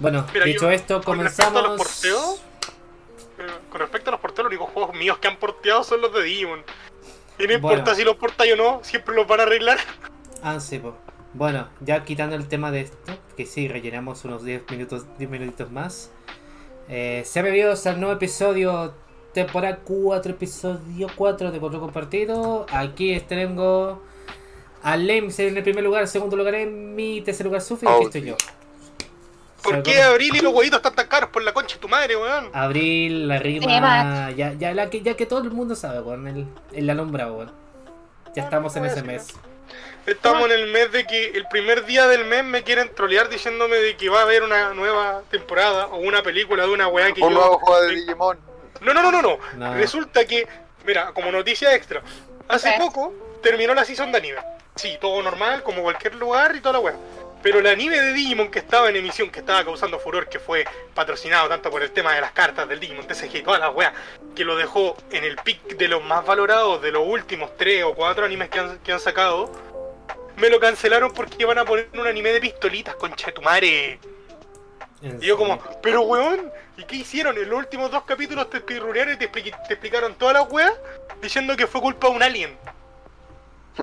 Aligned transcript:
Bueno, 0.00 0.26
Mira, 0.34 0.46
dicho 0.46 0.62
yo, 0.62 0.70
esto, 0.72 1.00
Con 1.00 1.20
respecto 1.20 1.56
a 1.56 1.62
los 1.62 1.76
comenzamos. 1.76 1.78
porteos, 1.78 2.40
eh, 3.38 3.52
con 3.70 3.80
respecto 3.80 4.10
a 4.10 4.12
los 4.12 4.20
porteos, 4.20 4.44
los 4.46 4.50
únicos 4.52 4.70
juegos 4.74 4.96
míos 4.96 5.18
que 5.18 5.28
han 5.28 5.36
porteado 5.36 5.84
son 5.84 6.00
los 6.00 6.12
de 6.12 6.24
Digimon. 6.24 6.58
Y 7.38 7.42
no 7.42 7.46
Bueno. 7.46 7.54
importa 7.54 7.94
si 7.94 8.02
los 8.02 8.16
portáis 8.16 8.54
o 8.54 8.56
no, 8.56 8.80
siempre 8.82 9.14
los 9.14 9.28
van 9.28 9.38
a 9.38 9.42
arreglar. 9.44 9.78
Ah, 10.42 10.58
sí, 10.58 10.80
po. 10.80 10.96
Bueno, 11.34 11.68
ya 11.82 12.04
quitando 12.04 12.34
el 12.34 12.48
tema 12.48 12.72
de 12.72 12.80
esto, 12.80 12.98
que 13.36 13.46
sí, 13.46 13.68
rellenamos 13.68 14.24
unos 14.24 14.42
10 14.42 14.68
minutos, 14.72 15.06
10 15.18 15.30
minutitos 15.30 15.70
más. 15.70 16.10
Eh, 16.88 17.22
se 17.24 17.38
ha 17.38 17.42
bebido 17.42 17.72
el 17.72 18.00
nuevo 18.00 18.12
episodio, 18.16 18.92
temporada 19.32 19.78
4, 19.84 20.32
episodio 20.32 21.06
4 21.14 21.52
de 21.52 21.60
Cuatro 21.60 21.78
Compartido. 21.78 22.66
Aquí 22.72 23.18
tengo 23.28 24.02
a 24.82 24.96
Lems 24.96 25.38
en 25.38 25.56
el 25.56 25.62
primer 25.62 25.84
lugar, 25.84 26.08
segundo 26.08 26.36
lugar 26.36 26.56
en 26.56 26.96
mi 26.96 27.20
tercer 27.20 27.46
lugar 27.46 27.60
Sufi, 27.62 27.86
y 27.86 27.88
aquí 27.88 27.98
Oh, 28.02 28.06
estoy 28.06 28.20
sí. 28.22 28.26
yo. 28.26 28.36
¿Por 29.66 29.82
qué 29.82 30.02
Abril 30.02 30.36
y 30.36 30.40
los 30.40 30.52
huevitos 30.52 30.78
están 30.78 30.94
tan 30.94 31.08
caros 31.08 31.30
por 31.30 31.42
la 31.42 31.52
concha 31.52 31.74
de 31.74 31.80
tu 31.80 31.88
madre, 31.88 32.16
weón? 32.16 32.50
Abril, 32.52 33.28
la 33.28 33.38
rima, 33.38 34.30
ya, 34.30 34.52
ya, 34.52 34.74
la 34.74 34.88
que, 34.90 35.02
ya 35.02 35.14
que 35.14 35.26
todo 35.26 35.42
el 35.42 35.50
mundo 35.50 35.74
sabe, 35.74 36.00
weón, 36.00 36.26
el, 36.28 36.46
el 36.72 36.90
alumbrado, 36.90 37.34
weón. 37.34 37.52
Ya 38.34 38.44
estamos 38.44 38.76
en 38.76 38.84
ese 38.86 39.02
mes. 39.02 39.34
Estamos 40.06 40.44
en 40.44 40.52
el 40.52 40.70
mes 40.70 40.92
de 40.92 41.04
que 41.04 41.30
el 41.30 41.48
primer 41.48 41.84
día 41.84 42.06
del 42.06 42.26
mes 42.26 42.44
me 42.44 42.62
quieren 42.62 42.94
trolear 42.94 43.28
diciéndome 43.28 43.76
de 43.76 43.96
que 43.96 44.08
va 44.08 44.20
a 44.20 44.22
haber 44.22 44.44
una 44.44 44.72
nueva 44.72 45.22
temporada 45.30 45.86
o 45.86 45.96
una 45.96 46.22
película 46.22 46.64
de 46.64 46.70
una 46.70 46.86
weá 46.86 47.12
que 47.12 47.22
Un 47.22 47.32
yo... 47.32 47.38
nuevo 47.38 47.58
juego 47.58 47.82
de 47.82 47.94
Digimon. 47.96 48.38
No, 48.82 48.94
no, 48.94 49.02
no, 49.02 49.10
no, 49.10 49.22
no. 49.22 49.38
No. 49.56 49.74
Resulta 49.74 50.24
que, 50.24 50.46
mira, 50.84 51.12
como 51.12 51.32
noticia 51.32 51.74
extra, 51.74 52.02
hace 52.46 52.74
poco 52.78 53.12
terminó 53.42 53.74
la 53.74 53.84
season 53.84 54.12
de 54.12 54.18
anime. 54.18 54.38
Sí, 54.76 54.96
todo 55.00 55.20
normal, 55.22 55.62
como 55.62 55.82
cualquier 55.82 56.14
lugar 56.14 56.54
y 56.54 56.60
toda 56.60 56.74
la 56.74 56.78
weá. 56.80 56.94
Pero 57.46 57.60
el 57.60 57.66
anime 57.68 58.00
de 58.00 58.12
Digimon 58.12 58.50
que 58.50 58.58
estaba 58.58 58.88
en 58.88 58.96
emisión, 58.96 59.30
que 59.30 59.38
estaba 59.38 59.64
causando 59.64 60.00
furor, 60.00 60.28
que 60.28 60.40
fue 60.40 60.64
patrocinado 60.94 61.48
tanto 61.48 61.70
por 61.70 61.80
el 61.80 61.92
tema 61.92 62.12
de 62.12 62.20
las 62.20 62.32
cartas 62.32 62.68
del 62.68 62.80
Digimon 62.80 63.06
TCG 63.06 63.36
y 63.36 63.42
toda 63.42 63.60
la 63.60 63.70
weá, 63.70 63.94
que 64.34 64.44
lo 64.44 64.56
dejó 64.56 64.96
en 65.12 65.22
el 65.22 65.36
pick 65.36 65.76
de 65.76 65.86
los 65.86 66.02
más 66.02 66.26
valorados 66.26 66.82
de 66.82 66.90
los 66.90 67.06
últimos 67.06 67.56
tres 67.56 67.84
o 67.84 67.94
cuatro 67.94 68.24
animes 68.24 68.48
que 68.48 68.58
han, 68.58 68.78
que 68.80 68.90
han 68.92 68.98
sacado, 68.98 69.52
me 70.34 70.50
lo 70.50 70.58
cancelaron 70.58 71.12
porque 71.12 71.36
iban 71.38 71.56
a 71.58 71.64
poner 71.64 71.88
un 71.94 72.04
anime 72.08 72.32
de 72.32 72.40
pistolitas, 72.40 72.96
concha 72.96 73.26
de 73.28 73.32
tu 73.34 73.42
madre. 73.42 74.00
En 75.02 75.22
Y 75.22 75.26
yo 75.26 75.36
como, 75.36 75.60
pero 75.80 76.00
weón, 76.00 76.50
¿y 76.76 76.82
qué 76.82 76.96
hicieron? 76.96 77.38
En 77.38 77.48
los 77.48 77.60
últimos 77.60 77.92
dos 77.92 78.02
capítulos 78.02 78.50
te 78.50 78.58
speedrunearon 78.58 79.14
y 79.14 79.18
te, 79.18 79.30
expli- 79.30 79.56
te 79.68 79.74
explicaron 79.74 80.16
todas 80.16 80.34
las 80.34 80.50
weas 80.50 80.72
diciendo 81.22 81.56
que 81.56 81.68
fue 81.68 81.80
culpa 81.80 82.08
de 82.08 82.16
un 82.16 82.22
alien. 82.24 82.58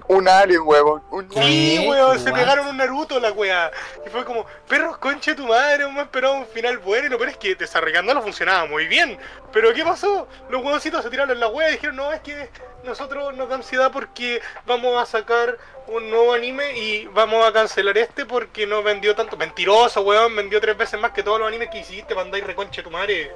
Un 0.07 0.27
alien, 0.27 0.61
huevón. 0.63 1.01
Un 1.11 1.27
¿Qué? 1.29 1.43
Sí, 1.43 1.85
weón, 1.87 2.19
se 2.19 2.31
pegaron 2.31 2.67
un 2.67 2.77
Naruto 2.77 3.19
la 3.19 3.31
wea. 3.31 3.71
Y 4.05 4.09
fue 4.09 4.25
como, 4.25 4.45
perros, 4.67 4.97
concha 4.97 5.31
de 5.31 5.37
tu 5.37 5.47
madre, 5.47 5.87
me 5.91 6.01
esperaba 6.01 6.33
un 6.33 6.47
final 6.47 6.79
bueno. 6.79 7.07
Y 7.07 7.09
lo 7.09 7.17
peor 7.17 7.29
es 7.29 7.37
que 7.37 7.55
desarrollándolo 7.55 8.21
funcionaba 8.21 8.65
muy 8.65 8.87
bien. 8.87 9.17
Pero 9.51 9.73
¿qué 9.73 9.83
pasó? 9.83 10.27
Los 10.49 10.63
huevoncitos 10.63 11.03
se 11.03 11.09
tiraron 11.09 11.31
en 11.31 11.39
la 11.39 11.47
wea 11.47 11.69
y 11.69 11.73
dijeron, 11.73 11.95
no, 11.95 12.11
es 12.11 12.21
que 12.21 12.49
nosotros 12.83 13.35
nos 13.35 13.47
da 13.47 13.55
ansiedad 13.55 13.91
porque 13.91 14.41
vamos 14.65 15.01
a 15.01 15.05
sacar 15.05 15.57
un 15.87 16.09
nuevo 16.09 16.33
anime 16.33 16.77
y 16.77 17.05
vamos 17.07 17.45
a 17.45 17.53
cancelar 17.53 17.97
este 17.97 18.25
porque 18.25 18.65
no 18.65 18.83
vendió 18.83 19.15
tanto. 19.15 19.37
Mentiroso, 19.37 20.01
weón, 20.01 20.35
vendió 20.35 20.59
tres 20.59 20.77
veces 20.77 20.99
más 20.99 21.11
que 21.11 21.23
todos 21.23 21.39
los 21.39 21.47
animes 21.47 21.69
que 21.69 21.79
hiciste, 21.79 22.15
mandáis 22.15 22.45
reconcha 22.45 22.77
de 22.77 22.83
tu 22.83 22.91
madre. 22.91 23.31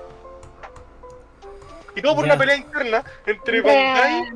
Y 1.97 2.01
todo 2.03 2.15
por 2.15 2.25
una 2.25 2.37
pelea 2.37 2.55
interna 2.55 3.03
entre 3.25 3.61
Bandai 3.61 4.29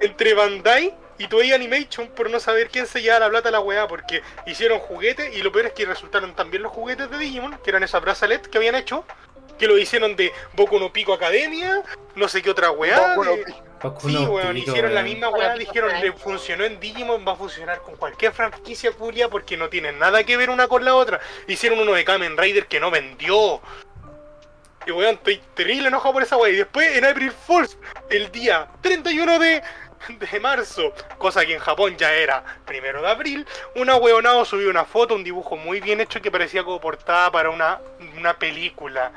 entre 0.00 0.34
Bandai 0.34 0.94
y 1.16 1.26
Toei 1.26 1.52
Animation 1.52 2.08
por 2.08 2.30
no 2.30 2.38
saber 2.38 2.68
quién 2.68 2.86
se 2.86 3.00
la 3.00 3.28
plata 3.30 3.48
a 3.48 3.52
la 3.52 3.60
weá, 3.60 3.88
porque 3.88 4.22
hicieron 4.46 4.78
juguetes 4.78 5.34
y 5.34 5.42
lo 5.42 5.50
peor 5.50 5.66
es 5.66 5.72
que 5.72 5.86
resultaron 5.86 6.34
también 6.34 6.62
los 6.62 6.70
juguetes 6.70 7.10
de 7.10 7.18
Digimon, 7.18 7.58
que 7.64 7.70
eran 7.70 7.82
esas 7.82 8.02
bracelets 8.02 8.46
que 8.46 8.58
habían 8.58 8.74
hecho, 8.74 9.04
que 9.58 9.66
lo 9.66 9.78
hicieron 9.78 10.16
de 10.16 10.32
Boku 10.54 10.78
no 10.78 10.92
Pico 10.92 11.14
Academia, 11.14 11.82
no 12.14 12.28
sé 12.28 12.42
qué 12.42 12.50
otra 12.50 12.70
weá. 12.70 13.14
Boku 13.14 13.24
no 13.24 13.30
de- 13.32 13.44
Pico. 13.44 13.58
Boku 13.82 14.08
Sí, 14.08 14.14
no 14.14 14.30
weón, 14.30 14.54
Pico, 14.54 14.70
hicieron 14.70 14.94
la 14.94 15.02
misma 15.02 15.28
weá, 15.30 15.54
dijeron, 15.54 15.90
le 16.00 16.12
funcionó 16.12 16.64
en 16.64 16.78
Digimon, 16.80 17.24
va 17.26 17.32
a 17.32 17.36
funcionar 17.36 17.80
con 17.80 17.96
cualquier 17.96 18.32
franquicia 18.32 18.92
culia 18.92 19.28
porque 19.28 19.56
no 19.56 19.68
tienen 19.68 19.98
nada 19.98 20.24
que 20.24 20.36
ver 20.36 20.50
una 20.50 20.68
con 20.68 20.84
la 20.84 20.94
otra. 20.94 21.20
Hicieron 21.46 21.78
uno 21.80 21.92
de 21.94 22.04
Kamen 22.04 22.36
Rider 22.36 22.66
que 22.66 22.80
no 22.80 22.90
vendió. 22.90 23.60
Y 24.88 24.90
weón, 24.90 25.16
estoy 25.16 25.38
terrible 25.52 25.88
enojado 25.88 26.14
por 26.14 26.22
esa 26.22 26.38
weá. 26.38 26.50
Y 26.50 26.56
después 26.56 26.96
en 26.96 27.04
April 27.04 27.30
Fools, 27.30 27.76
el 28.08 28.32
día 28.32 28.68
31 28.80 29.38
de, 29.38 29.62
de 30.08 30.40
marzo, 30.40 30.94
cosa 31.18 31.44
que 31.44 31.52
en 31.52 31.60
Japón 31.60 31.94
ya 31.98 32.14
era 32.14 32.42
primero 32.64 33.02
de 33.02 33.08
abril, 33.08 33.46
una 33.76 33.96
weonado 33.96 34.46
subió 34.46 34.70
una 34.70 34.86
foto, 34.86 35.14
un 35.14 35.24
dibujo 35.24 35.58
muy 35.58 35.82
bien 35.82 36.00
hecho 36.00 36.22
que 36.22 36.30
parecía 36.30 36.64
como 36.64 36.80
portada 36.80 37.30
para 37.30 37.50
una, 37.50 37.82
una 38.16 38.38
película. 38.38 39.12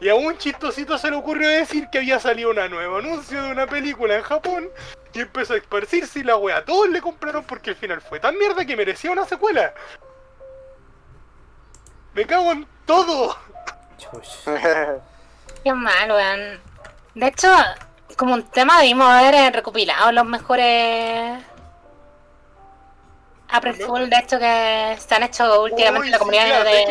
Y 0.00 0.08
a 0.08 0.14
un 0.14 0.38
chistosito 0.38 0.96
se 0.96 1.10
le 1.10 1.16
ocurrió 1.16 1.50
decir 1.50 1.88
que 1.92 1.98
había 1.98 2.18
salido 2.18 2.50
un 2.50 2.70
nuevo 2.70 2.96
anuncio 2.96 3.42
de 3.42 3.50
una 3.50 3.66
película 3.66 4.16
en 4.16 4.22
Japón 4.22 4.70
y 5.12 5.20
empezó 5.20 5.52
a 5.52 5.58
esparcirse 5.58 6.20
y 6.20 6.22
la 6.22 6.38
wea 6.38 6.64
todos 6.64 6.88
le 6.88 7.02
compraron 7.02 7.44
porque 7.44 7.70
el 7.70 7.76
final 7.76 8.00
fue 8.00 8.20
tan 8.20 8.38
mierda 8.38 8.64
que 8.64 8.74
merecía 8.74 9.10
una 9.10 9.26
secuela. 9.26 9.74
Me 12.14 12.24
cago 12.24 12.52
en 12.52 12.66
todo. 12.86 13.36
Chush. 13.98 14.44
Qué 15.64 15.72
mal, 15.72 16.10
weón. 16.10 16.60
De 17.14 17.26
hecho, 17.26 17.48
como 18.16 18.34
un 18.34 18.42
tema 18.44 18.78
debimos 18.80 19.08
haber 19.08 19.34
eh, 19.34 19.50
recopilado 19.50 20.12
los 20.12 20.24
mejores 20.24 21.42
April 23.50 23.74
Fool, 23.76 24.10
de 24.10 24.16
hecho, 24.18 24.38
que 24.38 24.96
se 24.98 25.14
han 25.14 25.22
hecho 25.22 25.62
últimamente 25.62 26.00
Uy, 26.00 26.06
en 26.08 26.10
la 26.12 26.16
sí, 26.18 26.20
comunidad 26.20 26.44
claro, 26.46 26.64
de 26.64 26.82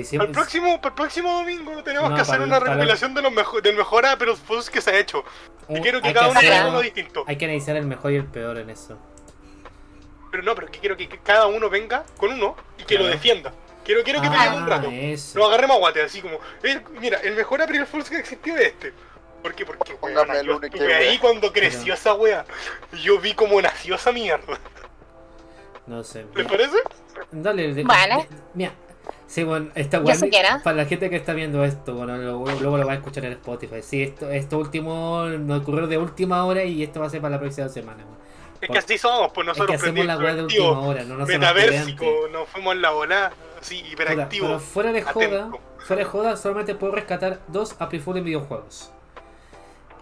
es 0.00 0.12
el 0.12 0.30
próximo, 0.30 0.76
para 0.80 0.88
el 0.90 0.94
próximo 0.94 1.32
domingo 1.32 1.82
tenemos 1.82 2.10
No, 2.10 2.14
que 2.16 2.22
hacer 2.22 2.40
una 2.40 2.60
recopilación 2.60 3.12
de 3.12 3.22
los 3.22 3.32
mejo- 3.32 3.60
del 3.60 3.76
mejor 3.76 4.06
April 4.06 4.36
Fools 4.36 4.70
que 4.70 4.80
se 4.80 4.90
ha 4.90 4.98
hecho. 4.98 5.24
Y 5.68 5.74
Un- 5.74 5.82
quiero 5.82 6.00
que 6.00 6.12
cada 6.12 6.28
uno 6.28 6.38
tenga 6.40 6.68
uno 6.68 6.80
distinto. 6.80 7.24
Hay 7.26 7.36
que 7.36 7.44
analizar 7.46 7.74
el 7.76 7.86
mejor 7.86 8.12
y 8.12 8.16
el 8.16 8.24
peor 8.26 8.58
en 8.58 8.70
eso. 8.70 8.96
Pero 10.30 10.42
no, 10.44 10.54
pero 10.54 10.68
que 10.68 10.78
quiero 10.78 10.96
que 10.96 11.08
cada 11.08 11.46
uno 11.48 11.68
venga 11.68 12.04
con 12.18 12.32
uno 12.32 12.54
y 12.78 12.84
que 12.84 12.96
lo 12.96 13.06
defienda. 13.06 13.52
Quiero, 13.88 14.02
quiero 14.04 14.20
que 14.20 14.26
Ah, 14.26 14.30
peleemos 14.32 14.60
un 14.60 14.66
rato. 14.68 14.88
eso. 14.92 15.38
Lo 15.38 15.46
agarremos 15.46 15.76
a 15.76 15.78
guate, 15.78 16.02
así 16.02 16.20
como. 16.20 16.38
el- 16.62 16.82
mira, 17.00 17.20
el 17.20 17.34
mejor 17.34 17.62
April 17.62 17.86
Fools 17.86 18.10
que 18.10 18.18
existió 18.18 18.54
es 18.54 18.66
este. 18.66 18.92
¿Por 19.42 19.54
qué? 19.54 19.64
Porque 19.64 19.94
weona, 20.02 20.42
yo 20.42 20.60
que 20.60 20.66
ahí 20.94 21.08
wea. 21.12 21.20
cuando 21.20 21.50
creció 21.54 21.80
Pero- 21.84 21.94
esa 21.94 22.12
wea. 22.12 22.44
Yo 23.02 23.18
vi 23.18 23.32
cómo 23.32 23.58
nació 23.62 23.94
esa 23.94 24.12
mierda. 24.12 24.58
No 25.86 26.04
sé. 26.04 26.26
¿Les 26.34 26.46
parece? 26.46 26.76
Dale, 27.32 27.72
de- 27.72 27.82
Vale. 27.84 28.14
de- 28.16 28.26
mira. 28.52 28.72
Sí, 29.26 29.42
bueno, 29.44 29.70
esta 29.74 29.98
Ya 29.98 30.04
weá- 30.04 30.14
se 30.16 30.28
quiera. 30.28 30.60
Para 30.62 30.76
la 30.76 30.84
gente 30.84 31.08
que 31.08 31.16
está 31.16 31.32
viendo 31.32 31.64
esto, 31.64 31.94
bueno, 31.94 32.18
luego, 32.18 32.44
luego 32.60 32.76
lo 32.76 32.86
va 32.86 32.92
a 32.92 32.96
escuchar 32.96 33.24
en 33.24 33.32
Spotify. 33.32 33.80
Sí, 33.82 34.02
esto, 34.02 34.30
esto 34.30 34.58
último 34.58 35.24
nos 35.24 35.62
ocurrió 35.62 35.86
de 35.86 35.96
última 35.96 36.44
hora 36.44 36.62
y 36.64 36.82
esto 36.82 37.00
va 37.00 37.06
a 37.06 37.10
ser 37.10 37.22
para 37.22 37.36
la 37.36 37.40
próxima 37.40 37.70
semana. 37.70 38.04
weón. 38.04 38.18
Es 38.60 38.68
que 38.70 38.78
así 38.78 38.98
somos, 38.98 39.32
pues 39.32 39.46
Es 39.48 39.54
que 39.54 39.60
nosotros 39.60 39.82
hacemos 39.82 40.06
la 40.06 40.18
weá 40.18 40.34
de 40.34 40.42
última 40.42 40.80
hora, 40.80 41.04
no 41.04 41.16
nos 41.16 41.28
Metaversico, 41.28 42.06
nos 42.32 42.48
fuimos 42.48 42.74
en 42.74 42.82
la 42.82 42.90
volada, 42.90 43.32
así, 43.60 43.84
hiperactivo. 43.90 44.46
Pero 44.48 44.60
fuera 44.60 44.92
de 44.92 45.02
joda, 45.02 45.26
atento. 45.26 45.60
fuera 45.78 46.02
de 46.02 46.08
joda, 46.08 46.36
solamente 46.36 46.74
puedo 46.74 46.92
rescatar 46.94 47.40
dos 47.48 47.76
April 47.78 48.00
Fool 48.02 48.18
en 48.18 48.24
videojuegos. 48.24 48.92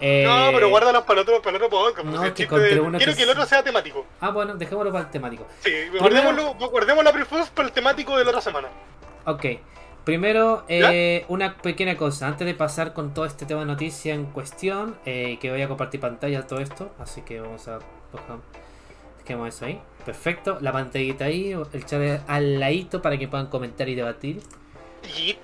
Eh, 0.01 0.25
No, 0.27 0.51
pero 0.53 0.69
guárdalos 0.69 1.05
para 1.05 1.21
el 1.21 1.29
otro, 1.29 1.41
para 1.43 1.57
el 1.57 1.63
otro 1.63 1.71
podcast. 1.79 2.07
no, 2.07 2.13
pues, 2.21 2.41
el 2.41 2.49
de- 2.75 2.81
uno 2.81 2.99
Quiero 2.99 3.13
que 3.13 3.17
que 3.17 3.23
el 3.23 3.31
otro 3.31 3.47
sea 3.47 3.63
temático. 3.63 4.05
Ah, 4.21 4.31
bueno, 4.31 4.55
dejémoslo 4.55 4.93
para 4.93 5.05
el 5.05 5.11
temático. 5.11 5.47
Sí, 5.61 5.73
guardémoslo, 5.99 6.55
Fools 7.27 7.49
para 7.51 7.69
el 7.69 7.73
temático 7.75 8.17
de 8.17 8.25
la 8.25 8.31
otra 8.31 8.43
semana. 8.43 8.69
Ok. 9.25 9.45
Primero, 10.05 10.65
eh, 10.69 11.25
una 11.29 11.57
pequeña 11.57 11.97
cosa. 11.97 12.29
Antes 12.29 12.47
de 12.47 12.55
pasar 12.55 12.93
con 12.93 13.13
todo 13.13 13.25
este 13.25 13.45
tema 13.45 13.61
de 13.61 13.67
noticia 13.67 14.15
en 14.15 14.27
cuestión, 14.27 14.97
eh, 15.05 15.39
que 15.41 15.51
voy 15.51 15.63
a 15.63 15.67
compartir 15.69 15.99
pantalla 16.01 16.47
todo 16.47 16.61
esto. 16.61 16.93
Así 17.01 17.23
que 17.23 17.41
vamos 17.41 17.67
a. 17.67 17.81
Dejemos 19.19 19.49
eso 19.49 19.65
ahí. 19.67 19.81
Perfecto. 20.05 20.59
La 20.61 20.73
pantallita 20.73 21.25
ahí, 21.25 21.53
el 21.73 21.85
chat 21.87 22.21
al 22.29 22.61
ladito 22.61 23.03
para 23.03 23.19
que 23.19 23.27
puedan 23.29 23.47
comentar 23.47 23.89
y 23.89 23.95
debatir. 23.95 24.41
Y 25.19 25.37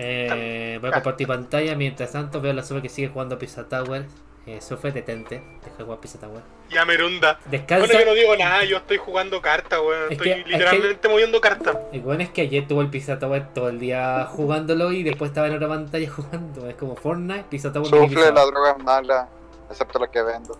Eh, 0.00 0.78
voy 0.80 0.90
a 0.90 0.92
compartir 0.94 1.26
pantalla. 1.26 1.74
Mientras 1.74 2.12
tanto, 2.12 2.40
veo 2.40 2.52
a 2.52 2.54
la 2.54 2.62
Sofe 2.62 2.82
que 2.82 2.88
sigue 2.88 3.08
jugando 3.08 3.36
Pizza 3.38 3.68
Tower. 3.68 4.06
Eh, 4.46 4.60
Sofe, 4.60 4.92
detente. 4.92 5.42
Deja 5.64 5.76
de 5.76 5.84
jugar 5.84 5.98
Pizza 6.00 6.18
Tower. 6.20 6.40
ya 6.70 6.84
merunda. 6.84 7.38
Descansa. 7.46 7.86
Bueno, 7.86 8.00
yo 8.00 8.06
no 8.06 8.14
digo 8.14 8.36
nada, 8.36 8.62
yo 8.64 8.76
estoy 8.76 8.96
jugando 8.98 9.42
cartas, 9.42 9.80
weón. 9.80 10.04
Es 10.04 10.12
Estoy 10.12 10.26
que- 10.26 10.40
es 10.42 10.46
literalmente 10.46 11.08
moviendo 11.08 11.40
cartas. 11.40 11.76
El 11.92 12.00
bueno 12.02 12.22
es 12.22 12.30
que 12.30 12.42
ayer 12.42 12.68
tuvo 12.68 12.80
el 12.82 12.88
Pizza 12.88 13.18
Tower 13.18 13.48
todo 13.52 13.68
el 13.70 13.78
día 13.80 14.26
jugándolo 14.30 14.92
y 14.92 15.02
después 15.02 15.30
estaba 15.30 15.48
en 15.48 15.54
otra 15.56 15.66
pantalla 15.68 16.08
jugando. 16.16 16.68
Es 16.68 16.76
como 16.76 16.94
Fortnite, 16.94 17.44
Pizza 17.50 17.72
Tower. 17.72 17.88
Sufle, 17.88 18.06
Pizza. 18.08 18.30
la 18.30 18.44
droga 18.46 18.70
es 18.78 18.84
mala. 18.84 19.28
Excepto 19.68 19.98
la 19.98 20.08
que 20.10 20.22
vendo. 20.22 20.56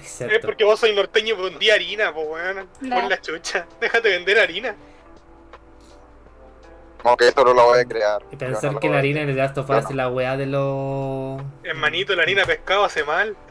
Exacto. 0.00 0.34
Es 0.34 0.44
porque 0.44 0.64
vos 0.64 0.78
sois 0.80 0.94
norteño 0.94 1.34
y 1.34 1.42
vendí 1.42 1.70
harina, 1.70 2.12
pues 2.12 2.26
weón. 2.28 2.68
No. 2.80 2.96
Pon 2.96 3.08
la 3.08 3.20
chucha. 3.20 3.66
Déjate 3.80 4.08
vender 4.08 4.38
harina. 4.38 4.74
Como 7.02 7.16
que 7.16 7.28
esto 7.28 7.44
no 7.44 7.54
lo 7.54 7.64
voy 7.66 7.80
a 7.80 7.84
crear. 7.84 8.22
Y 8.30 8.36
pensar 8.36 8.72
no 8.72 8.80
que 8.80 8.88
la 8.90 8.98
harina 8.98 9.22
en 9.22 9.30
el 9.30 9.36
Last 9.36 9.56
of 9.56 9.70
Us 9.70 9.84
es 9.88 9.96
la 9.96 10.08
weá 10.10 10.36
de 10.36 10.46
los. 10.46 11.40
Hermanito, 11.64 12.14
la 12.14 12.22
harina 12.22 12.44
pescado 12.44 12.84
hace 12.84 13.04
mal. 13.04 13.36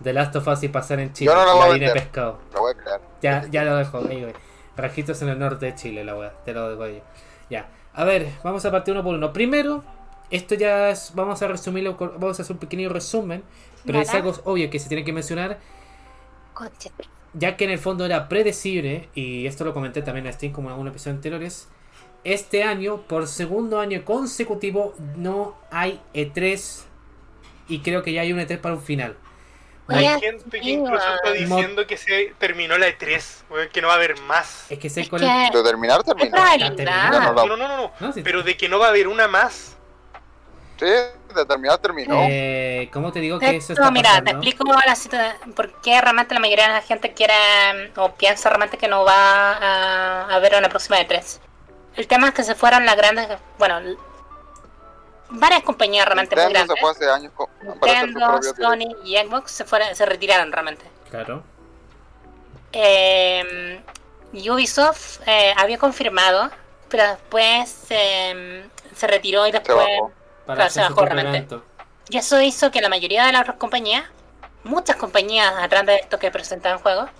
De 0.00 0.12
Last 0.12 0.36
of 0.36 0.46
Us 0.46 0.62
y 0.62 0.68
pasar 0.68 1.00
en 1.00 1.12
Chile. 1.12 1.32
Yo 1.32 1.36
no 1.36 1.44
la 1.44 1.52
voy 1.54 1.60
la 1.60 1.64
a 1.64 1.70
harina 1.70 1.86
de 1.88 1.92
vender. 1.94 2.02
pescado. 2.04 2.38
Lo 2.54 2.60
voy 2.60 2.72
a 2.72 2.76
crear. 2.76 3.00
Ya, 3.20 3.44
ya 3.50 3.64
lo 3.64 3.76
dejo, 3.76 3.98
ahí, 3.98 4.22
güey. 4.22 4.34
Registros 4.76 5.20
en 5.22 5.28
el 5.30 5.38
norte 5.40 5.66
de 5.66 5.74
Chile, 5.74 6.04
la 6.04 6.14
weá. 6.14 6.32
Te 6.44 6.52
lo 6.52 6.70
digo 6.70 6.86
yo. 6.86 7.00
Ya. 7.50 7.68
A 7.94 8.04
ver, 8.04 8.28
vamos 8.44 8.64
a 8.64 8.70
partir 8.70 8.94
uno 8.94 9.02
por 9.02 9.12
uno. 9.14 9.32
Primero, 9.32 9.82
esto 10.30 10.54
ya 10.54 10.90
es. 10.90 11.12
Vamos 11.14 11.40
a 11.42 11.48
resumirlo. 11.48 11.96
Vamos 11.96 12.38
a 12.38 12.42
hacer 12.42 12.54
un 12.54 12.60
pequeño 12.60 12.88
resumen. 12.88 13.42
Pero 13.84 14.00
es 14.00 14.10
algo 14.10 14.34
obvio 14.44 14.68
que 14.70 14.78
se 14.78 14.88
tiene 14.88 15.04
que 15.04 15.12
mencionar. 15.12 15.58
Conche. 16.54 16.90
Ya 17.34 17.56
que 17.56 17.64
en 17.64 17.70
el 17.70 17.78
fondo 17.78 18.04
era 18.04 18.28
predecible. 18.28 19.08
Y 19.14 19.46
esto 19.46 19.64
lo 19.64 19.72
comenté 19.74 20.02
también 20.02 20.26
en 20.26 20.32
Steam 20.32 20.52
como 20.52 20.68
en 20.68 20.72
algún 20.72 20.88
episodio 20.88 21.16
anteriores. 21.16 21.68
Este 22.24 22.64
año, 22.64 23.02
por 23.02 23.26
segundo 23.28 23.80
año 23.80 24.04
consecutivo, 24.04 24.94
no 25.16 25.56
hay 25.70 26.00
E3. 26.14 26.82
Y 27.68 27.80
creo 27.80 28.02
que 28.02 28.12
ya 28.12 28.22
hay 28.22 28.32
un 28.32 28.40
E3 28.40 28.58
para 28.58 28.74
un 28.74 28.82
final. 28.82 29.16
Oye, 29.88 30.06
Hay 30.06 30.20
gente 30.20 30.60
que 30.60 30.70
incluso 30.70 31.14
está 31.14 31.32
diciendo 31.32 31.86
que 31.86 31.96
se 31.96 32.34
terminó 32.38 32.76
la 32.76 32.88
E3, 32.88 33.44
weón, 33.48 33.68
que 33.70 33.80
no 33.80 33.88
va 33.88 33.94
a 33.94 33.96
haber 33.96 34.20
más. 34.22 34.66
Es 34.70 34.78
que 34.78 34.90
sé 34.90 35.02
Es 35.02 35.08
con 35.08 35.18
que 35.20 35.24
el. 35.26 35.50
De 35.50 35.62
terminar, 35.62 36.02
terminó. 36.04 36.36
No, 36.36 37.46
no, 37.46 37.56
no, 37.56 37.56
no, 37.56 37.92
No, 37.98 38.12
sí. 38.12 38.20
pero 38.22 38.42
de 38.42 38.54
que 38.58 38.68
no 38.68 38.78
va 38.78 38.86
a 38.86 38.88
haber 38.90 39.08
una 39.08 39.28
más. 39.28 39.77
Sí, 40.78 40.86
de 40.86 41.44
terminar, 41.46 41.78
terminó. 41.78 42.14
Eh, 42.28 42.88
¿Cómo 42.92 43.12
te 43.12 43.20
digo 43.20 43.38
que 43.38 43.56
eso 43.56 43.72
está 43.72 43.90
mira, 43.90 44.22
te 44.22 44.30
explico 44.30 44.64
la 44.64 44.94
situación, 44.94 45.52
por 45.54 45.72
qué 45.80 46.00
realmente 46.00 46.34
la 46.34 46.40
mayoría 46.40 46.68
de 46.68 46.74
la 46.74 46.82
gente 46.82 47.12
quiere 47.12 47.34
o 47.96 48.14
piensa 48.14 48.48
realmente 48.48 48.78
que 48.78 48.88
no 48.88 49.04
va 49.04 49.52
a, 49.52 50.34
a 50.34 50.38
ver 50.38 50.54
una 50.56 50.68
próxima 50.68 50.98
de 50.98 51.04
tres. 51.04 51.40
El 51.96 52.06
tema 52.06 52.28
es 52.28 52.34
que 52.34 52.44
se 52.44 52.54
fueron 52.54 52.86
las 52.86 52.96
grandes, 52.96 53.28
bueno, 53.58 53.80
varias 55.30 55.62
compañías 55.62 56.06
realmente 56.06 56.36
muy 56.36 56.44
Nintendo 56.44 56.74
grandes. 56.74 56.76
se 56.76 56.80
fue 56.80 56.90
hace 56.90 57.10
años 57.10 57.32
Nintendo. 57.62 58.40
Sony 58.42 58.96
y 59.04 59.16
Xbox 59.16 59.50
se, 59.50 59.64
fueron, 59.64 59.94
se 59.94 60.06
retiraron 60.06 60.52
realmente. 60.52 60.84
Claro. 61.10 61.42
Eh, 62.72 63.80
Ubisoft 64.32 65.20
eh, 65.26 65.54
había 65.56 65.78
confirmado, 65.78 66.50
pero 66.88 67.08
después 67.08 67.86
eh, 67.90 68.64
se 68.94 69.06
retiró 69.06 69.46
y 69.46 69.52
Se 69.52 69.58
después... 69.58 69.88
Para 70.48 70.66
Claro, 70.68 70.70
se 70.70 70.80
bajó 70.80 71.04
realmente. 71.04 71.58
Y 72.08 72.16
eso 72.16 72.40
hizo 72.40 72.70
que 72.70 72.80
la 72.80 72.88
mayoría 72.88 73.26
de 73.26 73.32
las 73.32 73.42
otras 73.42 73.58
compañías, 73.58 74.04
muchas 74.64 74.96
compañías 74.96 75.52
atrás 75.60 75.84
de 75.84 75.96
esto 75.96 76.18
que 76.18 76.30
presentaban 76.30 76.78
juegos, 76.78 77.10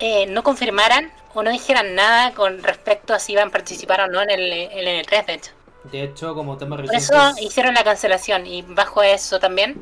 eh, 0.00 0.26
no 0.26 0.42
confirmaran 0.42 1.12
o 1.32 1.44
no 1.44 1.50
dijeran 1.50 1.94
nada 1.94 2.32
con 2.34 2.60
respecto 2.64 3.14
a 3.14 3.20
si 3.20 3.34
iban 3.34 3.48
a 3.48 3.50
participar 3.52 4.00
o 4.00 4.08
no 4.08 4.20
en 4.20 4.30
el, 4.30 4.52
en 4.52 4.88
el 4.88 5.06
E3, 5.06 5.26
de 5.26 5.34
hecho. 5.34 5.50
De 5.84 6.02
hecho, 6.02 6.34
como 6.34 6.58
tema 6.58 6.76
Por 6.76 6.92
eso 6.92 7.14
hicieron 7.40 7.72
la 7.72 7.84
cancelación 7.84 8.44
y 8.48 8.62
bajo 8.62 9.04
eso 9.04 9.38
también 9.38 9.80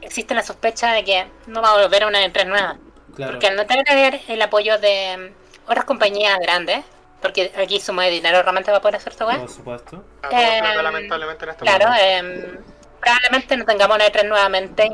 existe 0.00 0.34
la 0.34 0.42
sospecha 0.42 0.92
de 0.94 1.04
que 1.04 1.26
no 1.46 1.62
va 1.62 1.70
a 1.70 1.82
volver 1.82 2.02
a 2.02 2.08
una 2.08 2.26
E3 2.26 2.46
nueva. 2.46 2.78
Claro. 3.14 3.32
Porque 3.34 3.46
al 3.46 3.54
no 3.54 3.64
tener 3.64 4.22
el 4.26 4.42
apoyo 4.42 4.76
de 4.78 5.32
otras 5.68 5.84
compañías 5.84 6.36
grandes, 6.40 6.84
porque 7.20 7.52
aquí 7.60 7.80
suma 7.80 8.04
de 8.04 8.10
dinero 8.10 8.40
realmente 8.42 8.70
va 8.70 8.78
a 8.78 8.80
poder 8.80 8.96
hacer 8.96 9.12
esta 9.12 9.26
weá. 9.26 9.38
Por 9.38 9.48
supuesto. 9.50 10.04
Eh, 10.30 10.58
plata, 10.60 10.82
lamentablemente 10.82 11.44
en 11.44 11.50
este 11.50 11.64
Claro, 11.64 11.90
eh, 12.00 12.58
probablemente 13.00 13.56
no 13.56 13.64
tengamos 13.64 13.96
una 13.96 14.06
E3 14.06 14.28
nuevamente 14.28 14.86
y 14.86 14.92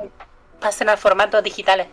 pasen 0.60 0.88
a 0.88 0.96
formatos 0.96 1.42
digitales. 1.42 1.86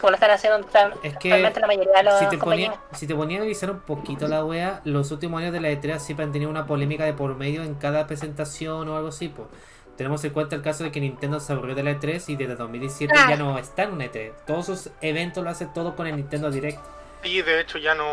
Como 0.00 0.12
lo 0.12 0.14
están 0.14 0.30
haciendo 0.30 0.66
Es 1.02 1.12
que 1.18 1.28
actualmente 1.28 1.60
la 1.60 1.66
mayoría 1.66 1.92
de 1.98 2.02
las 2.04 2.18
Si 2.20 2.26
te, 2.30 2.38
compañías. 2.38 2.70
ponía, 2.74 2.98
si 2.98 3.06
te 3.06 3.14
ponía 3.14 3.36
a 3.36 3.40
analizar 3.42 3.70
un 3.70 3.80
poquito 3.80 4.28
la 4.28 4.42
wea, 4.44 4.80
los 4.84 5.10
últimos 5.10 5.40
años 5.42 5.52
de 5.52 5.60
la 5.60 5.68
E3 5.68 5.98
siempre 5.98 6.24
han 6.24 6.32
tenido 6.32 6.50
una 6.50 6.66
polémica 6.66 7.04
de 7.04 7.12
por 7.12 7.34
medio 7.36 7.62
en 7.62 7.74
cada 7.74 8.06
presentación 8.06 8.88
o 8.88 8.96
algo 8.96 9.08
así. 9.08 9.28
Pues. 9.28 9.48
Tenemos 9.98 10.24
en 10.24 10.30
cuenta 10.32 10.56
el 10.56 10.62
caso 10.62 10.84
de 10.84 10.90
que 10.90 11.00
Nintendo 11.00 11.38
se 11.38 11.52
aburrió 11.52 11.74
de 11.74 11.82
la 11.82 11.90
E3 11.92 12.24
y 12.30 12.36
desde 12.36 12.56
2017 12.56 13.12
Ah. 13.14 13.26
ya 13.28 13.36
no 13.36 13.58
está 13.58 13.82
en 13.82 13.92
una 13.92 14.06
E3. 14.06 14.32
Todos 14.46 14.64
sus 14.64 14.88
eventos 15.02 15.44
lo 15.44 15.50
hace 15.50 15.66
todo 15.66 15.94
con 15.94 16.06
el 16.06 16.16
Nintendo 16.16 16.50
Direct. 16.50 16.78
Y 17.22 17.42
de 17.42 17.60
hecho 17.60 17.76
ya 17.76 17.94
no. 17.94 18.06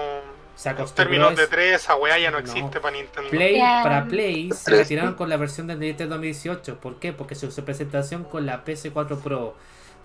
Se 0.57 0.69
En 0.69 0.75
acostumbró 0.75 1.03
términos 1.11 1.31
a 1.31 1.35
de 1.35 1.41
eso. 1.43 1.51
3, 1.51 1.75
esa 1.75 1.95
weá 1.95 2.17
ya 2.17 2.31
no 2.31 2.37
No. 2.37 2.43
existe 2.43 2.79
para 2.79 2.97
Nintendo. 2.97 3.29
Play, 3.29 3.59
para 3.59 4.05
Play 4.05 4.51
se 4.51 4.71
retiraron 4.71 5.13
con 5.13 5.29
la 5.29 5.37
versión 5.37 5.67
del 5.67 5.79
del 5.79 6.09
2018. 6.09 6.79
¿Por 6.79 6.99
qué? 6.99 7.13
Porque 7.13 7.35
su, 7.35 7.51
su 7.51 7.63
presentación 7.63 8.23
con 8.23 8.45
la 8.45 8.65
PS4 8.65 9.19
Pro 9.21 9.55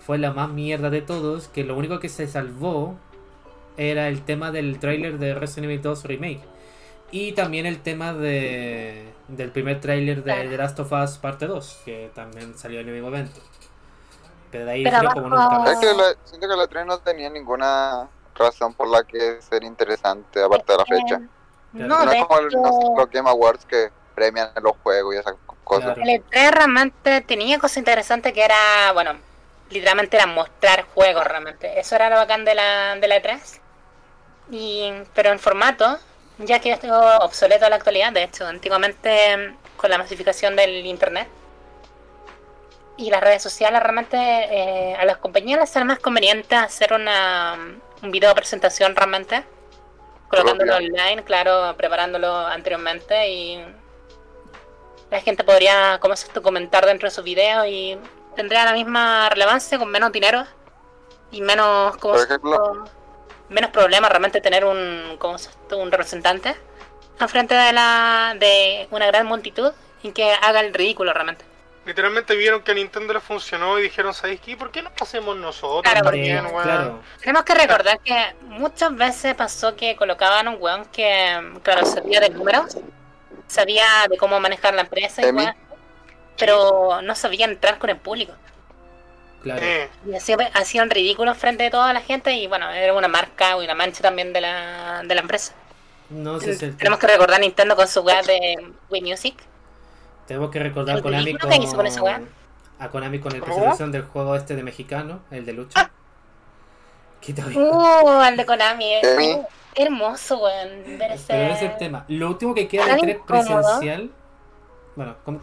fue 0.05 0.17
la 0.19 0.31
más 0.31 0.49
mierda 0.49 0.89
de 0.89 1.01
todos. 1.01 1.47
Que 1.47 1.63
lo 1.63 1.75
único 1.75 1.99
que 1.99 2.07
se 2.09 2.27
salvó 2.27 2.95
era 3.77 4.07
el 4.07 4.21
tema 4.23 4.51
del 4.51 4.77
tráiler 4.79 5.17
de 5.17 5.33
Resident 5.33 5.65
Evil 5.65 5.81
2 5.81 6.03
Remake. 6.05 6.41
Y 7.09 7.31
también 7.33 7.65
el 7.65 7.79
tema 7.81 8.13
de, 8.13 9.11
del 9.27 9.49
primer 9.51 9.81
tráiler 9.81 10.23
de. 10.23 10.33
The 10.49 10.57
Last 10.57 10.79
of 10.79 10.91
Us 10.91 11.17
Parte 11.17 11.47
2, 11.47 11.81
que 11.85 12.11
también 12.13 12.57
salió 12.57 12.79
en 12.79 12.87
el 12.87 12.93
mismo 12.93 13.09
evento. 13.09 13.39
Pero 14.51 14.65
de 14.65 14.71
ahí 14.71 14.83
Pero 14.83 15.09
como 15.13 15.29
nunca 15.29 15.57
Es 15.71 15.75
más. 15.75 15.79
que 15.79 15.85
la, 15.93 16.03
siento 16.25 16.47
que 16.47 16.55
la 16.55 16.67
3 16.67 16.85
no 16.85 16.97
tenía 16.99 17.29
ninguna 17.31 18.07
razón 18.35 18.73
por 18.73 18.87
la 18.87 19.03
que 19.03 19.41
ser 19.41 19.63
interesante 19.63 20.41
aparte 20.43 20.71
de 20.73 20.77
la 20.77 20.85
fecha. 20.85 21.21
No, 21.73 22.05
No 22.05 22.05
de 22.11 22.17
es 22.19 22.25
como 22.25 22.39
el- 22.39 22.61
no 22.61 22.71
sé, 22.81 22.87
los 22.97 23.09
Game 23.09 23.29
Awards 23.29 23.65
que 23.65 23.89
premian 24.15 24.51
los 24.61 24.73
juegos 24.83 25.15
y 25.15 25.17
esas 25.17 25.35
cosas. 25.63 25.95
Claro. 25.95 26.01
el 26.03 26.09
E3 26.09 26.51
realmente 26.51 27.21
tenía 27.21 27.57
cosas 27.59 27.77
interesantes 27.77 28.31
que 28.33 28.43
era, 28.43 28.91
bueno, 28.93 29.17
literalmente 29.69 30.17
era 30.17 30.27
mostrar 30.27 30.83
juegos 30.93 31.25
realmente. 31.25 31.79
Eso 31.79 31.95
era 31.95 32.09
lo 32.09 32.17
bacán 32.17 32.45
de 32.45 32.53
la, 32.55 32.95
de 32.95 33.07
la 33.07 33.15
E3. 33.17 33.59
Y, 34.51 34.91
pero 35.15 35.31
en 35.31 35.39
formato, 35.39 35.97
ya 36.37 36.59
que 36.59 36.71
esto 36.73 36.87
es 36.87 37.19
obsoleto 37.21 37.63
en 37.65 37.71
la 37.71 37.77
actualidad, 37.77 38.11
de 38.11 38.23
hecho, 38.23 38.45
antiguamente 38.45 39.55
con 39.77 39.89
la 39.89 39.97
masificación 39.97 40.55
del 40.55 40.85
internet 40.85 41.27
y 42.97 43.09
las 43.09 43.21
redes 43.21 43.41
sociales, 43.41 43.81
realmente 43.81 44.17
eh, 44.17 44.95
a 44.95 45.05
las 45.05 45.17
compañías 45.17 45.59
les 45.59 45.75
era 45.75 45.85
más 45.85 45.99
conveniente 45.99 46.55
hacer 46.55 46.93
una 46.93 47.57
un 48.03 48.11
video 48.11 48.35
presentación 48.35 48.95
realmente, 48.95 49.43
colocándolo 50.27 50.75
online, 50.75 51.23
claro, 51.23 51.73
preparándolo 51.77 52.35
anteriormente 52.35 53.29
y 53.29 53.65
la 55.09 55.21
gente 55.21 55.43
podría, 55.43 55.99
como 55.99 56.13
es 56.13 56.23
esto, 56.23 56.41
comentar 56.41 56.85
dentro 56.85 57.07
de 57.07 57.15
sus 57.15 57.23
videos 57.23 57.65
y 57.67 57.97
tendría 58.35 58.65
la 58.65 58.73
misma 58.73 59.29
relevancia 59.29 59.79
con 59.79 59.89
menos 59.89 60.11
dinero 60.11 60.43
y 61.31 61.41
menos, 61.41 61.95
como 61.97 62.15
menos 63.49 63.71
problema 63.71 64.09
realmente 64.09 64.41
tener 64.41 64.65
un, 64.65 65.15
como 65.17 65.37
se 65.37 65.49
esto, 65.49 65.77
un 65.77 65.91
representante 65.91 66.55
enfrente 67.19 67.53
de 67.55 67.73
la 67.73 68.35
de 68.39 68.87
una 68.91 69.07
gran 69.07 69.25
multitud 69.25 69.71
y 70.01 70.11
que 70.11 70.31
haga 70.33 70.59
el 70.59 70.73
ridículo 70.73 71.13
realmente. 71.13 71.45
Literalmente 71.85 72.35
vieron 72.35 72.61
que 72.61 72.71
a 72.71 72.75
Nintendo 72.75 73.13
le 73.13 73.19
funcionó 73.19 73.77
y 73.77 73.83
dijeron, 73.83 74.13
¿sabéis 74.13 74.39
qué? 74.39 74.55
¿Por 74.55 74.71
qué 74.71 74.81
no 74.81 74.89
lo 74.89 75.03
hacemos 75.03 75.35
nosotros 75.35 75.81
Claro, 75.83 76.05
también, 76.05 76.45
weón? 76.45 76.63
claro. 76.63 77.01
Tenemos 77.19 77.43
que 77.43 77.53
recordar 77.55 77.99
que 77.99 78.35
muchas 78.43 78.95
veces 78.95 79.35
pasó 79.35 79.75
que 79.75 79.95
colocaban 79.97 80.47
un 80.47 80.57
weón 80.61 80.85
que, 80.85 81.59
claro, 81.61 81.85
sabía 81.85 82.21
de 82.21 82.29
números, 82.29 82.77
sabía 83.47 83.85
de 84.09 84.17
cómo 84.17 84.39
manejar 84.39 84.73
la 84.75 84.81
empresa 84.83 85.21
y 85.27 85.31
weón, 85.31 85.53
pero 86.37 87.01
no 87.01 87.15
sabía 87.15 87.45
entrar 87.45 87.77
con 87.79 87.89
el 87.89 87.97
público. 87.97 88.33
Claro. 89.41 89.59
Eh, 89.61 89.89
Y 90.07 90.15
hacía- 90.15 90.37
hacían 90.53 90.89
ridículo 90.89 91.35
frente 91.35 91.63
de 91.63 91.69
toda 91.69 91.91
la 91.91 91.99
gente 91.99 92.31
y 92.33 92.47
bueno, 92.47 92.69
era 92.71 92.93
una 92.93 93.09
marca 93.09 93.57
y 93.59 93.65
una 93.65 93.75
mancha 93.75 94.01
también 94.01 94.31
de 94.31 94.39
la, 94.39 95.01
de 95.03 95.15
la 95.15 95.19
empresa. 95.21 95.53
No 96.09 96.39
sé 96.39 96.53
si 96.55 96.71
Tenemos 96.71 96.97
que 96.97 97.07
recordar 97.07 97.41
Nintendo 97.41 97.75
con 97.75 97.87
su 97.89 97.99
weá 98.01 98.21
de 98.21 98.71
Wii 98.89 99.01
Music. 99.01 99.35
Tenemos 100.27 100.49
que 100.51 100.59
recordar 100.59 100.95
a 100.95 100.97
El 100.97 101.03
Konami 101.03 101.25
que 101.33 101.37
con 101.39 102.27
a 102.79 102.89
Konami 102.89 103.19
con 103.19 103.33
la 103.33 103.39
¿Cómo? 103.39 103.53
presentación 103.53 103.91
del 103.91 104.03
juego 104.03 104.35
este 104.35 104.55
de 104.55 104.63
mexicano, 104.63 105.21
el 105.31 105.45
de 105.45 105.53
lucha. 105.53 105.91
¿Qué 107.21 107.33
te 107.33 107.41
digo? 107.43 107.61
Uh, 108.03 108.23
el 108.23 108.35
de 108.37 108.45
Konami. 108.45 108.93
es- 108.95 109.17
uh, 109.35 109.45
hermoso, 109.75 110.37
weón. 110.43 110.69
Pero 110.97 111.13
ese 111.13 111.51
es 111.51 111.61
el 111.61 111.77
tema. 111.77 112.05
Lo 112.07 112.27
último 112.29 112.53
que 112.53 112.67
queda 112.67 112.83
de 112.85 112.89
Tan 112.91 112.99
3 113.01 113.15
incómodo. 113.17 113.61
presencial. 113.61 114.11
Bueno, 114.95 115.15
com 115.23 115.39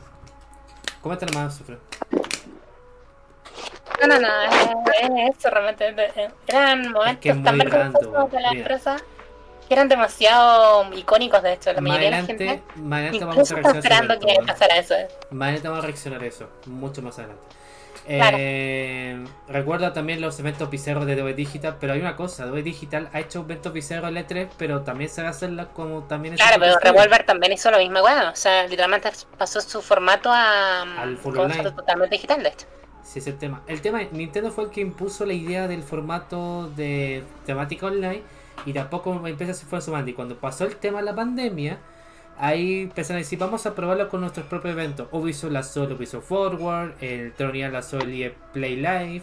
coméntalo 1.02 1.32
más, 1.38 1.56
Sufre. 1.56 1.78
No, 4.00 4.06
no, 4.06 4.18
no, 4.20 4.28
es, 4.42 4.70
es 5.02 5.36
eso 5.38 5.50
realmente. 5.50 5.88
es- 5.88 6.16
es- 6.16 6.32
Eran 6.46 6.90
momentos 6.92 7.20
que 7.20 7.30
es 7.30 7.42
tan 7.42 7.58
vergonzosos 7.58 8.30
de 8.30 8.40
la 8.40 8.50
mira. 8.50 8.60
empresa 8.62 8.96
que 8.96 9.04
eran 9.74 9.88
demasiado 9.88 10.92
icónicos, 10.94 11.42
de 11.42 11.54
hecho. 11.54 11.72
La 11.72 11.80
Más 11.80 11.90
mayoría 11.90 12.06
de 12.06 12.10
la 12.10 12.18
adelante, 12.18 12.46
gente 12.46 12.62
más 12.76 12.98
adelante 12.98 13.24
vamos 13.24 13.34
incluso 13.34 13.54
a 13.54 13.56
reaccionar 13.56 13.76
esperando 13.76 14.14
sobre 14.14 14.26
que 14.26 14.32
esto, 14.32 14.46
pasara 14.46 14.76
eso. 14.76 14.94
Más 15.30 15.46
adelante 15.46 15.68
vamos 15.68 15.84
a 15.84 15.86
reaccionar 15.86 16.24
eso, 16.24 16.50
mucho 16.66 17.02
más 17.02 17.18
adelante. 17.18 17.42
Claro. 18.06 18.36
Eh, 18.40 19.24
recuerda 19.48 19.92
también 19.92 20.20
los 20.20 20.38
eventos 20.40 20.68
bizarros 20.70 21.06
de 21.06 21.12
Adobe 21.12 21.34
Digital, 21.34 21.76
pero 21.78 21.92
hay 21.92 22.00
una 22.00 22.16
cosa, 22.16 22.44
Adobe 22.44 22.62
Digital 22.62 23.08
ha 23.12 23.20
hecho 23.20 23.40
eventos 23.40 23.72
bizarros 23.72 24.10
en 24.10 24.16
E3, 24.16 24.48
pero 24.56 24.82
también 24.82 25.10
se 25.10 25.22
va 25.22 25.28
a 25.28 25.30
hacerla 25.30 25.66
como 25.66 26.02
también 26.04 26.34
Claro, 26.36 26.56
pero. 26.58 26.78
Revolver 26.80 27.24
también 27.24 27.52
hizo 27.52 27.70
lo 27.70 27.78
mismo, 27.78 28.00
weón. 28.00 28.28
O 28.28 28.36
sea, 28.36 28.66
literalmente 28.66 29.10
pasó 29.38 29.60
su 29.60 29.82
formato 29.82 30.30
a. 30.32 30.82
Al 31.00 31.16
full 31.18 31.38
online. 31.38 31.70
totalmente 31.70 32.16
digital, 32.16 32.42
de 32.42 32.48
hecho. 32.48 32.66
Sí, 33.04 33.18
es 33.18 33.26
el 33.26 33.38
tema. 33.38 33.62
El 33.66 33.80
tema 33.80 34.02
es, 34.02 34.12
Nintendo 34.12 34.50
fue 34.50 34.64
el 34.64 34.70
que 34.70 34.80
impuso 34.80 35.24
la 35.24 35.32
idea 35.32 35.68
del 35.68 35.82
formato 35.82 36.68
de 36.76 37.24
temática 37.46 37.86
online 37.86 38.22
y 38.66 38.72
de 38.72 38.80
a 38.80 38.90
poco 38.90 39.26
empieza 39.26 39.54
se 39.54 39.66
fue 39.66 39.80
sumando. 39.80 40.10
Y 40.10 40.14
cuando 40.14 40.36
pasó 40.38 40.64
el 40.64 40.76
tema 40.76 40.98
de 40.98 41.04
la 41.04 41.14
pandemia, 41.14 41.78
ahí 42.38 42.82
empezaron 42.82 43.16
a 43.16 43.20
decir, 43.20 43.38
vamos 43.38 43.66
a 43.66 43.74
probarlo 43.74 44.08
con 44.08 44.20
nuestros 44.20 44.46
propios 44.46 44.72
eventos. 44.72 45.08
Ubisoft 45.12 45.52
lanzó 45.52 45.84
el 45.84 45.92
Ubisoft 45.92 46.26
Forward, 46.26 46.94
el 47.00 47.32
Tronian 47.34 47.72
lanzó 47.72 47.98
el 47.98 48.14
EA 48.14 48.32
Play 48.52 48.76
Live. 48.76 49.22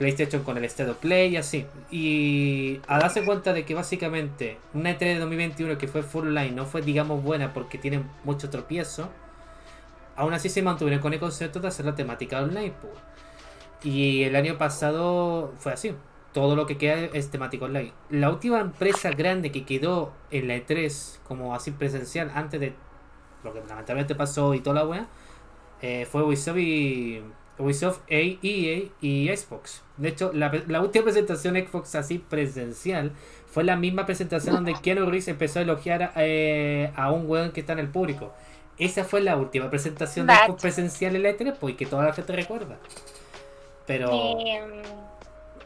PlayStation 0.00 0.42
con 0.42 0.56
el 0.56 0.64
of 0.64 0.96
Play 0.96 1.34
y 1.34 1.36
así. 1.36 1.66
Y 1.90 2.80
a 2.86 2.98
darse 2.98 3.22
cuenta 3.22 3.52
de 3.52 3.66
que 3.66 3.74
básicamente 3.74 4.56
una 4.72 4.92
E3 4.92 4.98
de 4.98 5.18
2021 5.18 5.76
que 5.76 5.88
fue 5.88 6.02
full 6.02 6.28
line 6.28 6.52
no 6.52 6.64
fue, 6.64 6.80
digamos, 6.80 7.22
buena 7.22 7.52
porque 7.52 7.76
tiene 7.76 8.02
mucho 8.24 8.48
tropiezo, 8.48 9.10
aún 10.16 10.32
así 10.32 10.48
se 10.48 10.62
mantuvieron 10.62 11.02
con 11.02 11.12
el 11.12 11.20
concepto 11.20 11.60
de 11.60 11.68
hacer 11.68 11.84
la 11.84 11.94
temática 11.94 12.40
online. 12.40 12.72
pues. 12.80 12.94
Y 13.84 14.22
el 14.22 14.36
año 14.36 14.56
pasado 14.56 15.52
fue 15.58 15.74
así. 15.74 15.94
Todo 16.32 16.54
lo 16.54 16.66
que 16.66 16.78
queda 16.78 16.94
es 17.12 17.30
temático 17.30 17.64
online. 17.64 17.92
La 18.08 18.30
última 18.30 18.60
empresa 18.60 19.10
grande 19.10 19.50
que 19.50 19.64
quedó 19.64 20.12
en 20.30 20.46
la 20.48 20.56
E3 20.56 21.18
como 21.26 21.54
así 21.54 21.72
presencial 21.72 22.30
antes 22.34 22.60
de 22.60 22.72
lo 23.42 23.52
que 23.52 23.60
lamentablemente 23.60 24.14
pasó 24.14 24.54
y 24.54 24.60
toda 24.60 24.82
la 24.82 24.86
wea 24.86 25.06
eh, 25.82 26.06
fue 26.10 26.22
Ubisoft 26.22 26.58
y 26.58 27.22
Ubisoft, 27.58 28.00
E- 28.06 28.38
EA 28.42 28.90
y 29.00 29.28
Xbox. 29.36 29.82
De 29.96 30.08
hecho, 30.08 30.30
la, 30.32 30.52
la 30.68 30.80
última 30.80 31.04
presentación 31.04 31.56
Xbox 31.56 31.94
así 31.94 32.18
presencial 32.18 33.12
fue 33.46 33.64
la 33.64 33.76
misma 33.76 34.06
presentación 34.06 34.54
donde 34.54 34.74
Keanu 34.80 35.06
Reeves 35.06 35.28
empezó 35.28 35.58
a 35.58 35.62
elogiar 35.62 36.12
eh, 36.16 36.92
a 36.94 37.10
un 37.10 37.28
weón 37.28 37.50
que 37.50 37.60
está 37.60 37.72
en 37.72 37.80
el 37.80 37.88
público. 37.88 38.32
Esa 38.78 39.04
fue 39.04 39.20
la 39.20 39.36
última 39.36 39.68
presentación 39.68 40.26
de. 40.26 40.34
Xbox 40.34 40.62
presencial 40.62 41.16
en 41.16 41.22
la 41.24 41.30
E3, 41.30 41.56
pues, 41.58 41.74
y 41.74 41.76
que 41.76 41.86
toda 41.86 42.04
la 42.04 42.12
gente 42.12 42.32
recuerda. 42.34 42.78
Pero... 43.86 44.36
Mm, 44.36 45.09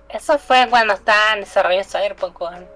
eso 0.08 0.38
fue 0.38 0.66
cuando 0.70 0.94
estaba 0.94 1.34
en 1.34 1.40
desarrollo 1.40 1.82
Cyberpunk, 1.84 2.40
weón. 2.40 2.66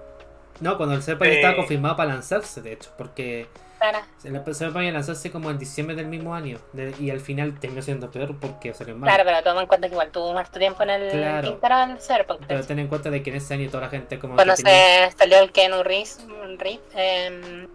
No, 0.59 0.75
cuando 0.77 0.95
el 0.95 1.03
Cyberpunk 1.03 1.29
Eh. 1.29 1.35
estaba 1.35 1.55
confirmado 1.55 1.95
para 1.95 2.13
lanzarse, 2.13 2.61
de 2.61 2.73
hecho, 2.73 2.91
porque 2.97 3.47
Claro. 3.79 3.99
el 4.25 4.55
Cyberpunk 4.55 4.81
iba 4.81 4.89
a 4.89 4.93
lanzarse 4.93 5.31
como 5.31 5.49
en 5.49 5.57
diciembre 5.57 5.95
del 5.95 6.07
mismo 6.07 6.35
año, 6.35 6.59
de- 6.73 6.93
y 6.99 7.11
al 7.11 7.21
final 7.21 7.57
terminó 7.59 7.81
siendo 7.81 8.11
peor 8.11 8.35
porque 8.37 8.73
salió 8.73 8.93
mal. 8.97 9.07
Claro, 9.09 9.23
pero 9.25 9.41
toma 9.41 9.61
en 9.61 9.67
cuenta 9.67 9.87
que 9.87 9.93
igual 9.93 10.11
tuvo 10.11 10.33
más 10.33 10.51
tiempo 10.51 10.83
en 10.83 10.89
el 10.89 11.09
Claro. 11.11 11.59
del 11.61 12.01
Cyberpunk. 12.01 12.41
Pero 12.45 12.65
ten 12.65 12.79
en 12.79 12.87
cuenta 12.89 13.09
de 13.09 13.23
que 13.23 13.29
en 13.29 13.37
ese 13.37 13.53
año 13.53 13.69
toda 13.69 13.83
la 13.83 13.89
gente 13.89 14.19
como 14.19 14.35
Cuando 14.35 14.53
tenía- 14.55 15.09
se 15.11 15.17
salió 15.17 15.39
el 15.39 15.51
Keanu 15.53 15.81
Reeves, 15.83 16.19
em, 16.93 17.67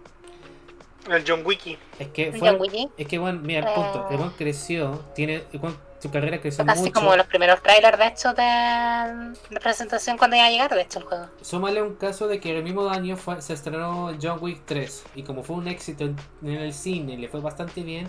El 1.11 1.23
John 1.27 1.43
Wiki. 1.45 1.79
Es 1.99 2.09
que 2.09 2.29
el 2.29 2.39
fue... 2.39 2.49
John 2.51 2.61
Wick, 2.61 2.91
Es 2.97 3.07
que, 3.07 3.19
bueno, 3.19 3.41
mira, 3.43 3.61
el 3.69 3.75
punto. 3.75 4.07
El 4.09 4.15
Eh. 4.15 4.19
buen 4.19 4.31
creció, 4.31 5.03
tiene... 5.15 5.45
el 5.53 5.61
su 6.05 6.11
carrera 6.11 6.39
creció 6.39 6.67
casi 6.67 6.83
mucho. 6.83 6.93
como 6.93 7.17
los 7.17 7.27
primeros 7.27 7.63
trailers 7.63 7.97
de 7.97 8.07
hecho 8.07 8.35
de, 8.35 9.35
de 9.49 9.59
presentación 9.59 10.19
cuando 10.19 10.37
iba 10.37 10.45
a 10.45 10.51
llegar, 10.51 10.75
de 10.75 10.83
hecho, 10.83 10.99
el 10.99 11.07
juego. 11.07 11.29
Súmale 11.41 11.81
un 11.81 11.95
caso 11.95 12.29
de 12.29 12.41
que 12.41 12.55
el 12.55 12.63
mismo 12.63 12.91
año 12.91 13.17
fue, 13.17 13.41
se 13.41 13.55
estrenó 13.55 14.13
John 14.21 14.39
Wick 14.43 14.61
3 14.67 15.05
y 15.15 15.23
como 15.23 15.43
fue 15.43 15.57
un 15.57 15.67
éxito 15.67 16.05
en, 16.05 16.17
en 16.43 16.59
el 16.59 16.75
cine 16.75 17.17
le 17.17 17.27
fue 17.29 17.41
bastante 17.41 17.83
bien, 17.83 18.07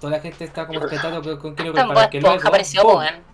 toda 0.00 0.12
la 0.12 0.20
gente 0.20 0.44
está 0.44 0.68
como 0.68 0.78
esperando 0.78 1.40
con, 1.40 1.56
con 1.56 1.74
Tan 1.74 1.88
para 1.88 2.08
que 2.08 2.20
luego, 2.20 2.40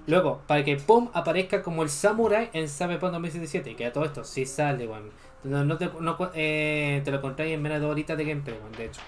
luego, 0.07 0.41
para 0.47 0.65
que 0.65 0.77
pum 0.77 1.11
aparezca 1.13 1.63
como 1.63 1.83
el 1.83 1.91
samurai 1.91 2.49
en 2.55 2.67
Cyberpunk 2.71 3.13
2077 3.13 3.73
y 3.73 3.75
que 3.75 3.85
a 3.85 3.93
todo 3.93 4.07
esto 4.07 4.25
sí 4.25 4.47
sale, 4.47 4.87
weón. 4.87 5.11
No, 5.43 5.63
no 5.63 5.77
te, 5.77 5.91
no, 6.01 6.17
eh, 6.33 7.03
te 7.05 7.11
lo 7.11 7.21
contáis 7.21 7.53
en 7.53 7.61
menos 7.61 7.77
de 7.77 7.83
dos 7.83 7.93
horitas 7.93 8.17
de 8.17 8.25
gameplay, 8.25 8.57
de 8.79 8.87
hecho. 8.87 9.03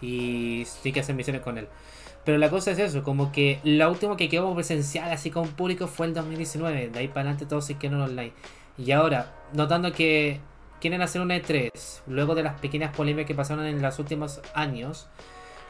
Y 0.00 0.64
sí 0.64 0.92
que 0.92 1.00
hacer 1.00 1.16
misiones 1.16 1.42
con 1.42 1.58
él. 1.58 1.66
Pero 2.24 2.38
la 2.38 2.50
cosa 2.50 2.70
es 2.72 2.78
eso, 2.78 3.02
como 3.02 3.32
que 3.32 3.60
la 3.64 3.88
última 3.88 4.16
que 4.16 4.28
quedó 4.28 4.54
presencial 4.54 5.10
así 5.10 5.30
con 5.30 5.48
público 5.48 5.86
fue 5.86 6.06
el 6.06 6.14
2019. 6.14 6.88
De 6.90 6.98
ahí 6.98 7.08
para 7.08 7.20
adelante 7.22 7.46
todos 7.46 7.64
se 7.64 7.76
quedaron 7.78 8.02
online. 8.02 8.32
Y 8.78 8.92
ahora, 8.92 9.34
notando 9.52 9.92
que 9.92 10.40
quieren 10.80 11.02
hacer 11.02 11.22
una 11.22 11.36
E3, 11.36 12.02
luego 12.06 12.34
de 12.34 12.42
las 12.42 12.60
pequeñas 12.60 12.94
polémicas 12.94 13.26
que 13.26 13.34
pasaron 13.34 13.64
en 13.66 13.80
los 13.82 13.98
últimos 13.98 14.40
años, 14.54 15.08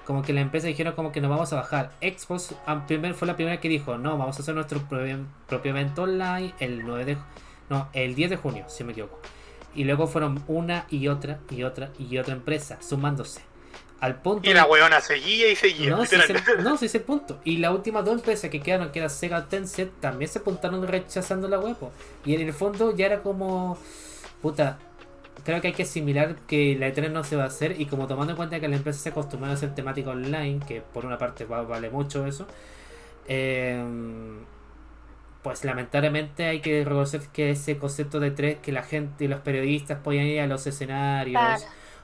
como 0.07 0.23
que 0.23 0.33
la 0.33 0.40
empresa 0.40 0.66
dijeron 0.66 0.95
como 0.95 1.12
que 1.12 1.21
nos 1.21 1.30
vamos 1.30 1.52
a 1.52 1.57
bajar. 1.57 1.92
Xbox 2.00 2.54
a 2.66 2.87
primer- 2.87 3.14
fue 3.14 3.28
la 3.28 3.37
primera 3.37 3.61
que 3.61 3.69
dijo, 3.69 3.97
no, 3.97 4.19
vamos 4.19 4.37
a 4.38 4.42
hacer 4.42 4.54
nuestro 4.54 4.80
propio, 4.88 5.19
propio 5.47 5.71
evento 5.71 6.02
online 6.02 6.52
el 6.59 6.85
9 6.85 7.04
de... 7.04 7.16
No, 7.69 7.88
el 7.92 8.14
10 8.16 8.30
de 8.30 8.37
junio, 8.37 8.64
si 8.69 8.83
me 8.83 8.92
equivoco. 8.92 9.21
Y 9.75 9.85
luego 9.85 10.09
fueron 10.09 10.42
una 10.49 10.87
y 10.90 11.07
otra 11.07 11.38
y 11.49 11.62
otra 11.62 11.90
y 11.99 12.19
otra 12.19 12.35
empresa 12.35 12.78
sumándose. 12.80 13.42
Al 14.00 14.16
punto 14.23 14.49
Y 14.49 14.54
la 14.54 14.64
weona 14.64 15.00
seguía 15.00 15.50
y 15.52 15.57
seguía. 15.57 15.90
no, 15.90 16.07
si 16.07 16.16
es 16.16 16.30
el, 16.30 16.64
no, 16.64 16.76
si 16.78 16.87
es 16.87 16.95
el 16.95 17.02
punto. 17.02 17.38
Y 17.45 17.59
las 17.59 17.73
últimas 17.73 18.04
dos 18.04 18.14
empresas 18.14 18.49
que 18.50 18.61
quedaron, 18.61 18.90
que 18.92 18.99
era 19.00 19.09
Sega 19.11 19.47
Tencent, 19.49 19.92
también 20.00 20.30
se 20.30 20.38
apuntaron 20.38 20.87
rechazando 20.87 21.49
la 21.49 21.59
web. 21.59 21.76
Y 22.25 22.35
en 22.35 22.40
el 22.40 22.52
fondo 22.54 22.95
ya 22.97 23.07
era 23.07 23.23
como. 23.23 23.76
Puta. 24.40 24.78
Creo 25.45 25.61
que 25.61 25.69
hay 25.69 25.73
que 25.75 25.85
asimilar 25.85 26.37
que 26.47 26.76
la 26.78 26.88
E3 26.88 27.11
no 27.11 27.25
se 27.25 27.37
va 27.37 27.45
a 27.45 27.47
hacer. 27.47 27.80
Y 27.80 27.87
como 27.87 28.07
tomando 28.07 28.33
en 28.33 28.37
cuenta 28.37 28.59
que 28.61 28.69
la 28.69 28.76
empresa 28.76 28.99
se 29.00 29.09
acostumbró 29.11 29.50
a 29.50 29.54
hacer 29.54 29.75
temática 29.75 30.11
online, 30.11 30.61
que 30.66 30.80
por 30.83 31.04
una 31.07 31.19
parte 31.19 31.45
va- 31.45 31.62
vale 31.62 31.90
mucho 31.90 32.26
eso. 32.26 32.47
eh, 33.28 33.83
pues 35.42 35.64
lamentablemente 35.64 36.45
hay 36.47 36.61
que 36.61 36.85
reconocer 36.85 37.23
que 37.33 37.50
ese 37.50 37.78
concepto 37.78 38.21
de 38.21 38.35
E3, 38.35 38.61
que 38.61 38.73
la 38.73 38.83
gente 38.83 39.25
y 39.25 39.28
los 39.28 39.40
periodistas 39.40 39.99
podían 40.00 40.26
ir 40.26 40.40
a 40.40 40.47
los 40.47 40.66
escenarios. 40.66 41.40
Claro. 41.40 41.62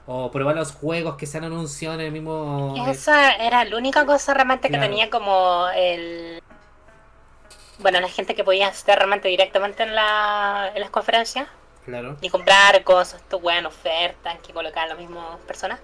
O 0.09 0.31
probar 0.31 0.55
los 0.55 0.71
juegos 0.71 1.17
que 1.17 1.25
se 1.25 1.37
han 1.37 1.43
anunciado 1.43 1.95
en 1.95 2.01
el 2.01 2.11
mismo. 2.13 2.73
Y 2.77 2.89
esa 2.89 3.33
era 3.35 3.65
la 3.65 3.75
única 3.77 4.05
cosa 4.05 4.33
realmente 4.33 4.69
que 4.69 4.75
Claro. 4.77 4.89
tenía 4.89 5.09
como 5.09 5.67
el... 5.75 6.41
Bueno, 7.79 7.99
la 7.99 8.07
gente 8.09 8.33
que 8.33 8.43
podía 8.43 8.69
estar 8.69 8.97
realmente 8.97 9.27
directamente 9.27 9.83
en, 9.83 9.93
la, 9.93 10.71
en 10.73 10.79
las 10.81 10.89
conferencias 10.89 11.47
Claro. 11.85 12.17
y 12.21 12.29
comprar 12.29 12.83
cosas, 12.83 13.21
tu 13.29 13.37
weón, 13.37 13.65
ofertas 13.65 14.37
que 14.45 14.53
colocaban 14.53 14.89
las 14.89 14.97
mismas 14.97 15.37
personas. 15.45 15.79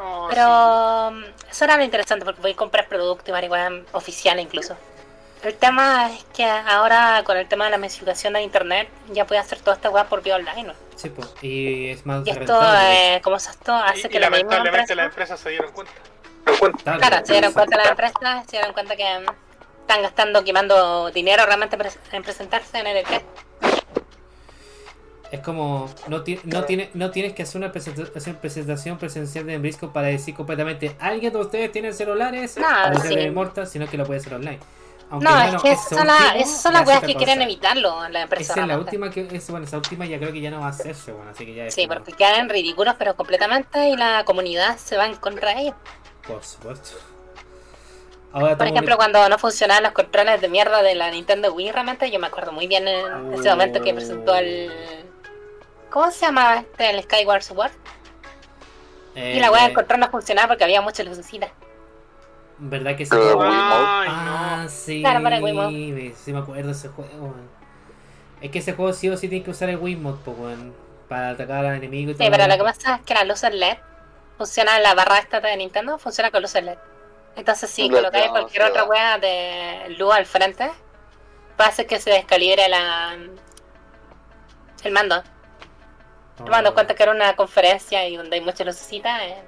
Oh, 0.00 0.26
Pero 0.30 1.08
um, 1.08 1.24
eso 1.50 1.64
era 1.64 1.76
lo 1.78 1.82
interesante 1.82 2.24
porque 2.24 2.40
podéis 2.40 2.56
comprar 2.56 2.86
productos 2.88 3.26
y 3.28 3.32
varias 3.32 3.72
oficiales 3.92 4.44
incluso. 4.44 4.76
El 5.46 5.54
tema 5.54 6.10
es 6.12 6.24
que 6.34 6.44
ahora 6.44 7.22
con 7.24 7.36
el 7.36 7.46
tema 7.46 7.66
de 7.66 7.70
la 7.70 7.78
masificación 7.78 8.32
de 8.32 8.42
internet 8.42 8.88
ya 9.12 9.26
puedes 9.28 9.44
hacer 9.44 9.60
toda 9.60 9.76
esta 9.76 9.90
weá 9.90 10.04
por 10.08 10.20
vía 10.20 10.34
online. 10.34 10.64
¿no? 10.64 10.72
Sí, 10.96 11.08
pues. 11.08 11.32
Y 11.40 11.90
es 11.90 12.04
más 12.04 12.26
Y 12.26 12.30
esto, 12.30 12.60
eh, 12.80 13.20
como 13.22 13.36
es 13.36 13.46
esto, 13.48 13.72
hace 13.72 14.08
Y, 14.08 14.10
que 14.10 14.16
y 14.16 14.20
la 14.20 14.28
misma 14.30 14.56
lamentablemente 14.56 14.92
empresa... 14.92 14.94
las 14.96 15.06
empresas 15.06 15.38
se 15.40 15.50
dieron 15.50 15.70
cuenta. 15.70 15.92
Claro, 16.82 16.98
Claro, 16.98 17.26
se 17.26 17.32
dieron 17.32 17.52
cuenta 17.52 17.76
las 17.76 17.90
empresas, 17.90 18.44
se 18.46 18.56
dieron 18.56 18.72
cuenta 18.72 18.96
que 18.96 19.04
están 19.82 20.02
gastando, 20.02 20.42
quemando 20.42 21.10
dinero 21.12 21.46
realmente 21.46 21.78
en 22.10 22.22
presentarse 22.24 22.78
en 22.78 22.86
el 22.88 23.04
E3. 23.04 23.22
Es 25.30 25.40
como. 25.40 25.88
No, 26.08 26.22
ti- 26.24 26.40
no, 26.42 26.64
tiene, 26.64 26.90
no 26.94 27.10
tienes 27.12 27.34
que 27.34 27.42
hacer 27.44 27.60
una 27.60 27.72
presenta- 27.72 28.10
hacer 28.16 28.36
presentación 28.38 28.98
presencial 28.98 29.46
de 29.46 29.58
Brisco 29.58 29.92
para 29.92 30.08
decir 30.08 30.34
completamente. 30.34 30.96
¿Alguien 30.98 31.32
de 31.32 31.38
ustedes 31.38 31.70
tiene 31.70 31.92
celulares? 31.92 32.56
No, 32.56 32.66
sea, 32.68 32.94
sí. 33.00 33.14
de 33.14 33.30
Mortal, 33.30 33.66
sino 33.68 33.88
que 33.88 33.96
lo 33.96 34.04
puede 34.06 34.18
hacer 34.20 34.34
online. 34.34 34.58
Aunque, 35.08 35.24
No, 35.28 35.34
bueno, 35.36 35.56
es 35.56 35.62
que 35.62 35.70
esa 35.70 35.82
esas 35.82 35.98
son, 35.98 36.06
las- 36.08 36.20
última 36.20 36.40
esas 36.42 36.62
son 36.62 36.72
las 36.72 36.86
weas 36.86 37.00
que 37.04 37.14
quieren 37.14 37.42
evitarlo 37.42 38.04
en 38.04 38.12
la 38.12 38.22
empresa. 38.22 38.52
Esa 38.52 38.62
es 38.62 38.66
la 38.68 38.78
última 38.78 39.10
que. 39.10 39.28
Es, 39.30 39.50
bueno, 39.50 39.64
esa 39.66 39.76
última 39.76 40.04
ya 40.06 40.18
creo 40.18 40.32
que 40.32 40.40
ya 40.40 40.50
no 40.50 40.60
va 40.60 40.66
a 40.66 40.70
hacerse, 40.70 41.12
bueno, 41.12 41.30
así 41.30 41.46
que 41.46 41.54
ya 41.54 41.66
es. 41.66 41.74
Sí, 41.74 41.86
como- 41.86 41.98
porque 42.00 42.12
quedan 42.12 42.48
ridículos, 42.48 42.96
pero 42.98 43.14
completamente, 43.14 43.88
y 43.88 43.96
la 43.96 44.24
comunidad 44.24 44.76
se 44.78 44.96
va 44.96 45.06
en 45.06 45.14
contra 45.14 45.54
de 45.54 45.60
ellos. 45.62 45.74
Por 46.26 46.42
supuesto. 46.42 46.90
Ahora 48.32 48.58
Por 48.58 48.66
ejemplo, 48.66 48.96
cuando 48.96 49.26
no 49.28 49.38
funcionaban 49.38 49.84
los 49.84 49.92
controles 49.92 50.40
de 50.40 50.48
mierda 50.48 50.82
de 50.82 50.94
la 50.94 51.10
Nintendo 51.10 51.52
Wii, 51.54 51.70
realmente 51.72 52.10
yo 52.10 52.18
me 52.18 52.26
acuerdo 52.26 52.52
muy 52.52 52.66
bien 52.66 52.86
en 52.88 53.32
ese 53.32 53.48
momento 53.48 53.80
que 53.80 53.94
presentó 53.94 54.34
el. 54.34 54.70
¿Cómo 55.88 56.10
se 56.10 56.26
llamaba 56.26 56.56
este? 56.56 56.90
El 56.90 57.02
Skyward 57.04 57.42
Sword. 57.42 57.70
Y 59.14 59.38
la 59.40 59.46
eh, 59.46 59.50
wea 59.50 59.62
del 59.64 59.72
control 59.72 60.00
no 60.00 60.10
funcionaba 60.10 60.48
porque 60.48 60.64
había 60.64 60.82
muchas 60.82 61.06
lucecitas. 61.06 61.50
¿Verdad 62.58 62.96
que 62.96 63.04
sí? 63.04 63.10
Pero 63.10 63.38
Wiimote. 63.38 63.54
Ay, 63.58 64.08
Ah, 64.10 64.60
no. 64.62 64.68
sí. 64.68 65.00
Claro, 65.02 65.22
para 65.22 65.36
el 65.36 65.42
Wiimote. 65.44 66.14
Sí, 66.16 66.32
me 66.32 66.38
acuerdo 66.38 66.66
de 66.66 66.72
ese 66.72 66.88
juego. 66.88 67.34
Es 68.40 68.50
que 68.50 68.58
ese 68.58 68.72
juego 68.74 68.92
sí 68.92 69.08
o 69.08 69.16
sí 69.16 69.28
tiene 69.28 69.44
que 69.44 69.50
usar 69.50 69.68
el 69.68 69.76
Wiimote, 69.78 70.20
pues, 70.24 70.38
weón. 70.38 70.74
Para 71.08 71.30
atacar 71.30 71.64
al 71.64 71.76
enemigo 71.76 72.10
y 72.10 72.14
todo. 72.14 72.24
Sí, 72.24 72.30
pero 72.30 72.46
lo 72.48 72.56
que 72.56 72.62
pasa 72.64 72.96
es 72.96 73.02
que 73.02 73.14
la 73.14 73.24
luz 73.24 73.42
LED 73.42 73.76
funciona, 74.38 74.78
la 74.80 74.94
barra 74.94 75.18
esta 75.18 75.40
de 75.40 75.56
Nintendo 75.56 75.98
funciona 75.98 76.30
con 76.30 76.42
luces 76.42 76.64
LED. 76.64 76.78
Entonces, 77.36 77.70
si 77.70 77.88
LED 77.88 77.94
colocáis 77.96 78.26
no, 78.26 78.30
cualquier 78.32 78.62
sí, 78.64 78.68
otra 78.70 78.84
wea 78.84 79.18
de 79.18 79.94
luz 79.98 80.12
al 80.14 80.26
frente, 80.26 80.64
va 81.60 81.66
a 81.66 81.68
hacer 81.68 81.86
que 81.86 82.00
se 82.00 82.10
descalibre 82.10 82.68
la, 82.68 83.16
el 84.82 84.92
mando. 84.92 85.22
Tomando 86.36 86.68
en 86.70 86.74
cuenta 86.74 86.94
que 86.94 87.02
era 87.02 87.12
una 87.12 87.34
conferencia 87.36 88.06
y 88.08 88.16
donde 88.16 88.36
hay 88.36 88.42
muchas 88.42 88.66
lucecitas, 88.66 89.22
eh, 89.22 89.42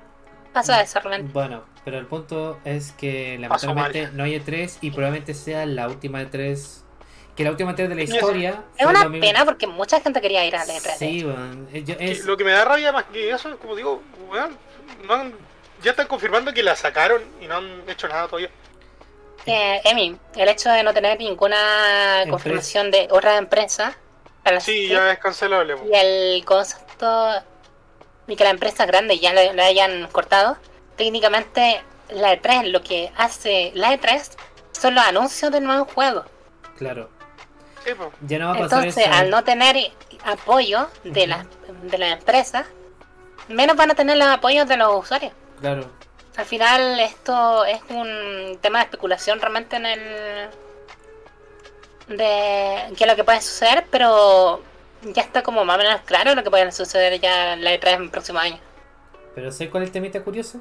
pasó 0.61 0.73
a 0.73 0.81
eso 0.83 1.00
realmente. 1.00 1.33
Bueno, 1.33 1.65
pero 1.85 1.99
el 1.99 2.07
punto 2.07 2.59
es 2.65 2.93
que 2.93 3.38
lamentablemente 3.38 4.11
no 4.12 4.25
hay 4.25 4.35
E3 4.41 4.79
y 4.81 4.91
probablemente 4.91 5.35
sea 5.35 5.67
la 5.67 5.88
última 5.88 6.21
E3. 6.23 6.83
Que 7.37 7.45
la 7.45 7.50
última 7.50 7.73
E3 7.75 7.87
de 7.88 7.95
la 7.95 8.03
historia. 8.03 8.65
Es 8.77 8.85
una 8.87 9.05
2000 9.05 9.21
pena 9.21 9.45
porque 9.45 9.67
mucha 9.69 10.00
gente 10.00 10.21
quería 10.21 10.45
ir 10.45 10.57
a 10.57 10.65
la 10.65 10.75
E3. 10.75 10.97
Sí, 10.99 11.25
weón. 11.25 11.69
Eh, 11.73 11.85
es- 12.00 12.25
Lo 12.25 12.37
que 12.37 12.45
me 12.45 12.50
da 12.50 12.65
rabia 12.65 12.91
más 12.93 13.05
que 13.05 13.31
eso 13.31 13.49
es 13.50 13.57
como 13.57 13.77
digo, 13.77 14.03
weón, 14.29 14.57
no 15.07 15.15
han- 15.15 15.33
ya 15.83 15.93
están 15.93 16.09
confirmando 16.09 16.53
que 16.53 16.62
la 16.65 16.75
sacaron 16.75 17.23
y 17.41 17.47
no 17.47 17.57
han 17.59 17.83
hecho 17.88 18.09
nada 18.09 18.27
todavía. 18.27 18.50
Eh, 19.47 19.81
Emi, 19.85 20.17
el 20.35 20.49
hecho 20.49 20.69
de 20.69 20.83
no 20.83 20.93
tener 20.93 21.17
ninguna 21.19 22.23
Empresa. 22.23 22.31
confirmación 22.31 22.91
de 22.91 23.09
otra 23.11 23.37
empresa 23.38 23.97
Sí, 24.61 24.88
ya 24.88 25.12
es 25.12 25.19
cancelable. 25.21 25.77
y 25.91 25.95
el 25.95 26.45
concepto 26.45 27.31
y 28.29 28.37
que 28.37 28.45
la 28.45 28.51
empresa 28.51 28.87
grande 28.87 29.19
ya 29.19 29.33
le, 29.33 29.53
le 29.55 29.63
hayan 29.63 30.07
cortado, 30.13 30.57
técnicamente 30.97 31.83
la 32.11 32.35
E3, 32.35 32.71
lo 32.71 32.83
que 32.83 33.11
hace 33.17 33.73
la 33.75 33.93
E3 33.95 34.37
son 34.73 34.95
los 34.95 35.05
anuncios 35.05 35.51
de 35.51 35.61
nuevos 35.61 35.93
juegos. 35.93 36.27
Claro. 36.77 37.09
Sí, 37.85 37.95
po. 37.95 38.13
Ya 38.23 38.39
no 38.39 38.47
va 38.47 38.53
a 38.53 38.59
pasar 38.59 38.79
Entonces, 38.85 39.07
eso. 39.07 39.15
al 39.15 39.31
no 39.31 39.45
tener 39.45 39.77
apoyo 40.25 40.89
de 41.05 41.27
las 41.27 41.47
de 41.83 41.99
la 41.99 42.11
empresa, 42.11 42.67
menos 43.49 43.77
van 43.77 43.91
a 43.91 43.95
tener 43.95 44.17
los 44.17 44.29
apoyos 44.29 44.69
de 44.69 44.77
los 44.77 45.05
usuarios. 45.05 45.33
Claro. 45.61 45.91
Al 46.37 46.45
final 46.45 47.01
esto 47.01 47.65
es 47.65 47.81
un 47.89 48.59
tema 48.61 48.79
de 48.79 48.85
especulación 48.85 49.41
realmente 49.41 49.77
en 49.77 49.87
el 49.87 50.51
de 52.09 52.95
qué 52.97 53.05
es 53.05 53.07
lo 53.07 53.17
que 53.17 53.25
puede 53.25 53.41
suceder, 53.41 53.87
pero 53.91 54.63
ya 55.02 55.23
está 55.23 55.43
como 55.43 55.64
más 55.64 55.76
o 55.76 55.78
menos 55.83 56.00
claro 56.02 56.35
lo 56.35 56.43
que 56.43 56.50
puede 56.50 56.71
suceder 56.73 57.21
ya 57.21 57.55
en 57.55 57.64
la 57.64 57.75
E3 57.75 57.95
en 57.97 58.02
el 58.02 58.11
próximo 58.11 58.38
año. 58.38 58.59
Pero 59.35 59.52
¿sabes 59.52 59.71
cuál 59.71 59.83
es 59.85 59.88
el 59.88 59.93
temita 59.93 60.23
curioso? 60.23 60.61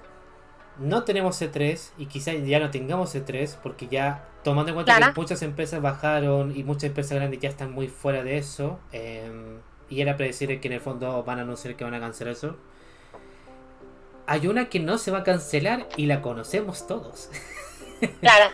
No 0.77 1.03
tenemos 1.03 1.41
C3 1.41 1.89
y 1.97 2.05
quizás 2.05 2.35
ya 2.45 2.59
no 2.59 2.69
tengamos 2.69 3.15
C3 3.15 3.55
porque 3.63 3.87
ya 3.87 4.25
tomando 4.43 4.69
en 4.69 4.75
cuenta 4.75 4.95
Claro. 4.95 5.13
que 5.13 5.19
muchas 5.19 5.41
empresas 5.41 5.81
bajaron 5.81 6.55
y 6.55 6.63
muchas 6.63 6.83
empresas 6.85 7.17
grandes 7.17 7.39
ya 7.39 7.49
están 7.49 7.71
muy 7.71 7.87
fuera 7.87 8.23
de 8.23 8.37
eso 8.37 8.79
eh, 8.91 9.57
y 9.89 10.01
era 10.01 10.15
predecible 10.17 10.59
que 10.61 10.67
en 10.67 10.75
el 10.75 10.81
fondo 10.81 11.23
van 11.23 11.39
a 11.39 11.41
anunciar 11.41 11.75
que 11.75 11.83
van 11.83 11.95
a 11.95 11.99
cancelar 11.99 12.33
eso. 12.33 12.57
Hay 14.27 14.45
una 14.47 14.69
que 14.69 14.79
no 14.79 14.97
se 14.99 15.09
va 15.09 15.19
a 15.19 15.23
cancelar 15.23 15.87
y 15.95 16.05
la 16.05 16.21
conocemos 16.21 16.85
todos. 16.85 17.29
Claro, 18.21 18.51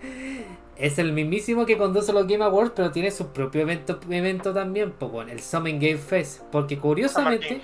Es 0.76 0.98
el 0.98 1.12
mismísimo 1.12 1.64
que 1.64 1.78
conduce 1.78 2.12
los 2.12 2.26
Game 2.26 2.44
Awards, 2.44 2.72
pero 2.76 2.90
tiene 2.90 3.10
su 3.10 3.28
propio 3.28 3.62
evento, 3.62 3.98
evento 4.10 4.52
también, 4.52 4.92
pues 4.92 5.10
bueno, 5.10 5.32
el 5.32 5.40
Summon 5.40 5.80
Game 5.80 5.96
Fest. 5.96 6.42
Porque 6.52 6.78
curiosamente, 6.78 7.62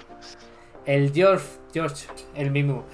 el 0.87 1.13
George, 1.13 1.47
George, 1.73 2.07
el 2.35 2.51
mismo. 2.51 2.85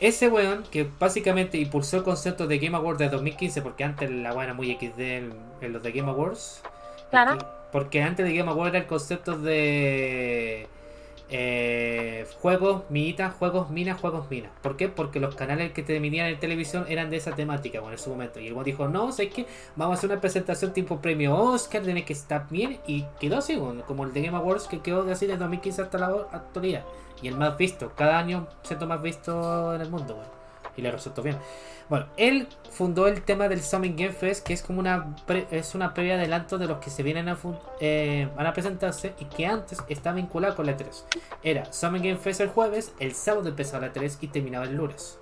Ese 0.00 0.28
weón 0.28 0.62
que 0.70 0.88
básicamente 0.98 1.58
impulsó 1.58 1.98
el 1.98 2.02
concepto 2.04 2.46
de 2.46 2.58
Game 2.58 2.76
Awards 2.76 2.98
de 2.98 3.08
2015, 3.08 3.62
porque 3.62 3.84
antes 3.84 4.10
la 4.10 4.32
weá 4.32 4.44
era 4.44 4.54
muy 4.54 4.72
XD 4.74 5.00
en, 5.00 5.32
en 5.60 5.72
los 5.72 5.82
de 5.82 5.92
Game 5.92 6.08
Awards. 6.08 6.62
Claro. 7.10 7.36
Porque 7.72 8.02
antes 8.02 8.24
de 8.24 8.34
Game 8.34 8.50
Awards 8.50 8.70
era 8.70 8.78
el 8.78 8.86
concepto 8.86 9.36
de 9.36 10.68
eh, 11.30 12.26
juegos, 12.40 12.84
minitas, 12.88 13.34
juegos, 13.34 13.70
minas, 13.70 14.00
juegos, 14.00 14.30
minas. 14.30 14.50
¿Por 14.62 14.76
qué? 14.76 14.88
Porque 14.88 15.20
los 15.20 15.34
canales 15.34 15.72
que 15.72 15.82
te 15.82 15.96
emitían 15.96 16.26
en 16.28 16.40
televisión 16.40 16.86
eran 16.88 17.10
de 17.10 17.18
esa 17.18 17.32
temática, 17.34 17.80
bueno, 17.80 17.96
en 17.96 18.02
su 18.02 18.10
momento. 18.10 18.40
Y 18.40 18.48
el 18.48 18.64
dijo, 18.64 18.88
no, 18.88 19.12
¿sabes 19.12 19.32
qué? 19.34 19.46
Vamos 19.76 19.96
a 19.96 19.98
hacer 19.98 20.10
una 20.10 20.20
presentación 20.20 20.72
tipo 20.72 21.00
premio 21.00 21.36
Oscar, 21.36 21.82
tiene 21.82 22.04
que 22.04 22.14
estar 22.14 22.48
bien. 22.48 22.78
Y 22.86 23.04
quedó 23.20 23.38
así, 23.38 23.60
como 23.86 24.04
el 24.04 24.12
de 24.12 24.22
Game 24.22 24.36
Awards 24.36 24.68
que 24.68 24.80
quedó 24.80 25.10
así 25.10 25.26
de 25.26 25.36
2015 25.36 25.82
hasta 25.82 25.98
la 25.98 26.06
actualidad. 26.32 26.84
Y 27.20 27.28
el 27.28 27.36
más 27.36 27.56
visto, 27.58 27.92
cada 27.94 28.18
año 28.18 28.46
siendo 28.62 28.86
más 28.86 29.02
visto 29.02 29.74
en 29.74 29.80
el 29.80 29.90
mundo. 29.90 30.37
Y 30.78 30.80
le 30.80 30.90
resultó 30.90 31.22
bien. 31.22 31.36
Bueno, 31.88 32.06
él 32.16 32.46
fundó 32.70 33.08
el 33.08 33.22
tema 33.22 33.48
del 33.48 33.60
Summit 33.62 33.98
Game 33.98 34.12
Fest, 34.12 34.46
que 34.46 34.52
es 34.52 34.62
como 34.62 34.78
una 34.78 35.16
pre- 35.26 35.46
es 35.50 35.74
una 35.74 35.92
previa 35.92 36.14
adelanto 36.14 36.56
de 36.56 36.66
los 36.66 36.78
que 36.78 36.88
se 36.90 37.02
vienen 37.02 37.28
a, 37.28 37.36
eh, 37.80 38.28
van 38.36 38.46
a 38.46 38.52
presentarse 38.52 39.14
y 39.18 39.24
que 39.24 39.46
antes 39.46 39.78
estaba 39.88 40.16
vinculado 40.16 40.54
con 40.54 40.66
la 40.66 40.76
3. 40.76 41.04
Era 41.42 41.70
Summit 41.72 42.02
Game 42.04 42.16
Fest 42.16 42.40
el 42.40 42.48
jueves, 42.48 42.92
el 43.00 43.14
sábado 43.14 43.48
empezaba 43.48 43.86
la 43.88 43.92
3 43.92 44.18
y 44.20 44.28
terminaba 44.28 44.66
el 44.66 44.76
lunes. 44.76 45.18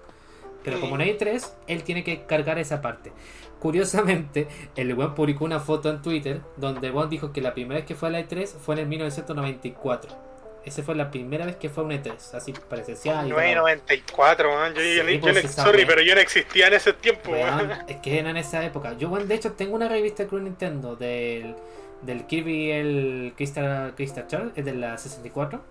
Pero 0.63 0.81
como 0.81 0.99
no 0.99 1.05
hay 1.05 1.17
3, 1.17 1.55
él 1.69 1.85
tiene 1.85 2.03
que 2.05 2.25
cargar 2.27 2.59
esa 2.59 2.83
parte. 2.83 3.13
Curiosamente, 3.61 4.49
el 4.77 4.93
weón 4.95 5.15
publicó 5.15 5.45
una 5.45 5.61
foto 5.61 5.89
en 5.89 6.03
Twitter 6.03 6.43
donde 6.57 6.91
weón 6.91 7.09
dijo 7.09 7.33
que 7.33 7.41
la 7.41 7.55
primera 7.55 7.77
vez 7.81 7.87
que 7.87 7.95
fue 7.95 8.11
la 8.11 8.21
E3 8.21 8.47
fue 8.47 8.75
en 8.75 8.81
el 8.81 8.87
1994. 8.89 10.36
Esa 10.67 10.83
fue 10.83 10.95
la 10.97 11.11
primera 11.11 11.47
vez 11.47 11.57
que 11.57 11.71
fue 11.71 11.85
a 11.85 11.87
una 11.87 11.95
E3, 11.95 12.35
así 12.35 12.53
presencial. 12.53 13.27
y 13.27 13.31
todo. 13.31 13.39
994, 13.41 14.53
man. 14.55 14.75
Yo, 14.75 14.83
yo- 14.83 15.05
Sí, 15.07 15.15
yo 15.15 15.21
pues, 15.21 15.35
no- 15.35 15.41
esa 15.41 15.63
sorry, 15.65 15.87
pero 15.87 16.03
yo 16.03 16.15
no 16.15 16.21
existía 16.21 16.67
en 16.67 16.75
ese 16.75 16.93
tiempo, 16.93 17.31
Weón, 17.31 17.57
weón. 17.69 17.73
es 17.89 17.97
que 17.99 18.19
era 18.19 18.31
en 18.31 18.37
esa 18.37 18.65
época. 18.65 18.95
Yo, 18.99 19.09
weón, 19.09 19.29
de 19.29 19.37
hecho, 19.37 19.53
tengo 19.53 19.75
una 19.77 19.89
revista 19.89 20.25
de 20.25 20.29
Club 20.29 20.43
Nintendo 20.43 20.97
del, 20.97 21.55
del 22.03 22.27
Kirby 22.27 22.73
el 22.73 23.33
Crystal, 23.37 23.95
Crystal 23.97 24.27
Chart, 24.27 24.59
es 24.59 24.65
de 24.65 24.75
la 24.75 24.99
64. 24.99 25.63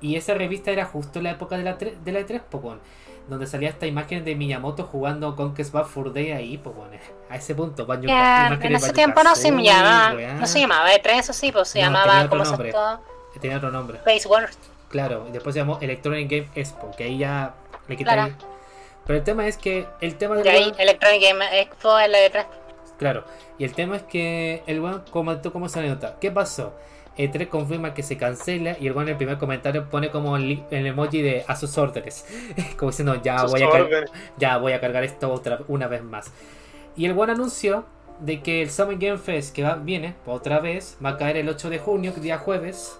Y 0.00 0.16
esa 0.16 0.32
revista 0.34 0.70
era 0.70 0.84
justo 0.86 1.18
en 1.18 1.24
la 1.24 1.32
época 1.32 1.58
de 1.58 1.64
la, 1.64 1.76
tre- 1.76 1.98
de 2.02 2.12
la 2.12 2.20
E3, 2.20 2.40
pues, 2.48 2.62
weón, 2.64 2.80
donde 3.28 3.46
salía 3.46 3.68
esta 3.68 3.86
imagen 3.86 4.24
de 4.24 4.34
Miyamoto 4.36 4.84
jugando 4.84 5.34
Conquest 5.36 5.72
Bad 5.72 5.84
Fur 5.86 6.12
Day 6.14 6.30
ahí, 6.30 6.56
pues, 6.56 6.74
weón, 6.76 6.90
a 7.28 7.36
ese 7.36 7.54
punto. 7.56 7.84
Banjo- 7.84 8.04
en 8.08 8.74
ese 8.76 8.92
tiempo 8.92 9.22
no 9.24 9.34
se 9.34 9.50
llamaba, 9.50 10.12
no 10.38 10.46
se 10.46 10.60
llamaba 10.60 10.88
E3, 10.92 11.18
eso 11.18 11.32
sí, 11.32 11.50
pues 11.52 11.68
se 11.68 11.80
No, 11.80 11.86
llamaba 11.86 12.28
como 12.28 12.44
se 12.44 12.56
todo 13.40 13.42
Tenía 13.42 13.56
otro 13.56 13.70
nombre. 13.70 13.98
Space 13.98 14.28
Wars. 14.28 14.58
Claro, 14.88 15.26
y 15.28 15.32
después 15.32 15.54
se 15.54 15.60
llamó 15.60 15.78
Electronic 15.80 16.30
Game 16.30 16.48
Expo, 16.54 16.90
que 16.96 17.04
ahí 17.04 17.18
ya 17.18 17.54
le 17.88 17.96
quité. 17.96 18.10
Claro. 18.12 18.34
Pero 19.06 19.18
el 19.18 19.24
tema 19.24 19.46
es 19.46 19.56
que 19.56 19.86
el 20.00 20.16
tema 20.16 20.34
del 20.36 20.44
De 20.44 20.50
ahí, 20.50 20.72
Electronic 20.78 21.22
Game 21.22 21.60
Expo 21.60 21.98
en 21.98 22.12
la 22.12 22.18
E3. 22.18 22.46
Claro, 22.98 23.24
y 23.58 23.64
el 23.64 23.72
tema 23.72 23.96
es 23.96 24.02
que 24.02 24.62
el 24.66 24.80
weón 24.80 25.04
comentó 25.10 25.52
cómo 25.52 25.68
se 25.68 25.80
nota. 25.86 26.16
¿Qué 26.20 26.30
pasó? 26.30 26.74
E3 27.16 27.48
confirma 27.48 27.92
que 27.94 28.02
se 28.02 28.16
cancela 28.16 28.76
y 28.78 28.86
el 28.86 28.92
weón 28.92 29.08
en 29.08 29.12
el 29.12 29.16
primer 29.16 29.38
comentario 29.38 29.88
pone 29.88 30.10
como 30.10 30.36
el, 30.36 30.64
emoji 30.70 31.22
de 31.22 31.44
a 31.46 31.56
sus 31.56 31.76
órdenes. 31.78 32.26
como 32.76 32.90
diciendo, 32.90 33.20
ya 33.22 33.38
Sus 33.40 33.52
voy, 33.52 33.62
a 33.62 33.70
car- 33.70 34.04
ya 34.36 34.58
voy 34.58 34.72
a 34.72 34.80
cargar 34.80 35.02
esto 35.04 35.32
otra 35.32 35.60
una 35.68 35.86
vez 35.88 36.02
más. 36.02 36.30
Y 36.96 37.06
el 37.06 37.12
weón 37.12 37.30
anunció 37.30 37.86
de 38.20 38.42
que 38.42 38.62
el 38.62 38.70
Summer 38.70 38.98
Game 38.98 39.18
Fest 39.18 39.54
que 39.54 39.62
va, 39.62 39.76
viene 39.76 40.14
otra 40.26 40.60
vez 40.60 40.98
va 41.04 41.10
a 41.10 41.16
caer 41.16 41.38
el 41.38 41.48
8 41.48 41.70
de 41.70 41.78
junio, 41.78 42.12
día 42.12 42.38
jueves. 42.38 42.99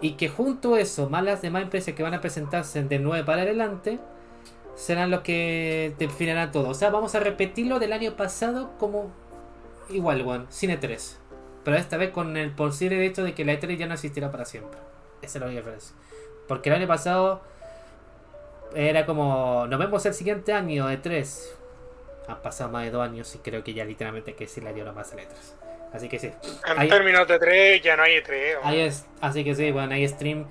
Y 0.00 0.12
que 0.12 0.28
junto 0.28 0.74
a 0.74 0.80
eso, 0.80 1.08
más 1.08 1.22
las 1.22 1.42
demás 1.42 1.62
empresas 1.62 1.94
que 1.94 2.02
van 2.02 2.14
a 2.14 2.20
presentarse 2.20 2.82
de 2.82 2.98
9 2.98 3.24
para 3.24 3.42
adelante, 3.42 3.98
serán 4.74 5.10
los 5.10 5.20
que 5.20 5.94
definirán 5.98 6.50
todo. 6.52 6.68
O 6.68 6.74
sea, 6.74 6.90
vamos 6.90 7.14
a 7.14 7.20
repetirlo 7.20 7.78
del 7.78 7.92
año 7.92 8.16
pasado 8.16 8.72
como 8.78 9.10
igual, 9.88 10.22
weón, 10.22 10.46
Cine 10.50 10.76
3. 10.76 11.20
Pero 11.64 11.76
esta 11.76 11.96
vez 11.96 12.10
con 12.10 12.36
el 12.36 12.50
posible 12.50 13.04
hecho 13.06 13.24
de 13.24 13.34
que 13.34 13.44
la 13.44 13.54
E3 13.54 13.76
ya 13.76 13.86
no 13.86 13.94
existirá 13.94 14.30
para 14.30 14.44
siempre. 14.44 14.78
Esa 15.22 15.38
es 15.38 15.40
la 15.40 15.46
única 15.46 15.60
diferencia. 15.60 15.96
Porque 16.46 16.68
el 16.68 16.76
año 16.76 16.86
pasado 16.86 17.40
era 18.74 19.06
como, 19.06 19.66
nos 19.68 19.78
vemos 19.78 20.04
el 20.04 20.14
siguiente 20.14 20.52
año 20.52 20.90
E3. 20.90 21.42
Han 22.28 22.42
pasado 22.42 22.70
más 22.70 22.84
de 22.84 22.90
dos 22.90 23.02
años 23.02 23.34
y 23.34 23.38
creo 23.38 23.64
que 23.64 23.72
ya 23.72 23.84
literalmente 23.84 24.32
hay 24.32 24.36
que 24.36 24.44
decirle 24.44 24.70
adiós 24.70 24.88
a 24.88 24.92
más 24.92 25.14
la 25.14 25.22
E3. 25.22 25.63
Así 25.94 26.08
que 26.08 26.18
sí. 26.18 26.30
En 26.66 26.78
Ahí- 26.78 26.88
términos 26.88 27.26
de 27.28 27.38
3 27.38 27.80
ya 27.82 27.96
no 27.96 28.02
hay 28.02 28.20
3. 28.22 28.56
Ahí 28.64 28.80
es, 28.80 29.06
así 29.20 29.44
que 29.44 29.54
sí, 29.54 29.70
bueno, 29.70 29.94
hay 29.94 30.06
stream 30.08 30.44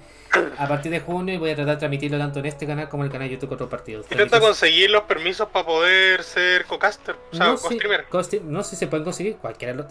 a 0.58 0.68
partir 0.68 0.92
de 0.92 1.00
junio 1.00 1.36
y 1.36 1.38
voy 1.38 1.52
a 1.52 1.56
tratar 1.56 1.76
de 1.76 1.80
transmitirlo 1.80 2.18
tanto 2.18 2.40
en 2.40 2.48
este 2.48 2.66
canal 2.66 2.90
como 2.90 3.04
en 3.04 3.08
el 3.08 3.12
canal 3.12 3.28
de 3.28 3.36
YouTube 3.36 3.52
otros 3.52 3.70
partidos. 3.70 4.08
Intenta 4.10 4.40
conseguir 4.40 4.90
los 4.90 5.04
permisos 5.04 5.50
para 5.50 5.64
poder 5.66 6.24
ser 6.24 6.66
co-caster, 6.66 7.16
o 7.32 7.36
sea, 7.36 7.46
no, 7.48 7.56
co-streamer. 7.58 8.06
co-stream- 8.10 8.44
no 8.46 8.64
sé 8.64 8.72
si 8.72 8.76
se 8.78 8.88
pueden 8.88 9.04
conseguir, 9.04 9.36
cualquiera 9.36 9.74
lo, 9.76 9.88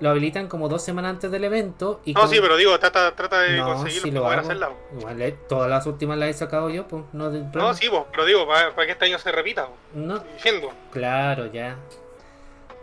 lo 0.00 0.08
habilitan 0.08 0.46
como 0.48 0.68
dos 0.70 0.82
semanas 0.82 1.10
antes 1.10 1.30
del 1.30 1.44
evento. 1.44 2.00
Y 2.06 2.14
No, 2.14 2.20
con- 2.20 2.30
sí, 2.30 2.38
pero 2.40 2.56
digo, 2.56 2.78
trata, 2.78 3.14
trata 3.14 3.40
de 3.40 3.56
No, 3.58 3.66
conseguirlo 3.66 4.02
sí 4.04 4.10
para 4.10 4.14
lo 4.14 4.22
poder 4.22 4.38
hago. 4.38 4.48
hacerla. 4.48 4.70
Igual, 4.98 5.20
eh, 5.22 5.36
todas 5.48 5.68
las 5.68 5.84
últimas 5.86 6.16
las 6.16 6.30
he 6.30 6.34
sacado 6.34 6.70
yo, 6.70 6.86
pues 6.88 7.02
no 7.12 7.28
No, 7.30 7.74
sí, 7.74 7.88
vos, 7.88 8.06
pero 8.12 8.24
digo, 8.24 8.46
para, 8.46 8.74
para 8.74 8.86
que 8.86 8.92
este 8.92 9.04
año 9.06 9.18
se 9.18 9.30
repita. 9.32 9.66
po. 9.66 9.74
No, 9.94 10.20
Diciendo. 10.20 10.72
claro, 10.90 11.52
ya. 11.52 11.76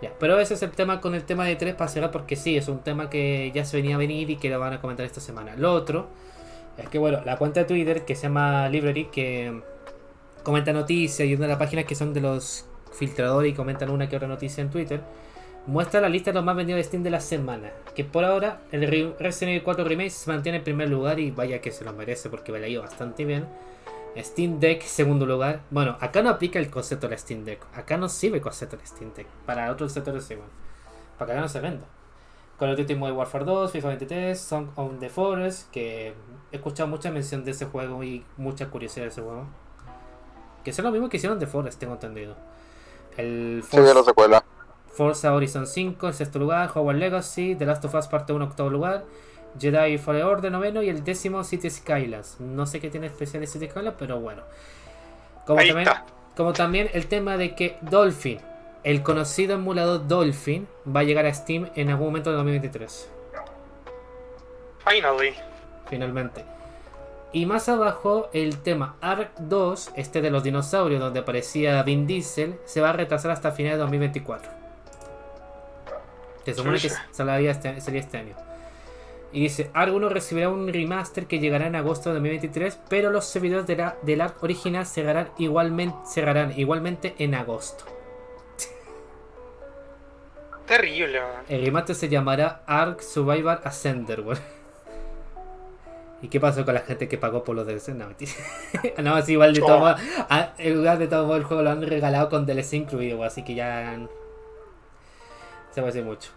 Ya, 0.02 0.14
pero 0.20 0.40
ese 0.40 0.54
es 0.54 0.62
el 0.64 0.72
tema 0.72 1.02
con 1.02 1.14
el 1.14 1.24
tema 1.24 1.46
de 1.46 1.56
3 1.56 1.76
para 1.76 2.12
porque 2.12 2.36
sí, 2.36 2.56
es 2.56 2.68
un 2.70 2.80
tema 2.80 3.10
que 3.10 3.52
ya 3.54 3.66
se 3.66 3.76
venía 3.78 3.96
a 3.96 3.98
venir 3.98 4.30
y 4.30 4.38
que 4.38 4.50
lo 4.50 4.60
van 4.60 4.74
a 4.74 4.82
comentar 4.82 5.06
esta 5.06 5.20
semana. 5.20 5.56
Lo 5.58 5.74
otro 5.74 6.08
es 6.78 6.88
que 6.88 6.98
bueno, 6.98 7.20
la 7.26 7.38
cuenta 7.38 7.60
de 7.62 7.66
Twitter 7.66 8.06
que 8.06 8.16
se 8.16 8.24
llama 8.24 8.70
Library 8.70 9.06
que 9.12 9.62
comenta 10.44 10.72
noticias 10.72 11.28
y 11.28 11.34
una 11.34 11.44
de 11.44 11.50
las 11.50 11.58
páginas 11.60 11.84
que 11.86 11.96
son 11.96 12.14
de 12.14 12.22
los 12.22 12.66
filtradores 12.94 13.52
y 13.52 13.56
comentan 13.56 13.90
una 13.90 14.08
que 14.08 14.16
otra 14.16 14.28
noticia 14.28 14.62
en 14.62 14.70
Twitter, 14.70 15.02
muestra 15.68 16.00
la 16.02 16.10
lista 16.10 16.32
de 16.32 16.36
los 16.36 16.46
más 16.46 16.56
vendidos 16.56 16.78
de 16.80 16.84
Steam 16.86 17.04
de 17.04 17.10
la 17.10 17.20
semana. 17.20 17.72
Que 17.94 18.06
por 18.06 18.24
ahora 18.24 18.62
el 18.72 18.88
Re- 18.88 19.14
Resident 19.20 19.50
Evil 19.52 19.64
4 19.64 19.84
Remake 19.84 20.10
se 20.10 20.32
mantiene 20.32 20.60
en 20.60 20.64
primer 20.64 20.90
lugar 20.90 21.20
y 21.20 21.32
vaya 21.32 21.60
que 21.60 21.72
se 21.72 21.84
lo 21.84 21.92
merece 21.94 22.30
porque 22.30 22.52
me 22.54 22.60
la 22.60 22.68
ido 22.70 22.82
bastante 22.82 23.26
bien. 23.26 23.46
Steam 24.18 24.60
Deck, 24.60 24.84
segundo 24.84 25.26
lugar. 25.26 25.62
Bueno, 25.70 25.98
acá 26.00 26.22
no 26.22 26.30
aplica 26.30 26.60
el 26.60 26.70
concepto 26.70 27.08
de 27.08 27.12
la 27.12 27.18
Steam 27.18 27.46
Deck. 27.46 27.66
Acá 27.74 27.98
no 27.98 28.10
sirve 28.10 28.38
el 28.38 28.44
concepto 28.44 28.76
de 28.76 28.84
la 28.84 28.88
Steam 28.88 29.14
Deck. 29.14 29.28
Para 29.46 29.72
otros 29.72 29.92
sectores 29.92 30.24
sí, 30.24 30.36
bueno. 30.36 30.52
Para 31.18 31.28
que 31.28 31.32
acá 31.34 31.42
no 31.42 31.50
se 31.50 31.60
venda. 31.60 31.86
Call 32.60 32.72
of 32.72 32.78
Duty 32.78 32.96
Modern 32.96 33.18
Warfare 33.18 33.46
2, 33.46 33.72
FIFA 33.72 33.88
23, 33.88 34.40
Song 34.40 34.68
of 34.76 35.00
the 35.00 35.10
Forest, 35.10 35.72
que 35.72 36.14
he 36.52 36.56
escuchado 36.56 36.90
mucha 36.90 37.10
mención 37.10 37.46
de 37.46 37.52
ese 37.52 37.66
juego 37.66 38.04
y 38.04 38.26
mucha 38.36 38.70
curiosidad 38.70 39.06
de 39.06 39.12
ese 39.12 39.22
juego. 39.22 39.48
Que 40.64 40.74
son 40.74 40.84
lo 40.86 40.92
mismo 40.92 41.08
que 41.08 41.18
hicieron 41.18 41.40
The 41.40 41.48
Forest, 41.48 41.80
tengo 41.80 41.94
entendido. 41.94 42.36
El 43.16 43.64
Sí, 43.64 43.78
Forza, 43.78 44.04
secuela. 44.04 44.44
Forza 44.88 45.34
Horizon 45.34 45.68
5 45.68 46.08
en 46.08 46.14
sexto 46.14 46.38
lugar, 46.38 46.70
Hogwarts 46.76 47.00
Legacy, 47.00 47.56
The 47.56 47.66
Last 47.66 47.86
of 47.86 47.96
Us 47.96 48.08
Parte 48.08 48.34
1 48.34 48.44
octavo 48.44 48.70
lugar, 48.70 49.06
Jedi 49.58 49.98
Fallen 49.98 50.24
Order 50.24 50.52
noveno 50.52 50.82
y 50.84 50.90
el 50.90 51.04
décimo 51.04 51.44
City 51.44 51.70
Skylines. 51.70 52.40
No 52.40 52.66
sé 52.66 52.80
qué 52.80 52.90
tiene 52.90 53.08
especial 53.08 53.46
City 53.48 53.68
Skylines, 53.68 53.96
pero 53.98 54.20
bueno. 54.20 54.44
Como 55.46 55.60
Ahí 55.60 55.68
también, 55.70 55.88
está. 55.88 56.06
como 56.36 56.54
también 56.54 56.90
el 56.94 57.08
tema 57.08 57.38
de 57.38 57.56
que 57.56 57.78
Dolphin, 57.82 58.40
el 58.84 59.02
conocido 59.04 59.56
emulador 59.56 60.08
Dolphin, 60.08 60.68
va 60.88 61.00
a 61.02 61.04
llegar 61.04 61.26
a 61.26 61.34
Steam 61.34 61.70
en 61.76 61.90
algún 61.90 62.08
momento 62.08 62.30
de 62.30 62.36
2023. 62.38 63.10
Finally. 64.86 65.34
Finalmente. 65.90 66.46
Y 67.32 67.46
más 67.46 67.70
abajo, 67.70 68.30
el 68.34 68.58
tema 68.60 68.96
Ark 69.02 69.32
2, 69.40 69.92
este 69.96 70.22
de 70.22 70.32
los 70.32 70.44
dinosaurios, 70.44 71.00
donde 71.00 71.20
aparecía 71.20 71.82
Vin 71.84 72.08
Diesel, 72.08 72.60
se 72.66 72.82
va 72.82 72.90
a 72.90 72.94
retrasar 72.94 73.30
hasta 73.32 73.52
finales 73.52 73.78
de 73.78 73.82
2024. 73.84 74.52
Se 76.46 76.54
supone 76.56 76.80
que 76.80 76.90
salía 77.12 77.52
este, 77.52 77.80
salía 77.82 78.00
este 78.00 78.18
año. 78.18 78.36
Y 79.32 79.42
dice, 79.42 79.70
1 79.76 80.10
recibirá 80.10 80.50
un 80.50 80.68
remaster 80.74 81.28
que 81.28 81.38
llegará 81.40 81.68
en 81.68 81.76
agosto 81.76 82.10
de 82.10 82.16
2023, 82.16 82.80
pero 82.90 83.12
los 83.12 83.26
servidores 83.26 83.68
de 83.68 83.76
la- 83.76 83.96
del 84.02 84.22
Ark 84.22 84.42
original 84.44 84.88
cerrarán 84.88 85.30
igualmente, 85.38 85.96
cerrarán 86.08 86.58
igualmente 86.58 87.14
en 87.20 87.36
agosto. 87.36 87.86
Terrible. 90.66 91.20
El 91.48 91.66
remaster 91.66 91.96
se 91.96 92.10
llamará 92.10 92.64
Ark 92.66 93.02
Survivor 93.02 93.60
Ascender, 93.64 94.22
weón. 94.22 94.40
¿Y 96.22 96.28
qué 96.28 96.40
pasó 96.40 96.66
con 96.66 96.74
la 96.74 96.82
gente 96.82 97.08
que 97.08 97.18
pagó 97.18 97.44
por 97.44 97.56
los 97.56 97.66
DLC? 97.66 97.90
No, 97.90 98.08
no, 99.04 99.18
es 99.18 99.30
igual 99.30 99.54
de 99.54 99.62
todo 99.62 99.96
En 100.58 100.76
lugar 100.76 100.98
de 100.98 101.08
todo 101.08 101.36
el 101.36 101.44
juego 101.44 101.64
lo 101.64 101.70
han 101.70 101.82
regalado 101.82 102.30
con 102.30 102.46
DLC 102.46 102.74
incluido, 102.74 103.24
así 103.24 103.44
que 103.44 103.56
ya. 103.56 103.98
Se 105.72 105.82
va 105.82 105.88
a 105.88 105.92
decir 105.92 106.04
mucho. 106.04 106.32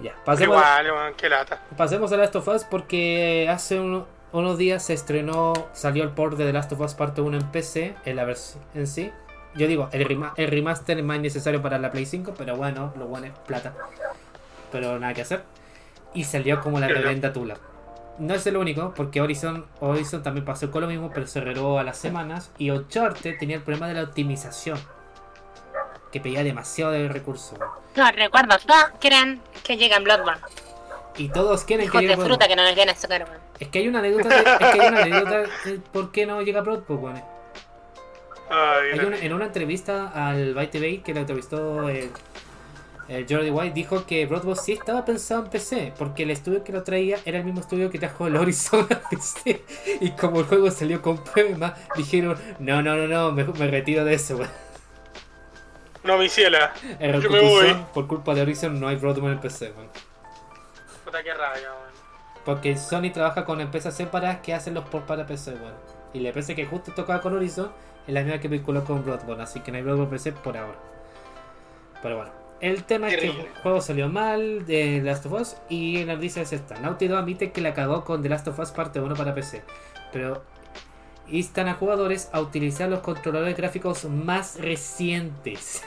Ya, 0.00 0.14
pasemos, 0.24 0.56
igual, 0.84 1.14
qué 1.16 1.28
lata. 1.28 1.60
pasemos 1.76 2.12
a 2.12 2.16
Last 2.16 2.34
of 2.36 2.48
Us 2.48 2.64
porque 2.64 3.48
hace 3.48 3.78
uno- 3.78 4.06
unos 4.32 4.58
días 4.58 4.84
se 4.84 4.92
estrenó, 4.92 5.52
salió 5.72 6.02
el 6.02 6.10
port 6.10 6.36
de 6.36 6.44
The 6.44 6.52
Last 6.52 6.72
of 6.72 6.80
Us 6.80 6.94
Parte 6.94 7.20
1 7.20 7.36
en 7.36 7.44
PC, 7.52 7.94
en 8.04 8.16
la 8.16 8.24
versión 8.24 8.62
en 8.74 8.86
sí. 8.88 9.12
Yo 9.54 9.68
digo, 9.68 9.88
el, 9.92 10.04
rema- 10.08 10.32
el 10.36 10.48
remaster 10.50 10.98
es 10.98 11.04
más 11.04 11.20
necesario 11.20 11.62
para 11.62 11.78
la 11.78 11.92
Play 11.92 12.06
5, 12.06 12.34
pero 12.36 12.56
bueno, 12.56 12.92
lo 12.98 13.06
bueno 13.06 13.26
es 13.28 13.32
plata. 13.46 13.72
Pero 14.72 14.98
nada 14.98 15.14
que 15.14 15.22
hacer. 15.22 15.44
Y 16.12 16.24
salió 16.24 16.60
como 16.60 16.80
la 16.80 16.88
tremenda 16.88 17.32
tula. 17.32 17.56
No 18.18 18.34
es 18.34 18.44
el 18.48 18.56
único, 18.56 18.92
porque 18.96 19.20
Horizon, 19.20 19.64
Horizon 19.80 20.22
también 20.24 20.44
pasó 20.44 20.70
con 20.72 20.80
lo 20.82 20.88
mismo, 20.88 21.10
pero 21.14 21.26
se 21.28 21.40
renovó 21.40 21.78
a 21.78 21.84
las 21.84 21.98
semanas. 21.98 22.50
Y 22.58 22.70
Uncharted 22.70 23.38
tenía 23.38 23.56
el 23.56 23.62
problema 23.62 23.86
de 23.88 23.94
la 23.94 24.02
optimización. 24.02 24.78
Que 26.14 26.20
pedía 26.20 26.44
demasiado 26.44 26.92
de 26.92 27.08
recursos. 27.08 27.58
weón. 27.58 27.72
No, 27.96 28.12
recuerdo, 28.12 28.56
todos 28.64 28.84
quieren 29.00 29.42
que 29.64 29.76
llegue 29.76 29.96
en 29.96 30.04
Bloodborne. 30.04 30.40
Y 31.16 31.28
todos 31.28 31.64
quieren 31.64 31.86
Hijos 31.86 32.00
que 32.00 32.06
de 32.06 32.14
llegue 32.14 32.24
fruta 32.24 32.46
que 32.46 32.54
no 32.54 32.62
nos 32.62 32.78
a 32.78 32.94
sacar, 32.94 33.24
weón. 33.24 33.40
Es 33.58 33.66
que 33.68 33.78
hay 33.80 33.88
una 33.88 33.98
anécdota, 33.98 34.28
de- 34.28 34.36
es 34.40 34.72
que 34.72 34.80
hay 34.80 34.88
una 34.88 35.02
anécdota 35.02 35.38
de 35.64 35.78
por 35.92 36.12
qué 36.12 36.24
no 36.24 36.40
llega 36.42 36.60
Bloodborne. 36.60 37.02
weón. 37.02 37.22
Ay, 38.48 38.92
Hay 38.92 38.98
no. 39.00 39.06
una- 39.08 39.18
en 39.18 39.32
una 39.32 39.44
entrevista 39.46 40.08
al 40.14 40.54
Byte 40.54 40.78
Bay 40.80 40.98
que 40.98 41.14
lo 41.14 41.20
entrevistó 41.20 41.88
eh, 41.88 42.10
eh, 43.08 43.26
Jordi 43.28 43.50
White, 43.50 43.74
dijo 43.74 44.06
que 44.06 44.26
Bloodborne 44.26 44.60
sí 44.62 44.72
estaba 44.72 45.04
pensado 45.04 45.42
en 45.44 45.50
PC, 45.50 45.92
porque 45.98 46.22
el 46.22 46.30
estudio 46.30 46.62
que 46.62 46.72
lo 46.72 46.82
traía 46.84 47.18
era 47.24 47.38
el 47.38 47.44
mismo 47.44 47.60
estudio 47.60 47.90
que 47.90 47.98
trajo 47.98 48.26
el 48.28 48.36
Horizon 48.36 48.86
a 48.90 49.08
PC. 49.08 49.62
Y 50.00 50.10
como 50.12 50.40
el 50.40 50.46
juego 50.46 50.70
salió 50.70 51.02
con 51.02 51.18
problemas, 51.24 51.72
dijeron: 51.96 52.38
No, 52.60 52.82
no, 52.82 52.96
no, 52.96 53.06
no, 53.08 53.32
me, 53.32 53.44
me 53.44 53.66
retiro 53.66 54.04
de 54.04 54.14
eso. 54.14 54.36
weón". 54.36 54.63
No, 56.04 56.18
mi 56.18 56.28
ciela. 56.28 56.72
Yo 57.00 57.30
me 57.30 57.40
voy. 57.40 57.74
por 57.92 58.06
culpa 58.06 58.34
de 58.34 58.42
Horizon 58.42 58.78
no 58.78 58.88
hay 58.88 58.96
Bloodborne 58.96 59.32
en 59.32 59.40
PC. 59.40 59.72
weón. 59.72 59.88
Puta, 61.04 61.22
qué 61.22 61.32
rabia, 61.32 61.70
weón. 61.72 61.94
Porque 62.44 62.76
Sony 62.76 63.10
trabaja 63.12 63.44
con 63.44 63.60
empresas 63.60 63.96
separadas 63.96 64.40
que 64.40 64.52
hacen 64.52 64.74
los 64.74 64.84
ports 64.84 65.06
para 65.06 65.26
PC, 65.26 65.52
bueno. 65.52 65.76
Y 66.12 66.20
la 66.20 66.28
empresa 66.28 66.54
que 66.54 66.66
justo 66.66 66.92
tocaba 66.92 67.20
con 67.20 67.34
Horizon 67.34 67.72
es 68.06 68.12
la 68.12 68.22
misma 68.22 68.38
que 68.38 68.48
vinculó 68.48 68.84
con 68.84 69.02
Bloodborne, 69.02 69.42
así 69.42 69.60
que 69.60 69.72
no 69.72 69.78
hay 69.78 69.82
Bloodborne 69.82 70.10
PC 70.10 70.32
por 70.32 70.56
ahora. 70.56 70.78
Pero 72.02 72.16
bueno, 72.16 72.32
el 72.60 72.84
tema 72.84 73.08
es 73.08 73.16
que 73.16 73.26
el 73.28 73.48
juego 73.62 73.80
salió 73.80 74.10
mal 74.10 74.66
de 74.66 75.00
The 75.00 75.02
Last 75.02 75.26
of 75.26 75.32
Us 75.32 75.56
y 75.70 75.98
en 75.98 76.08
la 76.08 76.16
noticia 76.16 76.42
es 76.42 76.52
esta. 76.52 76.78
Naughty 76.80 77.08
Dog 77.08 77.18
admite 77.20 77.50
que 77.50 77.62
la 77.62 77.72
cagó 77.72 78.04
con 78.04 78.22
The 78.22 78.28
Last 78.28 78.46
of 78.48 78.58
Us 78.58 78.72
parte 78.72 79.00
1 79.00 79.14
para 79.14 79.34
PC, 79.34 79.62
pero 80.12 80.44
instan 81.28 81.68
a 81.68 81.74
jugadores 81.74 82.28
a 82.32 82.40
utilizar 82.40 82.90
los 82.90 83.00
controladores 83.00 83.56
gráficos 83.56 84.04
más 84.04 84.60
recientes. 84.60 85.82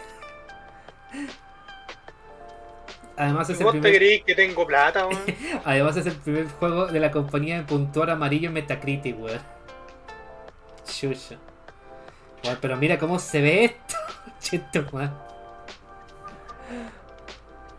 Además 3.15 3.49
es 3.49 3.59
el 3.59 3.65
te 3.65 3.71
primer 3.71 3.95
creís 3.95 4.23
que 4.23 4.35
tengo 4.35 4.65
plata, 4.67 5.07
weón. 5.07 5.21
Además 5.65 5.97
es 5.97 6.05
el 6.05 6.15
primer 6.15 6.47
juego 6.49 6.85
de 6.87 6.99
la 6.99 7.09
compañía 7.11 7.57
en 7.57 7.65
puntuar 7.65 8.11
amarillo 8.11 8.47
en 8.49 8.53
Metacritic, 8.53 9.19
weón. 9.19 9.41
Chucha. 10.85 11.37
Weón, 12.43 12.57
pero 12.61 12.77
mira 12.77 12.99
cómo 12.99 13.17
se 13.17 13.41
ve 13.41 13.65
esto. 13.65 13.95
Cheto, 14.39 14.85
weón. 14.91 15.17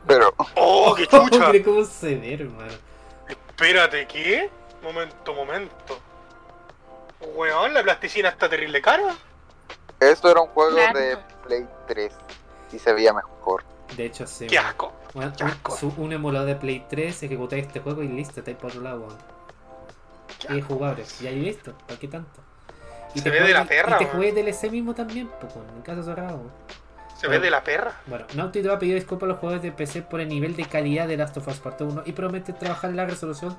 Pero, 0.07 0.35
¡Oh, 0.57 0.95
qué 0.97 1.07
chucha! 1.09 1.51
mira 1.53 1.65
cómo 1.65 1.85
se 1.85 2.17
ve, 2.17 2.35
hermano. 2.35 2.73
Espérate, 3.29 4.07
¿qué? 4.07 4.51
Momento, 4.83 5.35
momento. 5.35 6.01
Weón, 7.35 7.75
la 7.75 7.83
plasticina 7.83 8.31
está 8.31 8.49
terrible 8.49 8.81
cara. 8.81 9.15
esto 10.01 10.31
era 10.31 10.41
un 10.41 10.49
juego 10.49 10.77
Claro. 10.77 10.99
de 10.99 11.17
Play 11.45 11.67
3 11.89 12.13
y 12.73 12.79
se 12.79 12.93
veía 12.93 13.13
mejor. 13.13 13.65
De 13.97 14.05
hecho, 14.07 14.27
sí. 14.27 14.47
Qué 14.47 14.59
asco. 14.59 14.93
Qué 15.13 15.19
un, 15.19 15.25
asco. 15.25 15.77
su- 15.77 15.95
un 15.97 16.13
emulador 16.13 16.47
de 16.49 16.57
Play 16.57 16.85
3, 16.89 17.23
ejecutáis 17.23 17.67
este 17.67 17.81
juego 17.81 18.03
y 18.03 18.09
listo, 18.09 18.41
estáis 18.41 18.57
por 18.57 18.71
otro 18.71 18.83
lado, 18.83 19.01
weón. 19.01 19.17
Y 20.51 20.59
es 20.59 20.65
jugable. 20.65 21.05
Y 21.21 21.27
ahí 21.27 21.41
listo, 21.41 21.73
¿para 21.87 21.99
qué 21.99 22.09
tanto? 22.09 22.41
Y 23.15 23.19
Se 23.21 23.25
te 23.25 23.31
ve 23.31 23.41
de 23.47 23.55
la 23.55 23.65
perra, 23.65 23.97
Y 23.97 24.05
te 24.05 24.11
juegues 24.11 24.35
DLC 24.35 24.71
mismo 24.71 24.95
también, 24.95 25.29
pues, 25.41 25.53
en 25.57 25.83
caso 25.83 26.03
cerrado. 26.03 26.43
Se 27.17 27.27
ve 27.27 27.41
de 27.41 27.51
la 27.51 27.65
perra. 27.65 27.95
Bueno, 28.07 28.27
Naughty 28.35 28.61
Dog 28.63 28.77
ha 28.77 28.79
pedido 28.79 28.95
disculpas 28.95 29.25
a 29.25 29.29
los 29.31 29.39
jugadores 29.39 29.63
de 29.63 29.73
PC 29.73 30.03
por 30.03 30.21
el 30.21 30.29
nivel 30.29 30.55
de 30.55 30.67
calidad 30.67 31.09
de 31.09 31.17
Last 31.17 31.37
of 31.39 31.49
Us 31.49 31.59
Part 31.59 31.81
1 31.81 32.03
y 32.07 32.13
promete 32.13 32.53
trabajar 32.53 32.91
en 32.91 32.97
la 32.97 33.07
resolución 33.07 33.57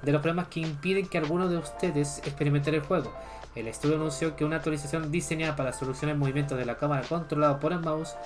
de 0.00 0.12
los 0.12 0.22
problemas 0.22 0.48
que 0.48 0.60
impiden 0.60 1.06
que 1.08 1.18
alguno 1.18 1.48
de 1.48 1.58
ustedes 1.58 2.18
experimenten 2.18 2.74
el 2.74 2.80
juego. 2.80 3.12
El 3.54 3.68
estudio 3.68 3.96
anunció 3.96 4.34
que 4.34 4.46
una 4.46 4.56
actualización 4.56 5.10
diseñada 5.12 5.56
para 5.56 5.74
solucionar 5.74 6.14
el 6.14 6.20
movimiento 6.20 6.56
de 6.56 6.64
la 6.64 6.76
cámara 6.76 7.02
controlado 7.06 7.60
por 7.60 7.72
el 7.72 7.80
mouse 7.80 8.16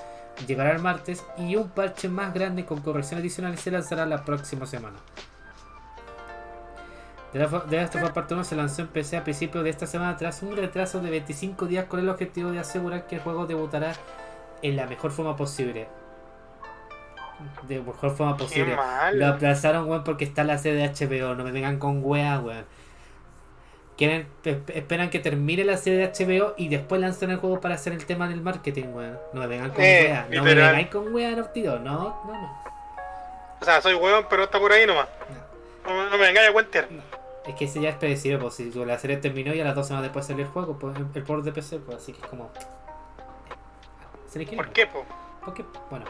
llegará 0.46 0.72
el 0.72 0.82
martes 0.82 1.24
y 1.38 1.56
un 1.56 1.68
parche 1.68 2.08
más 2.08 2.34
grande 2.34 2.64
con 2.64 2.80
correcciones 2.80 3.22
adicionales 3.22 3.60
se 3.60 3.70
lanzará 3.70 4.06
la 4.06 4.24
próxima 4.24 4.66
semana. 4.66 4.96
The 7.32 7.76
Last 7.76 7.94
of 7.96 8.02
Us 8.02 8.10
Part 8.10 8.32
1 8.32 8.44
se 8.44 8.56
lanzó 8.56 8.82
en 8.82 8.88
PC 8.88 9.18
a 9.18 9.24
principios 9.24 9.62
de 9.62 9.70
esta 9.70 9.86
semana 9.86 10.16
tras 10.16 10.42
un 10.42 10.56
retraso 10.56 11.00
de 11.00 11.10
25 11.10 11.66
días 11.66 11.84
con 11.86 12.00
el 12.00 12.08
objetivo 12.08 12.50
de 12.50 12.60
asegurar 12.60 13.06
que 13.06 13.16
el 13.16 13.20
juego 13.20 13.46
debutará 13.46 13.92
en 14.62 14.76
la 14.76 14.86
mejor 14.86 15.10
forma 15.10 15.36
posible. 15.36 15.88
De 17.68 17.80
mejor 17.80 18.16
forma 18.16 18.36
posible. 18.36 18.76
Lo 19.12 19.26
aplazaron, 19.26 19.88
weón, 19.88 20.04
porque 20.04 20.24
está 20.24 20.44
la 20.44 20.56
serie 20.56 20.88
de 20.88 20.88
HBO. 20.88 21.34
No 21.34 21.44
me 21.44 21.52
vengan 21.52 21.78
con 21.78 22.00
wea, 22.02 22.40
weón. 22.40 22.64
Quieren, 23.96 24.28
pe- 24.42 24.60
esperan 24.74 25.08
que 25.08 25.18
termine 25.20 25.64
la 25.64 25.76
serie 25.78 25.98
de 25.98 26.12
HBO 26.12 26.52
y 26.58 26.68
después 26.68 27.00
lanzan 27.00 27.30
el 27.30 27.38
juego 27.38 27.60
para 27.60 27.76
hacer 27.76 27.92
el 27.94 28.04
tema 28.04 28.28
del 28.28 28.42
marketing, 28.42 28.88
weón. 28.92 29.18
No 29.32 29.40
me 29.40 29.46
vengan 29.46 29.70
con 29.70 29.80
Eh, 29.82 30.04
wea. 30.08 30.26
No 30.30 30.44
me 30.44 30.54
vengáis 30.54 30.88
con 30.88 31.14
wea, 31.14 31.30
Naughty 31.34 31.62
Dog. 31.62 31.80
No, 31.80 31.92
no, 32.26 32.32
no. 32.32 32.62
O 33.60 33.64
sea, 33.64 33.80
soy 33.80 33.94
weón, 33.94 34.26
pero 34.28 34.44
está 34.44 34.58
por 34.58 34.70
ahí 34.72 34.84
nomás. 34.86 35.08
No. 35.86 35.94
No, 35.94 36.10
no 36.10 36.18
me 36.18 36.26
vengáis 36.26 36.50
a 36.50 36.52
cuentear. 36.52 36.88
Es 37.46 37.54
que 37.54 37.64
ese 37.64 37.80
ya 37.80 37.90
es 37.90 37.94
predecible, 37.96 38.38
pues 38.38 38.54
si 38.54 38.70
la 38.72 38.98
serie 38.98 39.16
terminó 39.18 39.54
y 39.54 39.60
a 39.60 39.64
las 39.64 39.74
dos 39.74 39.86
semanas 39.86 40.02
después 40.08 40.26
salió 40.26 40.44
el 40.44 40.50
juego, 40.50 40.78
pues 40.78 40.96
el 41.14 41.22
port 41.22 41.44
de 41.44 41.52
PC, 41.52 41.78
pues 41.78 41.98
así 41.98 42.12
que 42.12 42.20
es 42.20 42.26
como. 42.26 42.50
Se 44.28 44.38
le. 44.38 44.46
¿Por 44.46 44.68
qué, 44.70 44.86
po? 44.86 45.04
Ok, 45.46 45.60
bueno, 45.90 46.04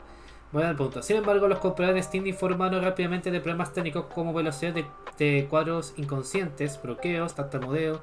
voy 0.52 0.62
al 0.62 0.76
punto. 0.76 1.02
Sin 1.02 1.16
embargo, 1.16 1.48
los 1.48 1.58
compradores 1.58 2.04
de 2.04 2.08
Steam 2.08 2.26
informaron 2.26 2.82
rápidamente 2.82 3.30
de 3.30 3.40
problemas 3.40 3.72
técnicos 3.72 4.06
como 4.06 4.32
velocidad 4.32 4.74
de, 5.18 5.46
cuadros 5.48 5.94
inconscientes, 5.96 6.80
bloqueos, 6.82 7.34
tartamudeo, 7.34 8.00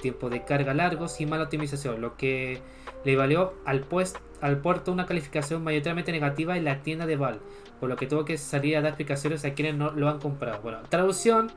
tiempo 0.00 0.30
de 0.30 0.44
carga 0.44 0.74
largos 0.74 1.20
y 1.20 1.26
mala 1.26 1.44
optimización, 1.44 2.00
lo 2.00 2.16
que 2.16 2.60
le 3.04 3.16
valió 3.16 3.54
al, 3.64 3.80
pues, 3.80 4.14
al 4.40 4.58
puerto 4.58 4.92
una 4.92 5.06
calificación 5.06 5.64
mayoritariamente 5.64 6.12
negativa 6.12 6.56
en 6.56 6.64
la 6.64 6.82
tienda 6.82 7.06
de 7.06 7.16
Valve, 7.16 7.40
por 7.80 7.88
lo 7.88 7.96
que 7.96 8.06
tuvo 8.06 8.24
que 8.24 8.38
salir 8.38 8.76
a 8.76 8.80
dar 8.80 8.90
explicaciones 8.90 9.44
a 9.44 9.54
quienes 9.54 9.74
no 9.74 9.90
lo 9.90 10.08
han 10.08 10.18
comprado. 10.18 10.60
Bueno, 10.62 10.78
traducción 10.88 11.50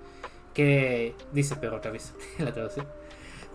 que 0.53 1.15
dice 1.31 1.55
peor 1.55 1.75
otra 1.75 1.91
vez 1.91 2.13
la 2.39 2.51
traducción. 2.51 2.87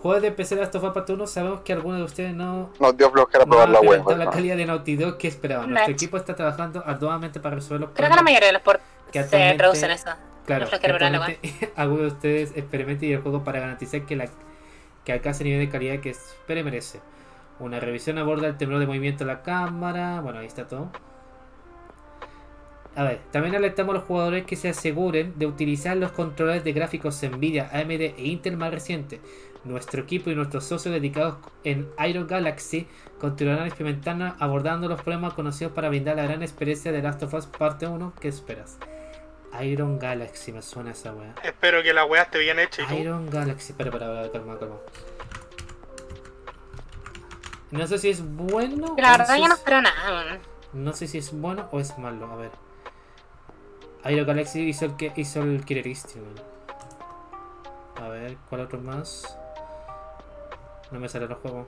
Juegos 0.06 0.22
de 0.22 0.30
PC 0.30 0.54
de 0.54 0.60
Last 0.60 0.74
of 0.76 0.84
Us 0.84 0.92
Part 0.92 1.10
1, 1.10 1.26
sabemos 1.26 1.60
que 1.62 1.72
algunos 1.72 1.98
de 1.98 2.04
ustedes 2.04 2.32
no, 2.32 2.70
Nos 2.78 2.96
dio 2.96 3.10
flojera 3.10 3.44
no 3.44 3.50
probar 3.50 3.68
la 3.70 3.80
web. 3.80 4.04
calidad 4.30 4.56
de 4.56 4.64
Naughty 4.64 4.94
Dog 4.94 5.18
que 5.18 5.26
esperaban. 5.26 5.68
Nuestro 5.68 5.92
equipo 5.94 6.16
está 6.16 6.36
trabajando 6.36 6.80
arduamente 6.86 7.40
para 7.40 7.56
resolver 7.56 7.80
los 7.80 7.90
Creo 7.90 8.08
que 8.08 8.14
la 8.14 8.22
mayoría 8.22 8.46
de 8.46 8.52
los 8.52 8.62
ports 8.62 8.84
que 9.10 9.18
se 9.18 9.24
actualmente- 9.24 9.58
traducen 9.58 9.90
eso. 9.90 10.10
Claro, 10.46 10.64
no 10.66 10.68
flojera, 10.70 10.92
¿verdad, 10.92 11.14
actualmente 11.14 11.72
algunos 11.76 12.02
de 12.02 12.06
ustedes 12.06 12.52
experimenten 12.56 13.10
el 13.14 13.20
juego 13.20 13.42
para 13.42 13.58
garantizar 13.58 14.06
que, 14.06 14.14
la, 14.14 14.28
que 15.04 15.12
alcance 15.12 15.42
el 15.42 15.50
nivel 15.50 15.66
de 15.66 15.72
calidad 15.72 15.98
que 15.98 16.10
espera 16.10 16.60
y 16.60 16.62
merece. 16.62 17.00
Una 17.58 17.80
revisión 17.80 18.16
aborda 18.18 18.46
el 18.46 18.56
temblor 18.56 18.78
de 18.78 18.86
movimiento 18.86 19.24
de 19.24 19.32
la 19.32 19.42
cámara. 19.42 20.20
Bueno, 20.20 20.38
ahí 20.38 20.46
está 20.46 20.68
todo. 20.68 20.88
A 22.94 23.02
ver, 23.02 23.18
también 23.32 23.54
alertamos 23.56 23.94
a 23.94 23.98
los 23.98 24.04
jugadores 24.06 24.46
que 24.46 24.56
se 24.56 24.68
aseguren 24.70 25.34
de 25.36 25.46
utilizar 25.46 25.96
los 25.98 26.12
controles 26.12 26.64
de 26.64 26.72
gráficos 26.72 27.20
Nvidia, 27.22 27.68
AMD 27.72 27.90
e 27.90 28.14
Intel 28.18 28.56
más 28.56 28.70
recientes. 28.70 29.20
Nuestro 29.66 30.00
equipo 30.02 30.30
y 30.30 30.34
nuestros 30.36 30.64
socios 30.64 30.94
dedicados 30.94 31.36
en 31.64 31.90
Iron 32.08 32.26
Galaxy 32.28 32.86
continuarán 33.18 33.66
experimentando, 33.66 34.32
abordando 34.38 34.88
los 34.88 35.02
problemas 35.02 35.34
conocidos 35.34 35.72
para 35.72 35.88
brindar 35.88 36.16
la 36.16 36.22
gran 36.22 36.42
experiencia 36.42 36.92
de 36.92 37.02
Last 37.02 37.22
of 37.24 37.34
Us 37.34 37.46
Parte 37.46 37.86
1. 37.86 38.12
¿Qué 38.20 38.28
esperas? 38.28 38.78
Iron 39.62 39.98
Galaxy, 39.98 40.52
me 40.52 40.62
suena 40.62 40.92
esa 40.92 41.12
weá. 41.12 41.34
Espero 41.42 41.82
que 41.82 41.92
la 41.92 42.04
weá 42.04 42.22
esté 42.22 42.38
bien 42.38 42.58
hecha 42.60 42.82
y 42.82 42.86
tú. 42.86 42.94
Iron 42.94 43.28
Galaxy, 43.28 43.72
espera, 43.72 43.90
espera, 43.90 44.22
espera, 44.24 44.32
calma, 44.44 44.58
calma. 44.58 44.76
No 47.72 47.86
sé 47.86 47.98
si 47.98 48.10
es 48.10 48.22
bueno. 48.22 48.94
La 48.98 49.12
verdad 49.12 49.34
si 49.34 49.40
yo 49.40 49.48
no 49.48 49.54
es- 49.54 49.58
espero 49.60 49.82
nada. 49.82 50.38
no 50.72 50.92
sé 50.92 51.08
si 51.08 51.18
es 51.18 51.32
bueno 51.32 51.68
o 51.72 51.80
es 51.80 51.98
malo, 51.98 52.30
a 52.30 52.36
ver. 52.36 52.50
Aero 54.04 54.24
Galaxy 54.24 54.60
hizo 54.68 54.84
el 54.84 54.96
que 54.96 55.12
hizo 55.16 55.42
el 55.42 55.64
Killer 55.64 55.86
Instinct. 55.88 56.38
A 58.00 58.08
ver, 58.08 58.36
¿cuál 58.48 58.60
otro 58.60 58.78
más? 58.78 59.36
No 60.90 61.00
me 61.00 61.08
sale 61.08 61.26
los 61.26 61.38
juegos. 61.38 61.66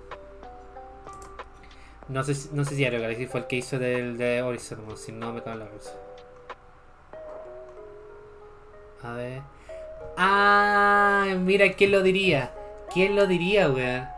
No 2.09 2.22
sé, 2.24 2.35
si- 2.35 2.48
no 2.52 2.64
sé 2.64 2.74
si 2.74 2.85
Aero 2.85 3.00
Galaxy 3.00 3.26
fue 3.26 3.40
el 3.40 3.46
que 3.46 3.57
hizo 3.57 3.78
del 3.78 4.16
de 4.16 4.40
Horizon, 4.42 4.96
si 4.96 5.12
no 5.12 5.33
me 5.33 5.42
cago 5.42 5.52
en 5.54 5.59
la 5.61 5.66
risa. 5.68 5.92
A 9.02 9.12
ver. 9.12 9.42
Ah, 10.16 11.26
mira, 11.38 11.72
¿quién 11.74 11.92
lo 11.92 12.02
diría? 12.02 12.52
¿Quién 12.92 13.14
lo 13.14 13.26
diría, 13.26 13.68
weón? 13.68 14.09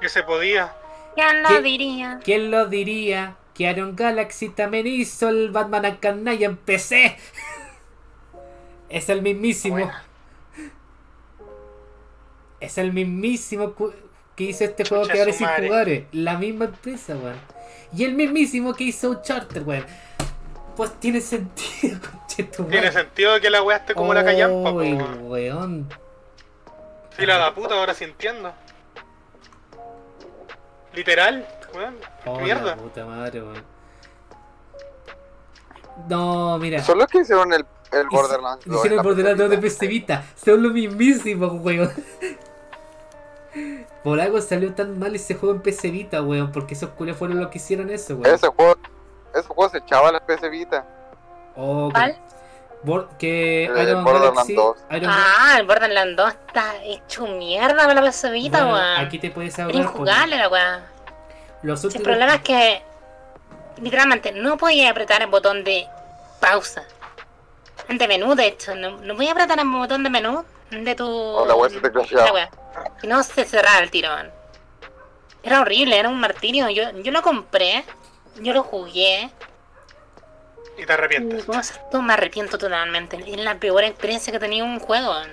Que 0.00 0.08
se 0.08 0.22
podía. 0.22 0.74
¿Quién 1.14 1.42
lo 1.42 1.48
¿Qué? 1.48 1.62
diría? 1.62 2.20
¿Quién 2.22 2.50
lo 2.50 2.66
diría? 2.66 3.36
Que 3.54 3.70
Iron 3.70 3.96
Galaxy 3.96 4.50
también 4.50 4.86
hizo 4.86 5.28
el 5.30 5.50
Batman 5.50 5.86
Arkham 5.86 6.26
en 6.28 6.56
PC. 6.56 7.16
es 8.88 9.08
el 9.08 9.22
mismísimo. 9.22 9.76
Buena. 9.76 10.04
Es 12.60 12.76
el 12.78 12.92
mismísimo 12.92 13.74
que 14.38 14.44
hizo 14.44 14.62
este 14.62 14.84
juego 14.84 15.04
que 15.08 15.18
ahora 15.18 15.32
su 15.32 15.38
sin 15.38 15.48
jugadores. 15.48 16.04
La 16.12 16.38
misma 16.38 16.66
empresa, 16.66 17.16
weón. 17.16 17.40
Y 17.92 18.04
el 18.04 18.14
mismísimo 18.14 18.72
que 18.72 18.84
hizo 18.84 19.10
Uncharted, 19.10 19.66
weón. 19.66 19.84
Pues 20.76 20.92
tiene 21.00 21.20
sentido, 21.20 21.98
conchetumare. 22.10 22.70
Tiene 22.70 22.92
sentido 22.92 23.40
que 23.40 23.50
la 23.50 23.64
weá 23.64 23.78
esté 23.78 23.94
como 23.94 24.14
la 24.14 24.24
callampa, 24.24 24.70
weón. 24.70 25.28
weón. 25.28 25.88
Fila 27.10 27.36
la 27.36 27.52
puta, 27.52 27.74
ahora 27.74 27.94
sí 27.94 28.04
entiendo. 28.04 28.52
Literal, 30.94 31.44
weón. 31.74 31.96
Oh, 32.24 32.38
Mierda. 32.38 32.64
la 32.64 32.76
puta 32.76 33.04
madre, 33.06 33.42
weón. 33.42 33.64
No, 36.08 36.58
mira. 36.58 36.80
Son 36.84 36.96
los 36.96 37.08
que 37.08 37.22
hicieron 37.22 37.52
el, 37.52 37.66
el 37.90 38.06
Borderlands 38.08 38.64
2. 38.66 38.76
Hicieron 38.76 38.92
en 38.92 38.96
la 38.98 39.02
Borderlands 39.02 39.38
2 39.40 39.50
de 39.50 39.58
PC 39.58 39.86
Vita. 39.88 40.24
Son 40.36 40.62
los 40.62 40.72
mismísimos, 40.72 41.54
weón. 41.60 41.90
Por 44.08 44.20
algo 44.20 44.40
salió 44.40 44.72
tan 44.74 44.98
mal 44.98 45.14
ese 45.14 45.34
juego 45.34 45.54
en 45.54 45.60
PC 45.60 45.90
Vita, 45.90 46.22
weón. 46.22 46.50
Porque 46.50 46.72
esos 46.74 46.90
culos 46.90 47.16
fueron 47.16 47.38
los 47.40 47.48
que 47.48 47.58
hicieron 47.58 47.90
eso, 47.90 48.14
weón. 48.16 48.34
Ese 48.34 48.46
juego, 48.48 48.76
ese 49.34 49.48
juego 49.48 49.68
se 49.70 49.78
echaba 49.78 50.08
a 50.08 50.12
la 50.12 50.20
PC 50.20 50.48
Vita. 50.48 50.86
Oh, 51.56 51.88
que- 51.88 51.92
¿Cuál? 51.94 52.18
Bor- 52.84 53.08
que 53.18 53.64
El 53.66 53.88
Iron 53.88 54.04
Borderlands 54.04 54.34
Galaxy. 54.36 54.54
2. 54.54 54.76
Iron 54.92 55.10
Ah, 55.12 55.56
el 55.58 55.66
Borderlands 55.66 56.16
2 56.16 56.32
está 56.46 56.82
hecho 56.84 57.26
mierda 57.26 57.76
para 57.76 57.92
la 57.94 58.00
pasovita, 58.02 58.64
Bueno, 58.64 58.78
weón. 58.78 59.00
Aquí 59.06 59.18
te 59.18 59.30
puedes 59.30 59.58
ahorrar. 59.58 59.74
injugable 59.76 60.38
la 60.38 60.48
weá. 60.48 60.86
Los 61.62 61.84
últimos. 61.84 62.00
el 62.06 62.10
problema 62.10 62.34
es 62.36 62.40
que 62.42 62.82
literalmente 63.82 64.32
no 64.32 64.56
podía 64.56 64.90
apretar 64.90 65.20
el 65.22 65.28
botón 65.28 65.64
de 65.64 65.86
pausa. 66.40 66.82
De 67.88 68.08
menú, 68.08 68.34
de 68.34 68.46
hecho. 68.46 68.74
No, 68.74 68.92
no 68.98 69.14
podía 69.16 69.32
apretar 69.32 69.58
el 69.58 69.68
botón 69.68 70.02
de 70.02 70.10
menú 70.10 70.44
de 70.70 70.94
tu. 70.94 71.44
La 71.46 71.68
se 71.68 71.80
te 71.80 71.90
la. 72.14 72.50
Y 73.02 73.06
no 73.06 73.22
se 73.22 73.44
cerraba 73.44 73.78
el 73.80 73.90
tirón. 73.90 74.30
Era 75.42 75.60
horrible, 75.60 75.98
era 75.98 76.08
un 76.08 76.20
martirio. 76.20 76.68
Yo, 76.68 76.90
yo 76.90 77.12
lo 77.12 77.22
compré, 77.22 77.84
yo 78.40 78.52
lo 78.52 78.62
jugué. 78.62 79.30
Y 80.76 80.84
te 80.86 80.92
arrepientes. 80.92 81.44
Y 81.46 81.50
no 81.50 81.60
esto 81.60 82.02
me 82.02 82.12
arrepiento 82.12 82.58
totalmente. 82.58 83.16
Es 83.16 83.36
la 83.38 83.54
peor 83.56 83.84
experiencia 83.84 84.30
que 84.30 84.36
he 84.36 84.40
tenido 84.40 84.66
en 84.66 84.72
un 84.72 84.80
juego. 84.80 85.10
weón. 85.10 85.32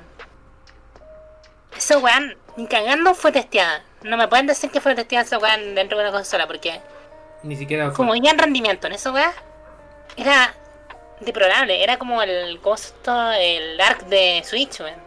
Esa 1.77 1.97
weá, 1.97 2.19
ni 2.55 2.67
cagando 2.67 3.13
fue 3.13 3.31
testeada. 3.31 3.83
No 4.01 4.17
me 4.17 4.27
pueden 4.27 4.47
decir 4.47 4.71
que 4.71 4.79
fue 4.79 4.95
testeada 4.95 5.25
esa 5.25 5.37
weá 5.37 5.57
dentro 5.57 5.97
de 5.97 6.03
una 6.05 6.11
consola, 6.13 6.47
porque 6.47 6.79
Ni 7.43 7.55
siquiera 7.57 7.87
fue. 7.87 7.95
como 7.95 8.15
ya 8.15 8.31
en 8.31 8.39
rendimiento 8.39 8.87
en 8.87 8.93
esa 8.93 9.11
weá, 9.11 9.33
era 10.15 10.53
deplorable. 11.19 11.83
Era 11.83 11.97
como 11.99 12.21
el 12.23 12.59
costo, 12.61 13.31
el 13.33 13.79
arc 13.81 14.03
de 14.05 14.41
Switch, 14.45 14.79
weón. 14.79 15.04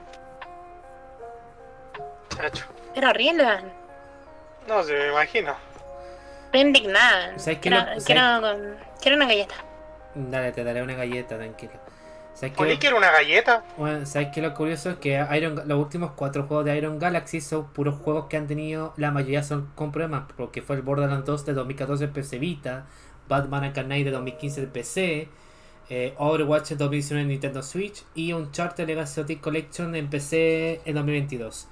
Chacho. 2.38 2.64
Era 2.94 3.10
horrible, 3.10 3.44
weón. 3.44 3.64
No 4.66 4.82
se 4.82 4.92
me 4.92 5.08
imagino. 5.08 5.54
Estoy 6.46 6.60
indignada. 6.60 7.38
¿Sabes 7.38 7.58
qué 7.58 7.68
Quiero, 7.68 7.76
lo- 7.78 7.84
sabes- 8.00 8.04
quiero, 8.04 8.76
quiero 9.00 9.16
una 9.16 9.26
galleta. 9.26 9.54
Dale, 10.14 10.52
te 10.52 10.64
daré 10.64 10.82
una 10.82 10.94
galleta, 10.94 11.36
tranquilo. 11.36 11.72
¿Sabes 12.34 12.54
qué? 12.56 12.78
Quiero 12.78 12.96
una 12.96 13.10
galleta. 13.10 13.64
Bueno, 13.76 14.06
¿sabes 14.06 14.28
qué? 14.32 14.40
Lo 14.40 14.54
curioso 14.54 14.90
es 14.90 14.96
que 14.98 15.24
Iron, 15.36 15.60
los 15.66 15.78
últimos 15.78 16.12
cuatro 16.12 16.44
juegos 16.46 16.64
de 16.66 16.76
Iron 16.76 16.98
Galaxy 16.98 17.40
son 17.40 17.66
puros 17.72 17.96
juegos 18.00 18.26
que 18.28 18.36
han 18.36 18.46
tenido, 18.46 18.94
la 18.96 19.10
mayoría 19.10 19.42
son 19.42 19.70
con 19.74 19.90
problemas, 19.90 20.24
porque 20.36 20.62
fue 20.62 20.76
el 20.76 20.82
Borderlands 20.82 21.26
2 21.26 21.44
de 21.46 21.52
2014 21.54 22.04
en 22.04 22.12
PC 22.12 22.38
Vita, 22.38 22.86
Batman 23.28 23.64
Arkham 23.64 23.86
Knight 23.86 24.04
de 24.04 24.12
2015 24.12 24.60
de 24.60 24.66
PC, 24.68 25.28
eh, 25.90 26.14
Overwatch 26.18 26.68
de 26.70 26.76
2019 26.76 27.22
en 27.22 27.28
Nintendo 27.28 27.62
Switch 27.62 28.04
y 28.14 28.32
Uncharted 28.32 28.86
Legacy 28.86 29.20
of 29.20 29.26
the 29.26 29.40
Collection 29.40 29.94
en 29.96 30.08
PC 30.08 30.80
en 30.84 30.94
2022. 30.94 31.68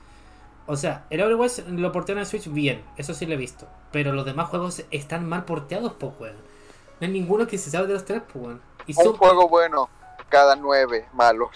O 0.67 0.77
sea, 0.77 1.05
el 1.11 1.21
Overwatch 1.23 1.61
lo 1.69 1.93
portearon 1.93 2.21
en 2.23 2.27
Switch 2.27 2.49
bien, 2.51 2.85
eso 2.97 3.15
sí 3.15 3.25
lo 3.27 3.35
he 3.35 3.37
visto, 3.37 3.69
pero 3.93 4.13
los 4.13 4.25
demás 4.25 4.49
juegos 4.49 4.83
están 4.91 5.29
mal 5.29 5.45
porteados, 5.45 5.93
pues, 5.99 6.13
weón. 6.19 6.37
No 7.01 7.07
hay 7.07 7.13
ninguno 7.13 7.47
que 7.47 7.57
se 7.59 7.71
sabe 7.71 7.87
de 7.87 7.95
los 7.95 8.05
tres, 8.05 8.23
pues, 8.33 8.45
weón. 8.45 8.61
Y 8.87 8.93
Un 8.99 9.05
son, 9.05 9.17
juego 9.17 9.49
bueno, 9.49 9.89
cada 10.29 10.57
nueve 10.57 11.07
malos. 11.13 11.51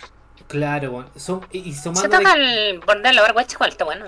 claro, 0.47 0.91
weón. 0.93 1.09
Son, 1.17 1.41
y, 1.51 1.59
y 1.59 1.73
Se 1.75 1.83
sumando 1.85 2.19
toca 2.19 2.35
el 2.35 2.79
bordel 2.81 3.19
Overwatch 3.19 3.55
igual, 3.55 3.71
está 3.71 3.85
bueno. 3.85 4.07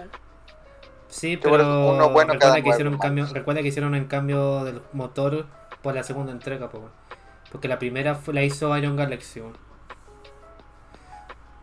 Sí, 1.08 1.36
pero 1.36 1.54
uno 1.90 2.08
bueno 2.10 2.32
recuerda, 2.32 2.38
cada 2.38 2.54
que 2.54 2.60
nueve 2.62 2.70
hicieron 2.74 2.94
un 2.94 2.98
cambio, 3.00 3.26
recuerda 3.32 3.60
que 3.62 3.68
hicieron 3.68 3.94
un 3.94 4.04
cambio 4.06 4.64
del 4.64 4.80
motor 4.92 5.46
por 5.82 5.94
la 5.94 6.02
segunda 6.04 6.32
entrega, 6.32 6.70
po, 6.70 6.78
weón. 6.78 6.90
porque 7.50 7.68
la 7.68 7.78
primera 7.78 8.14
fue- 8.14 8.32
la 8.34 8.42
hizo 8.44 8.74
Iron 8.78 8.96
Galaxy. 8.96 9.40
weón. 9.40 9.56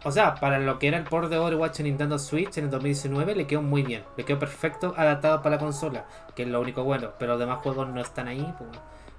O 0.04 0.12
sea, 0.12 0.36
para 0.36 0.60
lo 0.60 0.80
que 0.80 0.88
era 0.88 0.98
el 0.98 1.04
port 1.04 1.30
de 1.30 1.38
Overwatch 1.38 1.82
en 1.82 1.88
Nintendo 1.88 2.18
Switch 2.18 2.58
en 2.58 2.66
el 2.66 2.70
2019 2.70 3.36
le 3.36 3.48
quedó 3.48 3.62
muy 3.62 3.84
bien, 3.84 4.04
le 4.16 4.24
quedó 4.24 4.40
perfecto 4.40 4.94
adaptado 4.96 5.42
para 5.42 5.56
la 5.56 5.60
consola, 5.60 6.06
que 6.36 6.44
es 6.44 6.48
lo 6.48 6.62
único 6.62 6.84
bueno, 6.84 7.12
pero 7.20 7.34
los 7.34 7.40
demás 7.40 7.60
juegos 7.60 7.90
no 7.90 8.00
están 8.00 8.30
ahí, 8.30 8.40
weón. 8.60 8.72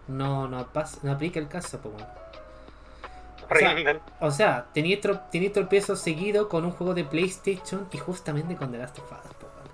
no 0.09 0.49
no 0.49 0.67
pasa, 0.69 0.99
no 1.03 1.13
aplica 1.13 1.39
el 1.39 1.49
caso, 1.49 1.81
weón. 1.85 2.07
O 3.51 3.57
sea, 3.57 4.01
o 4.21 4.31
sea, 4.31 4.67
tenía, 4.73 5.01
tro 5.01 5.19
tenía 5.33 5.53
tropiezo 5.53 5.97
seguido 5.97 6.49
con 6.49 6.65
un 6.65 6.71
juego 6.71 6.95
de 6.95 7.05
PlayStation 7.05 7.89
y 7.91 7.99
justamente 7.99 8.55
con 8.55 8.71
The 8.71 8.79
Last 8.79 9.01
of 9.01 9.11
Us. 9.11 9.35
po, 9.35 9.49
mal. 9.49 9.69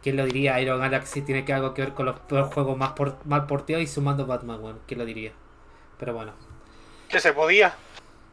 ¿Quién 0.00 0.16
lo 0.16 0.24
diría? 0.24 0.60
Iron 0.60 0.80
Galaxy 0.80 1.22
tiene 1.22 1.44
que 1.44 1.52
algo 1.52 1.74
que 1.74 1.82
ver 1.82 1.92
con 1.92 2.06
los 2.06 2.20
peores 2.20 2.54
juegos 2.54 2.78
más 2.78 2.92
por 2.92 3.16
mal 3.26 3.46
porteados 3.46 3.82
y 3.82 3.88
sumando 3.88 4.26
Batman, 4.26 4.62
weón. 4.62 4.80
¿Quién 4.86 5.00
lo 5.00 5.04
diría? 5.04 5.32
Pero 5.98 6.14
bueno. 6.14 6.32
Que 7.08 7.18
se 7.18 7.32
podía. 7.32 7.74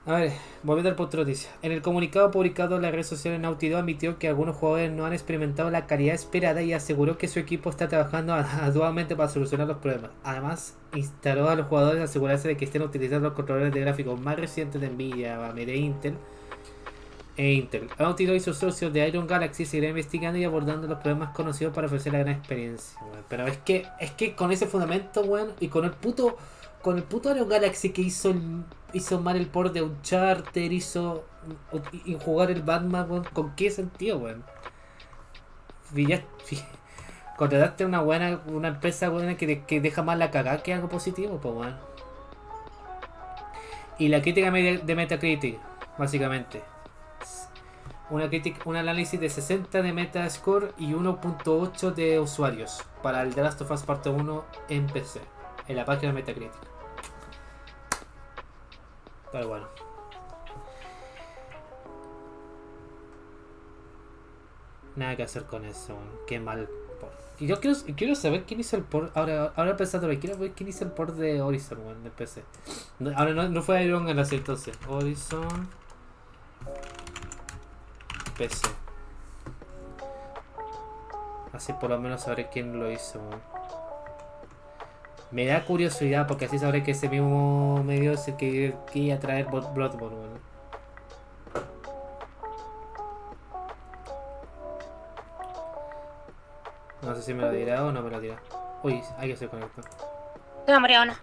A 0.10 0.16
ver, 0.16 0.32
volviendo 0.64 0.90
al 0.90 0.96
punto 0.96 1.18
noticia. 1.18 1.52
En 1.62 1.72
el 1.72 1.84
comunicado 1.84 2.32
publicado 2.32 2.78
en 2.78 2.82
las 2.82 2.92
redes 2.92 3.06
sociales, 3.06 3.40
Naughty 3.40 3.70
Dog 3.70 3.82
admitió 3.82 4.18
que 4.18 4.28
algunos 4.28 4.56
jugadores 4.56 4.92
no 4.92 5.06
han 5.06 5.14
experimentado 5.14 5.70
la 5.70 5.86
calidad 5.86 6.16
esperada 6.16 6.64
y 6.64 6.74
aseguró 6.74 7.20
que 7.20 7.28
su 7.28 7.38
equipo 7.38 7.70
está 7.70 7.88
trabajando 7.88 8.34
arduamente 8.62 9.16
para 9.16 9.30
solucionar 9.30 9.68
los 9.68 9.78
problemas. 9.78 10.10
Además, 10.24 10.76
instaló 10.96 11.48
a 11.48 11.54
los 11.54 11.68
jugadores 11.68 12.02
a 12.02 12.06
asegurarse 12.06 12.48
de 12.48 12.58
que 12.58 12.66
estén 12.66 12.82
utilizando 12.82 13.28
los 13.28 13.36
controladores 13.36 13.72
de 13.72 13.82
gráficos 13.82 14.20
más 14.20 14.40
recientes 14.40 14.82
de 14.82 14.90
Nvidia, 14.90 15.46
AMD 15.48 15.60
e 15.60 15.78
Intel. 15.78 16.16
E 17.38 17.54
Intel. 17.54 17.88
Naughty 18.00 18.26
Dog 18.26 18.36
y 18.38 18.40
sus 18.40 18.58
socios 18.58 18.92
de 18.92 19.08
Iron 19.08 19.28
Galaxy 19.28 19.64
seguirán 19.64 19.92
investigando 19.92 20.40
y 20.40 20.44
abordando 20.44 20.88
los 20.88 20.98
problemas 20.98 21.36
conocidos 21.36 21.72
para 21.72 21.86
ofrecer 21.86 22.14
la 22.14 22.20
gran 22.20 22.34
experiencia. 22.36 23.00
Pero 23.28 23.46
es 23.46 23.58
que, 23.58 23.86
es 24.00 24.10
que 24.10 24.34
con 24.34 24.52
ese 24.52 24.66
fundamento, 24.66 25.22
weón, 25.22 25.52
y 25.60 25.68
con 25.68 25.86
el 25.86 25.92
puto 25.92 26.36
con 26.82 26.96
el 26.98 27.04
puto 27.04 27.30
Iron 27.36 27.50
Galaxy 27.50 27.90
que 27.90 28.02
hizo 28.02 28.30
el- 28.32 28.64
hizo 28.94 29.20
mal 29.22 29.36
el 29.38 29.48
port 29.48 29.74
de 29.74 29.82
Uncharted, 29.82 30.72
hizo 30.72 31.26
y, 32.06 32.18
jugar 32.20 32.52
el 32.52 32.62
Batman, 32.64 33.24
¿con 33.34 33.56
qué 33.56 33.70
sentido, 33.72 34.18
weón? 34.20 34.44
Contrataste 37.38 37.86
una 37.86 38.02
buena, 38.02 38.42
una 38.48 38.68
empresa 38.68 39.10
buena 39.10 39.38
que, 39.38 39.48
de- 39.48 39.64
que 39.66 39.80
deja 39.80 40.04
más 40.04 40.18
la 40.18 40.30
cagada 40.32 40.62
que 40.62 40.74
algo 40.74 40.90
positivo, 40.90 41.40
pues 41.42 41.54
weón. 41.56 41.78
Y 43.98 44.08
la 44.10 44.22
crítica 44.22 44.52
de 44.52 44.96
Metacritic, 44.96 45.60
básicamente. 45.98 46.62
Una 48.10 48.28
crítica, 48.28 48.60
un 48.66 48.76
análisis 48.76 49.20
de 49.20 49.30
60 49.30 49.82
de 49.82 49.94
Metascore 49.94 50.72
y 50.78 50.94
1.8 50.94 51.94
de 51.94 52.20
usuarios 52.20 52.82
para 53.04 53.22
el 53.22 53.36
The 53.36 53.42
Last 53.44 53.62
of 53.62 53.72
Us 53.72 53.84
Parte 53.84 54.10
1 54.10 54.46
en 54.70 54.88
PC, 54.88 55.22
en 55.68 55.76
la 55.76 55.86
página 55.86 56.08
de 56.12 56.14
Metacritic. 56.16 56.79
Pero 59.32 59.48
bueno. 59.48 59.68
Nada 64.96 65.16
que 65.16 65.24
hacer 65.24 65.46
con 65.46 65.66
eso, 65.66 65.98
qué 66.28 66.40
mal. 66.40 66.68
Y 67.40 67.48
yo 67.48 67.62
quiero, 67.62 67.78
quiero 67.96 68.16
saber 68.16 68.44
quién 68.44 68.60
hizo 68.60 68.76
el 68.76 68.84
port. 68.84 69.16
Ahora, 69.16 69.54
ahora 69.56 69.78
pensándolo, 69.78 70.18
quiero 70.20 70.38
ver 70.38 70.52
quién 70.52 70.68
hizo 70.68 70.84
el 70.84 70.92
port 70.92 71.16
de 71.16 71.42
Horizon, 71.42 71.80
weón, 71.80 72.04
de 72.04 72.10
PC. 72.10 72.44
Ahora 73.16 73.32
no, 73.32 73.48
no 73.48 73.62
fue 73.62 73.82
Iron 73.84 74.06
Galaxy 74.06 74.36
entonces. 74.36 74.78
Horizon. 74.90 75.70
PC. 78.38 78.68
Así 81.54 81.72
por 81.74 81.90
lo 81.90 82.00
menos 82.00 82.24
sabré 82.24 82.50
quién 82.50 82.78
lo 82.78 82.92
hizo, 82.92 83.20
weón. 83.20 83.49
Me 85.32 85.46
da 85.46 85.64
curiosidad 85.66 86.26
porque 86.28 86.46
así 86.46 86.58
sabré 86.60 86.84
que 86.84 86.92
ese 86.92 87.08
mismo 87.10 87.84
medio 87.84 88.14
es 88.14 88.28
el 88.28 88.36
que 88.36 88.74
quería 88.92 89.20
traer 89.20 89.46
Blo- 89.48 89.74
Bloodborne, 89.74 90.18
weón. 90.18 90.40
No 97.02 97.16
sé 97.16 97.22
si 97.22 97.34
me 97.34 97.44
lo 97.44 97.52
dirá 97.52 97.86
o 97.86 97.92
no 97.92 98.02
me 98.02 98.10
lo 98.10 98.20
dirá. 98.20 98.38
Uy, 98.84 99.02
hay 99.18 99.30
que 99.30 99.38
se 99.38 99.48
conectó. 99.48 99.82
Se 100.66 100.72
me 100.74 100.80
murió 100.80 101.02
una. 101.04 101.20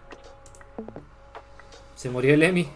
Se 1.94 2.10
murió 2.10 2.34
el 2.34 2.42
Emi. 2.42 2.68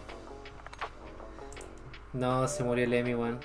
No, 2.13 2.47
se 2.47 2.63
murió 2.63 2.85
el 2.85 2.93
Emi, 2.93 3.15
weón. 3.15 3.39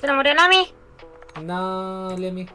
Se 0.00 0.06
me 0.06 0.14
murió 0.14 0.34
Nami. 0.34 0.74
No, 1.42 2.10
el 2.10 2.24
Emi. 2.24 2.48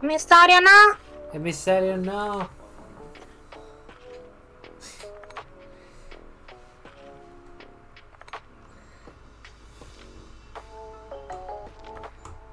Misterio 0.00 0.60
no. 0.60 0.96
Emisario, 1.32 1.96
no. 1.96 2.48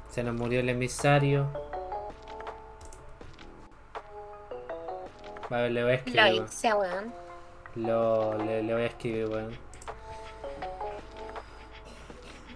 Se 0.10 0.24
nos 0.24 0.34
murió 0.34 0.60
el 0.62 0.70
emisario. 0.70 1.48
Vale, 5.50 5.70
le 5.70 5.84
voy 5.84 5.92
a 5.92 5.96
escribir. 5.96 6.22
Lo 6.22 6.28
weón. 6.32 6.46
hice, 6.46 6.74
weón. 6.74 7.14
Lo, 7.76 8.38
le, 8.40 8.64
le 8.64 8.74
voy 8.74 8.84
a 8.84 8.88
escribir, 8.88 9.28
weón. 9.28 9.58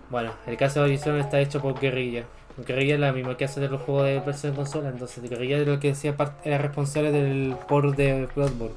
Bueno, 0.10 0.34
el 0.48 0.58
caso 0.58 0.80
de 0.80 0.86
Horizon 0.86 1.20
está 1.20 1.40
hecho 1.40 1.62
por 1.62 1.80
Guerrilla. 1.80 2.26
Guerrilla 2.66 2.96
es 2.96 3.00
la 3.00 3.12
misma 3.12 3.38
que 3.38 3.46
hace 3.46 3.68
los 3.68 3.82
juegos 3.82 4.06
de 4.06 4.20
versión 4.20 4.56
consola, 4.56 4.90
entonces 4.90 5.28
Guerrilla 5.30 5.58
es 5.58 5.68
lo 5.68 5.80
que 5.80 5.90
decía 5.90 6.16
era 6.44 6.58
responsable 6.58 7.12
del 7.12 7.56
port 7.68 7.96
de 7.96 8.28
Bloodborne. 8.36 8.76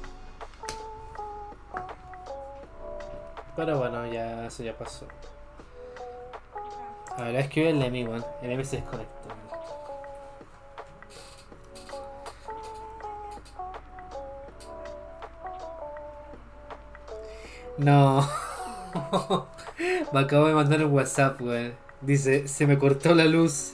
Pero 3.55 3.77
bueno, 3.77 4.05
ya 4.11 4.47
eso 4.47 4.63
ya 4.63 4.73
pasó. 4.73 5.05
A 7.17 7.23
ver, 7.23 7.35
escribe 7.35 7.69
el 7.69 7.81
Emi, 7.81 8.05
weón. 8.05 8.25
El 8.41 8.51
Emi 8.51 8.65
se 8.65 8.77
desconectó. 8.77 9.29
No. 17.77 18.27
me 20.11 20.19
acabo 20.19 20.47
de 20.47 20.53
mandar 20.53 20.83
un 20.83 20.93
WhatsApp, 20.93 21.39
weón. 21.41 21.75
Dice, 22.05 22.47
se 22.47 22.67
me 22.67 22.77
cortó 22.77 23.15
la 23.15 23.25
luz. 23.25 23.73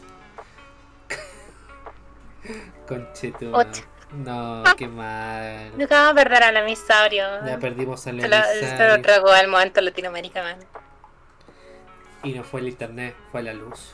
Conchetu. 2.88 3.52
Ocho. 3.54 3.84
No, 4.12 4.64
qué 4.76 4.88
mal. 4.88 5.72
Nunca 5.78 5.96
vamos 5.96 6.12
a 6.12 6.16
perder 6.16 6.44
al 6.44 6.58
emisario. 6.58 7.24
Ya 7.46 7.60
perdimos 7.60 8.06
al 8.08 8.22
Se 8.22 8.28
lo, 8.28 8.38
se 8.44 8.88
lo 8.88 9.02
tragó 9.02 9.30
al 9.30 9.48
momento 9.48 9.82
Latinoamérica, 9.82 10.42
man. 10.42 10.58
Y 12.24 12.34
no 12.34 12.44
fue 12.44 12.62
el 12.62 12.70
internet, 12.70 13.16
fue 13.32 13.44
la 13.44 13.54
luz. 13.54 13.94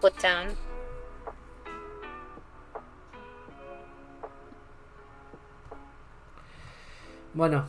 Pucha. 0.00 0.46
Bueno, 7.32 7.68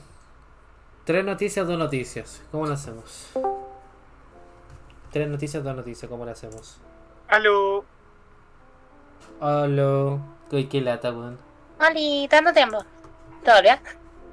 tres 1.03 1.23
noticias, 1.23 1.67
dos 1.67 1.77
noticias. 1.77 2.41
¿Cómo 2.51 2.65
lo 2.65 2.73
hacemos? 2.73 3.31
Tres 5.11 5.27
noticias, 5.27 5.63
dos 5.63 5.75
noticias. 5.75 6.09
¿Cómo 6.09 6.25
lo 6.25 6.31
hacemos? 6.31 6.77
Aló. 7.27 7.83
Hola. 9.39 10.17
Uy, 10.51 10.65
qué 10.67 10.81
lata, 10.81 11.11
weón. 11.11 11.37
Oli, 11.79 12.27
tanto 12.29 12.53
tiempo. 12.53 12.83
¿Todo 13.43 13.61
bien? 13.61 13.79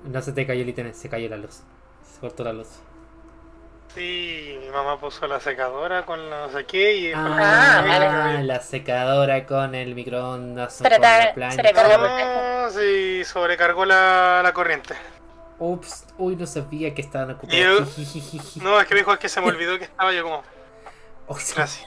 No 0.04 0.20
se 0.22 0.32
te 0.32 0.46
cayó 0.46 0.62
el 0.62 0.68
internet, 0.68 0.94
se 0.94 1.08
cayó 1.08 1.28
la 1.28 1.36
luz. 1.36 1.60
Se 2.12 2.20
cortó 2.20 2.44
la 2.44 2.52
luz. 2.52 2.68
Sí, 3.94 4.58
mi 4.60 4.68
mamá 4.68 5.00
puso 5.00 5.26
la 5.26 5.40
secadora 5.40 6.04
con 6.04 6.28
la 6.28 6.46
no 6.46 6.52
sé 6.52 6.66
qué 6.66 6.94
y 6.96 7.06
después 7.08 7.26
Ah, 7.38 7.82
la- 7.86 8.08
vale. 8.08 8.44
la 8.44 8.60
secadora 8.60 9.46
con 9.46 9.74
el 9.74 9.94
microondas, 9.94 10.78
Pero 10.82 10.96
con 10.96 11.02
la 11.02 11.32
plancha. 11.34 11.62
Ah, 11.74 12.68
sí, 12.70 13.24
sobrecargó 13.24 13.84
la, 13.86 14.40
la 14.44 14.52
corriente. 14.52 14.94
Ups, 15.58 16.04
uy, 16.18 16.36
no 16.36 16.46
sabía 16.46 16.94
que 16.94 17.00
estaban 17.00 17.30
ocupados. 17.30 17.96
No, 18.62 18.78
es 18.80 18.86
que 18.86 18.94
me 18.94 19.00
dijo 19.00 19.12
es 19.14 19.18
que 19.18 19.28
se 19.28 19.40
me 19.40 19.48
olvidó 19.48 19.78
que 19.78 19.84
estaba 19.84 20.12
yo 20.12 20.22
como. 20.22 20.42
Oh, 21.28 21.34
Gracias. 21.34 21.86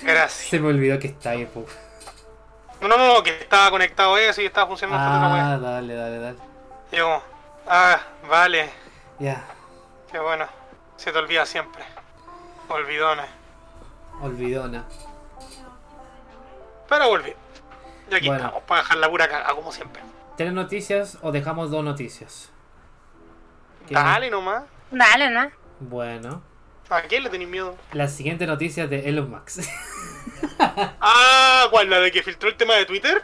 Gracias. 0.00 0.32
Se 0.50 0.58
me 0.58 0.68
olvidó 0.68 0.98
que 0.98 1.08
está 1.08 1.30
ahí, 1.30 1.46
pu. 1.46 1.64
No, 2.80 2.88
no, 2.88 2.96
no, 2.98 3.22
que 3.22 3.30
estaba 3.38 3.70
conectado 3.70 4.18
eso 4.18 4.42
y 4.42 4.46
estaba 4.46 4.66
funcionando 4.66 5.02
esta 5.02 5.54
Ah, 5.54 5.58
dale, 5.58 5.94
dale, 5.94 6.18
dale. 6.18 6.38
Y 6.92 6.96
yo 6.96 7.22
ah, 7.66 7.98
vale, 8.28 8.70
Ya, 9.18 9.44
qué 10.10 10.18
bueno. 10.18 10.46
Se 10.96 11.12
te 11.12 11.18
olvida 11.18 11.46
siempre. 11.46 11.84
Olvidones. 12.68 13.26
olvidona. 14.20 14.84
Pero 16.88 17.08
volví. 17.08 17.34
Y 18.10 18.14
aquí 18.14 18.26
Bueno. 18.28 18.44
estamos, 18.44 18.64
para 18.64 18.82
dejar 18.82 18.96
la 18.98 19.08
pura 19.08 19.28
caga, 19.28 19.54
como 19.54 19.72
siempre. 19.72 20.02
¿Tres 20.36 20.52
noticias 20.52 21.18
o 21.22 21.32
dejamos 21.32 21.70
dos 21.70 21.82
noticias? 21.84 22.50
Dale 23.88 24.30
nomás. 24.30 24.64
Dale, 24.90 25.30
¿no? 25.30 25.50
Bueno, 25.80 26.42
¿A 26.94 27.02
quién 27.02 27.24
le 27.24 27.30
tenéis 27.30 27.50
miedo? 27.50 27.76
la 27.92 28.08
siguiente 28.08 28.46
noticia 28.46 28.86
de 28.86 29.08
Elon 29.08 29.30
Musk. 29.30 29.62
Ah, 30.58 31.66
¿cuál? 31.70 31.90
¿La 31.90 32.00
de 32.00 32.10
que 32.12 32.22
filtró 32.22 32.48
el 32.48 32.56
tema 32.56 32.74
de 32.74 32.86
Twitter? 32.86 33.22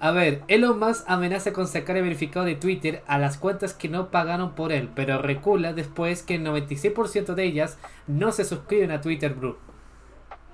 A 0.00 0.10
ver, 0.10 0.42
Elon 0.48 0.78
Musk 0.78 1.04
amenaza 1.08 1.52
con 1.52 1.66
sacar 1.66 1.96
el 1.96 2.02
verificado 2.04 2.44
de 2.46 2.54
Twitter 2.56 3.02
a 3.06 3.18
las 3.18 3.36
cuentas 3.38 3.74
que 3.74 3.88
no 3.88 4.10
pagaron 4.10 4.54
por 4.54 4.72
él, 4.72 4.90
pero 4.94 5.18
recula 5.20 5.72
después 5.72 6.22
que 6.22 6.36
el 6.36 6.44
96% 6.44 7.34
de 7.34 7.44
ellas 7.44 7.78
no 8.06 8.32
se 8.32 8.44
suscriben 8.44 8.90
a 8.90 9.00
Twitter 9.00 9.34
Blue. 9.34 9.58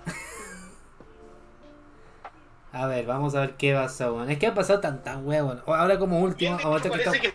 a 2.73 2.87
ver, 2.87 3.07
vamos 3.07 3.35
a 3.35 3.41
ver 3.41 3.55
qué 3.57 3.75
pasó, 3.75 4.15
weón. 4.15 4.31
Es 4.31 4.39
que 4.39 4.47
ha 4.47 4.55
pasado 4.55 4.81
tan 4.81 5.03
tan 5.03 5.27
huevón. 5.27 5.63
Ahora 5.67 5.99
como 5.99 6.21
último, 6.21 6.59
Es 6.59 6.65
ahora 6.65 6.83
que, 6.83 6.91
parece 6.91 7.09
está- 7.11 7.21
que, 7.21 7.35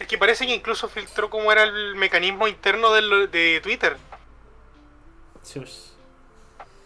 es 0.00 0.06
que 0.06 0.18
parece 0.18 0.46
que 0.46 0.54
incluso 0.54 0.88
filtró 0.88 1.30
cómo 1.30 1.50
era 1.52 1.62
el 1.64 1.94
mecanismo 1.96 2.48
interno 2.48 2.92
de 2.92 3.60
Twitter. 3.62 3.96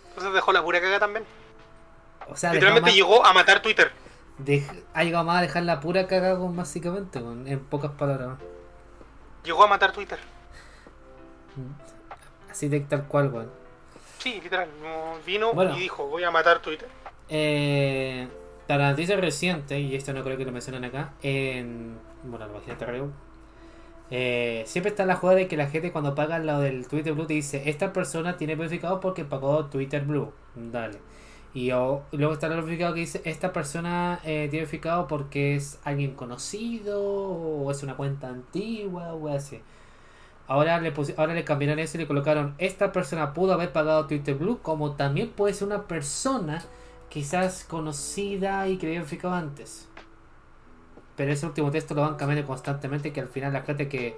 Entonces 0.08 0.32
dejó 0.34 0.52
la 0.52 0.62
pura 0.62 0.80
caga 0.80 0.98
también. 0.98 1.24
O 2.28 2.36
sea, 2.36 2.52
Literalmente 2.52 2.92
llegó 2.92 3.24
a 3.24 3.32
matar 3.32 3.60
Twitter. 3.62 3.90
dej- 4.38 4.84
ha 4.94 5.02
llegado 5.04 5.24
más 5.24 5.38
a 5.38 5.42
dejar 5.42 5.62
la 5.64 5.80
pura 5.80 6.06
weón, 6.34 6.56
básicamente, 6.56 7.18
en 7.18 7.60
pocas 7.60 7.90
palabras. 7.92 8.38
Llegó 9.44 9.64
a 9.64 9.66
matar 9.66 9.92
Twitter. 9.92 10.18
Así 12.50 12.68
de 12.68 12.80
tal 12.80 13.04
cual, 13.06 13.28
weón. 13.32 13.50
Sí, 14.18 14.40
literal. 14.42 14.68
no, 14.82 15.14
Vino 15.24 15.52
Bueno. 15.54 15.76
y 15.76 15.80
dijo, 15.80 16.06
voy 16.06 16.24
a 16.24 16.30
matar 16.30 16.60
Twitter. 16.60 16.88
Eh, 17.28 18.28
para 18.68 18.84
la 18.84 18.90
noticia 18.90 19.16
reciente, 19.16 19.78
y 19.80 19.94
esto 19.96 20.12
no 20.12 20.22
creo 20.22 20.36
que 20.36 20.44
lo 20.44 20.52
mencionen 20.52 20.84
acá, 20.84 21.12
en. 21.22 21.98
Bueno, 22.24 22.46
la 22.46 22.52
página 22.52 22.76
de. 22.76 23.12
Eh, 24.10 24.64
siempre 24.66 24.90
está 24.90 25.06
la 25.06 25.16
jugada 25.16 25.38
de 25.38 25.48
que 25.48 25.56
la 25.56 25.68
gente 25.68 25.92
cuando 25.92 26.14
paga 26.14 26.38
lo 26.40 26.60
del 26.60 26.88
Twitter 26.88 27.12
Blue 27.14 27.26
te 27.26 27.34
dice: 27.34 27.68
Esta 27.70 27.92
persona 27.92 28.36
tiene 28.36 28.56
verificado 28.56 29.00
porque 29.00 29.24
pagó 29.24 29.66
Twitter 29.66 30.04
Blue. 30.04 30.32
Dale. 30.56 30.98
Y 31.54 31.72
o- 31.72 32.02
luego 32.12 32.32
está 32.34 32.46
el 32.48 32.54
verificado 32.54 32.94
que 32.94 33.00
dice: 33.00 33.22
Esta 33.24 33.52
persona 33.52 34.20
eh, 34.24 34.48
tiene 34.50 34.64
verificado 34.66 35.06
porque 35.08 35.54
es 35.56 35.78
alguien 35.84 36.14
conocido 36.14 37.02
o 37.02 37.70
es 37.70 37.82
una 37.82 37.96
cuenta 37.96 38.28
antigua 38.28 39.14
o 39.14 39.28
así. 39.28 39.60
Ahora 40.48 40.80
le, 40.80 40.92
ahora 41.16 41.34
le 41.34 41.44
cambiaron 41.44 41.78
eso 41.78 41.96
y 41.96 42.00
le 42.00 42.06
colocaron: 42.08 42.54
Esta 42.58 42.92
persona 42.92 43.34
pudo 43.34 43.52
haber 43.54 43.72
pagado 43.72 44.06
Twitter 44.08 44.34
Blue, 44.34 44.60
como 44.62 44.92
también 44.96 45.30
puede 45.30 45.54
ser 45.54 45.68
una 45.68 45.86
persona 45.86 46.64
quizás 47.08 47.64
conocida 47.64 48.68
y 48.68 48.76
que 48.78 48.86
había 48.86 49.00
verificado 49.00 49.34
antes. 49.34 49.88
Pero 51.20 51.32
ese 51.32 51.44
último 51.44 51.70
texto 51.70 51.92
lo 51.92 52.00
van 52.00 52.14
cambiando 52.14 52.46
constantemente 52.46 53.12
que 53.12 53.20
al 53.20 53.28
final 53.28 53.52
la 53.52 53.60
gente 53.60 53.90
que 53.90 54.16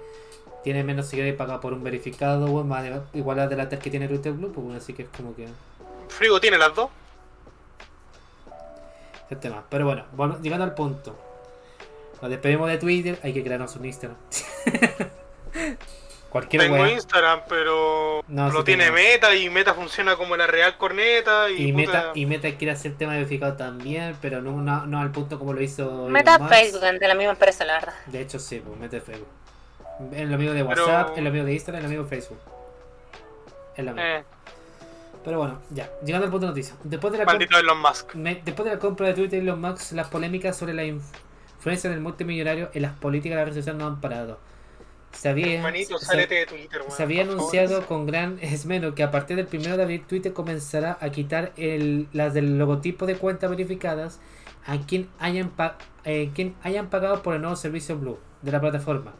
tiene 0.63 0.85
menos 0.85 1.05
seguidores 1.05 1.35
paga 1.35 1.59
por 1.59 1.73
un 1.73 1.83
verificado 1.83 2.63
más 2.63 2.81
de, 2.81 2.97
igual 3.11 3.39
a 3.39 3.47
de 3.49 3.57
la 3.57 3.67
que 3.67 3.89
tiene 3.89 4.07
Twitter 4.07 4.31
Blue, 4.31 4.53
pues 4.53 4.63
bueno, 4.63 4.79
así 4.79 4.93
que 4.93 5.01
es 5.01 5.09
como 5.09 5.35
que 5.35 5.49
Frigo 6.07 6.39
tiene 6.39 6.57
las 6.57 6.73
dos. 6.73 6.89
el 9.29 9.37
tema. 9.37 9.65
Pero 9.69 9.83
bueno, 9.83 10.05
bueno, 10.13 10.39
llegando 10.41 10.63
al 10.63 10.75
punto. 10.75 11.13
Nos 12.21 12.31
despedimos 12.31 12.69
de 12.69 12.77
Twitter, 12.77 13.19
hay 13.21 13.33
que 13.33 13.43
crearnos 13.43 13.75
un 13.75 13.83
Instagram. 13.83 14.17
Cualquier 16.33 16.63
Tengo 16.63 16.75
wea. 16.81 16.91
Instagram, 16.91 17.41
pero 17.47 18.23
No, 18.27 18.51
sí 18.51 18.57
tiene 18.65 18.85
tengo. 18.85 18.95
meta 18.97 19.35
y 19.35 19.49
meta 19.51 19.73
funciona 19.75 20.15
como 20.15 20.35
la 20.35 20.47
real 20.47 20.77
corneta 20.77 21.49
y, 21.51 21.67
Y 21.69 21.71
puta, 21.73 21.85
Meta, 21.91 22.11
y 22.15 22.25
Meta 22.25 22.51
quiere 22.57 22.71
hacer 22.71 22.95
tema 22.97 23.13
verificado 23.13 23.55
también, 23.55 24.17
pero 24.19 24.41
no, 24.41 24.59
no, 24.61 24.85
no 24.87 24.99
al 24.99 25.11
punto 25.11 25.37
como 25.37 25.53
lo 25.53 25.61
hizo. 25.61 26.07
Meta. 26.09 26.39
Facebook, 26.49 26.81
de 26.81 27.07
la 27.07 27.13
misma 27.13 27.33
empresa, 27.33 27.63
la 27.65 27.73
verdad. 27.75 27.93
De 28.07 28.19
hecho, 28.19 28.39
sí, 28.39 28.61
pues 28.65 28.77
mete 28.79 28.99
Facebook. 28.99 29.27
Es 30.11 30.27
lo 30.27 30.37
mismo 30.39 30.53
de 30.55 30.65
Pero- 30.65 30.85
WhatsApp, 30.87 31.15
es 31.17 31.23
lo 31.23 31.29
mismo 31.29 31.45
de 31.45 31.53
Instagram, 31.53 31.79
es 31.79 31.83
lo 31.83 31.89
mismo 31.89 32.03
de 32.05 32.09
Facebook. 32.09 32.39
Es 33.77 33.85
la 33.85 33.91
misma. 33.93 34.17
Eh, 34.17 34.23
Pero 35.23 35.37
bueno, 35.37 35.61
ya. 35.69 35.89
Llegando 36.03 36.25
al 36.25 36.31
punto 36.31 36.47
de 36.47 36.51
noticia. 36.51 36.75
Después 36.83 37.13
de 37.13 37.19
la, 37.19 37.25
maldito 37.25 37.57
Elon 37.57 37.79
Musk. 37.79 38.15
me- 38.15 38.41
después 38.43 38.65
de 38.67 38.73
la 38.75 38.79
compra 38.79 39.07
de 39.07 39.13
Twitter 39.13 39.39
y 39.39 39.43
Elon 39.43 39.61
Musk, 39.61 39.91
las 39.93 40.07
polémicas 40.09 40.57
sobre 40.57 40.73
la 40.73 40.83
inf- 40.83 41.01
influencia 41.57 41.89
del 41.91 42.01
multimillonario 42.01 42.71
en 42.73 42.81
las 42.81 42.93
políticas 42.93 43.35
de 43.37 43.41
la 43.41 43.45
red 43.45 43.53
social 43.53 43.77
no 43.77 43.85
han 43.87 44.01
parado. 44.01 44.39
Se 45.13 45.29
había, 45.29 45.61
Manito, 45.61 45.97
se- 45.99 46.05
sálete 46.05 46.35
de 46.35 46.45
Twitter, 46.45 46.81
weón. 46.81 46.91
se 46.91 47.03
había 47.03 47.23
por 47.25 47.35
favor. 47.37 47.39
anunciado 47.55 47.85
con 47.85 48.05
gran 48.05 48.39
esmero 48.41 48.95
que 48.95 49.03
a 49.03 49.11
partir 49.11 49.37
del 49.37 49.47
1 49.51 49.77
de 49.77 49.83
abril 49.83 50.03
Twitter 50.07 50.33
comenzará 50.33 50.97
a 50.99 51.09
quitar 51.09 51.53
el, 51.55 52.07
las 52.13 52.33
del 52.33 52.57
logotipo 52.57 53.05
de 53.05 53.15
cuentas 53.15 53.49
verificadas 53.49 54.19
a 54.65 54.77
quien 54.79 55.07
hayan, 55.19 55.49
pa- 55.49 55.77
eh, 56.03 56.31
quien 56.33 56.55
hayan 56.63 56.89
pagado 56.89 57.21
por 57.21 57.35
el 57.35 57.41
nuevo 57.41 57.55
servicio 57.55 57.97
Blue 57.97 58.17
de 58.41 58.51
la 58.51 58.59
plataforma. 58.59 59.13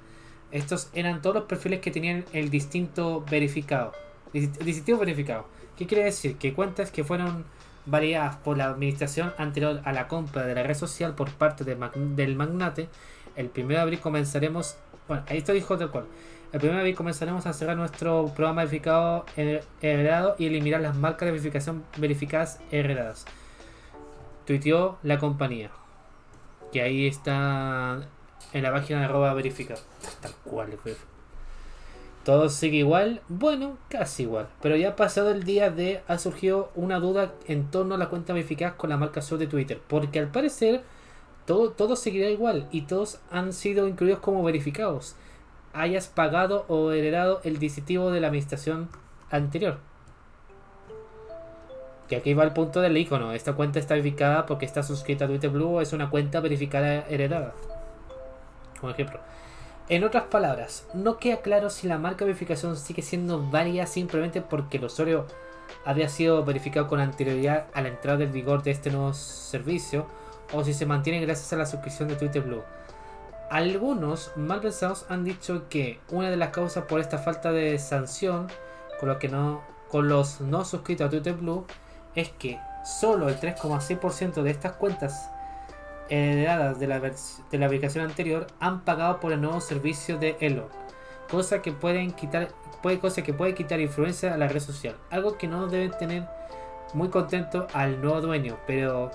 Estos 0.51 0.89
eran 0.93 1.21
todos 1.21 1.35
los 1.35 1.45
perfiles 1.45 1.79
que 1.79 1.91
tenían 1.91 2.25
el 2.33 2.49
distinto 2.49 3.23
verificado. 3.29 3.93
Dis- 4.33 4.51
Distintivo 4.59 4.99
verificado. 4.99 5.47
¿Qué 5.77 5.87
quiere 5.87 6.03
decir? 6.05 6.37
Que 6.37 6.53
cuentas 6.53 6.91
que 6.91 7.03
fueron 7.03 7.45
validadas 7.85 8.35
por 8.37 8.57
la 8.57 8.65
administración 8.65 9.33
anterior 9.37 9.81
a 9.83 9.91
la 9.93 10.07
compra 10.07 10.45
de 10.45 10.55
la 10.55 10.63
red 10.63 10.75
social 10.75 11.15
por 11.15 11.29
parte 11.31 11.63
de 11.63 11.75
del 12.15 12.35
magnate, 12.35 12.87
el 13.35 13.49
1 13.55 13.67
de 13.69 13.77
abril 13.79 13.99
comenzaremos. 13.99 14.77
Bueno, 15.07 15.23
ahí 15.27 15.37
esto 15.37 15.53
dijo 15.53 15.77
tal 15.77 15.91
cual. 15.91 16.05
El 16.51 16.59
1 16.61 16.71
de 16.73 16.79
abril 16.79 16.95
comenzaremos 16.95 17.45
a 17.47 17.53
cerrar 17.53 17.75
nuestro 17.77 18.27
programa 18.35 18.63
verificado 18.63 19.25
her- 19.35 19.63
heredado 19.81 20.35
y 20.37 20.45
eliminar 20.45 20.81
las 20.81 20.95
marcas 20.95 21.25
de 21.25 21.31
verificación 21.31 21.83
verificadas 21.97 22.59
heredadas. 22.71 23.25
Tuiteó 24.45 24.97
la 25.03 25.17
compañía. 25.19 25.71
Que 26.71 26.81
ahí 26.81 27.07
está 27.07 28.01
en 28.53 28.63
la 28.63 28.71
página 28.71 28.99
de 28.99 29.05
arroba 29.05 29.33
verificado. 29.33 29.81
Tal 30.21 30.33
cual. 30.43 30.77
Todo 32.23 32.49
sigue 32.49 32.77
igual. 32.77 33.21
Bueno, 33.27 33.77
casi 33.89 34.23
igual. 34.23 34.47
Pero 34.61 34.75
ya 34.75 34.95
pasado 34.95 35.31
el 35.31 35.43
día 35.43 35.69
de 35.69 36.01
ha 36.07 36.17
surgido 36.17 36.71
una 36.75 36.99
duda 36.99 37.33
en 37.47 37.69
torno 37.69 37.95
a 37.95 37.97
la 37.97 38.09
cuenta 38.09 38.33
verificada 38.33 38.77
con 38.77 38.89
la 38.89 38.97
marca 38.97 39.19
azul 39.19 39.39
de 39.39 39.47
Twitter. 39.47 39.81
Porque 39.87 40.19
al 40.19 40.29
parecer 40.29 40.83
todo, 41.45 41.71
todo 41.71 41.95
seguirá 41.95 42.29
igual 42.29 42.67
y 42.71 42.83
todos 42.83 43.19
han 43.31 43.53
sido 43.53 43.87
incluidos 43.87 44.19
como 44.19 44.43
verificados. 44.43 45.15
Hayas 45.73 46.07
pagado 46.07 46.65
o 46.67 46.91
heredado 46.91 47.41
el 47.43 47.59
distintivo 47.59 48.11
de 48.11 48.21
la 48.21 48.27
administración 48.27 48.89
anterior. 49.29 49.79
Que 52.07 52.17
aquí 52.17 52.33
va 52.33 52.43
el 52.43 52.53
punto 52.53 52.81
del 52.81 52.97
icono. 52.97 53.33
Esta 53.33 53.53
cuenta 53.53 53.79
está 53.79 53.95
verificada 53.95 54.45
porque 54.45 54.65
está 54.65 54.83
suscrita 54.83 55.25
a 55.25 55.27
Twitter 55.27 55.49
Blue 55.49 55.75
o 55.77 55.81
es 55.81 55.93
una 55.93 56.09
cuenta 56.09 56.39
verificada 56.39 57.05
heredada. 57.09 57.53
Como 58.79 58.91
ejemplo. 58.91 59.19
En 59.89 60.03
otras 60.05 60.23
palabras, 60.23 60.87
no 60.93 61.17
queda 61.17 61.37
claro 61.41 61.69
si 61.69 61.87
la 61.87 61.97
marca 61.97 62.19
de 62.19 62.31
verificación 62.31 62.77
sigue 62.77 63.01
siendo 63.01 63.49
válida 63.49 63.85
simplemente 63.85 64.41
porque 64.41 64.77
el 64.77 64.85
usuario 64.85 65.25
había 65.83 66.07
sido 66.07 66.45
verificado 66.45 66.87
con 66.87 67.01
anterioridad 67.01 67.65
a 67.73 67.81
la 67.81 67.89
entrada 67.89 68.19
del 68.19 68.29
vigor 68.29 68.63
de 68.63 68.71
este 68.71 68.91
nuevo 68.91 69.13
servicio 69.13 70.07
o 70.53 70.63
si 70.63 70.73
se 70.73 70.85
mantiene 70.85 71.19
gracias 71.19 71.51
a 71.51 71.57
la 71.57 71.65
suscripción 71.65 72.07
de 72.07 72.15
Twitter 72.15 72.41
Blue. 72.41 72.63
Algunos 73.49 74.31
mal 74.35 74.61
pensados 74.61 75.05
han 75.09 75.23
dicho 75.23 75.67
que 75.69 75.99
una 76.09 76.29
de 76.29 76.37
las 76.37 76.49
causas 76.49 76.85
por 76.85 76.99
esta 76.99 77.17
falta 77.17 77.51
de 77.51 77.77
sanción 77.77 78.47
con, 79.89 80.07
los 80.07 80.41
no 80.41 80.65
suscritos 80.65 81.07
a 81.07 81.09
Twitter 81.09 81.33
Blue 81.33 81.65
es 82.15 82.29
que 82.29 82.59
solo 82.85 83.29
el 83.29 83.39
3,6% 83.39 84.41
de 84.41 84.51
estas 84.51 84.73
cuentas 84.73 85.29
heredadas 86.09 86.79
de 86.79 86.87
la, 86.87 87.65
aplicación 87.65 88.05
anterior 88.05 88.47
han 88.59 88.81
pagado 88.81 89.19
por 89.19 89.33
el 89.33 89.41
nuevo 89.41 89.61
servicio 89.61 90.17
de 90.17 90.37
Elon, 90.39 90.67
cosa 91.29 91.61
que 91.61 91.71
puede 91.71 92.13
cosa 92.99 93.21
que 93.23 93.33
puede 93.33 93.55
quitar 93.55 93.79
influencia 93.79 94.33
a 94.33 94.37
la 94.37 94.47
red 94.47 94.59
social, 94.59 94.95
algo 95.09 95.37
que 95.37 95.47
no 95.47 95.67
deben 95.67 95.91
tener 95.97 96.27
muy 96.93 97.09
contento 97.09 97.67
al 97.73 98.01
nuevo 98.01 98.21
dueño, 98.21 98.57
pero 98.67 99.11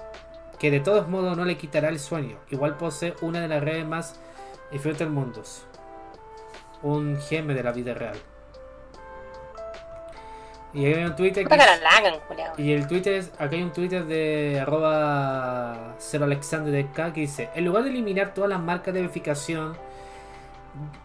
que 0.59 0.71
de 0.71 0.81
todos 0.81 1.09
modos 1.09 1.37
no 1.37 1.45
le 1.45 1.57
quitará 1.57 1.89
el 1.89 1.99
sueño. 1.99 2.39
Igual 2.51 2.77
posee 2.77 3.15
una 3.21 3.41
de 3.41 3.49
las 3.49 3.63
redes 3.63 3.87
más 3.87 4.21
influyentes 4.73 5.07
del 5.07 5.11
mundo, 5.11 5.43
un 6.83 7.19
geme 7.21 7.55
de 7.55 7.63
la 7.63 7.73
vida 7.73 7.95
real. 7.95 8.17
Y 10.75 10.85
hay 10.85 11.03
un 11.03 11.17
Twitter 11.17 11.47
que 11.47 11.57
culiao. 12.29 12.53
y 12.59 12.73
el 12.73 12.87
Twitter 12.87 13.15
es, 13.15 13.33
acá 13.39 13.57
hay 13.57 13.63
un 13.63 13.73
Twitter 13.73 14.05
de 14.05 14.61
arroba 14.61 15.95
0 15.99 16.25
Alexander 16.25 16.73
de 16.73 16.93
K 16.93 17.13
que 17.15 17.23
dice, 17.23 17.49
en 17.55 17.65
lugar 17.65 17.85
de 17.85 17.91
eliminar 17.91 18.35
todas 18.35 18.51
las 18.51 18.61
marcas 18.61 18.93
de 18.93 19.01
verificación 19.01 19.77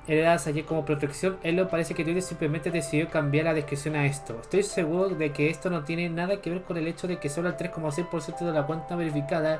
heredadas 0.08 0.48
ayer 0.48 0.66
como 0.66 0.86
protección, 0.86 1.38
Elo 1.44 1.70
parece 1.70 1.94
que 1.94 2.04
Twitter 2.04 2.22
simplemente 2.22 2.72
decidió 2.72 3.10
cambiar 3.10 3.46
la 3.46 3.54
descripción 3.54 3.96
a 3.96 4.06
esto. 4.06 4.38
Estoy 4.42 4.64
seguro 4.64 5.10
de 5.10 5.32
que 5.32 5.50
esto 5.50 5.70
no 5.70 5.84
tiene 5.84 6.10
nada 6.10 6.42
que 6.42 6.50
ver 6.50 6.62
con 6.64 6.78
el 6.78 6.88
hecho 6.88 7.08
de 7.08 7.18
que 7.20 7.30
solo 7.30 7.50
el 7.50 7.58
3,6% 7.58 8.40
de 8.40 8.52
la 8.52 8.66
cuenta 8.66 8.96
verificada 8.96 9.60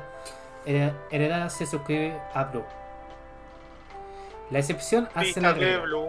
hered- 0.66 0.92
heredada 1.10 1.50
se 1.50 1.66
suscribe 1.66 2.16
a 2.34 2.44
Blue. 2.44 2.64
La 4.50 4.58
excepción 4.58 5.08
hace 5.14 5.40
la. 5.40 5.52
Blue. 5.52 6.08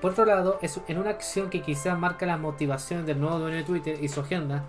Por 0.00 0.12
otro 0.12 0.24
lado, 0.26 0.58
es 0.62 0.78
en 0.88 0.98
una 0.98 1.10
acción 1.10 1.48
que 1.48 1.62
quizás 1.62 1.98
marca 1.98 2.26
las 2.26 2.38
motivaciones 2.38 3.06
del 3.06 3.20
nuevo 3.20 3.38
dueño 3.38 3.56
de 3.56 3.64
Twitter 3.64 3.96
y 4.02 4.08
su 4.08 4.20
agenda, 4.20 4.64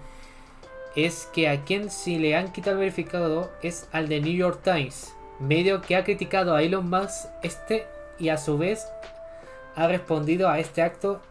es 0.96 1.28
que 1.34 1.50
a 1.50 1.64
quien 1.64 1.90
si 1.92 2.18
le 2.18 2.36
han 2.36 2.52
quitado 2.52 2.78
el 2.78 2.80
verificado 2.80 3.52
es 3.62 3.88
al 3.92 4.08
de 4.08 4.22
New 4.22 4.34
York 4.34 4.62
Times, 4.64 5.14
medio 5.40 5.82
que 5.82 5.96
ha 5.96 6.04
criticado 6.04 6.56
a 6.56 6.64
Elon 6.64 6.90
Musk 6.90 7.28
este 7.44 7.86
y 8.20 8.30
a 8.30 8.38
su 8.38 8.58
vez 8.58 8.88
ha 9.76 9.88
respondido 9.88 10.50
a 10.50 10.60
este 10.60 10.82
acto 10.82 11.22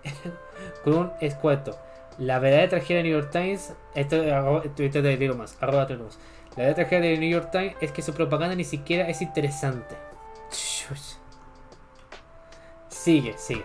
con 0.85 0.95
un 0.95 1.13
escueto. 1.21 1.77
La 2.19 2.39
verdadera 2.39 2.69
tragedia 2.71 3.03
de 3.03 3.09
New 3.11 3.21
York 3.21 3.31
Times, 3.31 3.73
esto 3.95 4.17
Twitter 4.75 5.03
de 5.03 5.15
Elon 5.15 5.37
Musk, 5.39 5.63
arroba 5.63 5.87
Musk. 5.89 6.19
La 6.57 6.65
verdadera 6.65 6.75
tragedia 6.75 7.11
de 7.11 7.19
New 7.19 7.31
York 7.31 7.51
Times 7.51 7.75
es 7.81 7.93
que 7.93 8.01
su 8.03 8.15
propaganda 8.15 8.55
ni 8.55 8.65
siquiera 8.65 9.09
es 9.09 9.21
interesante. 9.21 9.95
Sigue, 12.89 13.35
sigue. 13.39 13.65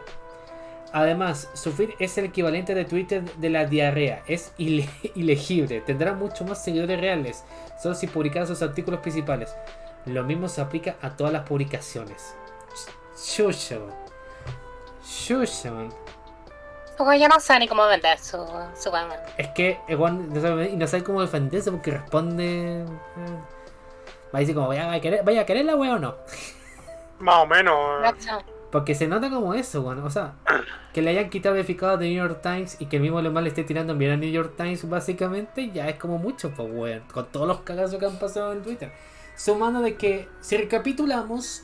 Además, 0.94 1.50
su 1.54 1.72
feed 1.72 1.92
es 2.00 2.18
el 2.18 2.26
equivalente 2.26 2.76
de 2.76 2.84
Twitter 2.84 3.24
de 3.38 3.50
la 3.50 3.66
diarrea. 3.66 4.24
Es 4.28 4.54
ile- 4.58 4.90
ilegible. 5.16 5.80
Tendrá 5.82 6.14
mucho 6.14 6.44
más 6.44 6.64
seguidores 6.64 7.00
reales. 7.00 7.44
Solo 7.82 7.96
si 7.96 8.08
publicara 8.08 8.46
sus 8.46 8.62
artículos 8.62 9.00
principales. 9.00 9.56
Lo 10.06 10.24
mismo 10.24 10.50
se 10.50 10.60
aplica 10.62 10.96
a 11.02 11.12
todas 11.12 11.32
las 11.32 11.48
publicaciones. 11.48 12.36
Shusha, 13.24 13.80
man. 13.80 13.94
Shusha, 15.04 15.72
man. 15.72 15.94
Su 16.98 17.04
weón 17.04 17.20
ya 17.20 17.28
no 17.28 17.40
sabe 17.40 17.62
ni 17.62 17.68
cómo 17.68 17.86
vender 17.88 18.18
su, 18.20 18.38
su 18.76 18.90
weón. 18.90 19.10
Es 19.38 19.48
que 19.50 19.80
el 19.88 19.98
weón 19.98 20.34
no 20.34 20.42
sabe, 20.42 20.70
y 20.70 20.76
no 20.76 20.88
sabe 20.88 21.04
cómo 21.04 21.22
defenderse 21.22 21.72
porque 21.72 21.92
responde. 21.92 22.82
eh, 22.82 22.86
Va 24.34 24.38
a 24.38 24.40
decir 24.40 24.56
como, 24.56 24.70
vaya 24.70 24.92
a 24.92 25.02
querer, 25.02 25.24
vaya 25.24 25.42
a 25.42 25.46
querer 25.46 25.66
la 25.66 25.76
wea 25.76 25.96
o 25.96 26.00
no. 26.00 26.16
Más 27.20 27.44
o 27.44 27.46
menos. 27.46 28.02
Nacho. 28.02 28.44
Porque 28.72 28.96
se 28.96 29.06
nota 29.08 29.30
como 29.30 29.54
eso, 29.54 29.82
bueno, 29.82 30.06
o 30.06 30.10
sea, 30.10 30.36
que 30.94 31.02
le 31.02 31.10
hayan 31.10 31.30
quitado 31.30 31.56
verificado 31.56 31.98
de 31.98 32.08
New 32.08 32.16
York 32.16 32.40
Times 32.42 32.78
y 32.80 32.86
que 32.86 32.96
el 32.96 33.02
mismo 33.02 33.20
Elon 33.20 33.44
le 33.44 33.50
esté 33.50 33.66
tirando 33.66 33.94
bien 33.96 34.12
a 34.12 34.16
New 34.18 34.32
York 34.32 34.54
Times, 34.56 34.90
básicamente, 34.90 35.72
ya 35.72 35.90
es 35.90 35.98
como 35.98 36.18
mucho, 36.18 36.52
pues, 36.52 36.70
weón, 36.72 37.04
con 37.12 37.26
todos 37.26 37.50
los 37.50 37.62
cagazos 37.62 38.00
que 38.00 38.06
han 38.06 38.18
pasado 38.18 38.54
en 38.54 38.64
Twitter. 38.64 38.94
Sumando 39.36 39.82
de 39.82 39.96
que, 39.96 40.30
si 40.40 40.56
recapitulamos, 40.56 41.64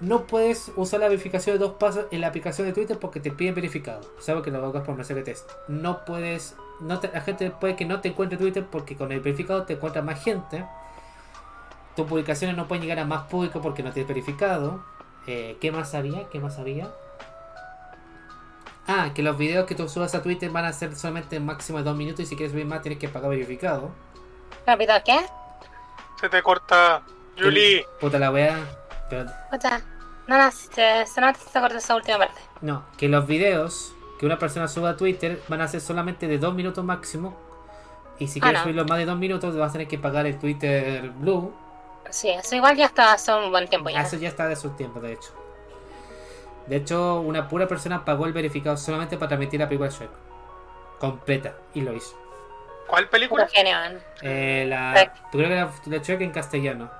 no 0.00 0.24
puedes 0.26 0.70
usar 0.76 1.00
la 1.00 1.08
verificación 1.08 1.56
de 1.56 1.58
dos 1.64 1.74
pasos 1.74 2.06
en 2.10 2.20
la 2.20 2.28
aplicación 2.28 2.66
de 2.66 2.72
Twitter 2.72 2.98
porque 2.98 3.20
te 3.20 3.30
piden 3.32 3.54
verificado. 3.54 4.00
Sabes 4.20 4.42
que 4.44 4.50
lo 4.50 4.64
hagas 4.64 4.84
por 4.84 4.94
mensaje 4.94 5.14
de 5.20 5.24
texto. 5.24 5.52
No 5.68 6.04
puedes, 6.04 6.56
no 6.80 7.00
te- 7.00 7.10
la 7.12 7.20
gente 7.20 7.50
puede 7.50 7.74
que 7.76 7.84
no 7.84 8.00
te 8.00 8.08
encuentre 8.08 8.38
Twitter 8.38 8.64
porque 8.70 8.96
con 8.96 9.10
el 9.12 9.20
verificado 9.20 9.64
te 9.64 9.74
encuentra 9.74 10.02
más 10.02 10.22
gente. 10.22 10.64
Tus 11.96 12.06
publicaciones 12.06 12.56
no 12.56 12.68
pueden 12.68 12.82
llegar 12.82 13.00
a 13.00 13.04
más 13.04 13.22
público 13.26 13.60
porque 13.60 13.82
no 13.82 13.90
tienes 13.92 14.08
verificado. 14.08 14.84
Eh, 15.26 15.56
¿Qué 15.60 15.72
más 15.72 15.94
había? 15.94 16.28
¿Qué 16.28 16.38
más 16.38 16.58
había? 16.58 16.88
Ah, 18.86 19.10
que 19.14 19.22
los 19.22 19.36
videos 19.36 19.66
que 19.66 19.74
tú 19.74 19.88
subas 19.88 20.14
a 20.14 20.22
Twitter 20.22 20.48
van 20.50 20.64
a 20.64 20.72
ser 20.72 20.94
solamente 20.96 21.38
máximo 21.40 21.78
de 21.78 21.84
dos 21.84 21.96
minutos 21.96 22.20
y 22.20 22.26
si 22.26 22.36
quieres 22.36 22.52
subir 22.52 22.64
más 22.66 22.80
tienes 22.82 22.98
que 22.98 23.08
pagar 23.08 23.30
verificado. 23.30 23.90
¿Rápido 24.66 24.94
qué? 25.04 25.18
Se 26.20 26.28
te 26.28 26.42
corta. 26.42 27.02
Julie. 27.38 27.84
Puta 28.00 28.18
la 28.18 28.30
wea. 28.30 28.56
Pero. 29.10 29.30
No, 30.26 30.36
no, 30.36 30.50
se, 30.50 31.06
se 31.06 31.20
nota 31.20 31.32
que 31.38 31.50
se 31.50 31.60
cortó 31.60 31.76
esa 31.78 31.94
última 31.96 32.18
parte. 32.18 32.40
no, 32.60 32.84
que 32.98 33.08
los 33.08 33.26
videos 33.26 33.94
que 34.18 34.26
una 34.26 34.38
persona 34.38 34.68
suba 34.68 34.90
a 34.90 34.96
Twitter 34.96 35.40
van 35.48 35.60
a 35.62 35.68
ser 35.68 35.80
solamente 35.80 36.26
de 36.28 36.38
dos 36.38 36.54
minutos 36.54 36.84
máximo. 36.84 37.36
Y 38.18 38.26
si 38.28 38.40
Ah, 38.40 38.42
quieres 38.42 38.60
no. 38.60 38.64
subirlos 38.64 38.88
más 38.88 38.98
de 38.98 39.06
dos 39.06 39.16
minutos 39.16 39.56
vas 39.56 39.70
a 39.70 39.72
tener 39.72 39.88
que 39.88 39.96
pagar 39.98 40.26
el 40.26 40.38
Twitter 40.38 41.08
Blue. 41.10 41.54
Sí, 42.10 42.28
eso 42.30 42.56
igual 42.56 42.76
ya 42.76 42.86
está 42.86 43.12
hace 43.12 43.32
un 43.32 43.50
buen 43.50 43.68
tiempo 43.68 43.90
ya. 43.90 44.00
Eso 44.02 44.16
ya 44.16 44.28
está 44.28 44.48
de 44.48 44.56
su 44.56 44.70
tiempo, 44.70 45.00
de 45.00 45.12
hecho. 45.12 45.30
De 46.66 46.76
hecho, 46.76 47.20
una 47.20 47.48
pura 47.48 47.66
persona 47.68 48.04
pagó 48.04 48.26
el 48.26 48.32
verificado 48.32 48.76
solamente 48.76 49.16
para 49.16 49.28
transmitir 49.28 49.60
la 49.60 49.68
película 49.68 49.88
Shrek. 49.90 50.10
Completa. 50.98 51.54
Y 51.74 51.80
lo 51.82 51.94
hizo. 51.94 52.18
¿Cuál 52.88 53.08
película? 53.08 53.46
genio, 53.48 53.74
man. 53.74 54.00
Eh, 54.22 54.64
la, 54.68 55.12
creo 55.30 55.48
que 55.48 55.54
la, 55.54 55.70
la 55.96 56.02
Shrek 56.02 56.20
en 56.22 56.30
castellano. 56.32 56.90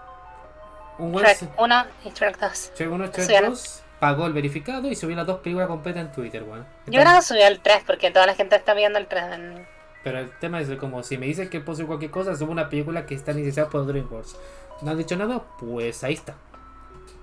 Un 0.99 1.13
buen 1.13 1.25
Shrek 1.25 1.51
1 1.59 1.85
y 2.05 2.11
Shrek 2.11 2.39
2. 2.39 2.73
Shrek 2.77 2.91
1, 2.93 3.05
Shrek 3.07 3.19
Eso 3.19 3.31
ya 3.33 3.41
no. 3.41 3.51
2. 3.51 3.83
pagó 4.01 4.27
el 4.27 4.33
verificado 4.33 4.89
y 4.89 4.97
subió 4.97 5.17
las 5.17 5.27
dos 5.27 5.41
películas 5.41 5.69
completas 5.69 6.03
en 6.07 6.13
Twitter, 6.13 6.43
weón. 6.43 6.67
Yo 6.87 7.01
creo 7.01 7.15
que 7.17 7.23
subió 7.23 7.47
el 7.47 7.61
3 7.61 7.83
porque 7.87 8.11
toda 8.11 8.27
la 8.27 8.35
gente 8.35 8.57
está 8.57 8.75
viendo 8.75 8.99
el 8.99 9.07
3. 9.07 9.25
en- 9.33 9.67
Pero 10.05 10.19
el 10.21 10.31
tema 10.39 10.61
es 10.61 10.69
como 10.77 11.03
si 11.03 11.19
me 11.19 11.27
dices 11.27 11.49
que 11.51 11.61
puedo 11.61 11.77
subir 11.77 11.87
cualquier 11.89 12.11
cosa, 12.11 12.37
subo 12.37 12.53
una 12.53 12.69
película 12.69 13.07
que 13.07 13.15
está 13.15 13.33
iniciada 13.33 13.69
por 13.69 13.87
DreamWorks. 13.87 14.37
¿No 14.83 14.91
han 14.93 14.99
dicho 14.99 15.17
nada? 15.17 15.43
Pues 15.59 16.03
ahí 16.05 16.15
está. 16.15 16.35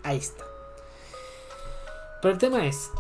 Ahí 0.03 0.17
está. 0.17 0.43
Pero 2.21 2.33
el 2.33 2.39
tema 2.39 2.65
es, 2.65 2.91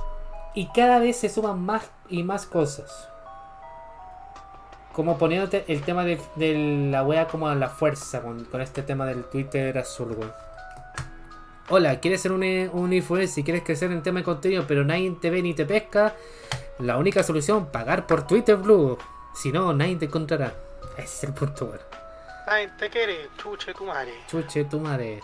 y 0.53 0.67
cada 0.73 0.99
vez 0.99 1.17
se 1.17 1.29
suman 1.29 1.59
más 1.61 1.89
y 2.09 2.23
más 2.23 2.45
cosas. 2.45 3.09
Como 4.93 5.17
poniéndote 5.17 5.65
el 5.67 5.81
tema 5.81 6.05
de, 6.05 6.21
de 6.35 6.87
la 6.91 7.03
wea 7.03 7.27
como 7.27 7.49
a 7.49 7.55
la 7.55 7.67
fuerza 7.69 8.21
con, 8.21 8.45
con 8.45 8.61
este 8.61 8.81
tema 8.81 9.05
del 9.05 9.25
Twitter 9.25 9.77
azul, 9.77 10.11
weón. 10.17 10.31
Hola, 11.69 11.99
¿quieres 11.99 12.21
ser 12.21 12.31
un, 12.31 12.43
un 12.43 12.93
influencer 12.93 13.39
y 13.39 13.43
quieres 13.43 13.63
crecer 13.63 13.91
en 13.91 14.03
tema 14.03 14.19
de 14.19 14.23
contenido, 14.25 14.65
pero 14.67 14.83
nadie 14.83 15.09
te 15.19 15.29
ve 15.31 15.41
ni 15.41 15.53
te 15.53 15.65
pesca? 15.65 16.13
La 16.79 16.97
única 16.97 17.23
solución, 17.23 17.67
pagar 17.67 18.05
por 18.05 18.27
Twitter 18.27 18.55
Blue. 18.55 18.97
Si 19.33 19.51
no, 19.51 19.73
nadie 19.73 19.95
te 19.95 20.05
encontrará. 20.05 20.53
Ese 20.97 21.03
es 21.03 21.23
el 21.23 21.33
punto, 21.33 21.65
bueno. 21.67 21.81
Ay, 22.47 22.67
te 22.77 22.89
quiere, 22.89 23.29
chuche 23.41 23.73
tu 23.73 23.85
madre. 23.85 24.13
Chuche 24.27 24.65
tu 24.65 24.79
madre. 24.79 25.21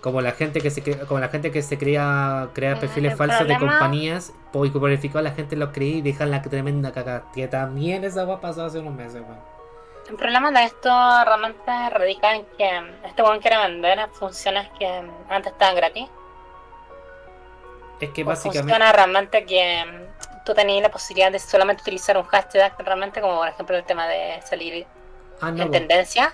Como 0.00 0.20
la 0.20 0.32
gente 0.32 0.60
que 0.60 0.70
se 0.70 0.82
como 0.82 1.20
la 1.20 1.28
gente 1.28 1.52
que 1.52 1.62
se 1.62 1.78
creía 1.78 2.48
crear 2.54 2.76
Eh, 2.78 2.80
perfiles 2.80 3.16
falsos 3.16 3.46
de 3.46 3.56
compañías 3.56 4.32
po- 4.52 4.64
y 4.64 4.70
por 4.70 4.80
verificado 4.82 5.22
la 5.22 5.30
gente 5.30 5.54
los 5.54 5.68
creía 5.70 5.98
y 5.98 6.02
dejan 6.02 6.30
la 6.32 6.42
tremenda 6.42 6.90
cagada. 6.92 7.24
Que 7.34 7.46
también 7.46 8.02
esa 8.02 8.24
va 8.24 8.40
pasó 8.40 8.64
hace 8.64 8.78
unos 8.80 8.94
meses, 8.94 9.20
weón. 9.20 9.51
El 10.08 10.16
problema 10.16 10.50
de 10.50 10.64
esto 10.64 10.90
realmente 11.24 11.90
radica 11.90 12.34
en 12.34 12.44
que 12.58 12.82
este 13.04 13.22
weón 13.22 13.40
quiere 13.40 13.56
vender 13.58 14.08
funciones 14.10 14.68
que 14.78 14.86
antes 15.28 15.52
estaban 15.52 15.76
gratis. 15.76 16.08
Es 18.00 18.10
que 18.10 18.24
básicamente. 18.24 18.60
Funciona 18.62 18.92
realmente 18.92 19.44
que 19.46 19.84
tú 20.44 20.54
tenías 20.54 20.82
la 20.82 20.90
posibilidad 20.90 21.30
de 21.30 21.38
solamente 21.38 21.82
utilizar 21.82 22.18
un 22.18 22.24
hashtag, 22.24 22.74
realmente, 22.78 23.20
como 23.20 23.36
por 23.36 23.48
ejemplo 23.48 23.76
el 23.76 23.84
tema 23.84 24.08
de 24.08 24.42
salir 24.42 24.86
Ah, 25.40 25.50
no, 25.50 25.64
en 25.64 25.70
tendencia. 25.70 26.32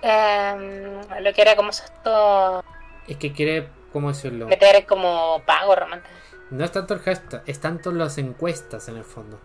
Eh, 0.00 1.00
lo 1.20 1.32
que 1.32 1.42
era 1.42 1.56
como 1.56 1.70
esto, 1.70 2.62
es 3.08 3.16
que 3.16 3.32
quiere, 3.32 3.68
¿cómo 3.92 4.08
decirlo? 4.08 4.46
meter 4.46 4.86
como 4.86 5.42
pago 5.44 5.74
realmente. 5.74 6.08
No 6.50 6.64
es 6.64 6.70
tanto 6.70 6.94
el 6.94 7.00
hashtag, 7.00 7.42
es 7.46 7.60
tanto 7.60 7.90
las 7.90 8.16
encuestas 8.18 8.88
en 8.88 8.96
el 8.96 9.04
fondo. 9.04 9.40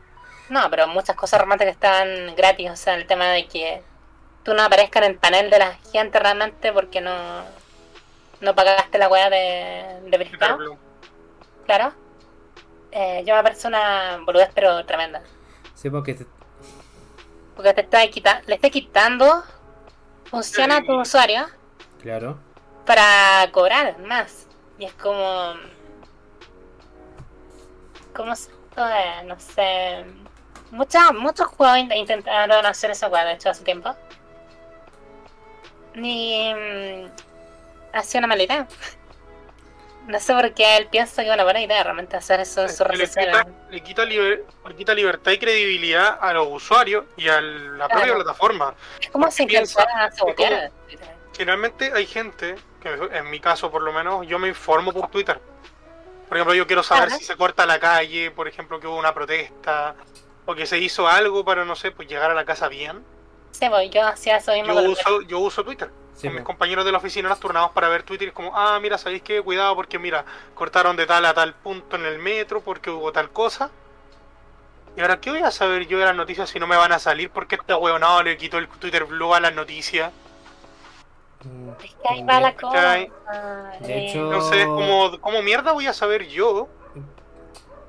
No, 0.50 0.70
pero 0.70 0.88
muchas 0.88 1.16
cosas 1.16 1.44
que 1.58 1.70
están 1.70 2.36
gratis, 2.36 2.70
o 2.72 2.76
sea, 2.76 2.96
el 2.96 3.08
tema 3.08 3.28
de 3.28 3.48
que 3.48 3.82
tú 4.44 4.54
no 4.54 4.64
aparezcas 4.64 5.04
en 5.04 5.12
el 5.12 5.18
panel 5.18 5.50
de 5.50 5.60
la 5.60 5.74
gente 5.92 6.20
realmente 6.20 6.72
porque 6.74 7.02
no, 7.02 7.44
no 8.42 8.56
pagaste 8.56 8.98
la 8.98 9.08
weá 9.08 9.30
de, 9.30 10.00
de 10.06 10.18
claro. 11.66 11.94
Eh, 12.92 13.24
yo 13.26 13.36
me 13.36 13.42
parece 13.42 13.68
una 13.68 14.20
boludez 14.24 14.50
pero 14.54 14.86
tremenda. 14.86 15.22
Sí, 15.74 15.90
porque 15.90 16.14
te- 16.14 16.28
Porque 17.56 17.74
te 17.74 17.82
está 17.82 18.08
quita 18.08 18.42
le 18.46 18.56
está 18.56 18.70
quitando 18.70 19.44
función 20.30 20.72
a 20.72 20.84
tu 20.84 21.00
usuario 21.00 21.48
claro. 22.02 22.38
para 22.86 23.50
cobrar 23.52 23.98
más. 24.00 24.48
Y 24.78 24.86
es 24.86 24.94
como. 24.94 25.54
¿Cómo 28.16 28.36
se.? 28.36 28.52
eh, 28.78 29.24
no 29.26 29.40
sé. 29.40 30.06
Muchos, 30.74 31.02
muchos 31.14 31.48
juegos 31.48 31.78
int- 31.78 31.96
intentaron 31.96 32.66
hacer 32.66 32.92
esa 32.92 33.08
weá, 33.08 33.24
de 33.26 33.34
hecho, 33.34 33.50
hace 33.50 33.64
tiempo. 33.64 33.96
Ni. 35.96 36.54
mm, 36.54 37.08
Ha 37.94 38.02
sido 38.04 38.20
una 38.20 38.28
mala 38.28 38.44
idea. 38.44 38.68
No 40.06 40.20
sé 40.20 40.34
por 40.34 40.54
qué 40.54 40.76
él 40.76 40.88
piensa 40.88 41.22
que 41.24 41.30
es 41.30 41.34
una 41.34 41.46
buena 41.46 41.62
idea 41.62 41.82
realmente 41.82 42.18
hacer 42.18 42.42
eso 42.42 42.64
en 42.64 42.70
su 42.70 42.84
red 42.84 42.98
le, 42.98 43.08
quita, 43.08 43.48
le, 43.72 43.82
quita 43.82 44.04
liber- 44.04 44.44
le 44.68 44.76
quita 44.76 44.94
libertad 44.94 45.32
y 45.32 45.38
credibilidad 45.38 46.18
a 46.20 46.34
los 46.34 46.46
usuarios 46.52 47.06
y 47.16 47.30
a 47.30 47.40
la 47.40 47.88
propia 47.88 48.04
Claro. 48.08 48.16
plataforma. 48.22 48.76
Es 49.00 49.10
como 49.12 49.32
si 49.32 49.46
piensa- 49.46 49.80
intentara 49.84 50.12
sabotear. 50.12 50.72
Generalmente 51.38 51.90
hay 51.94 52.06
gente, 52.06 52.56
que 52.82 52.90
en 53.14 53.30
mi 53.30 53.40
caso 53.40 53.72
por 53.72 53.82
lo 53.82 53.94
menos, 53.94 54.28
yo 54.28 54.38
me 54.40 54.50
informo 54.50 54.92
por 54.92 55.08
Twitter. 55.10 55.40
Por 56.28 56.36
ejemplo, 56.38 56.54
yo 56.54 56.68
quiero 56.68 56.84
saber 56.84 57.08
Ajá. 57.08 57.18
si 57.18 57.24
se 57.24 57.38
corta 57.38 57.66
la 57.66 57.80
calle, 57.80 58.30
por 58.32 58.50
ejemplo, 58.50 58.82
que 58.82 58.88
hubo 58.88 58.98
una 58.98 59.14
protesta, 59.14 59.96
o 60.46 60.56
que 60.56 60.66
se 60.66 60.78
hizo 60.80 61.08
algo 61.08 61.44
para, 61.46 61.66
no 61.66 61.76
sé, 61.76 61.92
pues 61.92 62.08
llegar 62.08 62.32
a 62.32 62.34
la 62.34 62.46
casa 62.46 62.68
bien. 62.68 63.04
Sí, 63.52 63.70
pues 63.70 63.90
yo 63.92 64.06
hacía 64.08 64.38
eso 64.38 64.52
mismo. 64.54 64.74
Yo 64.74 64.90
uso, 64.92 65.22
yo 65.22 65.40
uso 65.40 65.64
Twitter. 65.64 65.90
Sí, 66.16 66.28
con 66.28 66.36
mis 66.36 66.44
compañeros 66.44 66.86
de 66.86 66.92
la 66.92 67.00
oficina 67.00 67.30
nos 67.30 67.40
turnamos 67.40 67.72
para 67.72 67.88
ver 67.90 68.04
Twitter 68.04 68.28
y 68.28 68.30
es 68.30 68.34
como, 68.36 68.56
ah, 68.58 68.80
mira, 68.80 68.98
¿sabéis 68.98 69.24
qué? 69.24 69.42
Cuidado 69.42 69.76
porque, 69.76 69.98
mira, 69.98 70.26
cortaron 70.54 70.96
de 70.96 71.06
tal 71.08 71.26
a 71.26 71.34
tal 71.34 71.54
punto 71.56 71.96
en 71.96 72.06
el 72.06 72.20
metro 72.20 72.62
porque 72.62 72.90
hubo 72.92 73.12
tal 73.12 73.32
cosa. 73.32 73.72
Y 74.96 75.02
ahora, 75.02 75.20
¿qué 75.20 75.32
voy 75.32 75.40
a 75.42 75.50
saber 75.50 75.88
yo 75.88 75.98
de 75.98 76.06
las 76.06 76.16
noticias 76.16 76.50
si 76.52 76.60
no 76.60 76.68
me 76.68 76.78
van 76.78 76.92
a 76.92 77.00
salir? 77.00 77.32
Porque 77.32 77.56
este 77.56 77.74
huevonado 77.74 78.22
le 78.22 78.38
quitó 78.38 78.60
el 78.60 78.68
Twitter 78.68 79.06
Blue 79.06 79.34
a 79.34 79.40
las 79.40 79.54
noticias. 79.56 80.12
Es 81.84 81.96
que 81.96 82.08
ahí 82.10 82.24
va 82.24 82.40
la 82.40 82.56
cosa. 82.56 82.94
De 82.94 83.02
Eh, 83.04 84.08
hecho- 84.10 84.20
Entonces, 84.20 84.66
¿cómo, 84.66 85.20
¿cómo 85.20 85.42
mierda 85.42 85.72
voy 85.74 85.88
a 85.88 85.94
saber 85.94 86.28
yo 86.28 86.70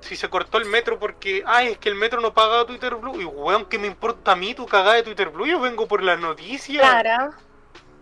si 0.05 0.17
se 0.17 0.29
cortó 0.29 0.59
el 0.59 0.67
metro 0.67 0.99
porque, 0.99 1.43
ay, 1.47 1.69
es 1.69 1.79
que 1.79 1.89
el 1.89 1.95
metro 1.95 2.21
no 2.21 2.35
paga 2.35 2.67
Twitter 2.67 2.95
Blue? 2.95 3.21
Y 3.21 3.25
weón, 3.25 3.65
¿qué 3.65 3.79
me 3.79 3.87
importa 3.87 4.33
a 4.33 4.37
mí 4.37 4.55
tu 4.55 4.67
cagada 4.67 4.95
de 4.95 5.03
Twitter 5.03 5.31
Blue? 5.31 5.47
Yo 5.47 5.61
vengo 5.61 5.89
por 5.89 6.03
las 6.03 6.19
noticias. 6.19 6.83
Claro. 6.83 7.35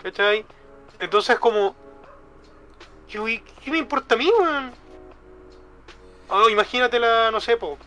¿Cachai? 0.02 0.44
Entonces 0.98 1.38
como... 1.38 1.74
yo, 3.08 3.28
¿y 3.28 3.38
¿Qué 3.38 3.70
me 3.70 3.78
importa 3.78 4.14
a 4.14 4.18
mí, 4.18 4.30
weón? 4.30 4.72
Oh, 6.28 6.48
imagínate 6.48 6.98
la, 6.98 7.30
no 7.30 7.40
sé, 7.40 7.56
po, 7.56 7.78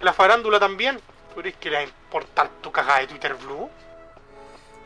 la 0.00 0.12
farándula 0.12 0.58
también. 0.58 1.00
¿Tú 1.34 1.40
crees 1.40 1.56
que 1.56 1.70
le 1.70 1.76
va 1.76 1.82
a 1.82 1.84
importar 1.84 2.48
tu 2.60 2.72
cagada 2.72 3.00
de 3.00 3.06
Twitter 3.08 3.34
Blue? 3.34 3.70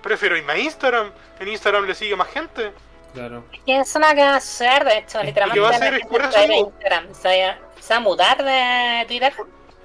Prefiero 0.02 0.36
irme 0.36 0.52
a 0.52 0.58
Instagram. 0.58 1.12
En 1.38 1.48
Instagram 1.48 1.86
le 1.86 1.94
sigue 1.94 2.16
más 2.16 2.28
gente. 2.28 2.72
Claro. 3.14 3.44
Y 3.66 3.72
eso 3.72 3.98
no 3.98 4.06
va 4.14 4.36
a 4.36 4.40
suceder, 4.40 4.84
de 4.84 4.98
hecho, 4.98 5.20
¿Y 5.22 5.26
literalmente. 5.26 5.54
qué 5.60 5.60
va 5.60 5.68
a 5.68 5.76
hacer? 5.76 5.94
Es. 5.94 6.58
Instagram, 6.58 7.14
se 7.14 7.28
va, 7.44 7.50
a, 7.52 7.58
se 7.80 7.94
va 7.94 7.96
a 7.96 8.00
mudar 8.00 8.44
de 8.44 9.04
Twitter. 9.06 9.32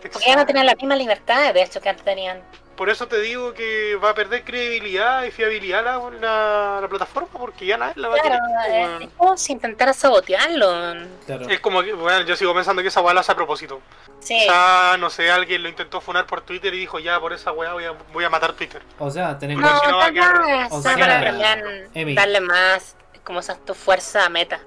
Porque 0.01 0.25
ya 0.27 0.35
no 0.35 0.45
tienen 0.45 0.65
las 0.65 0.75
mismas 0.77 0.97
libertades, 0.97 1.53
de 1.53 1.63
hecho, 1.63 1.81
que 1.81 1.89
antes 1.89 2.05
tenían. 2.05 2.41
Por 2.77 2.91
eso 2.91 3.07
te 3.07 3.19
digo 3.19 3.55
que 3.55 3.95
va 3.95 4.11
a 4.11 4.13
perder 4.13 4.43
credibilidad 4.43 5.23
y 5.23 5.31
fiabilidad 5.31 5.83
la, 5.83 5.97
la, 6.21 6.77
la 6.79 6.87
plataforma 6.87 7.27
porque 7.33 7.65
ya 7.65 7.75
nadie 7.75 7.93
la 7.95 8.09
va 8.09 8.15
a 8.17 8.19
Claro, 8.19 8.35
eh, 8.67 8.83
weón. 8.85 9.01
es 9.01 9.09
como 9.17 9.35
si 9.35 9.53
intentara 9.53 9.93
sabotearlo. 9.93 10.93
Claro. 11.25 11.49
Es 11.49 11.59
como 11.59 11.81
que, 11.81 11.93
bueno, 11.93 12.21
yo 12.21 12.35
sigo 12.35 12.53
pensando 12.53 12.83
que 12.83 12.89
esa 12.89 13.01
weá 13.01 13.15
la 13.15 13.21
hace 13.21 13.31
a 13.31 13.35
propósito. 13.35 13.81
Sí, 14.19 14.37
Quizá, 14.41 14.95
no 14.97 15.09
sé, 15.09 15.31
alguien 15.31 15.63
lo 15.63 15.69
intentó 15.69 16.01
funar 16.01 16.27
por 16.27 16.41
Twitter 16.41 16.71
y 16.75 16.77
dijo, 16.77 16.99
ya, 16.99 17.19
por 17.19 17.33
esa 17.33 17.51
weá 17.51 17.73
voy 17.73 17.85
a, 17.85 17.93
voy 18.13 18.23
a 18.23 18.29
matar 18.29 18.53
Twitter. 18.53 18.83
O 18.99 19.09
sea, 19.09 19.39
tenemos. 19.39 19.63
no, 19.63 19.79
si 19.79 19.87
no 19.87 19.97
va 19.97 20.03
a 20.03 20.05
tal 20.05 20.13
quedar- 20.13 20.45
vez 20.45 20.67
o 20.71 20.81
sea 20.81 20.93
sea, 20.95 20.99
para 21.07 21.23
también 21.23 21.89
Emi. 21.95 22.13
darle 22.13 22.41
más, 22.41 22.95
como 23.27 23.41
esas 23.41 23.63
tu 23.65 23.75
fuerza 23.75 24.25
a 24.25 24.29
meta. 24.29 24.61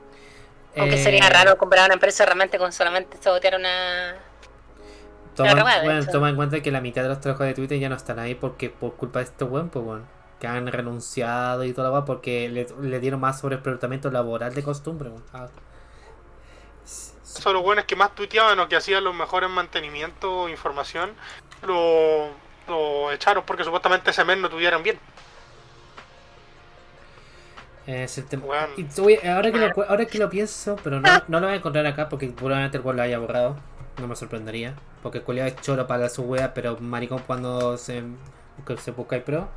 Aunque 0.77 0.97
eh, 0.97 1.03
sería 1.03 1.29
raro 1.31 1.57
comprar 1.57 1.87
una 1.87 1.95
empresa 1.95 2.27
realmente 2.27 2.59
con 2.59 2.73
solamente 2.73 3.17
sabotear 3.21 3.57
una. 3.57 4.17
Toma, 5.35 5.55
Pero 5.55 5.65
bueno, 5.65 6.07
toma 6.07 6.29
en 6.29 6.37
cuenta 6.37 6.61
que 6.61 6.71
la 6.71 6.83
mitad 6.83 7.03
de 7.03 7.09
los 7.09 7.21
trabajos 7.21 7.47
de 7.47 7.55
Twitter 7.55 7.79
ya 7.79 7.89
no 7.89 7.97
están 7.97 8.19
ahí 8.19 8.35
porque 8.35 8.69
por 8.69 8.95
culpa 8.97 9.21
de 9.21 9.25
estos 9.25 9.51
weón, 9.51 9.71
pues 9.71 10.03
que 10.39 10.47
han 10.47 10.67
renunciado 10.67 11.65
y 11.65 11.73
la 11.73 11.91
weá 11.91 12.05
porque 12.05 12.49
le, 12.49 12.67
le 12.81 13.01
dieron 13.01 13.21
más 13.21 13.41
sobre 13.41 13.57
explotamiento 13.57 14.11
laboral 14.11 14.55
de 14.55 14.63
costumbre. 14.63 15.11
Ah. 15.33 15.49
Son 16.85 17.55
los 17.55 17.63
buenos 17.63 17.85
que 17.87 17.97
más 17.97 18.15
tuiteaban 18.15 18.59
o 18.59 18.69
que 18.69 18.77
hacían 18.77 19.05
los 19.05 19.15
mejores 19.15 19.49
mantenimiento 19.49 20.49
e 20.49 20.51
información, 20.51 21.15
lo, 21.63 22.29
lo 22.69 23.13
echaron 23.13 23.45
porque 23.47 23.65
supuestamente 23.65 24.11
ese 24.11 24.25
mes 24.25 24.39
no 24.39 24.51
tuvieran 24.51 24.83
bien. 24.83 24.99
Es 27.93 28.19
el 28.19 28.25
tema. 28.27 28.45
Weón. 28.47 28.71
Y 28.77 28.85
te 28.85 29.01
voy- 29.01 29.19
ahora, 29.27 29.51
que 29.51 29.59
lo, 29.59 29.83
ahora 29.89 30.05
que 30.07 30.19
lo 30.19 30.31
pienso, 30.31 30.77
pero 30.85 31.01
no, 31.01 31.09
no 31.29 31.41
lo 31.41 31.47
voy 31.47 31.55
a 31.55 31.57
encontrar 31.59 31.87
acá 31.87 32.09
porque 32.09 32.29
probablemente 32.29 32.77
el 32.79 32.85
weón 32.85 32.97
lo 32.97 33.03
haya 33.03 33.19
borrado. 33.19 33.57
No 34.01 34.07
me 34.07 34.15
sorprendería. 34.17 34.75
Porque 35.03 35.19
el 35.19 35.25
culiao 35.25 35.47
es 35.47 35.57
choro 35.61 35.87
para 35.87 36.09
su 36.09 36.23
wea, 36.23 36.55
pero 36.55 36.79
maricón 36.79 37.23
cuando 37.27 37.77
se, 37.79 38.03
que 38.67 38.77
se 38.77 38.93
busca 38.93 39.17
el 39.17 39.23
pro. 39.23 39.49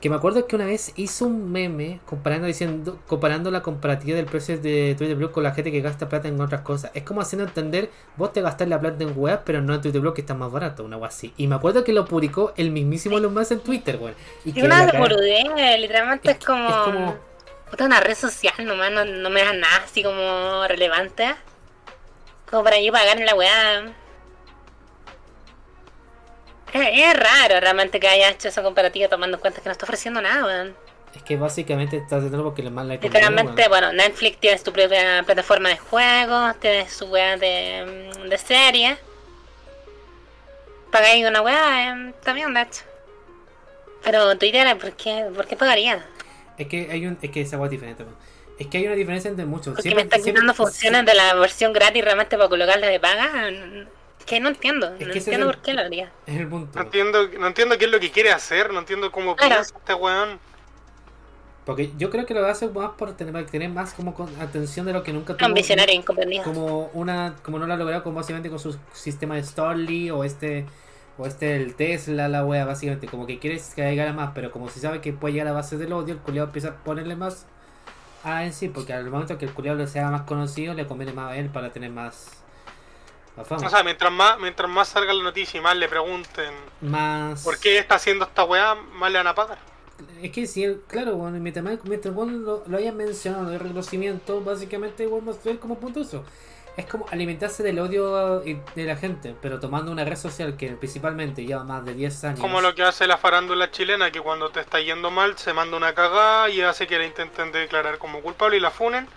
Que 0.00 0.08
me 0.08 0.16
acuerdo 0.16 0.46
que 0.46 0.56
una 0.56 0.64
vez 0.64 0.92
hizo 0.96 1.26
un 1.26 1.52
meme 1.52 2.00
comparando 2.06 2.46
diciendo 2.46 2.98
comparando 3.06 3.50
la 3.50 3.60
comparativa 3.60 4.16
del 4.16 4.24
precio 4.24 4.58
de 4.58 4.94
Twitter 4.96 5.14
Blue 5.14 5.30
con 5.30 5.42
la 5.42 5.52
gente 5.52 5.70
que 5.70 5.82
gasta 5.82 6.08
plata 6.08 6.26
en 6.28 6.40
otras 6.40 6.62
cosas. 6.62 6.90
Es 6.94 7.02
como 7.02 7.20
haciendo 7.20 7.44
entender, 7.44 7.90
vos 8.16 8.32
te 8.32 8.40
gastás 8.40 8.66
la 8.68 8.80
plata 8.80 9.02
en 9.04 9.12
weas, 9.14 9.40
pero 9.44 9.60
no 9.60 9.74
en 9.74 9.82
Twitter 9.82 10.00
Blue 10.00 10.14
que 10.14 10.22
está 10.22 10.32
más 10.32 10.50
barato, 10.50 10.84
una 10.84 10.96
wea 10.96 11.08
así. 11.08 11.34
Y 11.36 11.46
me 11.48 11.56
acuerdo 11.56 11.84
que 11.84 11.92
lo 11.92 12.06
publicó 12.06 12.54
el 12.56 12.70
mismísimo 12.70 13.18
Elon 13.18 13.34
Musk 13.34 13.52
en 13.52 13.60
Twitter, 13.60 13.98
weón. 14.00 14.14
Y 14.46 14.48
Es 14.50 14.54
que 14.54 14.62
una 14.62 14.86
boludez, 14.90 15.44
literalmente 15.78 16.30
es, 16.30 16.38
Es- 16.38 16.44
como. 16.46 16.68
es 16.68 16.74
como- 16.76 17.16
Puta, 17.70 17.84
una 17.84 18.00
red 18.00 18.16
social 18.16 18.54
nomás, 18.64 18.90
no, 18.90 19.04
no 19.04 19.30
me 19.30 19.44
da 19.44 19.52
nada 19.52 19.82
así 19.84 20.02
como 20.02 20.66
relevante. 20.66 21.36
Como 22.50 22.64
para 22.64 22.80
yo 22.80 22.90
pagar 22.90 23.18
en 23.18 23.26
la 23.26 23.34
weá. 23.36 23.92
Es, 26.72 26.88
es 26.92 27.14
raro 27.14 27.60
realmente 27.60 27.98
que 28.00 28.08
haya 28.08 28.30
hecho 28.30 28.48
esa 28.48 28.62
comparativa 28.62 29.08
tomando 29.08 29.36
en 29.36 29.40
cuenta 29.40 29.60
que 29.60 29.68
no 29.68 29.72
está 29.72 29.84
ofreciendo 29.84 30.20
nada, 30.20 30.44
weón. 30.44 30.74
Es 31.14 31.22
que 31.24 31.36
básicamente 31.36 31.96
está 31.96 32.16
haciendo 32.16 32.44
porque 32.44 32.62
le 32.62 32.70
más 32.70 32.86
la 32.86 32.94
Literalmente, 32.94 33.68
bueno, 33.68 33.92
Netflix 33.92 34.38
tiene 34.38 34.58
su 34.58 34.72
propia 34.72 35.22
plataforma 35.24 35.68
de 35.68 35.76
juegos, 35.76 36.58
tiene 36.60 36.88
su 36.88 37.06
weá 37.06 37.36
de, 37.36 38.12
de 38.28 38.38
serie. 38.38 38.96
Pagáis 40.92 41.26
una 41.26 41.42
weá, 41.42 41.92
eh, 41.92 42.10
está 42.10 42.32
bien, 42.32 42.54
de 42.54 42.62
hecho. 42.62 42.82
Pero 44.04 44.36
Twitter, 44.38 44.76
¿por 44.78 44.92
qué, 44.92 45.26
¿por 45.34 45.46
qué 45.46 45.56
pagaría? 45.56 46.04
Es 46.58 46.68
que 46.68 46.88
hay 46.90 47.06
un, 47.06 47.18
es 47.20 47.30
que 47.30 47.40
esa 47.40 47.56
weá 47.58 47.66
es 47.66 47.70
diferente, 47.72 48.04
man. 48.04 48.14
Es 48.58 48.66
que 48.66 48.78
hay 48.78 48.86
una 48.86 48.94
diferencia 48.94 49.30
entre 49.30 49.46
muchos. 49.46 49.68
Porque 49.74 49.82
Siempre- 49.82 50.04
me 50.04 50.08
están 50.08 50.22
quitando 50.22 50.54
funciones 50.54 51.06
de 51.06 51.14
la 51.14 51.34
versión 51.34 51.72
gratis 51.72 52.04
realmente 52.04 52.36
para 52.36 52.48
colocarla 52.48 52.86
de 52.86 53.00
paga. 53.00 53.50
Que 54.30 54.38
no 54.40 54.48
entiendo, 54.48 54.86
Es 54.98 55.06
no 55.08 55.12
entiendo 55.12 55.46
el- 55.50 55.54
por 55.56 55.62
qué 55.62 55.74
lo 55.74 55.80
haría. 55.82 56.12
Es 56.26 56.36
el 56.38 56.46
punto. 56.48 56.78
No 56.78 56.84
entiendo, 56.84 57.28
no 57.38 57.46
entiendo 57.48 57.76
qué 57.76 57.84
es 57.86 57.90
lo 57.90 57.98
que 57.98 58.10
quiere 58.12 58.30
hacer, 58.30 58.72
no 58.72 58.78
entiendo 58.78 59.10
cómo 59.10 59.34
Claro. 59.34 59.56
piensa 59.56 59.74
este 59.76 59.92
weón. 59.94 60.38
Porque 61.66 61.92
yo 61.98 62.10
creo 62.10 62.24
que 62.26 62.34
lo 62.34 62.46
hace 62.46 62.68
más 62.68 62.92
por 62.92 63.12
tener, 63.16 63.32
para 63.32 63.44
tener 63.46 63.68
más 63.68 63.92
como 63.92 64.14
con 64.14 64.28
atención 64.40 64.86
de 64.86 64.92
lo 64.92 65.02
que 65.02 65.12
nunca 65.12 65.36
tuvo. 65.36 65.46
Un 65.48 65.54
visionario 65.54 65.94
incomprendido. 65.94 66.42
Como 66.44 66.90
una, 66.94 67.34
como 67.42 67.58
no 67.58 67.66
lo 67.66 67.74
ha 67.74 67.76
logrado 67.76 68.02
como 68.02 68.16
básicamente 68.16 68.48
con 68.50 68.58
su 68.58 68.76
sistema 68.92 69.34
de 69.34 69.42
Starly 69.44 70.10
o 70.10 70.24
este 70.24 70.64
o 71.18 71.26
este 71.26 71.56
el 71.56 71.74
Tesla, 71.74 72.28
la 72.28 72.44
wea, 72.46 72.64
básicamente, 72.64 73.06
como 73.06 73.26
que 73.26 73.38
quieres 73.38 73.74
que 73.74 73.82
llegara 73.82 74.12
más, 74.14 74.30
pero 74.34 74.50
como 74.50 74.70
si 74.70 74.80
sabe 74.80 75.00
que 75.02 75.12
puede 75.12 75.34
llegar 75.34 75.48
a 75.48 75.52
base 75.52 75.76
del 75.76 75.92
odio, 75.92 76.14
el 76.14 76.20
culiado 76.20 76.46
empieza 76.46 76.68
a 76.68 76.74
ponerle 76.76 77.14
más 77.14 77.46
a 78.24 78.44
en 78.44 78.52
sí, 78.54 78.68
porque 78.68 78.94
al 78.94 79.10
momento 79.10 79.36
que 79.36 79.44
el 79.44 79.52
culiado 79.52 79.76
le 79.76 79.86
sea 79.86 80.08
más 80.10 80.22
conocido, 80.22 80.72
le 80.72 80.86
conviene 80.86 81.12
más 81.12 81.32
a 81.32 81.36
él 81.36 81.50
para 81.50 81.72
tener 81.72 81.90
más, 81.90 82.39
más 83.40 83.48
fama. 83.48 83.66
O 83.66 83.70
sea, 83.70 83.82
mientras 83.82 84.12
más, 84.12 84.38
mientras 84.38 84.70
más 84.70 84.88
salga 84.88 85.12
la 85.12 85.22
noticia 85.22 85.58
y 85.58 85.60
más 85.62 85.76
le 85.76 85.88
pregunten 85.88 86.52
más 86.80 87.42
por 87.42 87.58
qué 87.58 87.78
está 87.78 87.96
haciendo 87.96 88.24
esta 88.24 88.44
weá, 88.44 88.74
más 88.74 89.10
le 89.10 89.18
van 89.18 89.26
a 89.26 89.34
pagar. 89.34 89.58
Es 90.22 90.30
que 90.32 90.46
si 90.46 90.64
él, 90.64 90.82
claro, 90.88 91.16
bueno, 91.16 91.38
mientras, 91.40 91.64
más- 91.64 91.84
mientras 91.84 92.14
bueno, 92.14 92.32
lo, 92.38 92.62
lo 92.66 92.78
hayan 92.78 92.96
mencionado 92.96 93.50
de 93.50 93.58
reconocimiento, 93.58 94.40
básicamente 94.42 95.06
bueno, 95.06 95.34
ver 95.44 95.58
como 95.58 95.78
punto 95.78 96.00
eso. 96.00 96.24
Es 96.76 96.86
como 96.86 97.04
alimentarse 97.10 97.62
del 97.64 97.78
odio 97.80 98.40
de 98.40 98.84
la 98.84 98.96
gente, 98.96 99.34
pero 99.42 99.58
tomando 99.60 99.90
una 99.90 100.04
red 100.04 100.16
social 100.16 100.56
que 100.56 100.70
principalmente 100.70 101.44
lleva 101.44 101.64
más 101.64 101.84
de 101.84 101.92
10 101.94 102.24
años. 102.24 102.40
Como 102.40 102.60
lo 102.62 102.74
que 102.74 102.84
hace 102.84 103.06
la 103.08 103.18
farándula 103.18 103.70
chilena, 103.72 104.10
que 104.12 104.20
cuando 104.20 104.50
te 104.50 104.60
está 104.60 104.80
yendo 104.80 105.10
mal 105.10 105.36
se 105.36 105.52
manda 105.52 105.76
una 105.76 105.92
cagada 105.94 106.48
y 106.48 106.60
hace 106.62 106.86
que 106.86 106.96
la 106.96 107.04
intenten 107.04 107.50
declarar 107.52 107.98
como 107.98 108.22
culpable 108.22 108.56
y 108.56 108.60
la 108.60 108.70
funen 108.70 109.08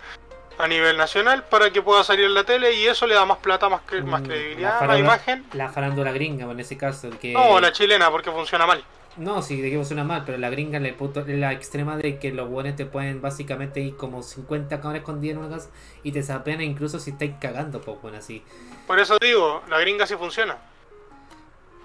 a 0.58 0.68
nivel 0.68 0.96
nacional 0.96 1.44
para 1.44 1.70
que 1.70 1.82
pueda 1.82 2.04
salir 2.04 2.24
en 2.26 2.34
la 2.34 2.44
tele 2.44 2.72
y 2.74 2.86
eso 2.86 3.06
le 3.06 3.14
da 3.14 3.24
más 3.24 3.38
plata, 3.38 3.68
más, 3.68 3.82
cre- 3.86 4.04
más 4.04 4.20
Mm, 4.22 4.24
credibilidad, 4.24 4.68
la 4.68 4.74
más 4.74 4.80
farándula- 4.80 4.98
imagen. 5.14 5.44
La 5.52 5.68
farándula 5.70 6.12
gringa, 6.12 6.50
en 6.50 6.60
ese 6.60 6.76
caso, 6.76 7.08
el 7.08 7.18
que... 7.18 7.32
No, 7.32 7.58
la 7.60 7.72
chilena, 7.72 8.10
porque 8.10 8.30
funciona 8.30 8.66
mal. 8.66 8.84
No, 9.16 9.42
sí, 9.42 9.60
de 9.60 9.70
que 9.70 9.84
suena 9.84 10.02
mal, 10.02 10.24
pero 10.26 10.38
la 10.38 10.50
gringa 10.50 10.80
le 10.80 10.92
puto, 10.92 11.24
la 11.26 11.52
extrema 11.52 11.96
de 11.96 12.18
que 12.18 12.32
los 12.32 12.48
buenos 12.48 12.74
te 12.74 12.84
pueden 12.84 13.20
básicamente 13.22 13.80
ir 13.80 13.96
como 13.96 14.22
50 14.24 14.80
cámaras 14.80 15.00
escondidas 15.02 15.36
en 15.36 15.44
una 15.44 15.54
casa 15.56 15.70
y 16.02 16.10
te 16.10 16.22
sapean 16.24 16.60
incluso 16.62 16.98
si 16.98 17.10
estáis 17.10 17.32
cagando, 17.40 17.80
pues 17.80 18.00
bueno, 18.02 18.18
así. 18.18 18.42
Por 18.88 18.98
eso 18.98 19.16
digo, 19.20 19.62
la 19.68 19.78
gringa 19.78 20.06
sí 20.06 20.16
funciona. 20.16 20.56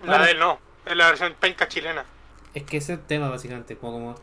La 0.06 0.18
de 0.24 0.32
él 0.32 0.40
no, 0.40 0.60
es 0.86 0.96
la 0.96 1.08
versión 1.08 1.36
penca 1.40 1.68
chilena. 1.68 2.04
Es 2.54 2.64
que 2.64 2.78
ese 2.78 2.94
es 2.94 3.00
el 3.00 3.06
tema, 3.06 3.30
básicamente. 3.30 3.78
Como, 3.78 3.94
como- 3.94 4.16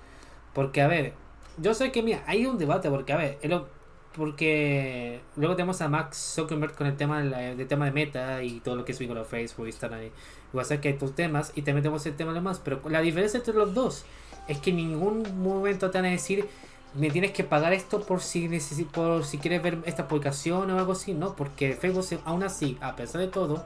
porque, 0.52 0.80
a 0.82 0.88
ver, 0.88 1.12
yo 1.58 1.74
sé 1.74 1.92
que, 1.92 2.02
mira, 2.02 2.24
hay 2.26 2.46
un 2.46 2.58
debate, 2.58 2.90
porque, 2.90 3.12
a 3.12 3.16
ver, 3.18 3.38
es 3.42 3.48
lo- 3.50 3.68
porque 4.16 5.20
luego 5.36 5.56
tenemos 5.56 5.80
a 5.80 5.88
Max 5.88 6.34
Zuckerberg 6.34 6.74
con 6.74 6.86
el 6.86 6.96
tema 6.96 7.20
de, 7.20 7.64
tema 7.66 7.84
de 7.84 7.92
Meta 7.92 8.42
y 8.42 8.60
todo 8.60 8.76
lo 8.76 8.84
que 8.84 8.92
es 8.92 8.98
con 8.98 9.14
los 9.14 9.28
Facebook, 9.28 9.66
Instagram 9.66 10.04
y 10.04 10.12
WhatsApp, 10.52 10.80
que 10.80 10.88
hay 10.88 10.94
tus 10.94 11.14
temas, 11.14 11.52
y 11.54 11.62
también 11.62 11.82
tenemos 11.82 12.06
el 12.06 12.16
tema 12.16 12.32
de 12.32 12.40
más. 12.40 12.58
Pero 12.58 12.80
la 12.88 13.00
diferencia 13.00 13.38
entre 13.38 13.54
los 13.54 13.74
dos 13.74 14.04
es 14.48 14.58
que 14.58 14.70
en 14.70 14.76
ningún 14.76 15.42
momento 15.42 15.90
te 15.90 15.98
van 15.98 16.06
a 16.06 16.10
decir, 16.10 16.48
me 16.94 17.10
tienes 17.10 17.32
que 17.32 17.44
pagar 17.44 17.72
esto 17.72 18.00
por 18.00 18.20
si 18.20 18.48
por 18.92 19.24
si 19.24 19.38
quieres 19.38 19.62
ver 19.62 19.78
esta 19.84 20.08
publicación 20.08 20.70
o 20.70 20.78
algo 20.78 20.92
así, 20.92 21.12
no, 21.12 21.36
porque 21.36 21.74
Facebook, 21.74 22.20
aún 22.24 22.42
así, 22.42 22.78
a 22.80 22.96
pesar 22.96 23.20
de 23.20 23.28
todo, 23.28 23.64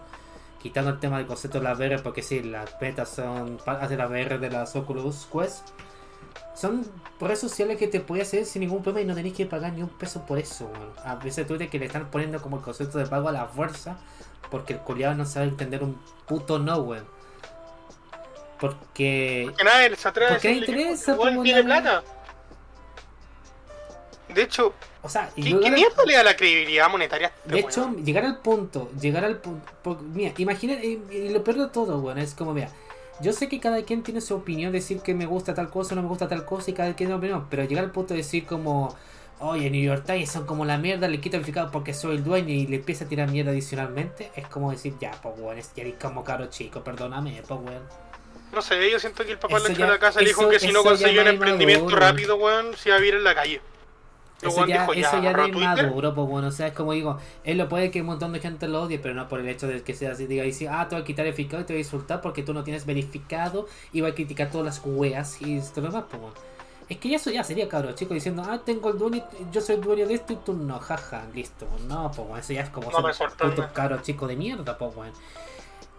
quitando 0.61 0.91
el 0.91 0.99
tema 0.99 1.19
del 1.19 1.27
concepto 1.27 1.59
de 1.59 1.65
la 1.65 1.75
VR, 1.75 2.03
porque 2.03 2.23
sí, 2.23 2.43
las 2.43 2.79
betas 2.81 3.09
son 3.11 3.59
parte 3.65 3.89
de 3.89 3.97
la 3.97 4.09
VR 4.09 4.39
de 4.39 4.51
las 4.51 4.75
Oculus 4.75 5.27
Quest, 5.33 5.69
son 6.55 6.87
redes 7.21 7.39
sociales 7.41 7.77
que 7.79 7.89
te 7.89 8.01
puedes 8.01 8.29
hacer 8.29 8.45
sin 8.45 8.61
ningún 8.61 8.83
problema 8.83 9.03
y 9.03 9.09
no 9.09 9.15
tenés 9.15 9.33
que 9.35 9.47
pagar 9.47 9.73
ni 9.73 9.83
un 9.83 9.89
peso 9.89 10.25
por 10.27 10.39
eso, 10.39 10.67
weón. 10.67 10.93
A 11.05 11.17
veces 11.17 11.47
tú 11.47 11.57
que 11.57 11.79
le 11.79 11.87
están 11.87 12.11
poniendo 12.11 12.41
como 12.43 12.57
el 12.59 12.63
concepto 12.63 12.99
de 12.99 13.07
pago 13.07 13.29
a 13.29 13.33
la 13.33 13.47
fuerza, 13.47 13.99
porque 14.51 14.75
el 14.75 14.79
culiado 14.81 15.15
no 15.15 15.25
sabe 15.27 15.47
entender 15.47 15.83
un 15.83 16.01
puto 16.27 16.59
no, 16.59 16.79
weón. 16.79 17.07
Porque 18.59 19.51
Que 19.57 19.65
nadie 19.65 19.97
se 19.97 20.09
atreve 20.09 20.31
a 20.31 20.35
¿Por 20.35 20.41
qué 20.43 20.49
decirle 20.49 20.67
que 20.67 20.73
interesa, 20.83 21.17
po, 21.17 21.43
tiene 21.43 21.63
la- 21.63 21.65
plata. 21.83 22.03
De 24.35 24.43
hecho, 24.43 24.75
O 25.03 25.09
sea, 25.09 25.29
¿qué, 25.35 25.43
qué 25.43 25.71
mierda 25.71 26.05
le 26.07 26.15
da 26.15 26.23
la 26.23 26.37
credibilidad 26.37 26.89
monetaria 26.89 27.29
a 27.29 27.31
este 27.31 27.53
de 27.53 27.59
hecho, 27.61 27.81
weón? 27.83 28.05
llegar 28.05 28.25
al 28.25 28.39
punto, 28.39 28.91
llegar 29.01 29.25
al 29.25 29.39
punto. 29.39 29.73
porque, 29.83 30.05
Mira, 30.05 30.33
imagina, 30.37 30.75
y, 30.75 31.03
y 31.11 31.31
lo 31.31 31.43
peor 31.43 31.57
de 31.59 31.69
todo, 31.69 32.01
bueno, 32.01 32.21
es 32.21 32.35
como, 32.35 32.53
mira, 32.53 32.69
yo 33.23 33.33
sé 33.33 33.49
que 33.49 33.61
cada 33.61 33.83
quien 33.83 34.03
tiene 34.03 34.21
su 34.21 34.35
opinión, 34.35 34.73
decir 34.73 35.01
que 35.01 35.15
me 35.15 35.27
gusta 35.27 35.55
tal 35.55 35.71
cosa, 35.71 35.95
no 35.95 36.03
me 36.03 36.09
gusta 36.09 36.29
tal 36.29 36.45
cosa, 36.45 36.71
y 36.71 36.75
cada 36.75 36.89
quien 36.89 37.09
tiene 37.09 37.15
opinión, 37.15 37.47
pero 37.51 37.65
llegar 37.65 37.85
al 37.85 37.91
punto 37.91 38.15
de 38.15 38.19
decir 38.19 38.47
como, 38.47 38.97
oye, 39.41 39.71
New 39.71 39.83
York 39.83 40.05
Times 40.07 40.31
son 40.31 40.47
como 40.47 40.65
la 40.65 40.79
mierda, 40.79 41.09
le 41.09 41.21
quito 41.21 41.37
el 41.37 41.43
significado 41.43 41.71
porque 41.71 41.95
soy 41.95 42.17
el 42.17 42.25
dueño 42.25 42.53
y 42.53 42.67
le 42.67 42.77
empieza 42.77 43.05
a 43.05 43.09
tirar 43.09 43.31
mierda 43.31 43.51
adicionalmente, 43.51 44.31
es 44.37 44.47
como 44.49 44.71
decir, 44.71 44.95
ya, 45.01 45.13
pues, 45.23 45.35
weón, 45.39 45.59
es 45.59 45.73
ya 45.75 45.83
eres 45.83 45.95
como 46.01 46.25
caro 46.25 46.47
chico, 46.47 46.83
perdóname, 46.83 47.43
pues, 47.47 47.61
weón. 47.61 47.83
No 48.53 48.63
sé, 48.63 48.91
yo 48.91 48.99
siento 48.99 49.25
que 49.25 49.33
el 49.33 49.39
papá 49.39 49.61
le 49.61 49.73
echó 49.73 49.85
a 49.85 49.89
la 49.89 49.99
casa 49.99 50.23
y 50.23 50.27
dijo 50.27 50.49
que 50.49 50.59
si 50.59 50.73
no 50.73 50.83
conseguía 50.83 51.23
un 51.23 51.29
emprendimiento 51.29 51.85
maduro. 51.85 52.01
rápido, 52.01 52.37
weón, 52.37 52.77
se 52.77 52.89
iba 52.89 52.97
a 52.97 53.01
vivir 53.01 53.15
en 53.15 53.25
la 53.25 53.35
calle. 53.35 53.61
Eso 54.49 54.67
ya, 54.67 54.81
dijo, 54.83 54.93
eso 54.95 55.23
ya 55.23 55.33
de 55.35 55.53
maduro, 55.53 56.15
pues 56.15 56.29
bueno, 56.29 56.49
o 56.49 56.51
sea, 56.51 56.69
es 56.69 56.73
como 56.73 56.93
digo, 56.93 57.19
él 57.45 57.59
lo 57.59 57.69
puede 57.69 57.91
que 57.91 58.01
un 58.01 58.07
montón 58.07 58.33
de 58.33 58.41
gente 58.41 58.69
lo 58.69 58.83
odie, 58.83 58.99
pero 58.99 59.15
no 59.15 59.29
por 59.29 59.41
el 59.41 59.49
hecho 59.49 59.67
de 59.67 59.83
que 59.83 59.95
sea 59.95 60.13
así, 60.13 60.27
diga, 60.27 60.51
si, 60.53 60.67
ah, 60.67 60.87
te 60.89 60.95
voy 60.95 61.03
a 61.03 61.05
quitar 61.05 61.27
el 61.27 61.33
verificado 61.33 61.63
y 61.63 61.67
te 61.67 61.73
voy 61.75 61.81
a 61.81 61.85
insultar 61.85 62.21
porque 62.21 62.43
tú 62.43 62.55
no 62.55 62.65
tienes 62.65 62.87
verificado 62.87 63.67
y 63.93 64.01
voy 64.01 64.11
a 64.11 64.15
criticar 64.15 64.51
todas 64.51 64.65
las 64.67 64.83
weas 64.85 65.41
y 65.43 65.61
todo 65.61 65.83
lo 65.83 65.87
demás, 65.93 66.05
pues 66.09 66.23
bueno. 66.23 66.35
Es 66.89 66.97
que 66.99 67.09
ya 67.09 67.17
eso 67.17 67.31
ya 67.31 67.45
sería 67.45 67.69
cabro, 67.69 67.93
chico, 67.93 68.15
diciendo, 68.15 68.43
ah, 68.49 68.61
tengo 68.65 68.91
el 68.91 68.99
dueño, 68.99 69.23
yo 69.53 69.61
soy 69.61 69.77
el 69.77 69.81
dueño 69.81 70.09
de 70.09 70.15
esto 70.15 70.33
y 70.33 70.37
tú 70.37 70.55
no, 70.55 70.79
jaja, 70.81 71.23
listo, 71.33 71.67
no, 71.87 72.11
pues 72.11 72.27
bueno, 72.27 72.37
eso 72.39 72.53
ya 72.53 72.63
es 72.63 72.71
como 72.71 72.87
No 72.91 72.97
ser 72.97 73.03
me 73.05 73.09
un 73.11 73.15
sorprende. 73.15 73.57
puto 73.57 73.69
cabro 73.73 74.03
chico 74.03 74.27
de 74.27 74.35
mierda, 74.37 74.77
pues 74.77 74.93
bueno. 74.95 75.13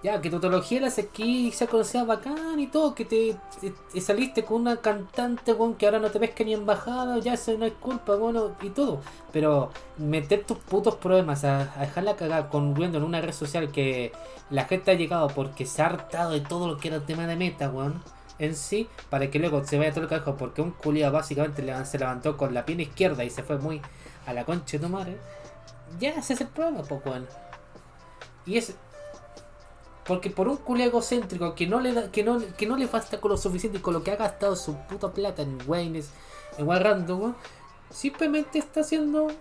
Ya, 0.04 0.20
que 0.20 0.32
tu 0.32 0.40
teología 0.40 0.82
la 0.82 0.88
aquí 0.88 1.48
y 1.48 1.52
sea 1.52 1.68
conocida 1.68 2.04
bacán 2.06 2.60
y 2.60 2.66
todo, 2.66 2.96
que 2.96 3.06
te, 3.06 3.36
te- 3.60 3.72
te 3.94 4.02
saliste 4.02 4.44
con 4.44 4.62
una 4.62 4.78
cantante, 4.78 5.54
weón, 5.54 5.76
que 5.76 5.86
ahora 5.86 6.00
no 6.00 6.10
te 6.10 6.20
que 6.32 6.44
ni 6.44 6.54
embajada, 6.56 7.20
ya 7.20 7.34
eso 7.36 7.56
no 7.56 7.66
es 7.66 7.74
culpa, 7.74 8.16
bueno, 8.16 8.56
y 8.64 8.70
todo. 8.72 9.00
Pero 9.32 9.70
meter 9.98 10.44
tus 10.44 10.58
putos 10.58 10.96
problemas 10.96 11.44
a, 11.44 11.72
a 11.78 11.82
dejarla 11.82 12.16
cagar 12.16 12.50
con 12.50 12.74
en 12.82 13.04
una 13.04 13.22
red 13.22 13.32
social 13.32 13.72
que 13.72 14.12
la 14.50 14.66
gente 14.66 14.90
ha 14.90 14.96
llegado 14.96 15.28
porque 15.28 15.68
se 15.68 15.84
ha 15.84 15.86
hartado 15.86 16.32
de 16.32 16.42
todo 16.42 16.68
lo 16.68 16.78
que 16.78 16.88
era 16.88 16.98
el 16.98 17.06
tema 17.06 17.28
de 17.28 17.36
meta, 17.36 17.70
weón, 17.70 18.02
en 18.40 18.56
sí, 18.56 18.88
para 19.12 19.30
que 19.30 19.38
luego 19.38 19.64
se 19.64 19.78
vaya 19.78 19.92
todo 19.94 20.04
el 20.06 20.10
carajo, 20.10 20.36
porque 20.36 20.64
un 20.64 20.72
culiado 20.72 21.14
básicamente 21.14 21.64
se 21.86 22.00
levantó 22.00 22.38
con 22.38 22.56
la 22.56 22.66
pierna 22.66 22.84
izquierda 22.84 23.24
y 23.24 23.30
se 23.30 23.44
fue 23.44 23.60
muy 23.60 23.80
a 24.26 24.34
la 24.34 24.46
concha 24.46 24.78
de 24.78 24.84
tu 24.84 24.90
madre, 24.90 25.18
ya 26.00 26.10
ese 26.12 26.34
es 26.34 26.42
el 26.42 26.48
problema, 26.48 26.82
pues, 26.84 27.02
weón. 27.06 27.28
Y 28.46 28.58
es. 28.58 28.76
Porque 30.12 30.30
por 30.30 30.50
un 30.50 30.58
culo 30.58 30.84
egocéntrico 30.84 31.56
que 31.56 31.68
no 31.68 31.80
le 31.80 31.94
da, 31.94 32.12
que 32.12 32.22
no, 32.22 32.42
que 32.58 32.66
no 32.66 32.76
le 32.76 32.86
basta 32.86 33.22
con 33.22 33.32
lo 33.32 33.38
suficiente 33.38 33.78
y 33.78 33.82
con 33.82 33.94
lo 33.94 34.04
que 34.04 34.12
ha 34.12 34.18
gastado 34.18 34.58
su 34.58 34.76
puta 34.76 35.14
plata 35.14 35.42
en 35.42 35.58
Waynes, 35.66 36.10
en 36.58 36.68
Wild 36.68 36.82
Random, 36.82 37.34
simplemente 37.90 38.60
está 38.60 38.82
haciendo 38.82 39.32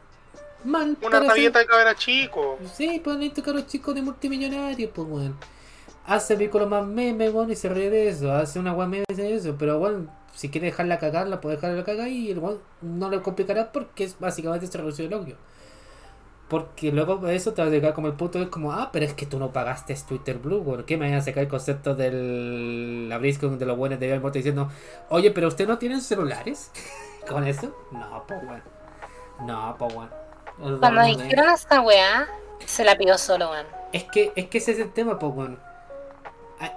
mal 0.62 0.96
Una 1.02 1.18
rabieta 1.18 1.58
de 1.58 1.66
cabra 1.66 1.96
chico. 1.96 2.56
Sí, 2.72 3.00
pues 3.02 3.16
necesito 3.16 3.42
caros 3.42 3.66
chicos 3.66 3.96
de 3.96 4.02
multimillonarios, 4.02 4.92
pues 4.94 5.08
weón. 5.10 5.36
Hace 6.06 6.36
vehículos 6.36 6.68
más 6.68 6.86
memes, 6.86 7.34
weón, 7.34 7.50
y 7.50 7.56
se 7.56 7.68
ríe 7.68 7.90
de 7.90 8.08
eso. 8.08 8.30
Hace 8.32 8.60
una 8.60 8.72
weón 8.72 8.90
meme 8.90 9.04
de 9.08 9.34
eso. 9.34 9.56
Pero 9.58 9.80
weón, 9.80 10.08
si 10.36 10.50
quiere 10.50 10.68
dejarla 10.68 11.00
cagar, 11.00 11.26
la 11.26 11.40
puede 11.40 11.56
dejarla 11.56 11.82
cagar 11.82 12.06
y 12.06 12.30
el 12.30 12.38
weón 12.38 12.60
no 12.80 13.10
le 13.10 13.20
complicará 13.22 13.72
porque 13.72 14.04
es 14.04 14.16
básicamente 14.20 14.78
reduce 14.78 15.04
el 15.04 15.14
odio. 15.14 15.34
Porque 16.50 16.90
luego 16.90 17.16
de 17.18 17.36
eso 17.36 17.52
te 17.54 17.62
va 17.62 17.68
a 17.68 17.70
llegar 17.70 17.94
como 17.94 18.08
el 18.08 18.14
punto 18.14 18.40
es 18.42 18.48
como, 18.48 18.72
ah, 18.72 18.90
pero 18.92 19.06
es 19.06 19.14
que 19.14 19.24
tú 19.24 19.38
no 19.38 19.52
pagaste 19.52 19.94
Twitter 20.06 20.36
Blue, 20.38 20.58
weón. 20.62 20.82
¿Qué 20.84 20.96
me 20.96 21.06
vayan 21.06 21.20
a 21.20 21.22
sacar 21.22 21.44
el 21.44 21.48
concepto 21.48 21.94
del 21.94 23.08
la 23.08 23.18
BlizzCon 23.18 23.56
de 23.58 23.66
los 23.66 23.78
buenos 23.78 24.00
de 24.00 24.06
haber 24.08 24.20
muerto 24.20 24.38
diciendo, 24.38 24.68
oye, 25.10 25.30
pero 25.30 25.46
usted 25.48 25.68
no 25.68 25.78
tienen 25.78 26.00
celulares? 26.00 26.72
¿Con 27.28 27.46
eso? 27.46 27.72
No, 27.92 28.24
pues. 28.26 28.40
No, 29.46 29.76
pues. 29.78 29.94
Cuando 30.80 31.02
dijeron 31.04 31.48
esta 31.50 31.80
weá, 31.80 32.26
se 32.66 32.84
la 32.84 32.96
pidió 32.98 33.16
solo, 33.16 33.50
weón. 33.52 33.66
es 33.92 34.04
que, 34.04 34.32
es 34.34 34.46
que 34.48 34.58
ese 34.58 34.72
es 34.72 34.80
el 34.80 34.92
tema, 34.92 35.18
pues, 35.20 35.32
weón. 35.34 35.58
A- 36.60 36.72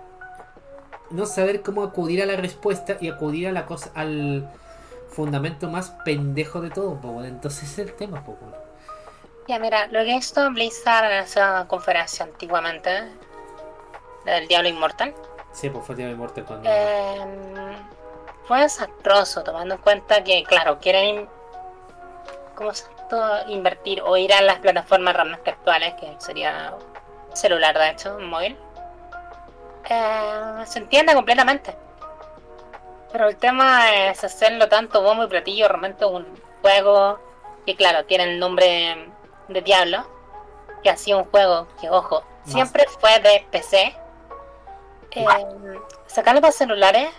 No 1.10 1.26
saber 1.26 1.64
cómo 1.64 1.84
acudir 1.84 2.22
a 2.22 2.26
la 2.28 2.36
respuesta 2.36 2.98
y 3.02 3.10
acudir 3.10 3.48
a 3.48 3.52
la 3.52 3.66
cosa, 3.66 3.90
al 3.96 4.48
fundamento 5.10 5.68
más 5.70 5.90
pendejo 6.06 6.62
de 6.62 6.70
todo, 6.70 7.00
pues. 7.02 7.28
Entonces 7.28 7.64
ese 7.64 7.82
es 7.82 7.90
el 7.90 7.96
tema, 7.96 8.24
pues. 8.24 8.38
Ya, 9.48 9.60
mira, 9.60 9.88
lo 9.88 10.04
que 10.04 10.16
hizo 10.16 10.50
Blizzard 10.52 11.06
en 11.12 11.20
esa 11.24 11.66
conferencia 11.68 12.26
antiguamente, 12.26 13.04
la 14.26 14.34
del 14.36 14.48
Diablo 14.48 14.70
Inmortal, 14.70 15.14
Sí, 15.52 15.70
pues 15.70 15.86
fue 15.86 15.94
el 15.96 16.02
de 16.10 16.16
muerte 16.16 16.44
cuando. 16.44 16.68
eh, 16.68 17.26
fue 18.48 18.62
desastroso, 18.62 19.44
tomando 19.44 19.76
en 19.76 19.82
cuenta 19.82 20.24
que, 20.24 20.44
claro, 20.44 20.80
quieren 20.80 21.30
¿cómo 22.56 22.74
se 22.74 22.86
llama? 23.12 23.44
invertir 23.50 24.02
o 24.02 24.18
ir 24.18 24.34
a 24.34 24.42
las 24.42 24.58
plataformas 24.60 25.14
realmente 25.16 25.52
actuales, 25.52 25.94
que 26.00 26.16
sería 26.18 26.74
celular, 27.34 27.78
de 27.78 27.90
hecho, 27.90 28.18
móvil. 28.20 28.58
Eh, 29.90 30.64
se 30.66 30.80
entiende 30.80 31.14
completamente. 31.14 31.76
Pero 33.12 33.28
el 33.28 33.36
tema 33.38 33.94
es 34.08 34.24
hacerlo 34.24 34.68
tanto 34.70 35.04
bombo 35.04 35.26
y 35.26 35.28
platillo, 35.28 35.68
realmente 35.68 36.06
un 36.06 36.26
juego 36.64 37.20
que, 37.68 37.76
claro, 37.76 38.06
tiene 38.06 38.24
el 38.24 38.40
nombre 38.40 39.10
de 39.54 39.62
Diablo, 39.62 40.06
que 40.84 40.90
ha 40.90 40.98
sido 40.98 41.20
un 41.20 41.26
juego 41.26 41.68
que, 41.80 41.90
ojo, 41.90 42.24
siempre 42.46 42.86
fue 43.00 43.20
de 43.20 43.46
PC. 43.52 43.96
Eh, 45.12 45.26
sacarlo 46.08 46.42
para 46.42 46.52
celulares, 46.52 47.10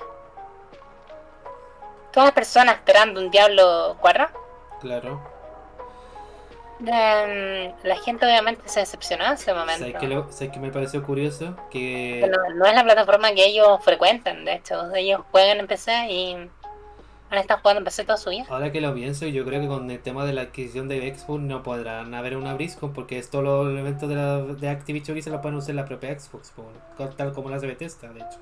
todas 2.12 2.26
las 2.26 2.34
personas 2.34 2.76
esperando 2.76 3.20
un 3.20 3.30
Diablo 3.30 3.96
4 4.00 4.26
Claro. 4.80 5.20
Em, 6.80 7.72
la 7.82 7.96
gente 7.96 8.26
obviamente 8.26 8.68
se 8.68 8.80
decepcionó 8.80 9.24
en 9.24 9.32
ese 9.32 9.54
momento. 9.54 9.78
¿Sabes 9.78 9.96
que, 9.96 10.08
lo, 10.08 10.30
¿sabes 10.30 10.52
que 10.52 10.58
me 10.58 10.70
pareció 10.70 11.02
curioso? 11.02 11.56
Que... 11.70 12.20
Que 12.22 12.28
no, 12.28 12.54
no 12.56 12.66
es 12.66 12.74
la 12.74 12.84
plataforma 12.84 13.32
que 13.32 13.46
ellos 13.46 13.78
frecuentan, 13.82 14.44
de 14.44 14.54
hecho, 14.54 14.94
ellos 14.94 15.22
juegan 15.30 15.58
en 15.60 15.66
PC 15.66 16.06
y 16.10 16.50
han 17.30 17.38
estado 17.38 17.60
jugando 17.60 17.78
en 17.80 17.84
PC 17.84 18.04
toda 18.04 18.16
su 18.16 18.30
vida. 18.30 18.44
Ahora 18.48 18.70
que 18.70 18.80
lo 18.80 18.94
pienso, 18.94 19.26
yo 19.26 19.44
creo 19.44 19.60
que 19.60 19.66
con 19.66 19.90
el 19.90 20.00
tema 20.00 20.24
de 20.24 20.32
la 20.32 20.42
adquisición 20.42 20.88
de 20.88 21.14
Xbox 21.14 21.42
no 21.42 21.62
podrán 21.62 22.14
haber 22.14 22.36
una 22.36 22.54
BlizzCon 22.54 22.92
porque 22.92 23.18
esto 23.18 23.42
los 23.42 23.68
elementos 23.68 24.08
de, 24.08 24.14
la, 24.14 24.38
de 24.40 24.68
Activision 24.68 25.20
se 25.22 25.30
lo 25.30 25.40
pueden 25.40 25.58
usar 25.58 25.70
en 25.70 25.76
la 25.76 25.84
propia 25.84 26.18
Xbox, 26.18 26.52
tal 27.16 27.32
como 27.32 27.50
las 27.50 27.62
de 27.62 27.68
Bethesda, 27.68 28.12
de 28.12 28.20
hecho. 28.20 28.38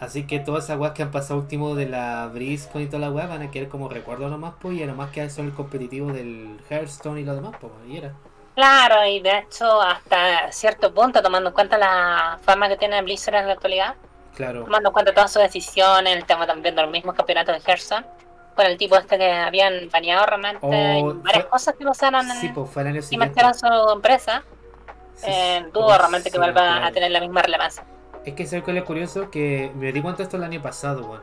Así 0.00 0.28
que 0.28 0.38
todas 0.38 0.64
esas 0.64 0.78
weas 0.78 0.92
que 0.92 1.02
han 1.02 1.10
pasado 1.10 1.40
último 1.40 1.74
de 1.74 1.88
la 1.88 2.28
BlizzCon 2.28 2.82
y 2.82 2.86
toda 2.86 3.00
la 3.00 3.10
wea 3.10 3.26
van 3.26 3.42
a 3.42 3.50
quedar 3.50 3.68
como 3.68 3.88
recuerdo 3.88 4.28
nomás, 4.28 4.54
pues, 4.60 4.78
y 4.78 4.86
nomás 4.86 5.10
que 5.10 5.28
son 5.28 5.46
el 5.46 5.52
competitivo 5.52 6.12
del 6.12 6.60
Hearthstone 6.70 7.20
y 7.20 7.24
lo 7.24 7.34
demás, 7.34 7.56
pues, 7.60 7.72
y 7.88 7.96
era. 7.96 8.12
Claro, 8.54 9.04
y 9.06 9.20
de 9.20 9.38
hecho, 9.38 9.80
hasta 9.80 10.50
cierto 10.52 10.94
punto, 10.94 11.20
tomando 11.20 11.48
en 11.50 11.54
cuenta 11.54 11.78
la 11.78 12.38
fama 12.42 12.68
que 12.68 12.76
tiene 12.76 13.02
Blizzard 13.02 13.36
en 13.36 13.46
la 13.48 13.52
actualidad, 13.54 13.94
Claro. 14.38 14.64
tomando 14.64 14.88
en 14.88 14.92
cuenta 14.92 15.12
todas 15.12 15.32
sus 15.32 15.42
decisiones, 15.42 16.16
el 16.16 16.24
tema 16.24 16.46
también 16.46 16.74
de 16.76 16.82
los 16.82 16.90
mismos 16.90 17.14
campeonatos 17.16 17.56
de 17.56 17.70
Hearthstone, 17.70 18.06
con 18.54 18.66
el 18.66 18.76
tipo 18.78 18.96
este 18.96 19.18
que 19.18 19.30
habían 19.32 19.88
baneado 19.92 20.24
realmente, 20.26 20.58
Oh, 20.62 20.72
y 20.72 21.12
varias 21.22 21.42
fue- 21.42 21.48
cosas 21.50 21.74
que 21.76 21.84
pasaron 21.84 22.30
en, 22.30 22.36
Sí, 22.36 22.48
pues 22.54 22.70
fue 22.70 22.82
el 22.82 22.88
año 22.88 23.00
y 23.10 23.16
marcaron 23.18 23.52
su 23.54 23.66
empresa, 23.92 24.44
Sí, 25.14 25.26
eh, 25.28 25.66
dudo 25.72 25.98
realmente 25.98 26.30
que 26.30 26.38
vuelva 26.38 26.60
claro. 26.62 26.86
a 26.86 26.92
tener 26.92 27.10
la 27.10 27.20
misma 27.20 27.42
relevancia. 27.42 27.84
Es 28.24 28.34
que 28.34 28.46
sé 28.46 28.62
que 28.62 28.72
lo 28.72 28.84
curioso 28.84 29.30
que 29.30 29.72
me 29.74 29.90
di 29.92 30.00
cuenta 30.00 30.22
esto 30.22 30.36
el 30.36 30.44
año 30.44 30.62
pasado, 30.62 31.02
weón. 31.08 31.22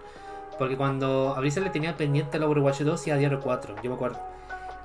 Porque 0.57 0.76
cuando 0.78 1.34
a 1.36 1.39
Blizzard 1.39 1.63
le 1.66 1.70
tenía 1.70 1.95
pendiente 1.97 2.38
el 2.38 2.43
Overwatch 2.43 2.80
2 2.82 3.07
y 3.07 3.11
a 3.11 3.16
Diablo 3.16 3.39
4, 3.41 3.76
yo 3.82 3.89
me 3.89 3.95
acuerdo. 3.95 4.20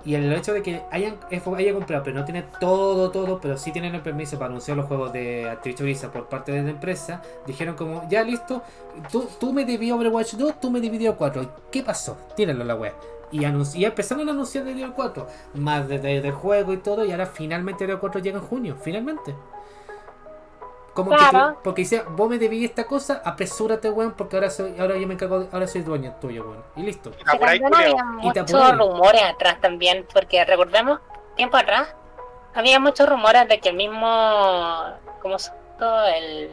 Y 0.04 0.14
el 0.14 0.32
hecho 0.32 0.54
de 0.54 0.62
que 0.62 0.82
hayan, 0.90 1.16
haya 1.30 1.74
comprado, 1.74 2.02
pero 2.02 2.18
no 2.18 2.24
tiene 2.24 2.44
todo, 2.58 3.10
todo, 3.10 3.38
pero 3.38 3.58
sí 3.58 3.70
tienen 3.70 3.94
el 3.94 4.00
permiso 4.00 4.38
para 4.38 4.46
anunciar 4.48 4.76
los 4.78 4.86
juegos 4.86 5.12
de 5.12 5.48
Activision 5.50 5.86
Blizzard 5.86 6.10
por 6.10 6.26
parte 6.26 6.52
de 6.52 6.62
la 6.62 6.70
empresa, 6.70 7.20
dijeron 7.46 7.74
como, 7.76 8.08
ya 8.08 8.22
listo, 8.22 8.62
tú, 9.12 9.28
tú 9.38 9.52
me 9.52 9.64
debí 9.66 9.90
Overwatch 9.90 10.34
2, 10.36 10.58
tú 10.60 10.70
me 10.70 10.80
Diablo 10.80 11.18
4. 11.18 11.50
¿Qué 11.70 11.82
pasó? 11.82 12.16
Tírenlo 12.34 12.64
la 12.64 12.76
wea. 12.76 12.94
Y, 13.30 13.44
y 13.44 13.84
empezaron 13.84 14.26
a 14.28 14.32
anunciar 14.32 14.64
Diablo 14.64 14.94
4, 14.96 15.26
más 15.54 15.86
de, 15.86 15.98
de- 15.98 16.20
del 16.22 16.32
juego 16.32 16.72
y 16.72 16.78
todo, 16.78 17.04
y 17.04 17.12
ahora 17.12 17.26
finalmente 17.26 17.84
Diablo 17.84 18.00
4 18.00 18.20
llega 18.22 18.38
en 18.38 18.44
junio, 18.44 18.76
finalmente. 18.80 19.34
Como 20.94 21.10
que 21.12 21.16
Claro. 21.16 21.60
porque 21.62 21.82
dice, 21.82 22.02
vos 22.10 22.28
me 22.28 22.38
debí 22.38 22.64
esta 22.64 22.84
cosa, 22.84 23.22
apresúrate, 23.24 23.88
weón, 23.90 24.12
porque 24.12 24.36
ahora 24.36 24.50
soy, 24.50 24.74
ahora 24.78 24.96
yo 24.96 25.06
me 25.06 25.14
encargo, 25.14 25.40
de- 25.40 25.48
ahora 25.52 25.66
soy 25.68 25.82
dueño 25.82 26.14
tuyo, 26.20 26.42
weón. 26.44 26.64
Y 26.76 26.82
listo. 26.82 27.10
Por 27.12 27.48
ahí, 27.48 27.60
también 27.60 27.62
culiao. 27.92 27.98
había 27.98 28.22
Y 28.22 28.40
muchos 28.40 28.78
rumores 28.78 29.22
atrás 29.22 29.60
también, 29.60 30.06
porque 30.12 30.44
recordemos, 30.44 30.98
tiempo 31.36 31.56
atrás, 31.56 31.88
había 32.54 32.80
muchos 32.80 33.08
rumores 33.08 33.46
de 33.48 33.60
que 33.60 33.68
el 33.68 33.76
mismo, 33.76 34.82
¿cómo 35.22 35.38
se 35.38 35.50
llama? 35.78 36.10
El 36.16 36.50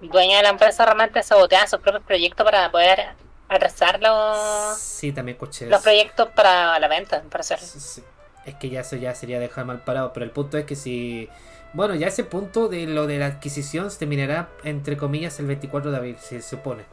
dueño 0.00 0.36
de 0.36 0.42
la 0.42 0.48
empresa 0.50 0.84
realmente 0.84 1.22
saboteaba 1.22 1.66
sus 1.66 1.80
propios 1.80 2.02
proyectos 2.04 2.44
para 2.44 2.70
poder 2.70 3.06
atrasar 3.48 4.00
los, 4.00 4.78
Sí, 4.78 5.12
también 5.12 5.36
escuché 5.36 5.66
los 5.66 5.74
eso. 5.76 5.82
proyectos 5.84 6.28
para 6.34 6.78
la 6.78 6.88
venta, 6.88 7.22
para 7.30 7.40
hacer. 7.42 7.58
Sí, 7.60 7.78
sí. 7.80 8.04
Es 8.46 8.54
que 8.56 8.68
ya 8.68 8.80
eso 8.80 8.96
ya 8.96 9.14
sería 9.14 9.38
dejar 9.38 9.64
mal 9.64 9.80
parado, 9.84 10.12
pero 10.12 10.24
el 10.24 10.30
punto 10.30 10.58
es 10.58 10.64
que 10.64 10.76
si... 10.76 11.28
Bueno, 11.74 11.94
ya 11.96 12.06
ese 12.06 12.24
punto 12.24 12.68
de 12.68 12.86
lo 12.86 13.06
de 13.06 13.18
la 13.18 13.26
adquisición 13.26 13.90
se 13.90 13.98
terminará, 13.98 14.48
entre 14.62 14.96
comillas, 14.96 15.38
el 15.40 15.46
24 15.46 15.90
de 15.90 15.96
abril, 15.96 16.16
se 16.20 16.40
supone. 16.40 16.84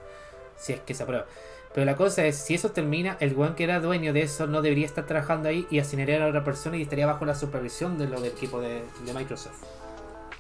Si 0.58 0.74
es 0.74 0.80
que 0.82 0.94
se 0.94 1.04
aprueba. 1.04 1.26
Pero 1.74 1.86
la 1.86 1.96
cosa 1.96 2.26
es, 2.26 2.36
si 2.36 2.56
eso 2.56 2.72
termina, 2.72 3.16
el 3.20 3.34
weón 3.36 3.56
que 3.56 3.64
era 3.64 3.80
dueño 3.80 4.12
de 4.12 4.24
eso 4.24 4.46
no 4.48 4.62
debería 4.62 4.86
estar 4.86 5.06
trabajando 5.06 5.48
ahí 5.50 5.66
y 5.70 5.80
asignaría 5.80 6.24
a 6.24 6.28
otra 6.28 6.44
persona 6.44 6.76
y 6.78 6.82
estaría 6.82 7.06
bajo 7.06 7.26
la 7.26 7.36
supervisión 7.36 7.98
de 7.98 8.08
lo 8.08 8.20
del 8.20 8.32
equipo 8.32 8.60
de, 8.60 8.82
de 9.06 9.14
Microsoft. 9.14 9.64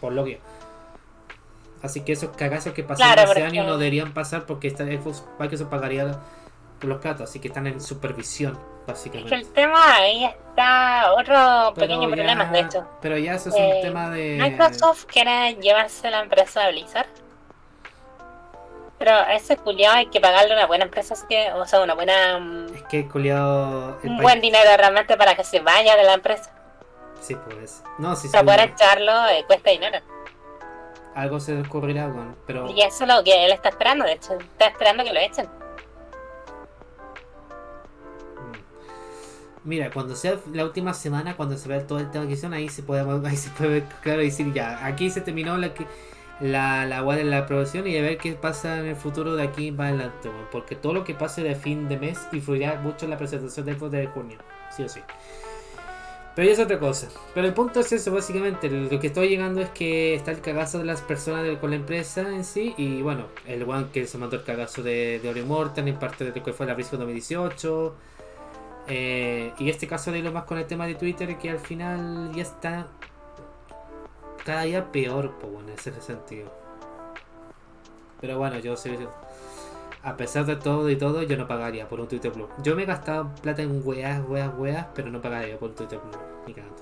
Por 0.01 0.11
lo 0.13 0.25
que... 0.25 0.39
Así 1.81 2.01
que 2.01 2.11
esos 2.11 2.35
cagazos 2.35 2.73
que 2.73 2.83
pasaron 2.83 3.13
Claro, 3.13 3.31
ese 3.31 3.41
porque- 3.41 3.57
año 3.59 3.63
no 3.67 3.77
deberían 3.77 4.13
pasar 4.13 4.45
porque 4.45 4.67
esta 4.67 4.85
Xbox 4.85 5.23
Microsoft 5.39 5.69
pagaría 5.69 6.19
por 6.81 6.89
los 6.89 6.99
platos, 6.99 7.29
así 7.29 7.39
que 7.39 7.47
están 7.47 7.67
en 7.67 7.79
supervisión, 7.79 8.53
Es 8.53 8.59
que 8.59 8.91
básicamente. 8.91 9.35
el 9.35 9.53
tema 9.53 9.95
ahí 9.95 10.25
está 10.25 11.13
otro 11.13 11.73
Pero 11.75 11.87
pequeño 11.87 12.09
ya- 12.09 12.15
problema, 12.15 12.45
de 12.45 12.59
hecho. 12.59 12.87
Pero 13.01 13.17
ya 13.17 13.35
eso 13.35 13.49
es 13.49 13.55
Eh, 13.55 13.73
un 13.75 13.81
tema 13.81 14.09
de. 14.09 14.37
Microsoft 14.41 15.05
quiere 15.05 15.55
llevarse 15.55 16.09
la 16.09 16.19
empresa 16.21 16.61
de 16.65 16.71
Blizzard. 16.73 17.07
Pero 18.97 19.11
a 19.13 19.33
ese 19.33 19.57
culiao 19.57 19.93
hay 19.95 20.05
que 20.07 20.19
pagarle 20.21 20.53
una 20.53 20.67
buena 20.67 20.83
empresa, 20.85 21.15
así 21.15 21.25
que, 21.27 21.51
o 21.53 21.65
sea, 21.65 21.81
una 21.81 21.95
buena, 21.95 22.37
mm, 22.39 22.75
Es 22.75 22.83
que 22.83 23.07
culiado. 23.07 23.97
un 24.03 24.17
buen 24.17 24.41
dinero 24.41 24.69
realmente 24.77 25.17
para 25.17 25.33
que 25.35 25.43
se 25.43 25.59
vaya 25.59 25.95
de 25.95 26.03
la 26.03 26.13
empresa. 26.13 26.51
Sí, 27.19 27.35
pues. 27.35 27.81
No, 27.97 28.15
sí, 28.15 28.27
sí. 28.27 28.31
Para 28.33 28.43
poder 28.43 28.59
echarlo 28.71 29.27
eh, 29.29 29.43
cuesta 29.47 29.69
dinero. 29.71 29.99
Algo 31.15 31.39
se 31.39 31.53
le 31.53 31.61
ocurrirá, 31.61 32.07
weón. 32.07 32.35
Pero. 32.47 32.69
Y 32.69 32.81
eso 32.81 33.03
es 33.03 33.09
lo 33.13 33.23
que 33.23 33.45
él 33.45 33.51
está 33.51 33.69
esperando, 33.69 34.05
de 34.05 34.13
hecho, 34.13 34.33
está 34.37 34.67
esperando 34.67 35.03
que 35.03 35.13
lo 35.13 35.19
echen. 35.19 35.49
Mira, 39.63 39.91
cuando 39.91 40.15
sea 40.15 40.39
la 40.53 40.65
última 40.65 40.93
semana, 40.93 41.37
cuando 41.37 41.55
se 41.57 41.69
vea 41.69 41.85
todo 41.85 41.99
el 41.99 42.09
tema 42.09 42.25
que 42.25 42.33
hicieron, 42.33 42.53
ahí 42.53 42.69
se 42.69 42.83
puede, 42.83 43.01
ahí 43.27 43.37
se 43.37 43.49
puede 43.51 43.69
ver 43.69 43.83
claro 44.01 44.21
decir 44.21 44.51
ya, 44.53 44.85
aquí 44.85 45.09
se 45.09 45.21
terminó 45.21 45.57
la 45.57 45.73
que 45.73 45.85
la, 46.39 46.85
la 46.85 47.03
de 47.15 47.23
la 47.23 47.39
aprobación 47.39 47.87
y 47.87 47.95
a 47.97 48.01
ver 48.01 48.17
qué 48.17 48.33
pasa 48.33 48.79
en 48.79 48.87
el 48.87 48.95
futuro 48.95 49.35
de 49.35 49.43
aquí 49.43 49.71
para 49.71 49.89
adelante. 49.89 50.29
Porque 50.51 50.75
todo 50.75 50.93
lo 50.93 51.03
que 51.03 51.13
pase 51.13 51.43
de 51.43 51.55
fin 51.55 51.87
de 51.87 51.97
mes 51.97 52.19
influirá 52.31 52.79
mucho 52.81 53.05
en 53.05 53.11
la 53.11 53.17
presentación 53.17 53.65
de 53.65 53.75
de 53.75 54.07
junio, 54.07 54.39
sí 54.75 54.83
o 54.83 54.89
sí. 54.89 55.01
Pero 56.35 56.47
ya 56.47 56.53
es 56.53 56.59
otra 56.59 56.79
cosa. 56.79 57.09
Pero 57.33 57.45
el 57.45 57.53
punto 57.53 57.81
es 57.81 57.91
eso, 57.91 58.11
básicamente. 58.11 58.69
Lo 58.69 58.99
que 58.99 59.07
estoy 59.07 59.27
llegando 59.27 59.59
es 59.61 59.69
que 59.69 60.15
está 60.15 60.31
el 60.31 60.39
cagazo 60.39 60.77
de 60.79 60.85
las 60.85 61.01
personas 61.01 61.45
con 61.57 61.71
la 61.71 61.75
empresa 61.75 62.21
en 62.21 62.45
sí. 62.45 62.73
Y 62.77 63.01
bueno, 63.01 63.25
el 63.45 63.63
one 63.63 63.87
que 63.91 64.07
se 64.07 64.17
mandó 64.17 64.37
el 64.37 64.43
cagazo 64.43 64.81
de, 64.81 65.19
de 65.19 65.29
Ori 65.29 65.43
Mortal 65.43 65.87
en 65.87 65.99
parte 65.99 66.23
de 66.23 66.31
lo 66.33 66.43
que 66.43 66.53
fue 66.53 66.65
la 66.65 66.73
BlizzCon 66.73 66.99
2018. 66.99 67.95
Eh, 68.93 69.53
y 69.57 69.69
este 69.69 69.87
caso 69.87 70.11
de 70.11 70.21
lo 70.21 70.33
más 70.33 70.43
con 70.43 70.57
el 70.57 70.67
tema 70.67 70.85
de 70.85 70.95
Twitter, 70.95 71.37
que 71.37 71.49
al 71.49 71.59
final 71.59 72.29
ya 72.33 72.41
está 72.41 72.87
cada 74.43 74.63
día 74.63 74.91
peor, 74.91 75.31
po, 75.39 75.47
bueno, 75.47 75.69
en 75.69 75.75
ese 75.75 75.93
sentido. 76.01 76.51
Pero 78.19 78.37
bueno, 78.37 78.59
yo 78.59 78.75
sé. 78.75 78.99
A 80.03 80.17
pesar 80.17 80.45
de 80.45 80.57
todo 80.57 80.89
y 80.89 80.97
todo, 80.97 81.21
yo 81.23 81.37
no 81.37 81.47
pagaría 81.47 81.87
por 81.87 82.01
un 82.01 82.09
Twitter 82.09 82.31
Blue. 82.31 82.49
Yo 82.63 82.75
me 82.75 82.83
he 82.83 82.85
gastado 82.85 83.33
plata 83.41 83.61
en 83.61 83.81
weas, 83.85 84.19
weas, 84.27 84.51
weas, 84.57 84.85
pero 84.93 85.09
no 85.09 85.21
pagaría 85.21 85.57
por 85.57 85.69
un 85.69 85.75
Twitter 85.75 85.99
Blue. 85.99 86.19
Ni 86.45 86.53
cagando. 86.53 86.75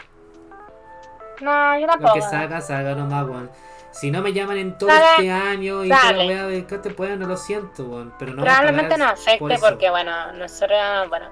No, 1.42 1.80
yo 1.80 1.86
Lo 1.86 1.94
tampoco. 1.94 2.16
que 2.16 2.22
salga, 2.24 2.60
salga 2.60 2.96
nomás, 2.96 3.28
weón. 3.28 3.52
Si 3.92 4.10
no 4.10 4.24
me 4.24 4.34
llaman 4.34 4.58
en 4.58 4.78
todo 4.80 4.90
este 4.90 5.30
año 5.30 5.84
y 5.86 5.90
toda 5.90 6.14
la 6.14 6.26
wea 6.26 6.48
de 6.48 6.64
te 6.64 6.90
pueden, 6.90 7.20
no 7.20 7.28
lo 7.28 7.38
siento, 7.38 7.84
weón. 7.84 8.14
Pero 8.18 8.34
no 8.34 8.42
Probablemente 8.42 8.98
nos 8.98 9.12
afecte 9.12 9.38
por 9.38 9.60
porque, 9.60 9.92
bueno, 9.92 10.32
nosotros, 10.34 11.08
bueno, 11.10 11.30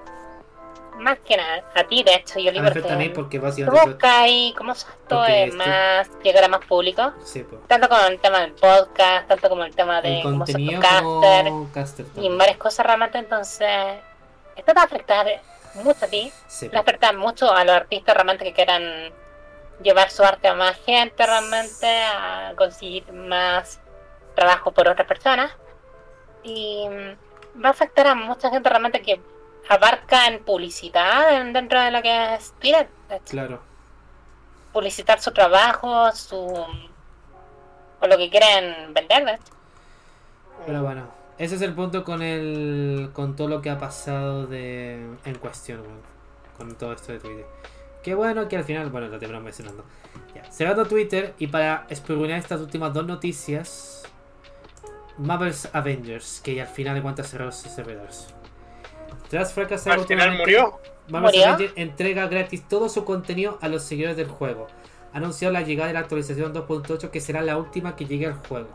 más 0.98 1.18
que 1.20 1.36
nada, 1.36 1.64
a 1.74 1.84
ti 1.84 2.02
de 2.02 2.14
hecho, 2.14 2.38
yo 2.38 2.50
A 2.50 2.52
digo 2.52 2.64
mí 2.64 2.70
afecta 2.70 2.94
a 2.94 2.96
mí 2.96 3.08
porque 3.10 3.38
básicamente 3.38 3.90
buscas 3.90 4.14
ahí, 4.14 4.54
¿cómo 4.56 4.72
esto 4.72 4.88
Porque 5.08 5.44
es 5.44 5.54
más, 5.54 6.10
llegar 6.22 6.44
a 6.44 6.48
más 6.48 6.64
público? 6.64 7.12
Sí, 7.24 7.44
pues. 7.44 7.60
Tanto 7.66 7.88
con 7.88 8.00
el 8.04 8.18
tema 8.18 8.40
del 8.40 8.52
podcast, 8.52 9.28
tanto 9.28 9.48
como 9.48 9.64
el 9.64 9.74
tema 9.74 10.02
de 10.02 10.16
El 10.18 10.22
cómo 10.22 10.38
contenido 10.38 10.80
podcaster 10.80 11.44
como 11.48 11.72
caster 11.72 12.06
y 12.06 12.12
también. 12.12 12.38
varias 12.38 12.56
cosas 12.58 12.86
realmente, 12.86 13.18
entonces, 13.18 13.98
esto 14.56 14.66
te 14.66 14.74
va 14.74 14.82
a 14.82 14.84
afectar 14.84 15.26
mucho 15.74 16.04
a 16.04 16.08
ti, 16.08 16.32
Sí, 16.46 16.68
va 16.68 16.78
a 16.78 16.82
afectar 16.82 17.16
mucho 17.16 17.52
a 17.52 17.64
los 17.64 17.74
artistas 17.74 18.14
realmente 18.14 18.44
que 18.44 18.52
quieran 18.52 19.12
llevar 19.82 20.10
su 20.10 20.24
arte 20.24 20.48
a 20.48 20.54
más 20.54 20.76
gente 20.78 21.24
realmente, 21.24 21.86
a 21.86 22.52
conseguir 22.56 23.12
más 23.12 23.80
trabajo 24.34 24.72
por 24.72 24.88
otras 24.88 25.06
personas 25.06 25.50
y 26.42 26.86
mm, 26.88 27.62
va 27.64 27.68
a 27.68 27.72
afectar 27.72 28.06
a 28.06 28.14
mucha 28.14 28.50
gente 28.50 28.68
realmente 28.68 29.02
que 29.02 29.20
abarca 29.68 30.26
en 30.28 30.42
publicidad 30.44 31.40
en- 31.40 31.52
dentro 31.52 31.80
de 31.80 31.90
lo 31.90 32.02
que 32.02 32.34
es 32.34 32.52
Twitter, 32.58 32.88
claro. 33.28 33.60
publicitar 34.72 35.20
su 35.20 35.32
trabajo, 35.32 36.10
su 36.12 36.36
o 38.00 38.06
lo 38.06 38.16
que 38.16 38.30
quieren 38.30 38.94
vender. 38.94 39.38
Pero 40.66 40.82
bueno, 40.82 41.08
Ese 41.38 41.54
es 41.54 41.62
el 41.62 41.72
punto 41.72 42.02
con 42.02 42.20
el 42.22 43.10
con 43.12 43.36
todo 43.36 43.46
lo 43.48 43.62
que 43.62 43.70
ha 43.70 43.78
pasado 43.78 44.46
de 44.48 44.94
en 45.24 45.34
cuestión. 45.38 45.82
Con 46.56 46.74
todo 46.76 46.92
esto 46.92 47.12
de 47.12 47.20
Twitter. 47.20 47.46
Qué 48.02 48.14
bueno 48.16 48.48
que 48.48 48.56
al 48.56 48.64
final, 48.64 48.90
bueno, 48.90 49.06
lo 49.06 49.18
terminamos 49.20 49.44
mencionando. 49.44 49.84
Ya, 50.34 50.42
cerrando 50.50 50.84
Twitter 50.86 51.34
y 51.38 51.46
para 51.46 51.86
espurgunar 51.90 52.38
estas 52.38 52.60
últimas 52.60 52.92
dos 52.92 53.06
noticias. 53.06 54.02
Marvel's 55.16 55.68
Avengers, 55.72 56.40
que 56.42 56.60
al 56.60 56.66
final 56.66 56.94
de 56.96 57.02
cuentas 57.02 57.28
cerró 57.28 57.50
sus 57.52 57.70
servidores. 57.70 58.34
Tras 59.28 59.52
fracasar 59.52 59.94
Al 59.94 60.06
final 60.06 60.36
murió. 60.36 60.80
Entrega 61.76 62.26
gratis 62.26 62.66
todo 62.68 62.88
su 62.88 63.04
contenido 63.04 63.58
a 63.60 63.68
los 63.68 63.82
seguidores 63.84 64.16
del 64.16 64.28
juego. 64.28 64.66
Ha 65.12 65.18
anunciado 65.18 65.52
la 65.52 65.62
llegada 65.62 65.88
de 65.88 65.94
la 65.94 66.00
actualización 66.00 66.52
2.8 66.52 67.10
que 67.10 67.20
será 67.20 67.40
la 67.40 67.56
última 67.56 67.96
que 67.96 68.06
llegue 68.06 68.26
al 68.26 68.34
juego. 68.34 68.68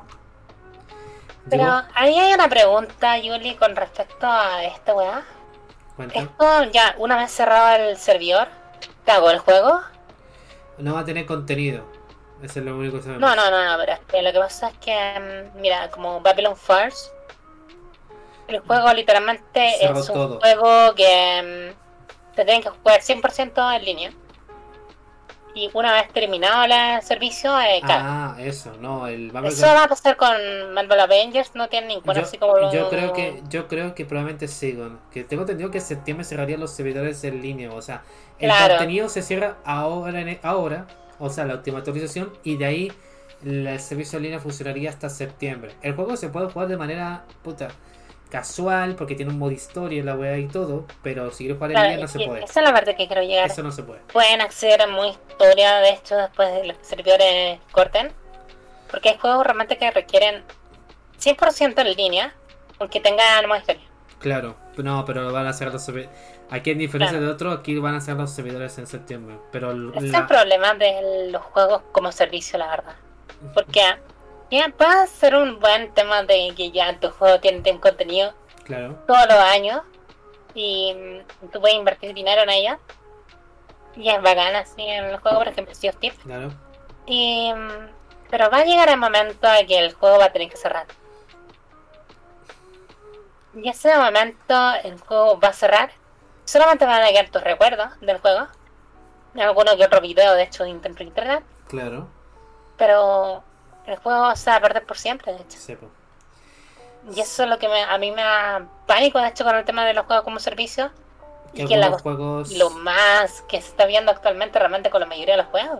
Pero 1.49 1.63
Llegó- 1.63 1.81
ahí 1.95 2.17
hay 2.17 2.33
una 2.33 2.47
pregunta, 2.47 3.17
Yuli, 3.17 3.55
con 3.55 3.75
respecto 3.75 4.25
a 4.27 4.63
esta 4.63 4.93
weá. 4.93 5.23
Esto 6.13 6.63
ya, 6.71 6.95
una 6.97 7.17
vez 7.17 7.31
cerrado 7.31 7.83
el 7.83 7.97
servidor, 7.97 8.47
¿te 9.05 9.11
hago 9.11 9.29
el 9.29 9.39
juego? 9.39 9.81
No 10.79 10.93
va 10.95 11.01
a 11.01 11.05
tener 11.05 11.25
contenido. 11.25 11.85
Eso 12.41 12.59
es 12.59 12.65
lo 12.65 12.77
único 12.77 12.97
que 12.97 13.03
sabemos. 13.03 13.21
No, 13.21 13.35
no, 13.35 13.51
no, 13.51 13.71
no, 13.71 13.77
pero 13.77 13.93
es 13.93 13.99
que 14.07 14.21
lo 14.21 14.31
que 14.33 14.39
pasa 14.39 14.69
es 14.69 14.77
que, 14.79 15.51
mm, 15.53 15.59
mira, 15.61 15.89
como 15.91 16.19
Babylon 16.21 16.57
Falls, 16.57 17.11
el 18.47 18.59
juego 18.59 18.93
literalmente 18.93 19.71
Cerró 19.79 19.99
es 19.99 20.09
un 20.09 20.15
todo. 20.15 20.39
juego 20.39 20.95
que 20.95 21.71
mm, 21.73 22.35
te 22.35 22.45
tienen 22.45 22.63
que 22.63 22.69
jugar 22.69 23.01
100% 23.01 23.75
en 23.77 23.85
línea. 23.85 24.11
Y 25.55 25.69
una 25.73 25.93
vez 25.93 26.11
terminado 26.11 26.63
el 26.63 27.01
servicio, 27.03 27.55
eh, 27.61 27.79
cae. 27.85 27.99
Ah, 28.01 28.35
eso, 28.39 28.75
no, 28.79 29.05
el 29.05 29.31
Marvel 29.31 29.51
Eso 29.51 29.67
va 29.67 29.83
a 29.83 29.87
pasar 29.87 30.17
con 30.17 30.73
Marvel 30.73 30.99
Avengers, 30.99 31.51
no 31.53 31.69
tiene 31.69 31.87
ninguna 31.89 32.15
yo, 32.15 32.21
así 32.23 32.39
como 32.39 32.57
lo- 32.57 32.73
yo 32.73 32.89
creo 32.89 33.13
que 33.13 33.43
yo 33.49 33.67
creo 33.67 33.93
que 33.93 34.03
probablemente 34.03 34.47
sigan. 34.47 34.99
Que 35.11 35.23
tengo 35.23 35.43
entendido 35.43 35.69
que 35.69 35.77
en 35.77 35.83
septiembre 35.83 36.23
cerrarían 36.25 36.59
los 36.59 36.71
servidores 36.71 37.23
en 37.23 37.39
línea. 37.43 37.71
O 37.71 37.83
sea, 37.83 38.01
el 38.39 38.49
Claro. 38.49 38.77
contenido 38.77 39.09
se 39.09 39.21
cierra 39.21 39.57
ahora, 39.63 40.21
en- 40.21 40.39
ahora, 40.41 40.87
o 41.19 41.29
sea, 41.29 41.45
la 41.45 41.53
última 41.53 41.77
actualización, 41.77 42.33
y 42.43 42.57
de 42.57 42.65
ahí 42.65 42.91
el 43.45 43.79
servicio 43.79 44.17
en 44.17 44.23
línea 44.23 44.39
funcionaría 44.39 44.89
hasta 44.89 45.07
septiembre. 45.07 45.75
El 45.83 45.93
juego 45.93 46.17
se 46.17 46.29
puede 46.29 46.47
jugar 46.49 46.67
de 46.67 46.77
manera 46.77 47.25
puta 47.43 47.67
casual, 48.33 48.95
porque 48.95 49.13
tiene 49.13 49.31
un 49.31 49.37
modo 49.37 49.51
historia 49.51 49.99
en 49.99 50.07
la 50.07 50.15
web 50.15 50.37
y 50.39 50.47
todo, 50.47 50.87
pero 51.03 51.29
si 51.31 51.43
quieres 51.43 51.55
jugar 51.57 51.69
en 51.69 51.75
Claro, 51.75 51.89
línea 51.89 52.01
no 52.05 52.07
se 52.11 52.19
puede. 52.25 52.43
Esa 52.43 52.59
es 52.61 52.65
la 52.65 52.73
parte 52.73 52.95
que 52.95 53.05
quiero 53.05 53.21
llegar. 53.21 53.45
Eso 53.45 53.61
no 53.61 53.71
se 53.71 53.83
puede. 53.83 54.01
Pueden 54.11 54.41
acceder 54.41 54.81
a 54.81 54.87
muy 54.87 55.09
historia, 55.09 55.75
de 55.77 55.91
hecho, 55.91 56.17
después 56.17 56.51
de 56.51 56.65
los 56.65 56.77
servidores 56.81 57.59
corten. 57.71 58.11
Porque 58.89 59.09
hay 59.09 59.17
juegos 59.19 59.45
realmente 59.45 59.77
que 59.77 59.89
requieren 59.91 60.43
100% 61.19 61.79
en 61.81 61.93
línea, 61.95 62.33
aunque 62.79 62.99
tengan 62.99 63.47
más 63.47 63.59
historia. 63.59 63.83
Claro, 64.19 64.55
no, 64.77 65.05
pero 65.05 65.31
van 65.31 65.45
a 65.45 65.53
ser 65.53 65.71
los 65.71 65.83
servidores. 65.83 66.15
Aquí 66.49 66.71
en 66.71 66.79
diferencia 66.79 67.17
Claro. 67.17 67.27
de 67.27 67.33
otro, 67.33 67.51
aquí 67.51 67.77
van 67.77 67.93
a 67.95 68.01
ser 68.01 68.15
los 68.15 68.31
servidores 68.31 68.77
en 68.79 68.87
septiembre. 68.87 69.37
Pero 69.51 69.71
es 69.93 70.03
la- 70.11 70.17
el 70.19 70.25
problema 70.27 70.73
de 70.73 71.29
los 71.31 71.41
juegos 71.43 71.81
como 71.91 72.11
servicio, 72.11 72.57
la 72.57 72.67
verdad. 72.67 72.95
Porque 73.53 73.81
ya 74.57 74.69
puede 74.69 75.07
ser 75.07 75.35
un 75.35 75.59
buen 75.59 75.93
tema 75.93 76.23
de 76.23 76.53
que 76.55 76.71
ya 76.71 76.99
tu 76.99 77.09
juego 77.09 77.39
tiene 77.39 77.61
tiene 77.61 77.79
contenido 77.79 78.33
Claro. 78.65 78.95
todos 79.07 79.25
los 79.27 79.37
años 79.37 79.81
y 80.53 80.93
mm, 80.93 81.47
tú 81.51 81.59
puedes 81.59 81.77
invertir 81.77 82.13
dinero 82.13 82.43
en 82.43 82.49
ella. 82.49 82.79
Y 83.95 84.09
es 84.09 84.21
bacán 84.21 84.55
así 84.55 84.81
en 84.81 85.05
el 85.05 85.17
juego, 85.17 85.37
por 85.39 85.47
ejemplo, 85.47 85.73
Sea 85.75 85.91
of. 85.91 85.97
Claro. 86.23 86.51
Y, 87.05 87.51
mm, 87.53 87.89
pero 88.29 88.49
va 88.49 88.59
a 88.59 88.65
llegar 88.65 88.89
el 88.89 88.97
momento 88.97 89.47
en 89.53 89.67
que 89.67 89.77
el 89.77 89.93
juego 89.93 90.17
va 90.19 90.25
a 90.25 90.31
tener 90.31 90.49
que 90.49 90.57
cerrar. 90.57 90.87
Y 93.55 93.69
ese 93.69 93.95
momento 93.97 94.73
el 94.83 94.99
juego 94.99 95.39
va 95.39 95.49
a 95.49 95.53
cerrar. 95.53 95.91
Solamente 96.45 96.85
van 96.85 97.03
a 97.03 97.09
quedar 97.09 97.29
tus 97.29 97.43
recuerdos 97.43 97.89
del 98.01 98.17
juego. 98.19 98.47
Alguno 99.35 99.75
que 99.77 99.85
otro 99.85 100.01
video, 100.01 100.33
de 100.33 100.43
hecho, 100.43 100.65
intento 100.65 100.97
por 100.97 101.07
internet. 101.07 101.43
Claro. 101.67 102.07
Pero 102.77 103.43
el 103.87 103.97
juego 103.97 104.35
se 104.35 104.49
va 104.49 104.57
a 104.57 104.61
perder 104.61 104.85
por 104.85 104.97
siempre, 104.97 105.33
de 105.33 105.41
hecho. 105.41 105.57
Y 107.13 107.19
eso 107.19 107.43
es 107.43 107.49
lo 107.49 107.59
que 107.59 107.67
me- 107.67 107.83
a 107.83 107.97
mí 107.97 108.11
me 108.11 108.21
da 108.21 108.65
pánico, 108.85 109.19
de 109.19 109.27
hecho, 109.27 109.43
con 109.43 109.55
el 109.55 109.65
tema 109.65 109.85
de 109.85 109.93
los 109.93 110.05
juegos 110.05 110.23
como 110.23 110.39
servicio. 110.39 110.91
Y 111.53 111.65
que 111.65 111.77
la, 111.77 111.91
juegos. 111.99 112.51
lo 112.53 112.69
más 112.71 113.41
que 113.43 113.61
se 113.61 113.67
está 113.67 113.85
viendo 113.85 114.11
actualmente 114.11 114.57
realmente 114.57 114.89
con 114.89 115.01
la 115.01 115.05
mayoría 115.05 115.35
de 115.35 115.43
los 115.43 115.51
juegos. 115.51 115.79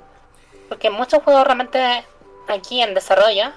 Porque 0.70 0.90
muchos 0.90 1.24
juegos 1.24 1.44
realmente 1.46 2.06
aquí 2.48 2.82
en 2.82 2.94
desarrollo 2.94 3.52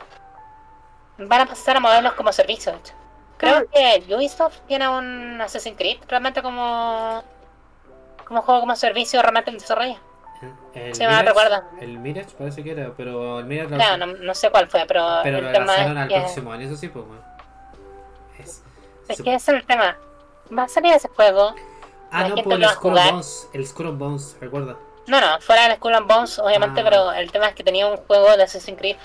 van 1.19 1.41
a 1.43 1.47
pasar 1.47 1.77
a 1.77 1.81
modelos 1.81 2.13
como 2.15 2.33
servicio, 2.33 2.73
de 2.73 2.79
hecho. 2.79 2.95
Creo 3.39 3.69
que 3.71 4.15
Ubisoft 4.15 4.61
tiene 4.67 4.89
un 4.89 5.41
Assassin's 5.43 5.77
Creed 5.77 5.99
realmente 6.09 6.43
como 6.43 7.23
como 8.27 8.43
juego 8.43 8.61
como 8.61 8.75
servicio 8.77 9.21
realmente 9.21 9.51
en 9.51 9.59
desarrollo. 9.59 9.99
El 10.75 10.95
Sí, 10.95 11.03
me 11.03 11.09
Mirage- 11.09 11.25
recuerda. 11.27 11.65
El 11.81 11.99
Mirage 11.99 12.31
parece 12.39 12.63
que 12.65 12.71
era, 12.73 12.93
pero 12.97 13.39
el 13.41 13.47
Mirage 13.47 13.75
Claro, 13.75 13.97
no, 14.07 14.13
no 14.15 14.35
sé 14.35 14.51
cuál 14.51 14.69
fue, 14.69 14.85
pero, 14.87 15.05
pero 15.23 15.39
el 15.39 15.45
lo 15.45 15.53
tema 15.53 15.67
lanzaron 15.67 15.99
al 15.99 16.09
que, 16.09 16.19
próximo 16.21 16.53
año, 16.53 16.67
eso 16.67 16.77
sí, 16.77 16.89
pues, 16.89 17.07
bueno. 17.07 17.23
Es, 18.39 18.63
es 19.09 19.17
se- 19.17 19.23
que 19.25 19.35
ese 19.35 19.53
es 19.53 19.59
el 19.61 19.67
tema. 19.67 19.97
Va 20.57 20.65
a 20.65 20.69
salir 20.69 20.93
ese 20.93 21.09
juego. 21.09 21.55
ah, 22.11 22.29
no, 22.29 22.35
pues 22.37 22.59
el 22.61 22.69
Skull. 22.69 22.93
Bones. 22.93 23.49
El 23.53 23.67
Skull 23.67 23.87
and 23.89 23.99
Bones, 23.99 24.37
recuerda. 24.41 24.77
No, 25.07 25.21
no, 25.21 25.41
fuera 25.41 25.69
del 25.69 25.77
Skull 25.77 25.95
and 25.95 26.09
Bones, 26.09 26.39
obviamente, 26.39 26.81
Ah. 26.81 26.85
pero 26.85 27.13
el 27.13 27.31
tema 27.31 27.47
es 27.49 27.55
que 27.55 27.65
tenía 27.65 27.87
un 27.87 27.97
juego 27.97 28.37
de 28.37 28.43
Assassin's 28.43 28.79
Creed. 28.79 28.97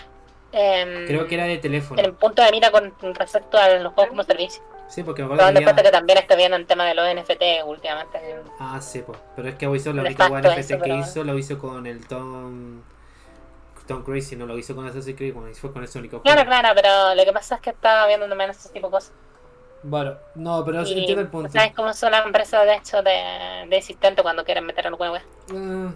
em, 0.54 1.08
Creo 1.08 1.28
que 1.28 1.36
era 1.36 1.46
de 1.46 1.54
en 1.54 1.62
teléfono. 1.62 2.02
el 2.02 2.14
punto 2.14 2.42
de 2.42 2.52
mira 2.52 2.72
con 2.72 2.94
respecto 3.14 3.58
a 3.58 3.70
los 3.70 3.94
juegos 3.94 4.10
como 4.10 4.24
servicio. 4.24 4.62
Sí, 4.92 5.04
porque 5.04 5.22
me 5.24 5.28
acuerdo 5.34 5.60
que 5.60 5.70
había... 5.70 5.92
también 5.92 6.18
está 6.20 6.36
viendo 6.36 6.58
el 6.58 6.66
tema 6.68 6.86
de 6.86 6.94
los 6.94 7.06
NFT 7.16 7.66
últimamente. 7.66 8.20
Ah, 8.60 8.80
sí, 8.82 9.02
pues. 9.06 9.18
Pero 9.36 9.48
es 9.50 9.56
que 9.56 9.68
Ubisoft 9.68 9.96
la 9.96 10.02
única 10.02 10.28
NFT 10.30 10.58
eso, 10.60 10.68
que 10.76 10.78
pero- 10.78 10.96
hizo 11.00 11.24
lo 11.24 11.38
hizo 11.38 11.58
con 11.58 11.88
el 11.88 12.06
Tom. 12.08 12.82
Tom 13.88 14.04
Crazy, 14.04 14.36
no 14.36 14.46
lo 14.46 14.58
hizo 14.58 14.76
con 14.76 14.86
Assassin's 14.86 15.18
Creed, 15.18 15.34
bueno, 15.34 15.50
y 15.50 15.54
fue 15.54 15.74
con 15.74 15.84
ese 15.84 16.00
único 16.00 16.22
Claro, 16.22 16.42
juego. 16.44 16.50
claro, 16.62 16.76
pero 16.82 17.16
lo 17.16 17.26
que 17.26 17.34
pasa 17.34 17.56
es 17.56 17.62
que 17.62 17.72
estaba 17.72 18.06
viendo 18.08 18.28
también 18.30 18.50
ese 18.52 18.70
tipo 18.70 18.88
de 18.88 18.92
cosas. 18.92 19.12
Bueno, 19.84 20.16
no, 20.36 20.64
pero 20.64 20.84
Y 20.84 21.00
entiendo 21.00 21.22
el 21.22 21.28
punto. 21.28 21.52
¿Sabes 21.52 21.74
cómo 21.76 21.92
son 21.94 22.12
las 22.12 22.26
empresas 22.26 22.66
de 22.66 22.76
hecho 22.76 23.02
de, 23.02 23.66
de 23.68 23.78
existente 23.78 24.22
cuando 24.22 24.46
quieren 24.46 24.66
meter 24.66 24.86
el 24.86 24.94
huevo? 24.94 25.18
Ah, 25.54 25.92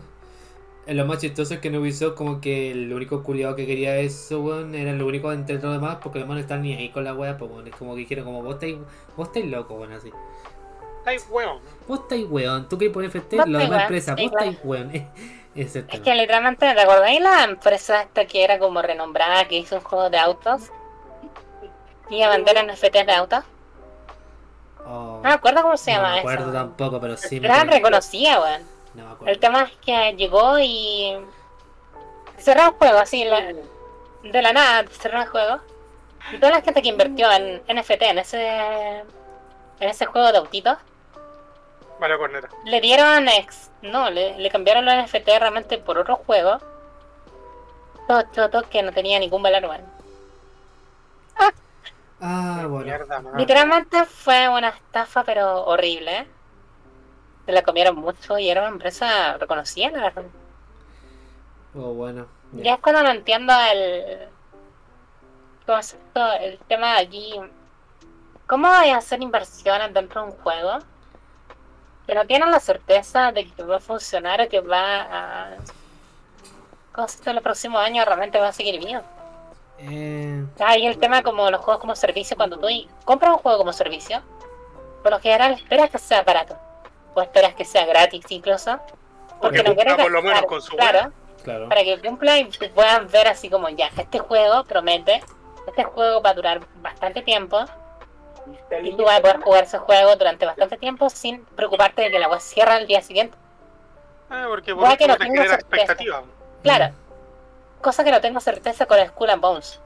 lo 0.87 1.05
más 1.05 1.17
chistoso 1.19 1.55
es 1.55 1.59
que 1.59 1.69
no 1.69 1.79
Ubisoft 1.79 2.15
como 2.15 2.39
que 2.41 2.71
el 2.71 2.93
único 2.93 3.23
culiado 3.23 3.55
que 3.55 3.65
quería 3.65 3.97
eso, 3.97 4.41
weón, 4.41 4.75
era 4.75 4.93
lo 4.93 5.05
único 5.07 5.31
entre 5.31 5.55
los 5.59 5.73
demás, 5.73 5.97
porque 6.01 6.19
los 6.19 6.27
demás 6.27 6.35
no 6.37 6.41
están 6.41 6.61
ni 6.61 6.73
ahí 6.73 6.89
con 6.89 7.03
la 7.03 7.13
wea, 7.13 7.37
pues 7.37 7.49
weón, 7.51 7.67
es 7.67 7.75
como 7.75 7.93
que 7.95 8.01
dijeron 8.01 8.25
como 8.25 8.43
vos 8.43 8.55
estáis, 8.55 8.77
vos 9.15 9.27
estáis 9.27 9.45
loco, 9.47 9.75
weón, 9.75 9.93
así. 9.93 10.11
Ay, 11.05 11.17
weón. 11.29 11.59
Vos 11.87 11.99
estáis 12.01 12.25
weón, 12.29 12.67
tú 12.69 12.77
querés 12.77 12.93
poner 12.93 13.09
FT, 13.09 13.43
estáis 13.45 13.59
demás 13.59 13.69
weón, 13.69 13.81
empresa, 13.81 14.15
sí, 14.15 14.23
vos 14.23 14.31
estáis 14.31 14.57
weón. 14.63 14.91
Es 15.55 16.01
que 16.01 16.13
literalmente, 16.15 16.73
¿te 16.73 16.81
acordáis 16.81 17.21
la 17.21 17.45
empresa 17.45 18.01
esta 18.01 18.25
que 18.25 18.43
era 18.43 18.59
como 18.59 18.81
renombrada, 18.81 19.47
que 19.47 19.57
hizo 19.57 19.77
un 19.77 19.81
juego 19.83 20.09
de 20.09 20.17
autos? 20.17 20.69
Y 22.09 22.21
a 22.21 22.29
vender 22.29 22.57
NFTs 22.65 23.05
de 23.05 23.11
autos. 23.13 23.43
Oh, 24.85 25.19
No 25.23 25.29
me 25.29 25.33
acuerdo 25.33 25.61
cómo 25.63 25.77
se 25.77 25.91
no 25.91 25.97
llama 25.97 26.11
me 26.11 26.19
acuerdo 26.19 26.51
eso. 26.51 26.51
tampoco, 26.51 26.99
pero 26.99 27.17
sí 27.17 27.39
me 27.39 27.47
Era 27.47 27.61
acuerdo. 27.61 27.71
reconocida, 27.71 28.41
weón. 28.41 28.61
No 28.95 29.05
me 29.05 29.11
acuerdo. 29.11 29.33
El 29.33 29.39
tema 29.39 29.63
es 29.63 29.71
que 29.85 30.13
llegó 30.15 30.57
y 30.59 31.15
cerró 32.37 32.63
el 32.67 32.71
juego 32.71 32.97
así, 32.99 33.23
la- 33.25 33.53
de 34.23 34.41
la 34.41 34.53
nada 34.53 34.85
cerró 34.89 35.21
el 35.21 35.27
juego. 35.27 35.59
Y 36.31 36.37
toda 36.39 36.53
la 36.53 36.61
gente 36.61 36.81
que 36.81 36.89
invirtió 36.89 37.31
en 37.31 37.61
NFT, 37.67 38.01
en 38.09 38.17
ese 38.19 38.97
en 39.79 39.89
ese 39.89 40.05
juego 40.05 40.31
de 40.31 40.37
autitos, 40.39 40.77
Vale, 41.99 42.17
corneta. 42.17 42.49
le 42.63 42.81
dieron 42.81 43.27
ex, 43.27 43.69
no, 43.81 44.09
le, 44.09 44.37
le 44.37 44.49
cambiaron 44.49 44.85
los 44.85 44.93
NFT 44.95 45.27
realmente 45.37 45.77
por 45.77 45.97
otro 45.97 46.15
juego. 46.15 46.57
Todo 48.07 48.23
choto 48.33 48.63
que 48.69 48.81
no 48.83 48.91
tenía 48.93 49.19
ningún 49.19 49.43
valor. 49.43 49.81
Ah, 52.21 52.65
bueno. 52.67 52.85
Mierda, 52.85 53.19
man. 53.19 53.33
Literalmente 53.37 54.05
fue 54.05 54.47
una 54.49 54.69
estafa, 54.69 55.23
pero 55.23 55.65
horrible. 55.65 56.17
¿eh? 56.19 56.27
Se 57.45 57.51
la 57.51 57.61
comieron 57.63 57.95
mucho 57.97 58.37
y 58.39 58.49
era 58.49 58.61
una 58.61 58.71
empresa 58.71 59.37
reconocida, 59.37 59.91
la 59.91 60.01
verdad. 60.09 60.23
Oh, 61.75 61.93
bueno. 61.93 62.27
ya. 62.53 62.63
Ya 62.63 62.73
es 62.75 62.79
cuando 62.79 63.03
no 63.03 63.09
entiendo 63.11 63.53
el 63.71 64.29
concepto, 65.65 66.33
el 66.33 66.57
tema 66.67 66.93
de 66.95 66.99
aquí. 67.01 67.33
¿Cómo 68.47 68.67
voy 68.67 68.89
a 68.89 68.97
hacer 68.97 69.21
inversiones 69.21 69.93
dentro 69.93 70.21
de 70.21 70.31
un 70.31 70.37
juego? 70.37 70.79
Que 72.07 72.13
no 72.15 72.25
tienen 72.25 72.51
la 72.51 72.59
certeza 72.59 73.31
de 73.31 73.49
que 73.49 73.63
va 73.63 73.77
a 73.77 73.79
funcionar 73.79 74.41
o 74.41 74.49
que 74.49 74.61
va 74.61 75.01
a. 75.01 75.49
¿Cómo 76.93 77.07
se 77.07 77.17
dice? 77.17 77.33
los 77.33 77.43
próximos 77.43 77.81
años 77.81 78.05
realmente 78.05 78.39
va 78.39 78.49
a 78.49 78.53
seguir 78.53 78.79
vivo. 78.79 79.01
Eh, 79.79 80.45
Hay 80.59 80.85
el 80.85 80.97
tema 80.97 81.21
como 81.21 81.49
los 81.51 81.59
juegos 81.61 81.81
como 81.81 81.95
servicio, 81.95 82.37
cuando 82.37 82.57
tú 82.57 82.67
compras 83.03 83.33
un 83.33 83.39
juego 83.39 83.57
como 83.57 83.73
servicio, 83.73 84.21
por 85.03 85.11
lo 85.11 85.19
general 85.19 85.53
esperas 85.53 85.89
que 85.89 85.97
sea 85.97 86.23
barato. 86.23 86.57
O 87.15 87.21
esperas 87.21 87.55
que 87.55 87.65
sea 87.65 87.85
gratis 87.85 88.23
incluso. 88.29 88.79
Porque 89.41 89.63
Que 89.63 89.69
no 89.69 89.75
quieres 89.75 89.95
por 89.95 90.11
lo 90.11 90.21
menos 90.21 90.43
con 90.43 90.61
su 90.61 90.75
claro, 90.75 91.11
claro. 91.43 91.67
para 91.69 91.83
que 91.83 91.99
cumpla 91.99 92.37
y 92.39 92.45
tú 92.49 92.69
puedas 92.73 93.11
ver 93.11 93.27
así 93.27 93.49
como 93.49 93.67
ya, 93.69 93.89
este 93.97 94.19
juego 94.19 94.63
promete, 94.65 95.23
este 95.67 95.83
juego 95.83 96.21
va 96.21 96.29
a 96.29 96.33
durar 96.33 96.61
bastante 96.81 97.21
tiempo 97.21 97.65
Y 98.83 98.95
tú 98.95 99.03
vas 99.03 99.17
a 99.19 99.21
poder 99.21 99.39
jugar 99.41 99.63
ese 99.63 99.77
juego 99.79 100.15
durante 100.15 100.45
bastante 100.45 100.77
tiempo 100.77 101.09
sin 101.09 101.43
preocuparte 101.45 102.03
de 102.03 102.11
que 102.11 102.19
la 102.19 102.29
web 102.29 102.39
cierra 102.39 102.77
el 102.77 102.85
día 102.87 103.01
siguiente. 103.01 103.37
Eh, 104.31 104.45
porque 104.47 104.73
que 104.73 104.73
último 104.73 105.07
no 105.07 105.17
te 105.17 105.25
tenga 105.25 105.43
genera 105.43 105.59
sorpresa. 105.59 105.93
expectativa. 105.93 106.23
Claro. 106.63 106.93
Cosa 107.81 108.03
que 108.03 108.11
no 108.11 108.21
tengo 108.21 108.39
certeza 108.39 108.85
con 108.85 108.99
Skull 109.05 109.29
and 109.29 109.41
Bones. 109.41 109.79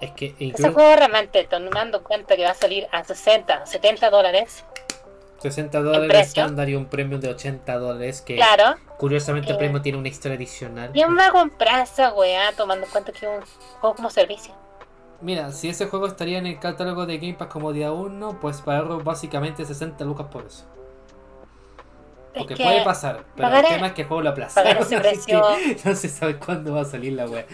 Es 0.00 0.10
que 0.12 0.34
Ese 0.38 0.44
incluso 0.44 0.72
juego 0.72 0.96
realmente, 0.96 1.44
tomando 1.44 1.98
en 1.98 2.04
cuenta 2.04 2.36
que 2.36 2.44
va 2.44 2.50
a 2.50 2.54
salir 2.54 2.88
a 2.92 3.04
60, 3.04 3.66
70 3.66 4.10
dólares. 4.10 4.64
60 5.50 5.80
dólares 5.82 6.28
estándar 6.28 6.68
y 6.68 6.74
un 6.74 6.86
premium 6.86 7.20
de 7.20 7.28
80 7.28 7.78
dólares 7.78 8.22
que 8.22 8.36
Claro. 8.36 8.76
curiosamente 8.98 9.48
el 9.50 9.56
Eh. 9.56 9.58
premium 9.58 9.82
tiene 9.82 9.98
una 9.98 10.08
historia 10.08 10.36
adicional. 10.36 10.90
¿Quién 10.92 11.16
va 11.16 11.26
a 11.26 11.30
comprar 11.30 11.80
esa 11.82 12.12
weá 12.14 12.52
tomando 12.56 12.86
en 12.86 12.90
cuenta 12.90 13.12
que 13.12 13.18
es 13.18 13.24
un 13.24 13.44
juego 13.80 13.94
como 13.96 14.10
servicio? 14.10 14.54
Mira, 15.20 15.52
si 15.52 15.68
ese 15.68 15.86
juego 15.86 16.06
estaría 16.06 16.38
en 16.38 16.46
el 16.46 16.58
catálogo 16.58 17.06
de 17.06 17.18
Game 17.18 17.34
Pass 17.34 17.48
como 17.48 17.72
día 17.72 17.92
1, 17.92 18.38
pues 18.40 18.60
pagarlo 18.62 19.00
básicamente 19.00 19.64
60 19.64 20.04
lucas 20.04 20.26
por 20.30 20.46
eso. 20.46 20.64
Es 22.34 22.38
Porque 22.40 22.54
que 22.56 22.64
puede 22.64 22.82
pasar, 22.84 23.22
pero 23.36 23.48
pagar 23.48 23.64
el 23.64 23.74
tema 23.74 23.86
es 23.88 23.92
que 23.92 24.02
el 24.02 24.08
juego 24.08 24.22
lo 24.22 24.30
aplazaron. 24.30 24.68
pagar 24.72 24.82
ese 24.86 24.96
así 24.96 25.02
precio- 25.08 25.42
que 25.56 25.88
no 25.88 25.94
se 25.94 26.08
sabe 26.08 26.36
cuándo 26.38 26.74
va 26.74 26.80
a 26.80 26.84
salir 26.84 27.12
la 27.12 27.26
wea. 27.26 27.46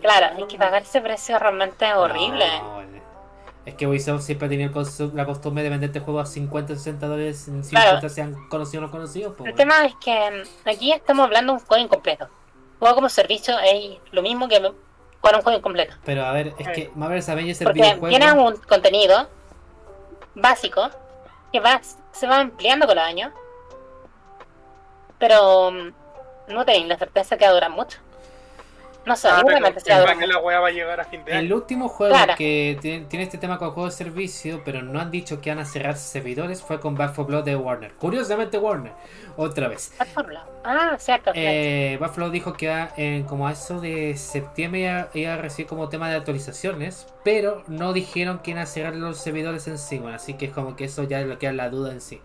Claro, 0.00 0.36
es 0.38 0.44
que 0.46 0.58
pagar 0.58 0.82
ese 0.82 1.00
precio 1.00 1.38
realmente 1.38 1.86
es 1.88 1.94
horrible. 1.94 2.44
No. 2.60 2.95
Es 3.66 3.74
que 3.74 3.86
Ubisoft 3.86 4.22
siempre 4.22 4.46
ha 4.46 4.48
tenido 4.48 4.70
el 4.80 5.14
la 5.16 5.26
costumbre 5.26 5.62
de 5.64 5.70
venderte 5.70 5.98
juegos 6.00 6.28
a 6.28 6.32
50 6.32 6.74
60 6.76 7.06
dólares 7.06 7.38
sin 7.40 7.62
Claro. 7.62 7.86
importar 7.88 8.10
sean 8.10 8.48
conocidos 8.48 8.84
o 8.84 8.86
no 8.86 8.92
conocidos. 8.92 9.34
pues, 9.36 9.48
El 9.50 9.54
bueno. 9.54 9.56
tema 9.56 9.86
es 9.86 9.94
que 9.96 10.30
mm, 10.64 10.68
aquí 10.68 10.92
estamos 10.92 11.24
hablando 11.26 11.52
de 11.52 11.58
un 11.60 11.66
juego 11.66 11.82
incompleto. 11.84 12.28
Juego 12.78 12.94
como 12.94 13.08
servicio 13.08 13.58
es 13.58 13.98
lo 14.12 14.22
mismo 14.22 14.46
que 14.48 14.58
jugar 14.60 15.34
un 15.36 15.42
juego 15.42 15.58
incompleto. 15.58 15.94
Pero 16.04 16.24
a 16.24 16.32
ver, 16.32 16.54
es 16.58 16.68
que 16.68 16.90
Marvel's 16.94 17.28
Avengers 17.28 17.60
el 17.60 17.64
Porque 17.66 17.80
videojuego. 17.82 18.08
tiene 18.08 18.32
un 18.32 18.56
contenido 18.58 19.28
básico 20.36 20.88
que 21.52 21.58
va, 21.58 21.80
se 22.12 22.26
va 22.28 22.38
ampliando 22.40 22.86
con 22.86 22.94
los 22.96 23.04
años. 23.04 23.32
Pero 25.18 25.70
mm, 25.72 25.92
no 26.54 26.64
tenéis 26.64 26.86
la 26.86 26.98
certeza 26.98 27.36
que 27.36 27.44
va 27.46 27.50
a 27.50 27.54
durar 27.54 27.70
mucho. 27.70 27.98
No 29.06 29.14
sé, 29.14 29.28
Ah, 29.28 29.36
seguramente 29.38 29.80
pero 29.84 29.98
se 29.98 30.04
va 30.04 30.10
a 30.10 30.18
que 30.18 30.26
la 30.26 30.38
va 30.40 30.66
a 30.66 30.70
llegar 30.72 31.00
a 31.00 31.04
fin 31.04 31.24
de 31.24 31.38
El 31.38 31.52
último 31.52 31.88
juego 31.88 32.12
Claro. 32.14 32.34
que 32.36 32.76
tiene, 32.80 33.06
tiene 33.06 33.24
este 33.24 33.38
tema 33.38 33.56
con 33.56 33.70
juegos 33.70 33.96
de 33.96 34.04
servicio, 34.04 34.62
pero 34.64 34.82
no 34.82 34.98
han 35.00 35.12
dicho 35.12 35.40
que 35.40 35.50
van 35.50 35.60
a 35.60 35.64
cerrar 35.64 35.96
servidores, 35.96 36.60
fue 36.60 36.80
con 36.80 36.96
Back 36.96 37.14
4 37.14 37.24
Blood 37.24 37.44
de 37.44 37.54
Warner. 37.56 37.92
Curiosamente 37.94 38.58
Warner, 38.58 38.92
otra 39.36 39.68
vez. 39.68 39.92
¿Cuál 39.96 40.08
fórmula? 40.08 40.46
Ah, 40.64 40.96
cierto. 40.98 41.32
cierto. 41.32 41.32
Eh, 41.36 41.98
Buffalo 42.00 42.30
dijo 42.30 42.52
que 42.54 42.88
en 42.96 43.22
como 43.24 43.46
a 43.46 43.52
eso 43.52 43.80
de 43.80 44.16
septiembre 44.16 44.80
iba, 44.80 45.08
iba 45.14 45.34
a 45.34 45.36
recibir 45.36 45.68
como 45.68 45.88
tema 45.88 46.10
de 46.10 46.16
actualizaciones, 46.16 47.06
pero 47.22 47.62
no 47.68 47.92
dijeron 47.92 48.40
que 48.40 48.50
iban 48.50 48.64
a 48.64 48.66
cerrar 48.66 48.96
los 48.96 49.18
servidores 49.18 49.68
en 49.68 49.78
sí, 49.78 49.98
bueno, 49.98 50.16
así 50.16 50.34
que 50.34 50.46
es 50.46 50.52
como 50.52 50.74
que 50.74 50.84
eso 50.86 51.04
ya 51.04 51.20
es 51.20 51.26
lo 51.28 51.38
que 51.38 51.46
es 51.46 51.54
la 51.54 51.70
duda 51.70 51.92
en 51.92 52.00
sí. 52.00 52.20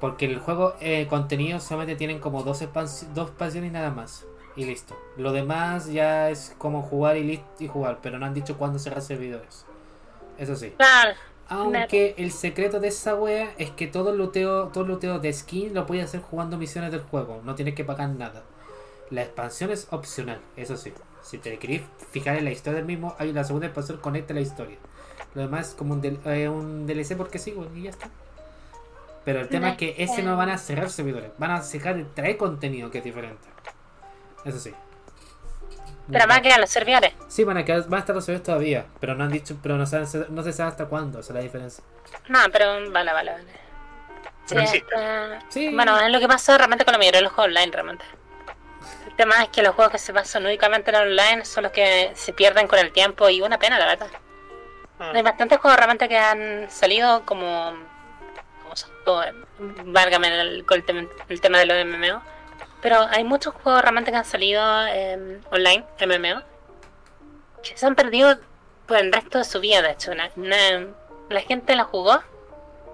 Porque 0.00 0.24
el 0.24 0.38
juego 0.38 0.74
eh, 0.80 1.06
contenido 1.10 1.60
solamente 1.60 1.96
tienen 1.96 2.18
como 2.18 2.44
dos, 2.44 2.62
expans- 2.62 3.08
dos 3.14 3.28
expansiones 3.28 3.68
y 3.70 3.72
nada 3.74 3.90
más. 3.90 4.24
Y 4.58 4.64
listo. 4.64 4.98
Lo 5.16 5.32
demás 5.32 5.86
ya 5.86 6.28
es 6.30 6.54
como 6.58 6.82
jugar 6.82 7.16
y, 7.16 7.22
lis- 7.22 7.42
y 7.60 7.68
jugar, 7.68 8.00
pero 8.02 8.18
no 8.18 8.26
han 8.26 8.34
dicho 8.34 8.58
cuándo 8.58 8.78
cerrar 8.78 9.00
servidores. 9.02 9.64
Eso 10.36 10.54
sí. 10.56 10.74
Claro, 10.76 11.12
Aunque 11.48 12.14
el 12.18 12.30
secreto 12.32 12.80
de 12.80 12.88
esa 12.88 13.14
wea 13.14 13.54
es 13.56 13.70
que 13.70 13.86
todo 13.86 14.10
el 14.10 14.18
luteo, 14.18 14.68
todo 14.68 14.84
el 14.84 14.90
luteo 14.90 15.18
de 15.20 15.32
skin 15.32 15.72
lo 15.74 15.86
puedes 15.86 16.04
hacer 16.04 16.20
jugando 16.20 16.58
misiones 16.58 16.90
del 16.92 17.00
juego, 17.02 17.40
no 17.44 17.54
tienes 17.54 17.74
que 17.74 17.84
pagar 17.84 18.10
nada. 18.10 18.42
La 19.10 19.22
expansión 19.22 19.70
es 19.70 19.86
opcional, 19.90 20.40
eso 20.56 20.76
sí. 20.76 20.92
Si 21.22 21.38
te 21.38 21.56
querés 21.58 21.82
fijar 22.10 22.36
en 22.36 22.44
la 22.44 22.50
historia 22.50 22.76
del 22.78 22.84
mismo, 22.86 23.14
hay 23.18 23.32
la 23.32 23.44
segunda 23.44 23.66
expansión 23.68 23.98
conecta 23.98 24.34
la 24.34 24.40
historia. 24.40 24.76
Lo 25.34 25.42
demás 25.42 25.68
es 25.68 25.74
como 25.74 25.94
un, 25.94 26.00
del- 26.00 26.20
eh, 26.26 26.48
un 26.48 26.86
DLC 26.86 27.16
porque 27.16 27.38
sí, 27.38 27.52
bueno, 27.52 27.74
y 27.76 27.82
ya 27.84 27.90
está. 27.90 28.10
Pero 29.24 29.40
el 29.40 29.48
tema 29.48 29.70
es 29.70 29.76
que 29.78 29.94
ese 29.98 30.22
no 30.22 30.36
van 30.36 30.48
a 30.50 30.58
cerrar 30.58 30.90
servidores, 30.90 31.30
van 31.38 31.50
a 31.52 31.60
dejar 31.60 31.96
de 31.96 32.04
traer 32.04 32.36
contenido 32.36 32.90
que 32.90 32.98
es 32.98 33.04
diferente. 33.04 33.46
Eso 34.44 34.58
sí. 34.58 34.74
pero 36.10 36.26
más 36.26 36.40
que 36.40 36.52
a 36.52 36.58
los 36.58 36.70
servidores. 36.70 37.12
Sí, 37.28 37.44
van 37.44 37.58
a, 37.58 37.64
quedar, 37.64 37.82
van 37.88 37.94
a 37.94 38.00
estar 38.00 38.14
los 38.14 38.24
servidores 38.24 38.46
todavía, 38.46 38.86
pero 39.00 39.14
no 39.14 39.24
han 39.24 39.30
dicho, 39.30 39.56
pero 39.62 39.76
no, 39.76 39.84
saben- 39.86 40.26
no 40.30 40.42
se 40.42 40.52
sabe 40.52 40.70
hasta 40.70 40.86
cuándo, 40.86 41.20
esa 41.20 41.32
es 41.32 41.34
la 41.36 41.40
diferencia. 41.42 41.84
No, 42.28 42.38
pero 42.52 42.90
vale, 42.90 43.12
vale, 43.12 43.32
vale. 43.32 43.44
Pero 44.48 44.60
Sí, 44.62 44.66
existe. 44.78 44.94
está- 44.94 45.42
Sí. 45.50 45.74
Bueno, 45.74 45.98
es 46.00 46.10
lo 46.10 46.18
que 46.20 46.28
pasa 46.28 46.56
realmente 46.56 46.84
con 46.84 46.92
la 46.92 46.98
mayoría 46.98 47.18
de 47.18 47.24
los 47.24 47.32
juegos 47.32 47.50
online, 47.54 47.72
realmente. 47.72 48.04
El 49.08 49.14
tema 49.16 49.42
es 49.42 49.48
que 49.50 49.62
los 49.62 49.74
juegos 49.74 49.92
que 49.92 49.98
se 49.98 50.12
basan 50.12 50.46
únicamente 50.46 50.90
en 50.90 50.96
online 50.96 51.44
son 51.44 51.64
los 51.64 51.72
que 51.72 52.12
se 52.14 52.32
pierden 52.32 52.66
con 52.68 52.78
el 52.78 52.92
tiempo 52.92 53.28
y 53.28 53.42
una 53.42 53.58
pena, 53.58 53.78
la 53.78 53.86
verdad. 53.86 54.08
Mm. 54.98 55.16
Hay 55.16 55.22
bastantes 55.22 55.58
juegos 55.58 55.76
realmente 55.76 56.08
que 56.08 56.16
han 56.18 56.70
salido 56.70 57.26
como... 57.26 57.74
como 58.62 58.76
son, 58.76 58.90
eh, 59.24 59.32
válgame 59.84 60.40
el, 60.40 60.64
con 60.64 60.82
el, 60.86 61.08
el 61.28 61.40
tema 61.40 61.58
de 61.58 61.66
los 61.66 61.84
MMO. 61.84 62.22
Pero 62.80 63.00
hay 63.10 63.24
muchos 63.24 63.54
juegos 63.54 63.82
realmente 63.82 64.10
que 64.10 64.16
han 64.18 64.24
salido 64.24 64.62
eh, 64.86 65.40
online, 65.50 65.84
MMO, 66.00 66.42
que 67.62 67.76
se 67.76 67.86
han 67.86 67.94
perdido 67.96 68.38
por 68.86 68.98
el 68.98 69.12
resto 69.12 69.38
de 69.38 69.44
su 69.44 69.60
vida, 69.60 69.82
de 69.82 69.90
hecho. 69.92 70.12
Una- 70.12 70.30
una- 70.36 70.86
la 71.28 71.40
gente 71.40 71.74
la 71.76 71.84
jugó, 71.84 72.20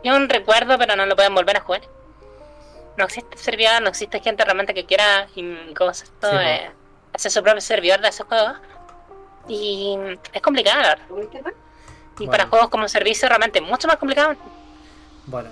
y 0.03 0.11
un 0.11 0.29
recuerdo, 0.29 0.77
pero 0.79 0.97
no 0.97 1.07
lo 1.07 1.15
pueden 1.17 1.35
volver 1.35 1.57
a 1.57 1.61
jugar. 1.61 1.83
No 2.97 3.05
existe 3.05 3.37
servidor, 3.37 3.83
no 3.83 3.89
existe 3.89 4.21
gente 4.21 4.45
realmente 4.45 4.73
que 4.75 4.85
quiera 4.87 5.27
y, 5.35 5.75
¿cómo 5.75 5.93
se 5.95 6.05
esto? 6.05 6.31
Sí, 6.31 6.37
Eh, 6.41 6.71
hacer 7.13 7.31
su 7.31 7.43
propio 7.43 7.61
servidor 7.61 8.01
de 8.01 8.09
esos 8.09 8.27
juegos. 8.27 8.55
Y 9.49 9.97
es 10.33 10.41
complicado, 10.43 10.81
la 10.81 10.89
verdad. 10.91 11.05
Y 11.11 12.27
Bueno. 12.27 12.31
para 12.31 12.47
juegos 12.47 12.69
como 12.71 12.89
servicio 12.89 13.29
realmente 13.29 13.59
es 13.59 13.65
mucho 13.65 13.87
más 13.89 13.97
complicado. 13.97 14.35
Bueno, 15.27 15.51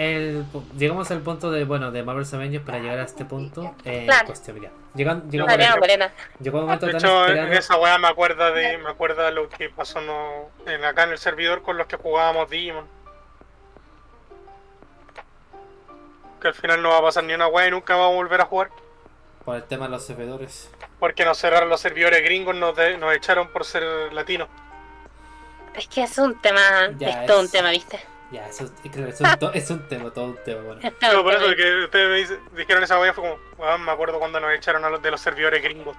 el, 0.00 0.44
llegamos 0.78 1.10
al 1.10 1.20
punto 1.20 1.50
de 1.50 1.64
bueno 1.64 1.90
de 1.90 2.02
Marvel's 2.02 2.32
Avengers 2.34 2.64
para 2.64 2.78
llegar 2.78 2.98
a 2.98 3.02
este 3.04 3.24
punto. 3.24 3.74
Eh, 3.84 4.04
Claro. 4.06 4.26
cuestión, 4.26 4.58
mira. 4.58 4.70
Llegan- 4.94 5.30
llegó, 5.30 5.46
No, 5.46 5.52
Morena. 5.78 6.10
llegó 6.40 6.58
un 6.58 6.64
momento 6.64 6.86
De 6.86 6.92
hecho, 6.92 7.26
en 7.28 7.52
esa 7.52 7.76
weá 7.76 7.96
me 7.98 8.08
acuerda 8.08 8.50
de 8.50 8.78
me 8.78 8.88
acuerda 8.90 9.30
lo 9.30 9.48
que 9.48 9.68
pasó 9.70 10.00
no, 10.00 10.48
en, 10.66 10.84
acá 10.84 11.04
en 11.04 11.10
el 11.10 11.18
servidor 11.18 11.62
con 11.62 11.76
los 11.76 11.86
que 11.86 11.96
jugábamos 11.96 12.48
Digimon. 12.50 12.86
Que 16.40 16.48
al 16.48 16.54
final 16.54 16.82
no 16.82 16.90
va 16.90 16.98
a 16.98 17.02
pasar 17.02 17.24
ni 17.24 17.34
una 17.34 17.46
weá 17.48 17.68
y 17.68 17.70
nunca 17.70 17.94
vamos 17.96 18.12
a 18.12 18.16
volver 18.16 18.40
a 18.40 18.46
jugar. 18.46 18.70
Por 19.44 19.56
el 19.56 19.64
tema 19.64 19.84
de 19.86 19.90
los 19.92 20.04
servidores. 20.04 20.70
Porque 20.98 21.24
nos 21.24 21.38
cerraron 21.38 21.68
los 21.68 21.80
servidores 21.80 22.22
gringos, 22.22 22.54
nos, 22.54 22.74
de- 22.76 22.96
nos 22.98 23.14
echaron 23.14 23.48
por 23.48 23.64
ser 23.64 24.12
latinos. 24.12 24.48
Es 25.74 25.86
que 25.88 26.02
es 26.02 26.18
un 26.18 26.40
tema, 26.40 26.60
Ya, 26.98 27.08
es 27.22 27.26
todo 27.26 27.40
es- 27.40 27.46
un 27.46 27.50
tema, 27.50 27.70
¿viste? 27.70 28.00
Ya, 28.32 28.46
eso 28.48 28.64
es, 28.64 28.90
claro, 28.92 29.08
es, 29.08 29.20
es 29.64 29.70
un 29.70 29.88
tema, 29.88 30.10
todo 30.12 30.26
un 30.26 30.38
tema. 30.44 30.62
Bueno, 30.62 30.80
Es 30.82 30.96
todo 30.98 31.12
No, 31.12 31.18
un 31.18 31.24
por 31.24 31.34
eso 31.34 31.56
que 31.56 31.84
ustedes 31.84 32.08
me 32.08 32.16
dice- 32.16 32.38
dijeron 32.56 32.82
esa 32.84 32.98
weá 33.00 33.12
fue 33.12 33.24
como, 33.24 33.40
weón, 33.58 33.84
me 33.84 33.90
acuerdo 33.90 34.18
cuando 34.20 34.38
nos 34.38 34.52
echaron 34.52 34.84
a 34.84 34.90
los 34.90 35.02
de 35.02 35.10
los 35.10 35.20
servidores 35.20 35.60
gringos. 35.62 35.96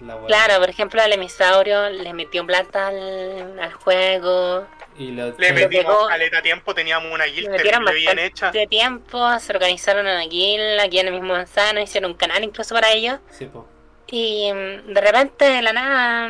la 0.00 0.14
wea. 0.16 0.26
Claro, 0.28 0.60
por 0.60 0.70
ejemplo, 0.70 1.02
al 1.02 1.12
emisaurio 1.12 1.88
le 1.90 2.12
metió 2.12 2.46
plata 2.46 2.88
al, 2.88 3.58
al 3.58 3.72
juego. 3.72 4.66
Y 4.98 5.10
lo, 5.12 5.36
Le 5.38 5.52
metimos 5.54 6.06
caleta 6.08 6.42
tiempo, 6.42 6.74
teníamos 6.74 7.10
una 7.12 7.24
guild 7.24 7.46
Le 7.46 7.50
metieron 7.56 7.84
terrible 7.84 8.12
bien 8.14 8.18
hecha. 8.18 8.52
tiempo, 8.68 9.38
se 9.40 9.52
organizaron 9.52 10.02
una 10.06 10.20
guild 10.26 10.78
aquí 10.80 10.98
en 11.00 11.06
el 11.08 11.14
mismo 11.14 11.32
manzano, 11.32 11.80
hicieron 11.80 12.10
un 12.12 12.16
canal 12.16 12.44
incluso 12.44 12.74
para 12.74 12.90
ellos. 12.92 13.18
sí, 13.30 13.46
po. 13.46 13.66
Y 14.14 14.52
mm, 14.52 14.92
de 14.92 15.00
repente, 15.00 15.44
de 15.46 15.62
la 15.62 15.72
nada, 15.72 16.28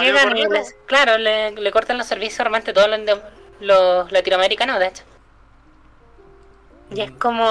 llegan 0.00 0.36
y 0.36 0.46
les, 0.48 0.74
claro, 0.86 1.16
le, 1.16 1.52
le 1.52 1.70
cortan 1.70 1.96
los 1.96 2.06
servicios 2.08 2.40
realmente 2.40 2.72
todos 2.72 2.88
los, 2.88 3.06
de- 3.06 3.20
los 3.60 4.10
latinoamericanos, 4.12 4.78
de 4.78 4.86
hecho. 4.88 5.02
Y 6.92 7.00
es 7.02 7.10
Mm. 7.12 7.18
como 7.18 7.44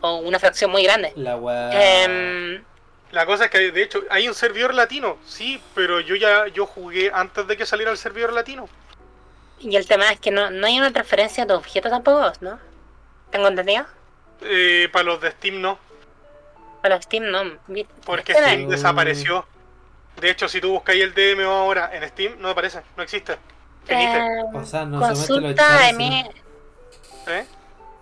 o 0.00 0.16
una 0.18 0.38
fracción 0.38 0.70
muy 0.70 0.82
grande. 0.82 1.12
La 1.16 1.36
wea. 1.36 2.04
Em, 2.04 2.64
La 3.12 3.24
cosa 3.24 3.44
es 3.44 3.50
que 3.50 3.70
de 3.70 3.82
hecho 3.82 4.02
hay 4.10 4.28
un 4.28 4.34
servidor 4.34 4.74
latino, 4.74 5.16
sí, 5.24 5.60
pero 5.74 6.00
yo 6.00 6.16
ya 6.16 6.48
yo 6.48 6.66
jugué 6.66 7.10
antes 7.14 7.46
de 7.46 7.56
que 7.56 7.64
saliera 7.64 7.90
el 7.92 7.98
servidor 7.98 8.32
latino. 8.32 8.68
y 9.58 9.74
el 9.76 9.86
tema 9.86 10.10
es 10.12 10.20
que 10.20 10.30
no, 10.30 10.50
no 10.50 10.66
hay 10.66 10.76
una 10.78 10.92
transferencia 10.92 11.46
de 11.46 11.54
objetos 11.54 11.90
tampoco, 11.90 12.30
¿no? 12.40 12.58
¿Tengo 13.30 13.48
entendido? 13.48 13.86
Eh, 14.42 14.88
para 14.92 15.04
los 15.04 15.20
de 15.20 15.30
Steam 15.30 15.60
no, 15.62 15.78
Para 16.82 17.00
Steam 17.00 17.30
no. 17.30 17.42
porque 18.04 18.34
Steam 18.34 18.68
desapareció. 18.68 19.46
De 20.20 20.28
hecho, 20.30 20.46
si 20.48 20.60
tú 20.60 20.72
buscas 20.72 20.94
el 20.96 21.14
DMO 21.14 21.50
ahora 21.50 21.90
en 21.94 22.06
Steam, 22.08 22.36
no 22.38 22.50
aparece, 22.50 22.82
no 22.96 23.02
existe. 23.02 23.36
Em, 23.88 24.54
O 24.54 24.64
sea, 24.64 24.84
no 24.84 24.98
solamente 24.98 25.32
lo 25.32 25.40
consulta 25.40 25.88
en 25.88 25.96
mi, 25.96 26.30
¿Eh? 27.28 27.46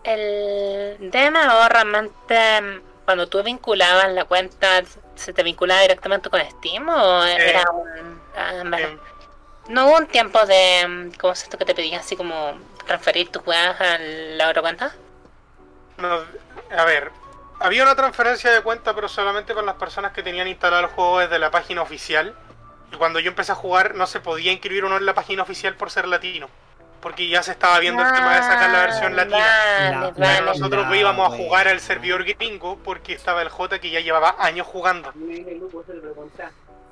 El 0.04 1.10
DMO 1.10 1.68
realmente 1.68 2.60
mm, 2.60 2.80
cuando 3.04 3.26
tú 3.28 3.42
vinculabas 3.42 4.12
la 4.12 4.24
cuenta 4.24 4.82
se 5.14 5.32
te 5.32 5.42
vinculaba 5.42 5.82
directamente 5.82 6.28
con 6.28 6.40
Steam 6.40 6.88
o 6.88 7.24
era 7.24 7.64
un 7.70 8.20
ah. 8.36 8.78
Em, 8.80 8.98
no 9.68 9.86
hubo 9.86 9.96
un 9.96 10.06
tiempo 10.06 10.44
de 10.44 10.86
mm, 10.86 11.18
cómo 11.18 11.32
es 11.32 11.42
esto 11.42 11.56
que 11.56 11.64
te 11.64 11.74
pedían 11.74 12.00
así 12.00 12.16
como 12.16 12.58
transferir 12.86 13.30
tus 13.30 13.42
juegos 13.42 13.80
a 13.80 13.98
la 13.98 14.50
otra 14.50 14.60
cuenta 14.60 14.94
no, 15.96 16.20
a 16.76 16.84
ver, 16.84 17.12
había 17.60 17.82
una 17.82 17.94
transferencia 17.94 18.50
de 18.50 18.62
cuenta, 18.62 18.94
pero 18.94 19.08
solamente 19.08 19.54
para 19.54 19.66
las 19.66 19.76
personas 19.76 20.12
que 20.12 20.22
tenían 20.22 20.48
instalado 20.48 20.82
el 20.82 20.88
juego 20.88 21.20
desde 21.20 21.38
la 21.38 21.50
página 21.50 21.82
oficial. 21.82 22.34
Y 22.92 22.96
cuando 22.96 23.20
yo 23.20 23.28
empecé 23.28 23.52
a 23.52 23.56
jugar, 23.56 23.94
no 23.94 24.06
se 24.06 24.20
podía 24.20 24.52
inscribir 24.52 24.84
uno 24.84 24.96
en 24.96 25.06
la 25.06 25.14
página 25.14 25.42
oficial 25.42 25.76
por 25.76 25.90
ser 25.90 26.06
latino. 26.08 26.48
porque 27.00 27.28
ya 27.28 27.42
se 27.42 27.52
estaba 27.52 27.78
viendo 27.80 28.02
el 28.02 28.10
tema 28.14 28.34
de 28.34 28.42
sacar 28.42 28.70
la 28.70 28.80
versión 28.80 29.14
latina. 29.14 30.10
Pero 30.16 30.46
nosotros 30.46 30.86
íbamos 30.96 31.32
a 31.32 31.36
jugar 31.36 31.68
al 31.68 31.80
servidor 31.80 32.24
gringo 32.24 32.78
porque 32.82 33.12
estaba 33.12 33.42
el 33.42 33.50
J 33.50 33.78
que 33.78 33.90
ya 33.90 34.00
llevaba 34.00 34.36
años 34.38 34.66
jugando. 34.66 35.12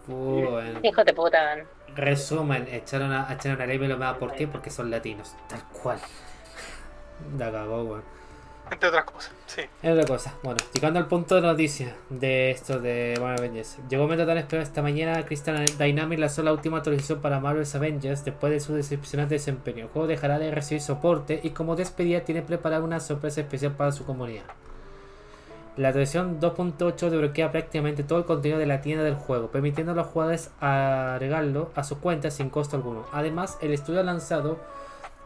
Bueno. 0.07 0.81
Hijo 0.83 1.05
de 1.05 1.15
puta, 1.15 1.43
man. 1.43 1.67
Resumen, 1.95 2.69
echaron 2.71 3.13
a, 3.13 3.33
echaron 3.33 3.61
a 3.63 3.67
Level 3.67 3.97
más 3.97 4.17
¿por 4.19 4.35
qué? 4.35 4.47
Porque 4.47 4.69
son 4.71 4.91
latinos, 4.91 5.35
tal 5.49 5.63
cual. 5.69 5.99
La 7.39 7.51
cagó, 7.51 7.83
weón. 7.85 8.05
Entre 8.73 8.89
otras 8.89 9.05
cosas, 9.05 9.33
sí. 9.47 9.61
Es 9.83 9.93
otra 9.93 10.07
cosa. 10.07 10.35
Bueno, 10.43 10.57
llegando 10.73 10.99
al 10.99 11.07
punto 11.07 11.35
de 11.35 11.43
noticias 11.43 11.93
de 12.09 12.51
esto 12.51 12.81
de 12.81 13.19
Marvel 13.21 13.39
Avengers. 13.41 13.77
Llegó 13.91 14.05
momento 14.05 14.25
tan 14.25 14.39
esperado 14.39 14.67
esta 14.67 14.81
mañana. 14.81 15.27
Crystal 15.27 15.67
Dynamics 15.79 16.21
lanzó 16.21 16.43
la 16.43 16.55
última 16.55 16.79
actualización 16.79 17.21
para 17.21 17.39
Marvel's 17.39 17.75
Avengers 17.75 18.25
después 18.25 18.51
de 18.51 18.61
su 18.61 18.75
decepcionante 18.75 19.35
desempeño. 19.35 19.85
El 19.85 19.91
juego 19.91 20.09
dejará 20.09 20.39
de 20.39 20.51
recibir 20.51 20.81
soporte 20.81 21.39
y 21.43 21.51
como 21.51 21.77
despedida 21.77 22.21
tiene 22.21 22.41
preparada 22.41 22.83
una 22.83 22.99
sorpresa 22.99 23.43
especial 23.43 23.73
para 23.77 23.93
su 23.93 24.07
comunidad. 24.07 24.45
La 25.77 25.89
actualización 25.89 26.41
2.8 26.41 27.11
desbloquea 27.11 27.53
prácticamente 27.53 28.05
todo 28.05 28.21
el 28.21 28.25
contenido 28.25 28.59
de 28.59 28.67
la 28.67 28.81
tienda 28.81 29.05
del 29.05 29.17
juego, 29.17 29.49
permitiendo 29.49 29.93
a 29.93 29.95
los 29.95 30.07
jugadores 30.07 30.51
agregarlo 30.61 31.71
a 31.75 31.85
sus 31.85 31.99
cuentas 31.99 32.35
sin 32.35 32.49
costo 32.49 32.77
alguno. 32.77 33.05
Además, 33.13 33.59
el 33.61 33.73
estudio 33.73 34.01
ha 34.01 34.03
lanzado 34.03 34.59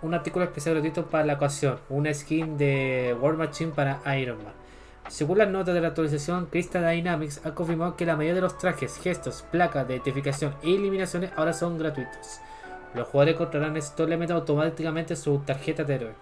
un 0.02 0.14
artículo 0.14 0.44
especial 0.44 0.74
gratuito 0.74 1.06
para 1.06 1.24
la 1.24 1.34
ocasión, 1.34 1.78
una 1.88 2.12
skin 2.12 2.58
de 2.58 3.16
War 3.20 3.36
Machine 3.36 3.72
para 3.72 4.00
Iron 4.18 4.38
Man. 4.38 4.52
Según 5.08 5.38
las 5.38 5.48
notas 5.48 5.74
de 5.74 5.80
la 5.80 5.88
actualización, 5.88 6.46
Crystal 6.46 6.86
Dynamics 6.86 7.40
ha 7.44 7.54
confirmado 7.54 7.96
que 7.96 8.04
la 8.04 8.16
mayoría 8.16 8.34
de 8.34 8.40
los 8.40 8.58
trajes, 8.58 8.98
gestos, 8.98 9.44
placas 9.50 9.86
de 9.86 9.94
identificación 9.94 10.54
e 10.62 10.74
eliminaciones 10.74 11.30
ahora 11.36 11.52
son 11.52 11.78
gratuitos. 11.78 12.40
Los 12.94 13.08
jugadores 13.08 13.34
encontrarán 13.34 13.76
estos 13.76 14.06
elementos 14.06 14.34
automáticamente 14.34 15.14
en 15.14 15.20
su 15.20 15.38
tarjeta 15.38 15.84
de 15.84 15.94
héroe. 15.94 16.14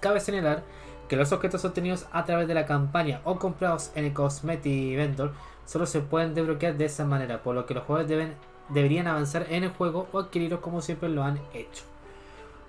Cabe 0.00 0.20
señalar 0.20 0.62
que 1.08 1.16
los 1.16 1.32
objetos 1.32 1.64
obtenidos 1.64 2.06
a 2.12 2.24
través 2.24 2.46
de 2.46 2.54
la 2.54 2.66
campaña 2.66 3.20
o 3.24 3.38
comprados 3.38 3.90
en 3.94 4.04
el 4.04 4.12
Cosmetic 4.12 4.96
Vendor 4.96 5.32
solo 5.64 5.86
se 5.86 6.00
pueden 6.00 6.34
desbloquear 6.34 6.76
de 6.76 6.84
esa 6.84 7.04
manera, 7.04 7.42
por 7.42 7.54
lo 7.54 7.66
que 7.66 7.74
los 7.74 7.84
jugadores 7.84 8.08
deben, 8.08 8.34
deberían 8.68 9.08
avanzar 9.08 9.46
en 9.50 9.64
el 9.64 9.70
juego 9.70 10.08
o 10.12 10.18
adquirirlos 10.20 10.60
como 10.60 10.82
siempre 10.82 11.08
lo 11.08 11.24
han 11.24 11.40
hecho. 11.52 11.84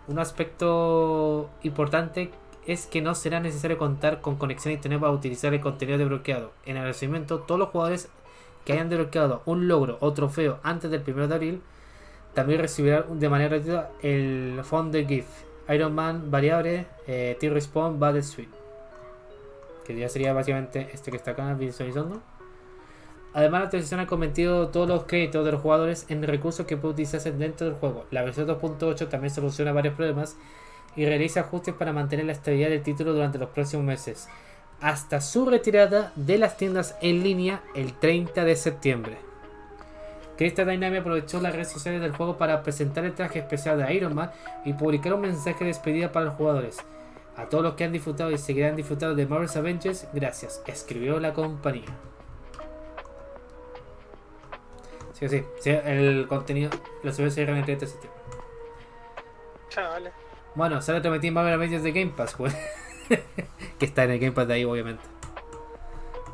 Un 0.10 0.18
aspecto 0.18 1.51
importante 1.62 2.32
es 2.66 2.88
que 2.88 2.99
no 2.99 3.14
será 3.14 3.39
necesario 3.39 3.78
contar 3.78 4.22
con 4.22 4.38
conexión 4.38 4.72
a 4.72 4.74
internet 4.74 4.99
para 4.99 5.12
utilizar 5.12 5.53
el 5.53 5.62
contenido 5.62 5.99
desbloqueado. 5.99 6.51
En 6.66 6.72
el 6.72 6.78
agradecimiento, 6.78 7.41
todos 7.41 7.60
los 7.60 7.70
jugadores 7.70 8.10
que 8.66 8.74
hayan 8.74 8.89
desbloqueado 8.89 9.43
un 9.45 9.68
logro 9.68 9.99
o 10.01 10.12
trofeo 10.14 10.57
antes 10.64 10.89
del 10.89 11.03
1 11.05 11.28
de 11.28 11.36
abril 11.36 11.62
también 12.34 12.60
recibirán 12.60 13.20
de 13.20 13.30
manera 13.30 13.49
gratuita 13.49 13.91
el 14.01 14.62
Founder 14.64 15.05
Gift, 15.05 15.30
Iron 15.70 15.93
Man 15.93 16.32
variable, 16.32 16.88
eh, 17.05 17.38
T-Respawn 17.39 17.99
Battle 17.99 18.24
Suite. 18.24 18.57
Que 19.86 19.95
ya 19.95 20.10
sería 20.10 20.34
básicamente 20.34 20.89
este 20.91 21.12
que 21.12 21.18
está 21.18 21.32
acá 21.32 21.53
visualizando. 21.53 22.20
Además, 23.39 23.61
la 23.61 23.65
actualización 23.67 24.01
ha 24.01 24.05
convertido 24.05 24.67
todos 24.67 24.89
los 24.89 25.05
créditos 25.05 25.45
de 25.45 25.53
los 25.53 25.61
jugadores 25.61 26.05
en 26.09 26.21
recursos 26.23 26.65
que 26.65 26.75
pueden 26.75 26.95
utilizarse 26.95 27.31
dentro 27.31 27.67
del 27.67 27.77
juego. 27.77 28.05
La 28.11 28.21
versión 28.21 28.45
2.8 28.49 29.07
también 29.07 29.33
soluciona 29.33 29.71
varios 29.71 29.95
problemas 29.95 30.35
y 30.97 31.05
realiza 31.05 31.39
ajustes 31.39 31.73
para 31.73 31.93
mantener 31.93 32.25
la 32.25 32.33
estabilidad 32.33 32.67
del 32.67 32.83
título 32.83 33.13
durante 33.13 33.37
los 33.37 33.51
próximos 33.51 33.85
meses, 33.85 34.27
hasta 34.81 35.21
su 35.21 35.45
retirada 35.45 36.11
de 36.17 36.37
las 36.37 36.57
tiendas 36.57 36.97
en 37.01 37.23
línea 37.23 37.63
el 37.75 37.93
30 37.93 38.43
de 38.43 38.57
septiembre. 38.57 39.17
Crystal 40.35 40.67
Dynamics 40.67 40.99
aprovechó 40.99 41.39
las 41.39 41.53
redes 41.53 41.71
sociales 41.71 42.01
del 42.01 42.11
juego 42.11 42.37
para 42.37 42.61
presentar 42.61 43.05
el 43.05 43.15
traje 43.15 43.39
especial 43.39 43.77
de 43.77 43.93
Iron 43.93 44.15
Man 44.15 44.31
y 44.65 44.73
publicar 44.73 45.13
un 45.13 45.21
mensaje 45.21 45.59
de 45.63 45.67
despedida 45.67 46.11
para 46.11 46.25
los 46.25 46.35
jugadores. 46.35 46.79
A 47.37 47.45
todos 47.45 47.63
los 47.63 47.75
que 47.75 47.85
han 47.85 47.93
disfrutado 47.93 48.31
y 48.31 48.37
seguirán 48.37 48.75
disfrutando 48.75 49.15
de 49.15 49.25
Marvel's 49.25 49.55
Avengers, 49.55 50.07
gracias, 50.11 50.61
escribió 50.67 51.21
la 51.21 51.31
compañía. 51.31 51.85
Sí, 55.20 55.28
sí, 55.28 55.43
sí, 55.59 55.70
el 55.70 56.28
contenido 56.28 56.72
lo 57.03 57.11
subió 57.11 57.28
el 57.28 57.34
30 57.34 57.65
de 57.65 57.88
septiembre. 57.88 58.22
Chavales. 59.70 60.13
Bueno, 60.55 60.82
solo 60.82 61.01
te 61.01 61.09
metí 61.09 61.28
en 61.28 61.34
Marvel 61.34 61.53
Avengers 61.53 61.84
de 61.84 61.91
Game 61.91 62.13
Pass, 62.15 62.36
pues. 62.38 62.55
que 63.80 63.86
está 63.86 64.05
en 64.05 64.11
el 64.11 64.20
Game 64.20 64.32
Pass 64.32 64.47
de 64.47 64.53
ahí, 64.53 64.63
obviamente. 64.63 65.03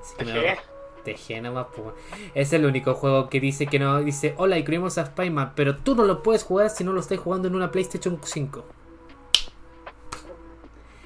Así 0.01 0.15
que 0.17 0.25
¿Qué? 0.25 0.55
no, 0.55 0.61
TG 1.03 1.41
nomás, 1.41 1.67
pues. 1.75 1.95
Es 2.35 2.53
el 2.53 2.65
único 2.65 2.93
juego 2.93 3.27
que 3.27 3.39
dice 3.39 3.65
que 3.65 3.79
no. 3.79 3.99
Dice, 4.01 4.35
hola, 4.37 4.59
incluimos 4.59 4.99
a 4.99 5.01
Spider-Man, 5.01 5.53
pero 5.55 5.77
tú 5.77 5.95
no 5.95 6.03
lo 6.03 6.21
puedes 6.21 6.43
jugar 6.43 6.69
si 6.69 6.83
no 6.83 6.93
lo 6.93 6.99
estás 6.99 7.17
jugando 7.17 7.47
en 7.47 7.55
una 7.55 7.71
PlayStation 7.71 8.19
5. 8.23 8.65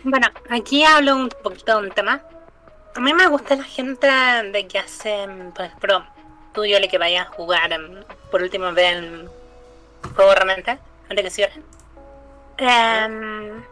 Bueno, 0.03 0.27
aquí 0.49 0.83
hablo 0.83 1.15
un 1.15 1.29
poquito 1.29 1.79
de 1.79 1.87
un 1.87 1.93
tema. 1.93 2.21
A 2.95 2.99
mí 2.99 3.13
me 3.13 3.27
gusta 3.27 3.55
la 3.55 3.63
gente 3.63 4.07
de 4.07 4.67
que 4.67 4.79
hacen, 4.79 5.51
por 5.53 5.65
ejemplo, 5.65 6.03
yo 6.65 6.79
le 6.79 6.87
que 6.87 6.97
vayas 6.97 7.27
a 7.27 7.31
jugar 7.31 7.71
em, 7.73 8.03
por 8.31 8.41
última 8.41 8.71
vez 8.71 8.95
el 8.97 9.29
juego 10.15 10.33
realmente, 10.33 10.77
antes 11.09 11.23
que 11.23 11.29
cierren. 11.31 11.63
Em, 12.57 13.63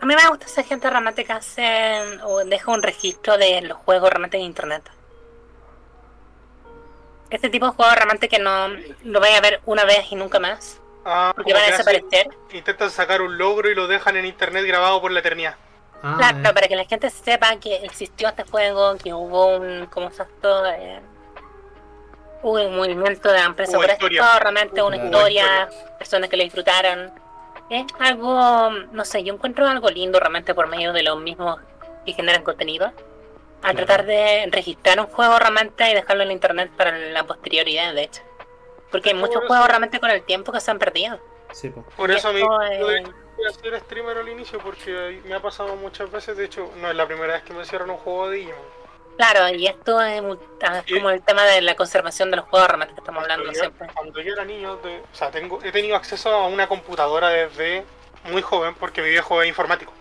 a 0.00 0.06
mí 0.06 0.14
me 0.14 0.28
gusta 0.28 0.46
esa 0.46 0.62
gente 0.62 0.88
realmente 0.88 1.24
que 1.24 1.32
hace 1.32 2.18
o 2.24 2.38
deja 2.44 2.70
un 2.70 2.82
registro 2.82 3.36
de 3.36 3.60
los 3.62 3.78
juegos 3.78 4.10
realmente 4.10 4.36
en 4.36 4.44
internet. 4.44 4.82
Este 7.30 7.50
tipo 7.50 7.66
de 7.66 7.72
juegos 7.72 7.94
realmente 7.94 8.28
que 8.28 8.38
no 8.38 8.68
lo 9.04 9.20
vaya 9.20 9.38
a 9.38 9.40
ver 9.40 9.60
una 9.66 9.84
vez 9.84 10.10
y 10.10 10.14
nunca 10.16 10.38
más, 10.38 10.80
Ah, 11.04 11.32
porque 11.36 11.52
van 11.52 11.62
a 11.62 11.66
hacen- 11.66 11.78
desaparecer. 11.78 12.28
intentan 12.52 12.90
sacar 12.90 13.20
un 13.22 13.36
logro 13.36 13.68
y 13.70 13.74
lo 13.74 13.86
dejan 13.86 14.16
en 14.16 14.24
internet 14.26 14.64
grabado 14.66 15.00
por 15.00 15.10
la 15.12 15.20
eternidad. 15.20 15.56
Ah, 16.02 16.14
Claro, 16.16 16.38
eh, 16.38 16.54
para 16.54 16.68
que 16.68 16.76
la 16.76 16.84
gente 16.84 17.10
sepa 17.10 17.56
que 17.56 17.76
existió 17.84 18.28
este 18.28 18.44
juego, 18.44 18.96
que 18.96 19.12
hubo 19.12 19.56
un, 19.56 19.86
¿cómo 19.86 20.10
se? 20.10 20.22
Eh, 20.22 20.26
hubo 20.26 21.00
un 22.42 22.76
movimiento 22.76 23.30
de 23.32 23.38
empresa 23.40 23.72
Hubo 23.72 23.82
por 23.82 23.90
historia. 23.90 24.22
esto, 24.22 24.38
realmente 24.40 24.82
una 24.82 24.96
historia, 24.96 25.68
personas 25.98 26.28
que 26.30 26.36
le 26.36 26.44
disfrutaron. 26.44 27.12
Es 27.70 27.84
algo, 27.98 28.70
no 28.92 29.04
sé, 29.04 29.22
yo 29.24 29.34
encuentro 29.34 29.66
algo 29.66 29.90
lindo 29.90 30.18
realmente 30.18 30.54
por 30.54 30.68
medio 30.68 30.92
de 30.92 31.02
los 31.02 31.20
mismos 31.20 31.58
que 32.06 32.12
generan 32.12 32.42
contenido. 32.42 32.86
Al 33.60 33.72
Claro. 33.72 33.86
tratar 33.86 34.06
de 34.06 34.48
registrar 34.52 35.00
un 35.00 35.06
juego 35.06 35.36
realmente 35.38 35.90
y 35.90 35.94
dejarlo 35.94 36.22
en 36.22 36.30
internet 36.30 36.70
para 36.76 36.96
la 36.96 37.24
posterioridad, 37.24 37.92
de 37.92 38.04
hecho. 38.04 38.22
Porque 38.90 39.10
hay 39.10 39.16
muchos 39.16 39.36
eso- 39.42 39.46
juegos 39.48 39.66
realmente 39.66 39.98
con 40.00 40.10
el 40.10 40.22
tiempo 40.22 40.52
que 40.52 40.60
se 40.60 40.70
han 40.70 40.78
perdido. 40.78 41.18
sí, 41.52 41.68
pues. 41.70 41.84
Por 41.96 42.10
Y 42.10 42.14
eso 42.14 42.28
a 42.28 42.32
mí 42.32 42.40
lo 42.40 42.62
eh, 42.62 42.68
dejé 42.78 43.12
de 43.36 43.46
hacer 43.48 43.80
streamer 43.80 44.16
al 44.18 44.28
inicio 44.28 44.58
porque 44.60 45.20
me 45.24 45.34
ha 45.34 45.40
pasado 45.40 45.74
muchas 45.76 46.10
veces. 46.10 46.36
De 46.36 46.44
hecho, 46.44 46.70
no 46.76 46.88
es 46.88 46.94
la 46.94 47.06
primera 47.06 47.32
vez 47.34 47.42
que 47.42 47.52
me 47.52 47.64
cierran 47.64 47.90
un 47.90 47.96
juego 47.96 48.30
de 48.30 48.36
Digimon. 48.36 48.56
Claro, 49.18 49.48
y 49.54 49.66
esto 49.66 50.00
es, 50.00 50.22
mu- 50.22 50.38
ah, 50.62 50.82
como 50.88 51.10
el 51.10 51.20
tema 51.22 51.44
de 51.44 51.60
la 51.60 51.74
conservación 51.74 52.30
de 52.30 52.36
los 52.36 52.46
juegos 52.46 52.68
realmente 52.68 52.94
que 52.94 53.00
estamos 53.00 53.20
hablando 53.22 53.44
Cuando 53.44 53.58
yo- 53.58 53.64
siempre. 53.64 53.88
Cuando 53.94 54.20
yo 54.20 54.32
era 54.32 54.44
niño, 54.44 54.76
de- 54.76 55.00
o 55.00 55.14
sea, 55.14 55.30
tengo, 55.30 55.58
he 55.62 55.72
tenido 55.72 55.96
acceso 55.96 56.30
a 56.30 56.46
una 56.46 56.68
computadora 56.68 57.28
desde 57.28 57.84
muy 58.30 58.42
joven 58.42 58.74
porque 58.76 59.02
mi 59.02 59.10
viejo 59.10 59.42
es 59.42 59.48
informático. 59.48 59.92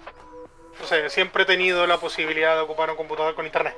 O 0.83 0.85
sea, 0.85 1.09
siempre 1.09 1.43
he 1.43 1.45
tenido 1.47 1.87
la 1.87 1.97
posibilidad 1.97 2.53
de 2.55 2.61
ocupar 2.61 2.91
un 2.91 2.95
computador 2.95 3.33
con 3.33 3.45
internet. 3.45 3.75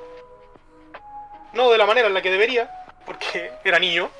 No 1.54 1.70
de 1.70 1.78
la 1.78 1.86
manera 1.86 2.06
en 2.08 2.14
la 2.14 2.20
que 2.22 2.30
debería, 2.30 2.70
porque 3.06 3.50
era 3.64 3.78
niño, 3.78 4.10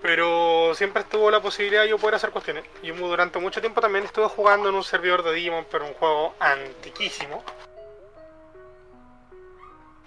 pero 0.00 0.74
siempre 0.74 1.02
estuvo 1.02 1.30
la 1.30 1.40
posibilidad 1.40 1.82
de 1.82 1.90
yo 1.90 1.98
poder 1.98 2.14
hacer 2.16 2.30
cuestiones. 2.30 2.64
Y 2.82 2.90
durante 2.92 3.38
mucho 3.38 3.60
tiempo 3.60 3.80
también 3.82 4.04
estuve 4.04 4.26
jugando 4.28 4.68
en 4.70 4.74
un 4.74 4.84
servidor 4.84 5.22
de 5.22 5.32
Digimon, 5.32 5.66
pero 5.70 5.86
un 5.86 5.94
juego 5.94 6.34
antiquísimo. 6.40 7.42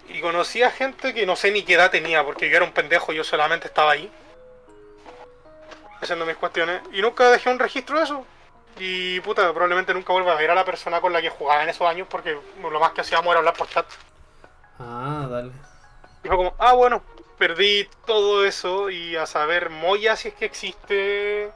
Y 0.08 0.20
conocí 0.20 0.62
a 0.62 0.70
gente 0.70 1.12
que 1.12 1.26
no 1.26 1.36
sé 1.36 1.50
ni 1.50 1.62
qué 1.62 1.74
edad 1.74 1.90
tenía, 1.90 2.24
porque 2.24 2.48
yo 2.48 2.56
era 2.56 2.64
un 2.64 2.72
pendejo, 2.72 3.12
yo 3.12 3.24
solamente 3.24 3.68
estaba 3.68 3.92
ahí. 3.92 4.10
Haciendo 6.00 6.24
mis 6.24 6.36
cuestiones. 6.36 6.82
Y 6.92 7.02
nunca 7.02 7.30
dejé 7.30 7.50
un 7.50 7.58
registro 7.58 7.98
de 7.98 8.04
eso. 8.04 8.24
Y 8.78 9.20
puta, 9.20 9.52
probablemente 9.52 9.92
nunca 9.92 10.12
vuelva 10.12 10.32
a 10.32 10.36
ver 10.36 10.50
a 10.50 10.54
la 10.54 10.64
persona 10.64 11.00
con 11.00 11.12
la 11.12 11.20
que 11.20 11.30
jugaba 11.30 11.62
en 11.62 11.68
esos 11.68 11.86
años, 11.86 12.06
porque 12.08 12.38
lo 12.60 12.80
más 12.80 12.92
que 12.92 13.00
hacíamos 13.00 13.26
era 13.26 13.38
hablar 13.38 13.54
por 13.54 13.68
chat. 13.68 13.86
Ah, 14.78 15.26
dale. 15.28 15.50
Y 16.22 16.28
fue 16.28 16.36
como, 16.36 16.54
ah, 16.58 16.74
bueno, 16.74 17.02
perdí 17.36 17.88
todo 18.06 18.44
eso 18.44 18.90
y 18.90 19.16
a 19.16 19.26
saber, 19.26 19.70
Moya, 19.70 20.16
si 20.16 20.28
es 20.28 20.34
que 20.34 20.44
existe, 20.44 21.50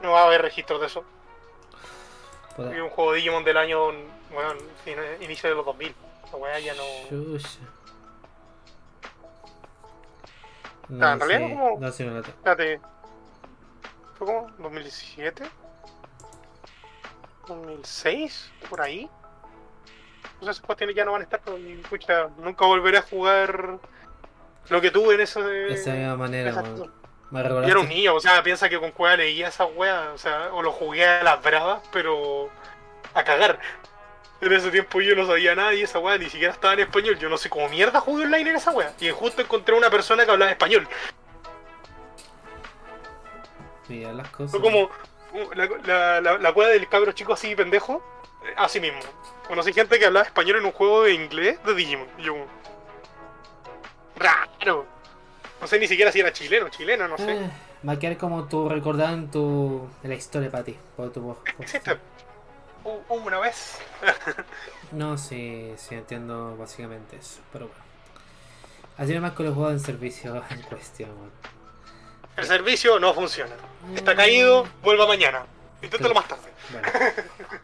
no 0.00 0.12
va 0.12 0.22
a 0.22 0.26
haber 0.26 0.42
registros 0.42 0.80
de 0.80 0.86
eso. 0.86 1.04
Y 2.58 2.80
un 2.80 2.90
juego 2.90 3.12
de 3.12 3.18
Digimon 3.18 3.44
del 3.44 3.56
año, 3.56 3.92
bueno, 4.32 4.54
inicio 5.20 5.48
de 5.48 5.54
los 5.54 5.64
2000. 5.64 5.94
Esa 6.26 6.36
weá 6.36 6.58
ya 6.58 6.74
no. 6.74 6.82
Chucha. 7.08 7.60
Ah, 11.00 11.12
en 11.12 11.20
realidad 11.20 11.38
sí, 11.38 11.54
como- 11.54 11.76
no, 11.80 11.92
sí, 11.92 12.04
no 12.04 12.22
tengo. 12.22 12.26
Espérate. 12.28 12.80
¿Fue 14.16 14.26
como? 14.26 14.48
¿2017? 14.58 15.42
¿2006? 17.46 18.50
¿Por 18.68 18.80
ahí? 18.80 19.08
Pues 20.38 20.50
esas 20.50 20.60
cuestiones 20.60 20.94
ya 20.96 21.04
no 21.04 21.12
van 21.12 21.22
a 21.22 21.24
estar, 21.24 21.40
pero 21.44 21.56
pucha, 21.88 22.28
nunca 22.38 22.64
volveré 22.66 22.98
a 22.98 23.02
jugar 23.02 23.78
lo 24.68 24.80
que 24.80 24.90
tuve 24.90 25.14
en 25.14 25.20
eso 25.22 25.42
de. 25.42 25.72
Esa 25.72 25.92
misma 25.92 26.16
manera. 26.16 26.52
Me 27.30 27.42
Yo 27.42 27.62
era 27.62 27.80
un 27.80 27.88
niño, 27.88 28.14
o 28.14 28.20
sea, 28.20 28.42
piensa 28.42 28.70
que 28.70 28.80
con 28.80 28.90
cueva 28.90 29.16
leía 29.16 29.48
esas 29.48 29.68
weas, 29.76 30.08
o 30.14 30.18
sea, 30.18 30.50
o 30.52 30.62
lo 30.62 30.72
jugué 30.72 31.06
a 31.06 31.22
las 31.22 31.42
bravas, 31.42 31.82
pero 31.92 32.48
a 33.12 33.22
cagar. 33.22 33.58
En 34.40 34.52
ese 34.52 34.70
tiempo 34.70 35.00
yo 35.00 35.16
no 35.16 35.26
sabía 35.26 35.54
nada 35.54 35.74
y 35.74 35.82
esa 35.82 35.98
wea 35.98 36.16
ni 36.16 36.30
siquiera 36.30 36.52
estaba 36.52 36.74
en 36.74 36.80
español. 36.80 37.18
Yo 37.18 37.28
no 37.28 37.36
sé 37.36 37.50
cómo 37.50 37.68
mierda 37.68 38.00
jugué 38.00 38.24
online 38.24 38.50
en 38.50 38.56
esa 38.56 38.70
wea. 38.70 38.92
Y 39.00 39.10
justo 39.10 39.42
encontré 39.42 39.74
una 39.74 39.90
persona 39.90 40.24
que 40.24 40.30
hablaba 40.30 40.50
español. 40.52 40.86
Mira 43.88 44.12
las 44.12 44.28
cosas. 44.28 44.50
Fue 44.52 44.60
como 44.60 44.84
uh, 44.84 45.52
la, 45.54 45.68
la, 45.84 46.20
la, 46.20 46.38
la 46.38 46.50
wea 46.52 46.68
del 46.68 46.88
cabro 46.88 47.12
chico 47.12 47.32
así 47.32 47.56
pendejo, 47.56 48.02
eh, 48.46 48.54
así 48.56 48.80
mismo. 48.80 49.00
Conocí 49.48 49.72
gente 49.72 49.98
que 49.98 50.04
hablaba 50.06 50.26
español 50.26 50.58
en 50.58 50.66
un 50.66 50.72
juego 50.72 51.04
de 51.04 51.14
inglés 51.14 51.58
de 51.64 51.74
Digimon. 51.74 52.06
Y 52.18 52.22
yo 52.22 52.34
como, 52.34 52.46
Raro. 54.16 54.86
No 55.60 55.66
sé 55.66 55.78
ni 55.78 55.88
siquiera 55.88 56.12
si 56.12 56.20
era 56.20 56.32
chileno, 56.32 56.68
chileno, 56.68 57.08
no 57.08 57.16
sé. 57.16 57.32
Eh, 57.32 57.50
va 57.86 57.94
a 57.94 57.98
quedar 57.98 58.16
como 58.16 58.46
tu 58.46 58.68
recordado 58.68 59.14
en 59.14 59.30
tu. 59.30 59.88
la 60.02 60.14
historia 60.14 60.50
para 60.50 60.64
ti. 60.64 60.76
Por 60.96 61.12
tu, 61.12 61.22
por-. 61.22 61.38
Una 63.08 63.38
vez. 63.38 63.78
No, 64.90 65.18
sí, 65.18 65.74
sí 65.76 65.94
entiendo 65.94 66.56
básicamente 66.56 67.16
eso. 67.16 67.40
Pero 67.52 67.68
bueno. 67.68 67.82
Así 68.96 69.14
nomás 69.14 69.32
con 69.32 69.44
los 69.44 69.54
juegos 69.54 69.74
en 69.74 69.80
servicio 69.80 70.42
en 70.50 70.62
cuestión. 70.62 71.10
El 72.36 72.44
servicio 72.44 72.98
no 72.98 73.12
funciona. 73.12 73.54
Está 73.94 74.16
caído, 74.16 74.66
vuelva 74.82 75.06
mañana. 75.06 75.44
Inténtalo 75.82 76.14
más 76.14 76.26
tarde. 76.26 76.48
Bueno, 76.72 76.88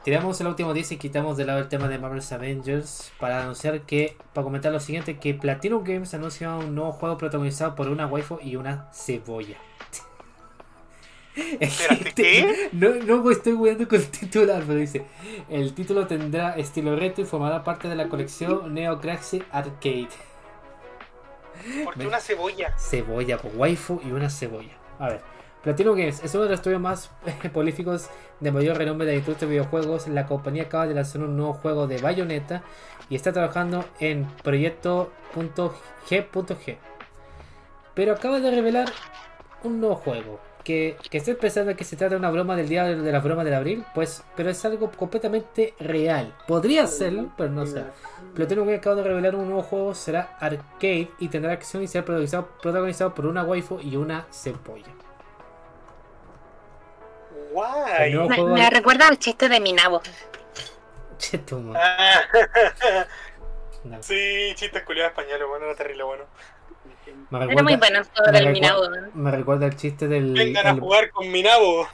tiramos 0.05 0.41
el 0.41 0.47
último 0.47 0.73
10 0.73 0.93
y 0.93 0.97
quitamos 0.99 1.37
de 1.37 1.45
lado 1.45 1.59
el 1.59 1.69
tema 1.69 1.89
de 1.89 1.99
Marvel's 1.99 2.31
Avengers 2.33 3.13
para 3.19 3.43
anunciar 3.43 3.81
que, 3.83 4.17
para 4.33 4.45
comentar 4.45 4.73
lo 4.73 4.81
siguiente, 4.81 5.19
que 5.19 5.35
Platinum 5.35 5.83
Games 5.83 6.15
anuncia 6.15 6.55
un 6.55 6.75
nuevo 6.75 6.93
juego 6.93 7.19
protagonizado 7.19 7.75
por 7.75 7.89
una 7.89 8.07
waifu 8.07 8.39
y 8.41 8.57
una 8.57 8.89
cebolla. 8.93 9.57
¿Qué? 12.15 12.71
No, 12.73 12.95
no 12.95 13.31
estoy 13.31 13.55
jugando 13.55 13.89
con 13.89 13.99
el 13.99 14.09
titular, 14.09 14.63
pero 14.67 14.79
dice, 14.79 15.05
el 15.49 15.75
título 15.75 16.07
tendrá 16.07 16.57
estilo 16.57 16.97
reto 16.97 17.21
y 17.21 17.25
formará 17.25 17.65
parte 17.65 17.89
de 17.89 17.97
la 17.97 18.09
colección 18.09 18.73
Neo 18.75 19.01
Arcade. 19.51 20.09
Porque 21.85 22.07
una 22.07 22.21
cebolla. 22.21 22.75
Cebolla, 22.79 23.39
pues 23.39 23.55
waifu 23.57 24.01
y 24.05 24.13
una 24.13 24.29
cebolla. 24.29 24.77
A 24.99 25.09
ver, 25.09 25.21
Platinum 25.63 25.97
Games 25.97 26.23
es 26.23 26.35
uno 26.35 26.45
de 26.45 26.51
los 26.51 26.59
estudios 26.59 26.81
más 26.81 27.11
prolíficos 27.53 28.11
de 28.41 28.53
mayor 28.53 28.77
renombre 28.77 29.07
de 29.07 29.13
la 29.13 29.19
industria 29.19 29.49
de 29.49 29.55
videojuegos. 29.55 30.07
La 30.09 30.27
compañía 30.27 30.65
acaba 30.65 30.87
de 30.87 30.95
lanzar 30.95 31.23
un 31.23 31.37
nuevo 31.37 31.55
juego 31.55 31.87
de 31.87 31.99
Bayonetta 31.99 32.63
y 33.09 33.17
está 33.17 33.33
trabajando 33.33 33.85
en 33.99 34.27
proyecto.g.g. 34.43 35.09
Pero 37.95 38.13
acaba 38.13 38.41
de 38.41 38.51
revelar 38.51 38.93
un 39.63 39.81
nuevo 39.81 39.97
juego. 39.97 40.39
Que, 40.65 40.97
que 41.11 41.19
estoy 41.19 41.35
pensando 41.35 41.77
que 41.77 41.85
se 41.85 41.95
trata 41.97 42.15
de 42.15 42.19
una 42.19 42.31
broma 42.31 42.57
del 42.57 42.69
día 42.71 42.85
de, 42.85 43.13
la 43.13 43.21
broma 43.21 43.45
del 43.45 43.55
abril, 43.55 43.85
pues, 43.95 44.25
pero 44.35 44.49
es 44.51 44.65
algo 44.65 44.91
completamente 44.93 45.75
real. 45.79 46.35
Podría 46.47 46.87
serlo, 46.87 47.31
pero 47.37 47.51
no 47.51 47.67
sé. 47.67 47.85
Platinum 48.35 48.65
Games 48.67 48.79
acaba 48.81 48.97
de 48.97 49.03
revelar 49.05 49.35
un 49.37 49.47
nuevo 49.47 49.63
juego, 49.63 49.95
será 49.95 50.37
arcade 50.41 51.11
y 51.19 51.29
tendrá 51.29 51.53
acción 51.53 51.83
y 51.83 51.87
será 51.89 52.05
protagonizado, 52.05 52.49
protagonizado 52.63 53.15
por 53.15 53.27
una 53.27 53.45
waifu 53.45 53.79
y 53.81 53.97
una 53.97 54.27
cebolla. 54.33 54.93
Guay. 57.53 58.25
Me, 58.27 58.37
juego 58.37 58.49
me 58.49 58.69
recuerda 58.71 59.09
al 59.09 59.19
chiste 59.19 59.49
de 59.49 59.61
Minabo. 59.61 60.03
Madre. 61.53 61.81
Ah, 61.83 62.23
No. 63.85 64.03
sí, 64.03 64.53
chistes 64.57 64.83
culiados 64.85 65.11
españoles, 65.13 65.47
bueno, 65.49 65.67
era 65.67 65.75
terrible 65.75 66.05
bueno. 66.05 66.25
Me 67.31 67.39
Era 67.39 67.47
muy 67.63 67.73
recuerda, 67.75 67.79
bueno 67.79 68.03
todo 68.15 68.33
del 68.33 68.53
Minabo. 68.53 68.89
¿no? 68.89 69.07
me 69.15 69.31
recuerda 69.31 69.67
el 69.67 69.77
chiste 69.77 70.09
del. 70.09 70.33
Vengan 70.35 70.67
a 70.67 70.71
el- 70.71 70.81
jugar 70.81 71.11
con 71.11 71.31
mi 71.31 71.43
nabo. 71.43 71.87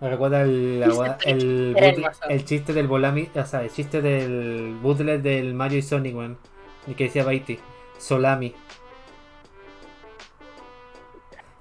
me 0.00 0.10
recuerda 0.10 0.42
el, 0.42 0.82
el, 1.24 1.76
el 2.28 2.44
chiste 2.44 2.72
del 2.72 2.88
Volami. 2.88 3.28
O 3.34 3.44
sea, 3.44 3.62
el 3.62 3.70
chiste 3.70 4.02
del 4.02 4.76
bootleg 4.82 5.22
del 5.22 5.54
Mario 5.54 5.78
y 5.78 5.82
Sonic, 5.82 6.16
weón. 6.16 6.38
Y 6.86 6.94
que 6.94 7.04
decía 7.04 7.24
Baiti. 7.24 7.58
Solami. 7.98 8.54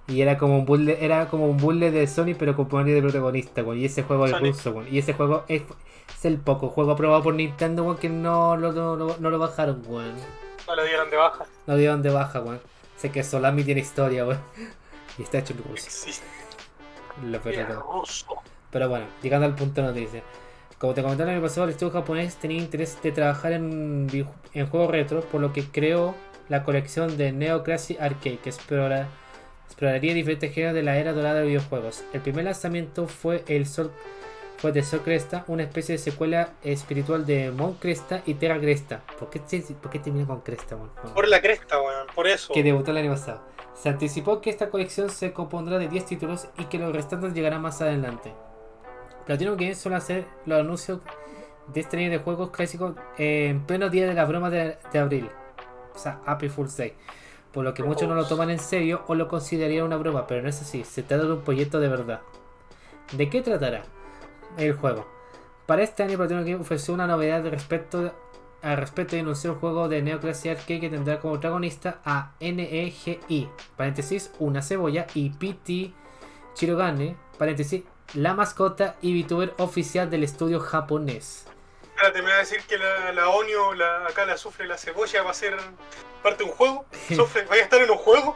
Y 0.08 0.22
era 0.22 0.38
como 0.38 0.58
un 0.58 0.66
bootleg, 0.66 0.98
era 1.02 1.28
como 1.30 1.46
un 1.48 1.58
bootleg 1.58 1.94
de 1.94 2.06
Sonic 2.08 2.36
pero 2.38 2.56
con 2.56 2.68
Mario 2.72 2.96
de 2.96 3.02
protagonista, 3.02 3.64
weón. 3.64 3.78
Y 3.80 3.86
ese 3.86 4.04
juego 4.04 4.26
es 4.26 4.40
ruso, 4.40 4.72
weón. 4.72 4.88
Y 4.94 4.98
ese 4.98 5.14
juego 5.14 5.44
es, 5.48 5.62
es 6.14 6.26
el 6.26 6.38
poco 6.40 6.70
juego 6.70 6.92
aprobado 6.92 7.22
por 7.24 7.36
Nintendo, 7.36 7.84
weón, 7.84 7.98
que 7.98 8.10
no 8.10 8.58
lo, 8.58 8.74
no, 8.74 8.96
lo- 8.96 9.18
no 9.20 9.30
lo 9.30 9.40
bajaron, 9.40 9.82
weón. 9.88 10.16
No 10.68 10.76
lo 10.76 10.84
dieron 10.84 11.10
de 11.10 11.18
baja. 11.18 11.46
No 11.68 11.76
dieron 11.76 12.02
de 12.02 12.10
baja, 12.10 12.40
weón. 12.42 12.62
Sé 12.98 13.12
que 13.12 13.24
Solami 13.24 13.64
tiene 13.64 13.82
historia, 13.82 14.26
weón. 14.26 14.42
Y 15.18 15.24
está 15.24 15.40
hecho 15.40 15.54
en 15.54 15.64
ruso. 15.64 15.86
Existe. 15.88 16.26
Lo 17.24 17.40
ruso. 17.82 18.28
Pero 18.72 18.90
bueno, 18.90 19.06
llegando 19.22 19.46
al 19.46 19.56
punto 19.56 19.82
de 19.82 19.88
noticia. 19.88 20.24
Como 20.78 20.94
te 20.94 21.04
comenté 21.04 21.24
el 21.24 21.30
año 21.30 21.42
pasado, 21.42 21.66
el 21.66 21.72
estudio 21.72 21.92
japonés 21.92 22.38
tenía 22.38 22.58
interés 22.58 23.00
de 23.04 23.12
trabajar 23.12 23.52
en, 23.52 24.08
en 24.54 24.68
juegos 24.68 24.90
retro, 24.90 25.22
por 25.22 25.42
lo 25.42 25.54
que 25.54 25.66
creó 25.66 26.16
la 26.50 26.64
colección 26.64 27.18
de 27.18 27.32
Neo 27.32 27.64
Classic 27.64 28.00
Arcade, 28.02 28.40
que 28.40 28.50
explora, 28.50 29.08
exploraría 29.68 30.14
diferentes 30.14 30.54
géneros 30.54 30.74
de 30.74 30.84
la 30.84 30.98
era 30.98 31.14
dorada 31.14 31.42
de 31.42 31.48
videojuegos. 31.48 32.04
El 32.14 32.22
primer 32.22 32.46
lanzamiento 32.46 33.08
fue 33.08 33.44
el 33.48 33.68
Sol 33.68 33.92
fue 34.62 34.72
de 34.72 34.84
Sol 34.84 35.02
Cresta, 35.02 35.44
una 35.48 35.64
especie 35.64 35.94
de 35.94 36.00
secuela 36.00 36.50
espiritual 36.64 37.26
de 37.26 37.52
Mon 37.52 37.74
Cresta 37.76 38.22
y 38.26 38.36
Terra 38.36 38.60
Cresta. 38.60 39.02
¿Por 39.18 39.30
qué, 39.32 39.40
te- 39.40 39.62
por 39.82 39.90
qué 39.92 39.98
termina 40.00 40.28
con 40.28 40.42
Cresta? 40.42 40.76
Bueno 40.76 40.94
Por 41.16 41.28
la 41.28 41.42
cresta, 41.42 41.82
weón, 41.82 42.08
por 42.14 42.28
eso. 42.28 42.54
que 42.54 42.62
debutó 42.62 42.92
el 42.92 42.98
año 42.98 43.12
pasado. 43.12 43.42
Se 43.74 43.90
anticipó 43.90 44.40
que 44.42 44.50
esta 44.52 44.70
colección 44.70 45.10
se 45.10 45.34
compondrá 45.34 45.80
de 45.80 45.88
10 45.88 46.06
títulos 46.06 46.48
y 46.60 46.66
que 46.66 46.78
los 46.78 46.94
restantes 46.96 47.34
llegarán 47.34 47.62
más 47.62 47.82
adelante. 47.82 48.32
Platinum 49.26 49.56
Games 49.58 49.80
suele 49.80 49.98
hacer 49.98 50.26
los 50.46 50.60
anuncios 50.60 51.00
de 51.74 51.80
este 51.80 51.98
año 51.98 52.12
de 52.12 52.18
juegos 52.20 52.52
clásicos 52.52 52.96
en 53.18 53.66
pleno 53.66 53.90
día 53.90 54.06
de 54.08 54.14
la 54.14 54.26
broma 54.26 54.50
de, 54.50 54.78
de 54.94 55.00
abril. 55.00 55.30
O 55.96 55.98
sea, 55.98 56.20
April 56.26 56.52
Fool's 56.52 56.78
Day. 56.78 56.94
Por 57.52 57.64
lo 57.64 57.74
que 57.74 57.84
muchos 57.84 58.08
no 58.08 58.16
lo 58.16 58.28
toman 58.28 58.50
en 58.50 58.60
serio 58.60 59.04
o 59.08 59.16
lo 59.16 59.28
considerarían 59.28 59.86
una 59.86 59.98
broma, 59.98 60.28
pero 60.28 60.42
no 60.42 60.50
es 60.50 60.62
así. 60.62 60.84
Se 60.84 61.02
trata 61.04 61.24
de 61.26 61.34
un 61.34 61.42
proyecto 61.42 61.80
de 61.80 61.88
verdad. 61.90 62.22
¿De 63.14 63.30
qué 63.30 63.42
tratará 63.42 63.84
el 64.58 64.74
juego? 64.74 65.08
Para 65.66 65.84
este 65.84 66.04
año 66.04 66.18
Platinum 66.18 66.44
Games 66.44 66.62
ofreció 66.62 66.94
una 66.94 67.08
novedad 67.08 67.46
respecto 67.50 68.14
al 68.62 68.78
respecto 68.78 69.16
y 69.16 69.20
anunció 69.20 69.54
un 69.54 69.60
juego 69.60 69.90
de 69.90 70.02
Neo 70.02 70.20
Classic 70.20 70.52
Arcade 70.52 70.80
que 70.82 70.90
tendrá 70.90 71.20
como 71.20 71.34
protagonista 71.34 72.00
a 72.06 72.34
NEGI, 72.40 73.50
paréntesis, 73.76 74.32
una 74.40 74.62
cebolla, 74.62 75.08
y 75.16 75.32
PT 75.32 75.94
Chirogane, 76.54 77.16
paréntesis, 77.38 77.84
la 78.14 78.34
mascota 78.34 78.98
y 79.02 79.24
VTuber 79.24 79.54
oficial 79.58 80.10
del 80.10 80.24
estudio 80.24 80.60
japonés. 80.60 81.46
Espérate, 81.96 82.22
me 82.22 82.30
va 82.30 82.36
a 82.36 82.40
decir 82.40 82.62
que 82.68 82.78
la, 82.78 83.12
la 83.14 83.30
Onio, 83.30 83.74
la, 83.74 84.06
acá 84.08 84.26
la 84.26 84.38
sufre 84.38 84.68
la 84.68 84.78
cebolla, 84.78 85.24
va 85.24 85.32
a 85.32 85.36
ser 85.36 85.56
parte 86.22 86.44
de 86.44 86.50
un 86.50 86.56
juego. 86.56 86.86
Sufre, 87.16 87.44
¿vaya 87.46 87.62
a 87.62 87.66
estar 87.66 87.82
en 87.82 87.90
un 87.90 87.98
juego? 87.98 88.36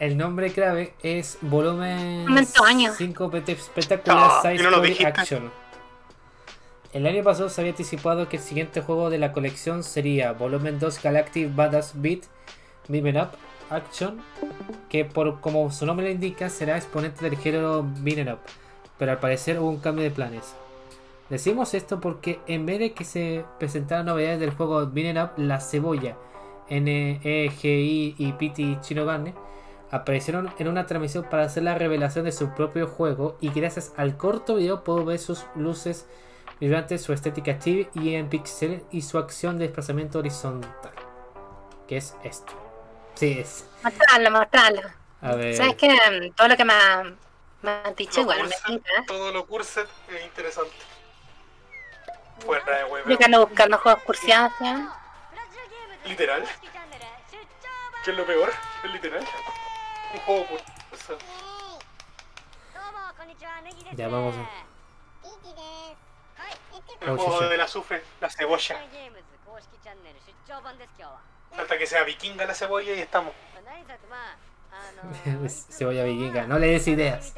El 0.00 0.16
nombre 0.16 0.50
clave 0.50 0.94
es 1.02 1.36
Volumen 1.42 2.26
Momento 2.26 2.64
año. 2.64 2.92
5 2.96 3.30
PT 3.30 3.56
Spectacular 3.56 4.18
Ah, 4.18 4.40
Size 4.42 4.62
no. 4.64 5.06
Action. 5.06 5.50
El 6.94 7.06
año 7.06 7.22
pasado 7.22 7.50
se 7.50 7.60
había 7.60 7.72
anticipado 7.72 8.28
que 8.28 8.38
el 8.38 8.42
siguiente 8.42 8.80
juego 8.80 9.10
de 9.10 9.18
la 9.18 9.30
colección 9.32 9.84
sería 9.84 10.32
Volumen 10.32 10.78
2 10.78 11.02
Galactic 11.02 11.54
Badass 11.54 11.92
Beat 11.94 12.20
Beam 12.88 13.14
Up 13.14 13.28
Action, 13.68 14.20
que 14.88 15.04
por 15.04 15.40
como 15.40 15.70
su 15.70 15.84
nombre 15.84 16.06
lo 16.06 16.12
indica 16.12 16.48
será 16.48 16.76
exponente 16.78 17.22
del 17.28 17.38
género 17.38 17.84
Beam 17.98 18.26
Up, 18.26 18.38
pero 18.98 19.12
al 19.12 19.18
parecer 19.20 19.60
hubo 19.60 19.68
un 19.68 19.78
cambio 19.80 20.02
de 20.02 20.10
planes. 20.10 20.54
Decimos 21.28 21.74
esto 21.74 22.00
porque 22.00 22.40
en 22.48 22.64
vez 22.66 22.78
de 22.80 22.92
que 22.94 23.04
se 23.04 23.44
presentaran 23.58 24.06
novedades 24.06 24.40
del 24.40 24.50
juego 24.50 24.84
Beam 24.90 25.16
Up, 25.22 25.32
la 25.36 25.60
cebolla, 25.60 26.16
NEGI 26.70 28.14
y 28.18 28.32
PT 28.32 28.78
Shinogane 28.82 29.34
aparecieron 29.90 30.52
en 30.58 30.68
una 30.68 30.86
transmisión 30.86 31.24
para 31.24 31.44
hacer 31.44 31.62
la 31.64 31.74
revelación 31.74 32.24
de 32.24 32.32
su 32.32 32.54
propio 32.54 32.86
juego 32.86 33.36
y 33.40 33.50
gracias 33.50 33.92
al 33.96 34.16
corto 34.16 34.56
video 34.56 34.84
puedo 34.84 35.04
ver 35.04 35.18
sus 35.18 35.44
luces 35.56 36.06
vibrantes, 36.60 37.02
su 37.02 37.12
estética 37.12 37.58
chibi 37.58 37.88
y 37.94 38.14
en 38.14 38.28
pixel 38.28 38.84
y 38.90 39.02
su 39.02 39.18
acción 39.18 39.58
de 39.58 39.64
desplazamiento 39.66 40.18
horizontal. 40.20 40.92
Que 41.88 41.96
es 41.96 42.14
esto. 42.22 42.52
Sí, 43.14 43.38
es. 43.40 43.64
Mostrarlo, 43.82 44.30
mostrarlo. 44.30 44.82
A 45.22 45.34
ver. 45.34 45.56
¿Sabes 45.56 45.74
qué? 45.76 45.88
Mm, 45.88 46.32
Todo 46.34 46.48
lo 46.48 46.56
que 46.56 46.64
me, 46.64 46.72
ha- 46.72 47.02
me 47.62 47.70
han 47.70 47.94
dicho 47.94 48.20
igual 48.20 48.42
me 48.44 48.54
tinca. 48.66 48.90
Todo 49.06 49.32
lo 49.32 49.46
curset 49.46 49.88
es 50.08 50.24
interesante. 50.24 50.72
Fuera 52.44 52.64
de 52.64 52.80
Yo 52.82 52.86
huevo. 52.88 53.18
que 53.18 53.24
ando 53.24 53.46
buscando 53.46 53.76
juegos 53.78 54.02
cursiados. 54.04 54.52
Literal. 56.06 56.44
¿Qué 58.04 58.10
es 58.12 58.16
lo 58.16 58.24
peor? 58.24 58.50
Es 58.84 58.92
literal. 58.92 59.24
Ya 63.96 64.08
vamos. 64.08 64.34
A... 64.36 64.70
El 67.00 67.16
juego 67.16 67.48
del 67.48 67.60
azufre, 67.60 68.02
la 68.20 68.30
cebolla. 68.30 68.80
Falta 71.54 71.78
que 71.78 71.86
sea 71.86 72.04
vikinga 72.04 72.46
la 72.46 72.54
cebolla 72.54 72.94
y 72.94 73.00
estamos. 73.00 73.32
cebolla 75.70 76.04
vikinga, 76.04 76.46
no 76.46 76.58
le 76.58 76.68
des 76.68 76.88
ideas. 76.88 77.34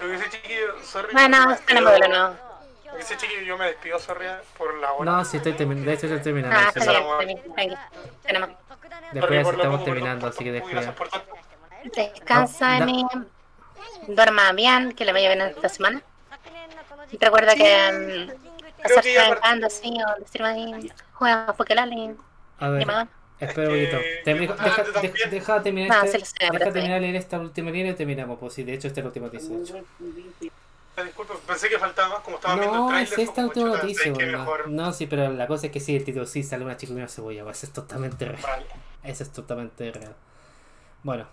Lo 0.00 0.08
que 0.08 0.30
chiquillo. 0.30 0.74
Bueno, 1.12 1.46
no, 1.46 1.80
no, 1.80 1.80
Lo 1.80 2.98
que 2.98 3.04
chiquillo, 3.04 3.42
yo 3.42 3.58
me 3.58 3.66
despido, 3.66 3.98
sorry, 3.98 4.26
por 4.58 4.74
la 4.78 4.92
hora. 4.92 5.10
No, 5.10 5.24
sí, 5.24 5.36
estoy 5.36 5.54
terminando. 5.54 5.90
De. 5.90 5.96
Ah, 6.52 6.72
Después 9.12 9.44
ya 9.44 9.50
estamos 9.52 9.84
terminando, 9.84 10.26
así 10.26 10.44
que 10.44 10.60
tanto. 10.60 11.04
Descansa, 11.94 12.78
Emi. 12.78 13.04
Duerma 14.08 14.52
bien, 14.52 14.92
que 14.92 15.04
le 15.04 15.12
vaya 15.12 15.28
bien 15.34 15.42
esta 15.42 15.68
semana. 15.68 16.02
Y 17.10 17.18
recuerda 17.18 17.54
que 17.54 18.32
que 18.82 19.14
ya 19.14 19.34
jugando 19.36 19.66
así 19.66 19.96
o 20.02 20.20
decirme 20.20 20.48
ahí, 20.48 20.92
juega 21.12 21.52
Pokémon 21.52 22.18
A 22.58 22.68
ver, 22.68 22.86
espera 23.38 23.68
un 23.68 23.74
poquito. 23.74 23.98
que 25.00 25.08
yo- 25.08 25.30
deja, 25.30 25.54
ah, 25.54 25.62
terminar 25.62 25.88
No, 25.90 26.04
este- 26.04 26.48
deja 26.50 26.72
terminar 26.72 27.00
leer 27.00 27.16
esta 27.16 27.38
última 27.38 27.70
línea 27.70 27.92
y 27.92 27.94
terminamos. 27.94 28.38
Pues 28.38 28.54
sí, 28.54 28.64
de 28.64 28.74
hecho 28.74 28.88
esta 28.88 29.00
es 29.00 29.04
la 29.04 29.08
última 29.08 29.26
noticia. 29.26 29.82
Ah, 30.96 31.02
Disculpe, 31.02 31.32
pensé 31.46 31.68
que 31.68 31.78
faltaba 31.78 32.10
más, 32.10 32.20
como 32.20 32.36
estaba 32.36 32.54
viendo 32.56 32.74
el 32.74 32.92
No, 32.92 32.98
es 32.98 33.18
esta 33.18 33.44
última 33.46 33.68
noticia, 33.68 34.12
mejor. 34.12 34.68
No, 34.68 34.92
sí, 34.92 35.06
pero 35.06 35.32
la 35.32 35.46
cosa 35.46 35.66
es 35.66 35.72
que 35.72 35.80
sí, 35.80 35.96
el 35.96 36.04
título 36.04 36.26
sí 36.26 36.42
sale 36.42 36.64
una 36.64 36.76
chica 36.76 36.92
y 36.92 36.96
una 36.96 37.08
cebolla. 37.08 37.42
Eso 37.50 37.66
es 37.66 37.72
totalmente 37.72 38.26
real. 38.26 38.42
Vale. 38.42 38.66
Eso 39.02 39.22
es 39.22 39.32
totalmente 39.32 39.90
real. 39.90 40.14
Bueno, 41.02 41.26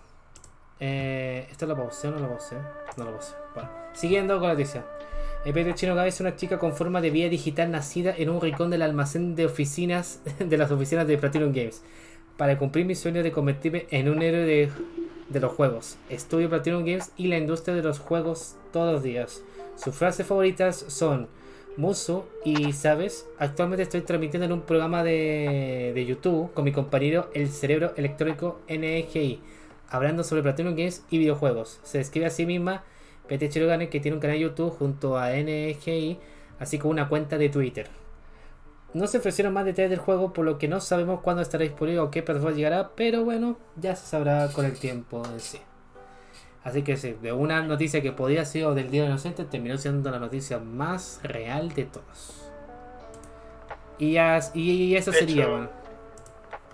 eh, 0.80 1.46
¿esto 1.50 1.66
lo 1.66 1.76
pausé 1.76 2.08
o 2.08 2.10
no 2.12 2.18
lo 2.20 2.28
pausé? 2.28 2.56
No 2.96 3.04
lo 3.04 3.12
pausé. 3.12 3.34
Bueno, 3.54 3.68
siguiendo 3.92 4.38
con 4.38 4.48
la 4.48 4.54
noticia. 4.54 4.84
El 5.44 5.54
Pedro 5.54 5.74
Chino 5.74 5.94
Gabe 5.94 6.08
es 6.08 6.20
una 6.20 6.36
chica 6.36 6.58
con 6.58 6.74
forma 6.74 7.00
de 7.00 7.10
vía 7.10 7.28
digital 7.28 7.70
nacida 7.70 8.14
en 8.16 8.28
un 8.28 8.40
rincón 8.40 8.70
del 8.70 8.82
almacén 8.82 9.34
de 9.36 9.46
oficinas 9.46 10.20
de 10.38 10.58
las 10.58 10.70
oficinas 10.70 11.06
de 11.06 11.18
Platinum 11.18 11.52
Games. 11.52 11.82
Para 12.36 12.58
cumplir 12.58 12.86
mi 12.86 12.94
sueño 12.94 13.22
de 13.22 13.30
convertirme 13.30 13.86
en 13.90 14.08
un 14.08 14.22
héroe 14.22 14.44
de, 14.44 14.70
de 15.30 15.40
los 15.40 15.52
juegos. 15.52 15.96
Estudio 16.10 16.50
Platinum 16.50 16.84
Games 16.84 17.12
y 17.16 17.28
la 17.28 17.38
industria 17.38 17.74
de 17.74 17.82
los 17.82 17.98
juegos 17.98 18.56
todos 18.72 18.92
los 18.92 19.02
días. 19.02 19.42
Sus 19.76 19.94
frases 19.94 20.26
favoritas 20.26 20.84
son 20.88 21.28
Musu 21.76 22.24
y, 22.44 22.72
¿sabes? 22.72 23.26
Actualmente 23.38 23.84
estoy 23.84 24.02
transmitiendo 24.02 24.44
en 24.44 24.52
un 24.52 24.62
programa 24.62 25.02
de, 25.02 25.92
de 25.94 26.06
YouTube 26.06 26.52
con 26.52 26.64
mi 26.64 26.72
compañero 26.72 27.30
El 27.32 27.48
Cerebro 27.48 27.92
Electrónico 27.96 28.60
NGI, 28.68 29.40
hablando 29.88 30.24
sobre 30.24 30.42
Platinum 30.42 30.74
Games 30.74 31.04
y 31.10 31.18
videojuegos. 31.18 31.80
Se 31.84 31.98
describe 31.98 32.26
a 32.26 32.30
sí 32.30 32.44
misma 32.44 32.84
PT 33.28 33.48
Chirogane 33.48 33.88
que 33.88 34.00
tiene 34.00 34.16
un 34.16 34.20
canal 34.20 34.36
de 34.36 34.42
YouTube 34.42 34.76
junto 34.76 35.16
a 35.16 35.30
NGI, 35.30 36.18
así 36.58 36.78
como 36.78 36.90
una 36.90 37.08
cuenta 37.08 37.38
de 37.38 37.48
Twitter. 37.48 37.99
No 38.92 39.06
se 39.06 39.18
ofrecieron 39.18 39.52
más 39.54 39.64
detalles 39.64 39.90
del 39.90 40.00
juego, 40.00 40.32
por 40.32 40.44
lo 40.44 40.58
que 40.58 40.66
no 40.68 40.80
sabemos 40.80 41.20
cuándo 41.20 41.42
estará 41.42 41.62
disponible 41.62 42.00
o 42.00 42.10
qué 42.10 42.22
plataforma 42.22 42.56
llegará, 42.56 42.90
pero 42.96 43.24
bueno, 43.24 43.56
ya 43.76 43.94
se 43.94 44.06
sabrá 44.06 44.48
con 44.52 44.64
el 44.64 44.78
tiempo 44.78 45.22
en 45.32 45.40
sí. 45.40 45.60
Así 46.64 46.82
que 46.82 46.96
sí, 46.96 47.16
de 47.22 47.32
una 47.32 47.62
noticia 47.62 48.02
que 48.02 48.12
podía 48.12 48.44
ser 48.44 48.66
del 48.74 48.90
Día 48.90 49.02
de 49.02 49.08
Inocente, 49.08 49.44
terminó 49.44 49.78
siendo 49.78 50.10
la 50.10 50.18
noticia 50.18 50.58
más 50.58 51.20
real 51.22 51.72
de 51.72 51.84
todos. 51.84 52.52
Y, 53.98 54.16
as- 54.16 54.50
y 54.54 54.96
eso 54.96 55.10
De 55.10 55.18
sería, 55.18 55.42
hecho, 55.44 55.50
bueno. 55.50 55.70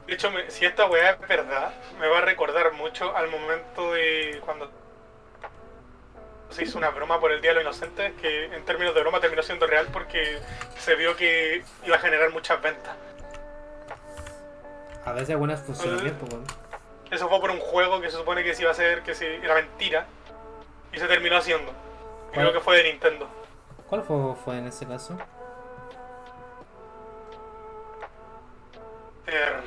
De 0.06 0.14
hecho, 0.14 0.30
me- 0.30 0.50
si 0.50 0.64
esta 0.64 0.86
weá 0.86 1.10
es 1.10 1.28
verdad, 1.28 1.72
me 2.00 2.08
va 2.08 2.18
a 2.18 2.20
recordar 2.22 2.72
mucho 2.72 3.14
al 3.16 3.28
momento 3.30 3.92
de 3.92 4.40
cuando 4.44 4.70
se 6.56 6.64
hizo 6.64 6.78
una 6.78 6.88
broma 6.88 7.20
por 7.20 7.32
el 7.32 7.42
Día 7.42 7.50
de 7.50 7.56
los 7.56 7.64
Inocentes, 7.64 8.14
que 8.14 8.46
en 8.46 8.64
términos 8.64 8.94
de 8.94 9.02
broma 9.02 9.20
terminó 9.20 9.42
siendo 9.42 9.66
real 9.66 9.88
porque 9.92 10.38
se 10.78 10.94
vio 10.94 11.14
que 11.14 11.62
iba 11.84 11.96
a 11.96 11.98
generar 11.98 12.30
muchas 12.30 12.62
ventas. 12.62 12.96
A 15.04 15.12
veces 15.12 15.36
pues, 15.36 15.84
bueno. 15.84 16.44
Eso 17.10 17.28
fue 17.28 17.40
por 17.40 17.50
un 17.50 17.60
juego 17.60 18.00
que 18.00 18.10
se 18.10 18.16
supone 18.16 18.42
que 18.42 18.54
se 18.54 18.62
iba 18.62 18.70
a 18.70 18.72
hacer, 18.72 19.02
que 19.02 19.14
se, 19.14 19.36
era 19.36 19.54
mentira, 19.54 20.06
y 20.94 20.98
se 20.98 21.06
terminó 21.06 21.36
haciendo. 21.36 21.70
Y 21.70 22.34
¿Cuál? 22.34 22.46
Creo 22.46 22.52
que 22.54 22.60
fue 22.60 22.78
de 22.78 22.84
Nintendo. 22.84 23.28
¿Cuál 23.88 24.00
juego 24.00 24.34
fue 24.34 24.56
en 24.56 24.66
ese 24.66 24.86
caso? 24.86 25.16
Eh, 29.26 29.60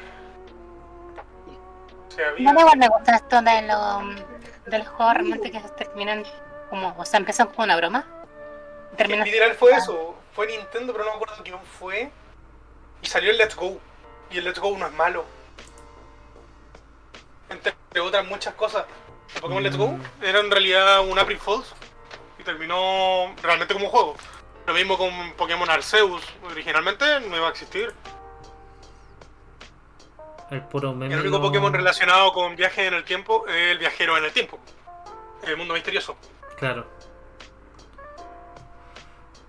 se 2.09 2.25
había... 2.25 2.51
No, 2.51 2.75
me 2.75 2.87
gusta 2.87 3.15
esto 3.15 3.41
de 3.43 3.61
los 3.61 4.39
de 4.65 4.77
los 4.77 4.87
juegos 4.87 5.13
realmente 5.15 5.51
que 5.51 5.59
terminan 5.77 6.23
como, 6.69 6.95
o 6.97 7.05
sea, 7.05 7.17
empiezan 7.19 7.47
como 7.47 7.63
una 7.63 7.75
broma. 7.77 8.05
Terminan 8.97 9.25
Literal 9.25 9.53
fue 9.55 9.71
eso, 9.73 10.15
fue 10.33 10.47
Nintendo, 10.47 10.93
pero 10.93 11.05
no 11.05 11.11
me 11.11 11.15
acuerdo 11.17 11.35
quién 11.43 11.57
fue. 11.79 12.11
Y 13.01 13.07
salió 13.07 13.31
el 13.31 13.37
Let's 13.37 13.55
Go. 13.55 13.79
Y 14.31 14.37
el 14.39 14.45
Let's 14.45 14.59
Go 14.59 14.77
no 14.77 14.85
es 14.87 14.93
malo. 14.93 15.25
Entre 17.49 17.73
otras 18.01 18.25
muchas 18.25 18.53
cosas. 18.55 18.85
El 19.35 19.41
Pokémon 19.41 19.63
Let's 19.63 19.77
Go 19.77 19.87
Mm. 19.87 20.01
era 20.23 20.39
en 20.39 20.51
realidad 20.51 21.01
un 21.07 21.17
April 21.17 21.39
Fools. 21.39 21.73
Y 22.39 22.43
terminó 22.43 23.33
realmente 23.41 23.73
como 23.73 23.85
un 23.85 23.91
juego. 23.91 24.15
Lo 24.65 24.73
mismo 24.73 24.97
con 24.97 25.33
Pokémon 25.33 25.69
Arceus. 25.69 26.21
Originalmente 26.43 27.19
no 27.21 27.35
iba 27.37 27.47
a 27.47 27.51
existir. 27.51 27.93
El 30.51 30.61
puro 30.63 30.93
meme. 30.93 31.13
El 31.13 31.21
único 31.21 31.37
no- 31.37 31.43
Pokémon 31.43 31.73
relacionado 31.73 32.31
con 32.33 32.55
viaje 32.55 32.87
en 32.87 32.93
el 32.95 33.03
tiempo 33.03 33.45
es 33.47 33.71
el 33.71 33.77
viajero 33.77 34.17
en 34.17 34.25
el 34.25 34.31
tiempo. 34.31 34.59
El 35.43 35.57
mundo 35.57 35.73
misterioso. 35.73 36.15
Claro. 36.59 36.85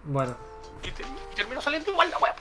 Bueno, 0.05 0.35
Y, 0.83 0.91
te- 0.93 1.03
y 1.03 1.35
terminó 1.35 1.61
saliendo 1.61 1.91
igual 1.91 2.11
la 2.11 2.19
web. 2.19 2.33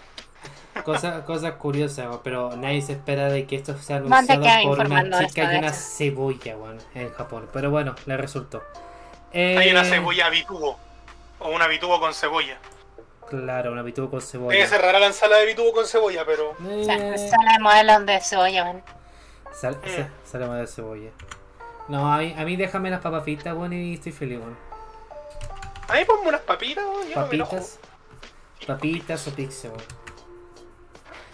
cosas 1.26 1.54
curiosas, 1.58 2.06
weón, 2.08 2.22
pero 2.24 2.56
nadie 2.56 2.82
se 2.82 2.94
espera 2.94 3.30
de 3.30 3.46
que 3.46 3.56
esto 3.58 3.78
sea 3.78 3.98
anunciado 3.98 4.42
por 4.64 4.80
una 4.86 5.04
de 5.04 5.28
chica 5.28 5.44
y 5.44 5.48
de 5.48 5.58
una 5.60 5.74
cebolla, 5.74 6.58
weón, 6.58 6.78
en 6.96 7.12
Japón. 7.14 7.50
Pero 7.52 7.70
bueno, 7.72 7.96
le 8.06 8.16
resultó. 8.18 8.64
Eh, 9.34 9.58
Hay 9.58 9.72
una 9.72 9.84
cebolla 9.84 10.28
habituo. 10.28 10.78
O 11.40 11.50
un 11.50 11.62
habituo 11.62 12.00
con 12.00 12.14
cebolla. 12.14 12.58
Claro, 13.30 13.72
una 13.72 13.84
pituvo 13.84 14.10
con 14.10 14.20
Debe 14.20 14.32
cebolla. 14.32 14.68
ser 14.68 14.82
rara 14.82 15.00
la 15.00 15.06
ensalada 15.08 15.38
de 15.38 15.44
habituo 15.44 15.72
con 15.72 15.86
cebolla, 15.86 16.26
pero. 16.26 16.54
Eh, 16.68 16.86
sale 17.30 17.60
modelos 17.60 18.06
de 18.06 18.20
cebolla, 18.22 18.66
man. 18.66 18.84
sal- 19.54 19.80
Eh. 19.84 20.08
sa- 20.26 20.32
sale 20.32 20.48
más 20.48 20.60
de 20.60 20.68
cebolla. 20.68 21.12
No, 21.90 22.12
a 22.14 22.20
mí, 22.20 22.36
a 22.38 22.44
mí 22.46 22.56
déjame 22.56 22.90
las 22.90 23.02
papas 23.02 23.24
fritas, 23.24 23.54
weón, 23.56 23.74
y 23.74 23.96
estoy 23.96 24.12
feliz, 24.12 24.40
weón. 24.40 24.58
Ahí 25.88 26.06
ponme 26.06 26.30
unas 26.30 26.42
papitas, 26.42 26.86
weón, 26.86 27.08
yo 27.08 27.16
no. 27.16 27.24
Papitas. 27.24 27.80
Papitas 28.66 29.28
o 29.28 29.32
pizza, 29.32 29.68
weón. 29.70 29.84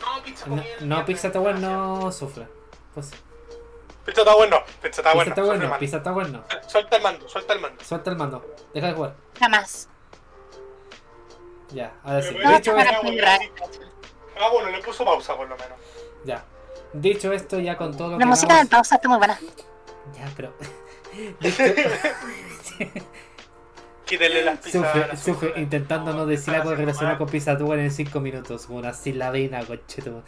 No, 0.02 0.24
pizza 0.24 0.46
No, 0.48 0.64
no 0.82 1.06
pizza 1.06 1.28
está 1.28 1.40
bueno, 1.40 1.60
no 1.60 2.12
sufra. 2.12 2.48
Pues, 2.94 3.12
Pizza 4.06 4.22
está 4.22 4.36
bueno, 4.36 4.58
pizza 4.84 5.02
está 5.02 5.12
pizza 5.12 5.14
bueno. 5.14 5.30
está 5.30 5.42
suelta 5.44 5.66
bueno, 5.68 5.80
pizza 5.80 5.98
está 5.98 6.12
bueno. 6.12 6.44
Suelta 6.68 6.96
el 6.96 7.02
mando, 7.04 7.28
suelta 7.28 7.54
el 7.54 7.60
mando. 7.60 7.84
Suelta 7.84 8.10
el 8.12 8.16
mando, 8.18 8.56
deja 8.74 8.88
de 8.88 8.94
jugar. 8.94 9.16
Jamás. 9.40 9.90
Ya, 11.72 11.92
ahora 12.04 12.22
sí. 12.22 12.36
No, 12.42 12.52
Dicho, 12.52 12.72
sí. 12.78 13.52
Ah, 14.40 14.50
bueno, 14.54 14.70
le 14.70 14.80
puso 14.84 15.04
pausa 15.04 15.36
por 15.36 15.50
lo 15.50 15.58
menos. 15.58 15.78
ya. 16.24 16.46
Dicho 16.94 17.34
esto, 17.34 17.60
ya 17.60 17.76
con 17.76 17.98
todo 17.98 18.10
lo 18.10 18.14
La 18.14 18.20
que 18.20 18.26
música 18.26 18.58
de 18.64 18.70
pausa 18.70 18.96
está 18.96 19.10
muy 19.10 19.18
buena. 19.18 19.38
Ya, 20.14 20.30
pero. 20.36 20.54
Quítele 24.06 24.46
las 24.46 24.60
pizzas. 24.60 24.84
a 24.84 24.94
sufre, 24.94 25.08
la 25.08 25.18
sufre 25.18 25.54
intentando 25.62 26.14
no 26.14 26.28
decir 26.28 26.54
algo 26.54 26.70
haciendo 26.70 26.86
relacionado 26.86 27.18
con 27.18 27.28
Pizza 27.28 27.58
Tuber 27.58 27.80
en 27.80 27.92
5 27.92 28.20
minutos. 28.20 28.68
Una 28.70 28.94
silabina, 28.94 29.66
concheto. 29.66 30.24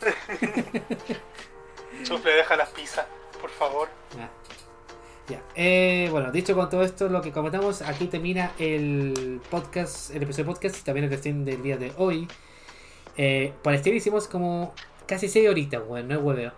Sufre, 2.04 2.34
deja 2.34 2.56
las 2.56 2.70
pizzas, 2.70 3.06
por 3.40 3.50
favor. 3.50 3.88
Ya. 4.16 4.30
Ya. 5.28 5.42
Eh, 5.54 6.08
bueno, 6.10 6.32
dicho 6.32 6.54
con 6.54 6.68
todo 6.70 6.82
esto, 6.82 7.08
lo 7.08 7.20
que 7.20 7.32
comentamos, 7.32 7.82
aquí 7.82 8.06
termina 8.06 8.52
el 8.58 9.40
podcast, 9.50 10.10
el 10.14 10.22
episodio 10.22 10.44
de 10.44 10.52
podcast 10.52 10.78
y 10.78 10.82
también 10.82 11.10
el 11.10 11.18
stream 11.18 11.44
del 11.44 11.62
día 11.62 11.76
de 11.76 11.92
hoy. 11.98 12.26
Eh, 13.16 13.52
por 13.62 13.76
stream 13.76 13.96
hicimos 13.96 14.28
como 14.28 14.74
casi 15.06 15.28
6 15.28 15.48
horitas, 15.48 15.82
weón, 15.86 16.08
no 16.08 16.14
es 16.14 16.20
hueveo. 16.22 16.52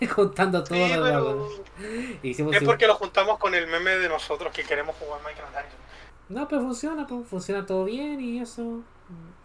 Contando 0.14 0.62
todo 0.64 0.76
Sí, 0.76 0.94
lo 0.94 1.02
pero. 1.04 1.48
Hicimos 2.22 2.54
es 2.56 2.62
porque 2.62 2.86
lo 2.86 2.94
juntamos 2.94 3.38
con 3.38 3.54
el 3.54 3.66
meme 3.66 3.92
de 3.96 4.08
nosotros 4.08 4.52
que 4.52 4.62
queremos 4.64 4.94
jugar 4.96 5.20
Minecraft 5.22 5.52
Dungeons. 5.52 5.74
No, 6.28 6.46
pero 6.48 6.60
funciona, 6.62 7.06
pues, 7.06 7.26
funciona 7.26 7.64
todo 7.66 7.84
bien 7.84 8.20
y 8.20 8.40
eso 8.40 8.82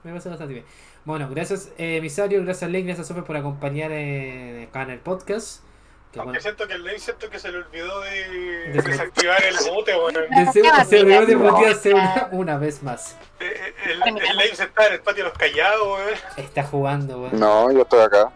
me 0.03 0.11
parece 0.11 0.29
bastante 0.29 0.53
bien. 0.53 0.65
Bueno, 1.05 1.27
gracias 1.29 1.69
eh, 1.77 1.97
emisario, 1.97 2.43
gracias 2.43 2.69
Link, 2.69 2.85
gracias 2.85 3.07
Sofía 3.07 3.23
por 3.23 3.35
acompañar 3.37 3.91
eh, 3.91 4.67
acá 4.69 4.83
en 4.83 4.91
el 4.91 4.99
podcast. 4.99 5.63
Que 6.11 6.19
Aunque 6.19 6.33
bueno, 6.33 6.41
siento 6.43 6.67
que 6.67 6.73
el 6.75 6.83
Lane 6.85 6.99
siento 6.99 7.27
que 7.27 7.39
se 7.39 7.51
le 7.51 7.57
olvidó 7.57 8.01
de 8.01 8.69
Des- 8.71 8.85
desactivar 8.85 9.43
el 9.43 9.55
bote, 9.67 9.93
qué 10.53 10.85
se 10.85 11.01
olvidó 11.01 11.25
de 11.25 11.35
mutearse 11.35 11.93
una, 12.31 12.57
vez 12.59 12.83
más. 12.83 13.17
Eh, 13.39 13.51
eh, 13.51 13.73
El, 13.85 13.93
el 14.19 14.37
Lane 14.37 14.55
se 14.55 14.65
está 14.65 14.85
en 14.87 14.93
el 14.93 15.01
patio 15.01 15.23
de 15.23 15.29
los 15.31 15.37
callados, 15.39 15.87
weón. 15.87 16.13
Está 16.37 16.63
jugando, 16.63 17.19
weón. 17.19 17.39
No, 17.39 17.71
yo 17.71 17.81
estoy 17.81 18.01
acá. 18.01 18.31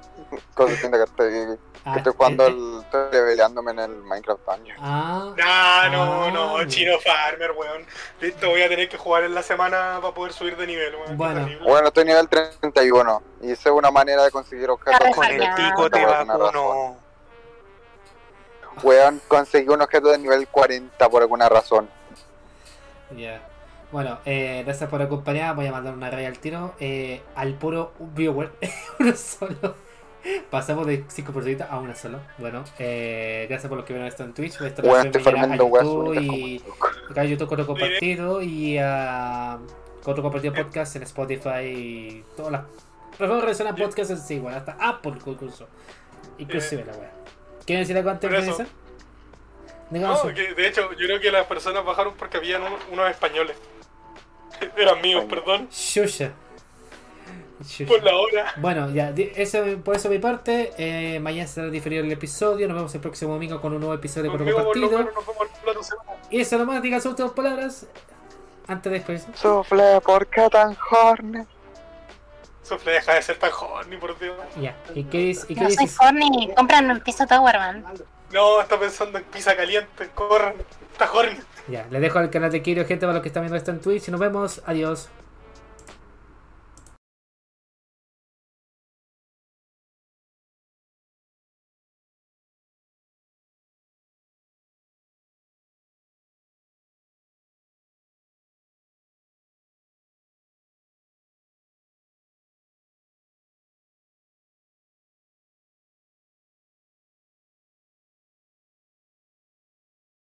Cosa 0.55 0.73
que 0.89 1.03
estar 1.03 1.29
Ah, 1.89 1.95
Estoy 1.97 2.13
jugando 2.17 2.43
eh, 2.45 2.49
el. 2.49 2.79
Estoy 2.83 3.11
leveleándome 3.13 3.71
en 3.71 3.79
el 3.79 3.95
Minecraft 4.03 4.41
Dungeon. 4.45 4.77
Ah, 4.81 5.33
Nah, 5.37 5.89
no, 5.89 6.23
Ah, 6.25 6.31
no. 6.31 6.65
Chino 6.67 6.99
Farmer, 6.99 7.51
weón. 7.51 7.85
Listo, 8.19 8.49
voy 8.49 8.61
a 8.61 8.67
tener 8.67 8.89
que 8.89 8.97
jugar 8.97 9.23
en 9.23 9.33
la 9.33 9.41
semana 9.41 9.99
para 10.01 10.13
poder 10.13 10.33
subir 10.33 10.57
de 10.57 10.67
nivel, 10.67 10.95
weón. 10.95 11.17
Bueno. 11.17 11.47
Bueno, 11.63 11.87
estoy 11.87 12.03
nivel 12.03 12.27
31 12.27 13.21
y 13.41 13.55
sé 13.55 13.71
una 13.71 13.89
manera 13.89 14.23
de 14.25 14.31
conseguir 14.31 14.69
objetos 14.69 15.15
Con 15.15 15.27
de 15.27 15.35
el 15.35 15.53
pico 15.55 15.89
te 15.89 16.05
vacuno. 16.05 16.97
Weón, 18.83 19.21
conseguí 19.27 19.69
un 19.69 19.81
objeto 19.81 20.09
de 20.09 20.17
nivel 20.19 20.47
40 20.49 21.09
por 21.09 21.21
alguna 21.21 21.47
razón. 21.49 21.89
ya. 23.15 23.41
Bueno, 23.89 24.19
eh, 24.25 24.63
gracias 24.65 24.89
por 24.89 25.01
acompañar. 25.01 25.55
Voy 25.55 25.67
a 25.67 25.71
mandar 25.71 25.93
una 25.93 26.09
raya 26.11 26.27
al 26.27 26.37
tiro 26.39 26.75
eh, 26.81 27.21
al 27.35 27.53
puro 27.53 27.93
viewer. 27.99 28.51
uno 28.99 29.15
solo. 29.15 29.86
Pasamos 30.49 30.85
de 30.87 31.05
5% 31.05 31.67
a 31.69 31.79
uno 31.79 31.95
solo. 31.95 32.19
Bueno, 32.37 32.63
eh, 32.79 33.45
gracias 33.49 33.69
por 33.69 33.77
los 33.77 33.85
que 33.85 33.93
vieron 33.93 34.07
esto 34.07 34.23
en 34.23 34.33
Twitch. 34.33 34.59
Esto 34.61 34.81
lo 34.81 34.95
hacen 34.95 35.07
estoy 35.15 35.33
a 35.33 35.45
weas 35.63 35.83
YouTube 35.85 36.21
y 36.21 36.63
acá 37.09 37.23
en 37.23 37.29
YouTube 37.31 37.47
con 37.47 37.59
otro 37.59 37.67
compartido 37.73 38.41
y 38.41 38.77
a 38.77 39.57
otro 40.05 40.23
compartido 40.23 40.53
podcast 40.53 40.95
en 40.95 41.03
Spotify 41.03 41.63
y 41.65 42.25
todas 42.35 42.51
las 42.51 42.61
plataformas 43.17 43.57
de 43.57 43.73
podcast 43.73 44.11
en 44.11 44.17
sí, 44.19 44.39
bueno, 44.39 44.57
hasta 44.57 44.77
Apple 44.79 45.13
incluso. 45.25 45.67
Inclusive 46.37 46.85
la 46.85 46.93
wea. 46.93 47.11
¿Quieren 47.65 47.83
decir 47.83 47.97
algo 47.97 48.09
antes 48.11 48.29
de 48.31 48.37
eso. 48.37 48.63
No, 49.89 50.33
que 50.33 50.53
de 50.53 50.67
hecho, 50.67 50.91
yo 50.91 51.05
creo 51.07 51.19
que 51.19 51.31
las 51.31 51.45
personas 51.47 51.83
bajaron 51.85 52.13
porque 52.17 52.37
habían 52.37 52.61
un- 52.61 52.73
unos 52.91 53.09
españoles. 53.09 53.55
Eran 54.77 55.01
míos, 55.01 55.25
perdón, 55.29 55.67
Shusha. 55.71 56.31
Por 57.87 58.03
la 58.03 58.15
hora. 58.15 58.53
Bueno, 58.57 58.89
ya, 58.91 59.13
eso, 59.35 59.63
por 59.83 59.95
eso 59.95 60.09
mi 60.09 60.19
parte. 60.19 60.73
Eh, 60.77 61.19
mañana 61.19 61.47
será 61.47 61.67
diferido 61.67 62.03
el 62.03 62.11
episodio. 62.11 62.67
Nos 62.67 62.77
vemos 62.77 62.95
el 62.95 63.01
próximo 63.01 63.33
domingo 63.33 63.59
con 63.59 63.73
un 63.73 63.79
nuevo 63.79 63.95
episodio 63.95 64.31
con 64.31 64.45
lo 64.45 64.55
partido. 64.55 65.09
Y 66.29 66.41
eso 66.41 66.57
nomás, 66.57 66.81
digan 66.81 67.01
sus 67.01 67.11
últimas 67.11 67.31
palabras. 67.31 67.87
Antes 68.67 68.91
de 68.91 68.97
despedirse. 68.99 69.27
Sufle, 69.33 70.01
¿por 70.01 70.27
qué 70.27 70.47
tan 70.49 70.77
horny? 70.91 71.45
Sofle, 72.63 72.91
deja 72.91 73.13
de 73.13 73.21
ser 73.21 73.37
tan 73.39 73.51
horny, 73.57 73.95
por 73.97 74.19
Dios. 74.19 74.35
Ya. 74.59 74.75
¿Y 74.93 75.05
qué, 75.05 75.17
dices? 75.19 75.45
¿Y 75.49 75.55
qué 75.55 75.61
No 75.61 75.69
soy 75.69 75.85
dices? 75.85 75.97
horny, 76.01 76.53
compran 76.55 76.91
un 76.91 76.99
piso 76.99 77.25
Tower, 77.25 77.57
man. 77.57 77.85
No, 78.33 78.59
está 78.61 78.77
pensando 78.77 79.17
en 79.17 79.23
pizza 79.23 79.55
caliente, 79.55 80.09
corran. 80.13 80.53
Está 80.91 81.11
horny. 81.11 81.37
Ya, 81.69 81.87
les 81.89 82.01
dejo 82.01 82.19
al 82.19 82.29
canal 82.29 82.51
de 82.51 82.61
Kirio, 82.61 82.85
gente, 82.85 83.05
para 83.05 83.13
los 83.13 83.21
que 83.21 83.29
están 83.29 83.43
viendo 83.43 83.55
esto 83.55 83.71
en 83.71 83.79
Twitch. 83.79 84.09
Y 84.09 84.11
nos 84.11 84.19
vemos. 84.19 84.61
Adiós. 84.65 85.09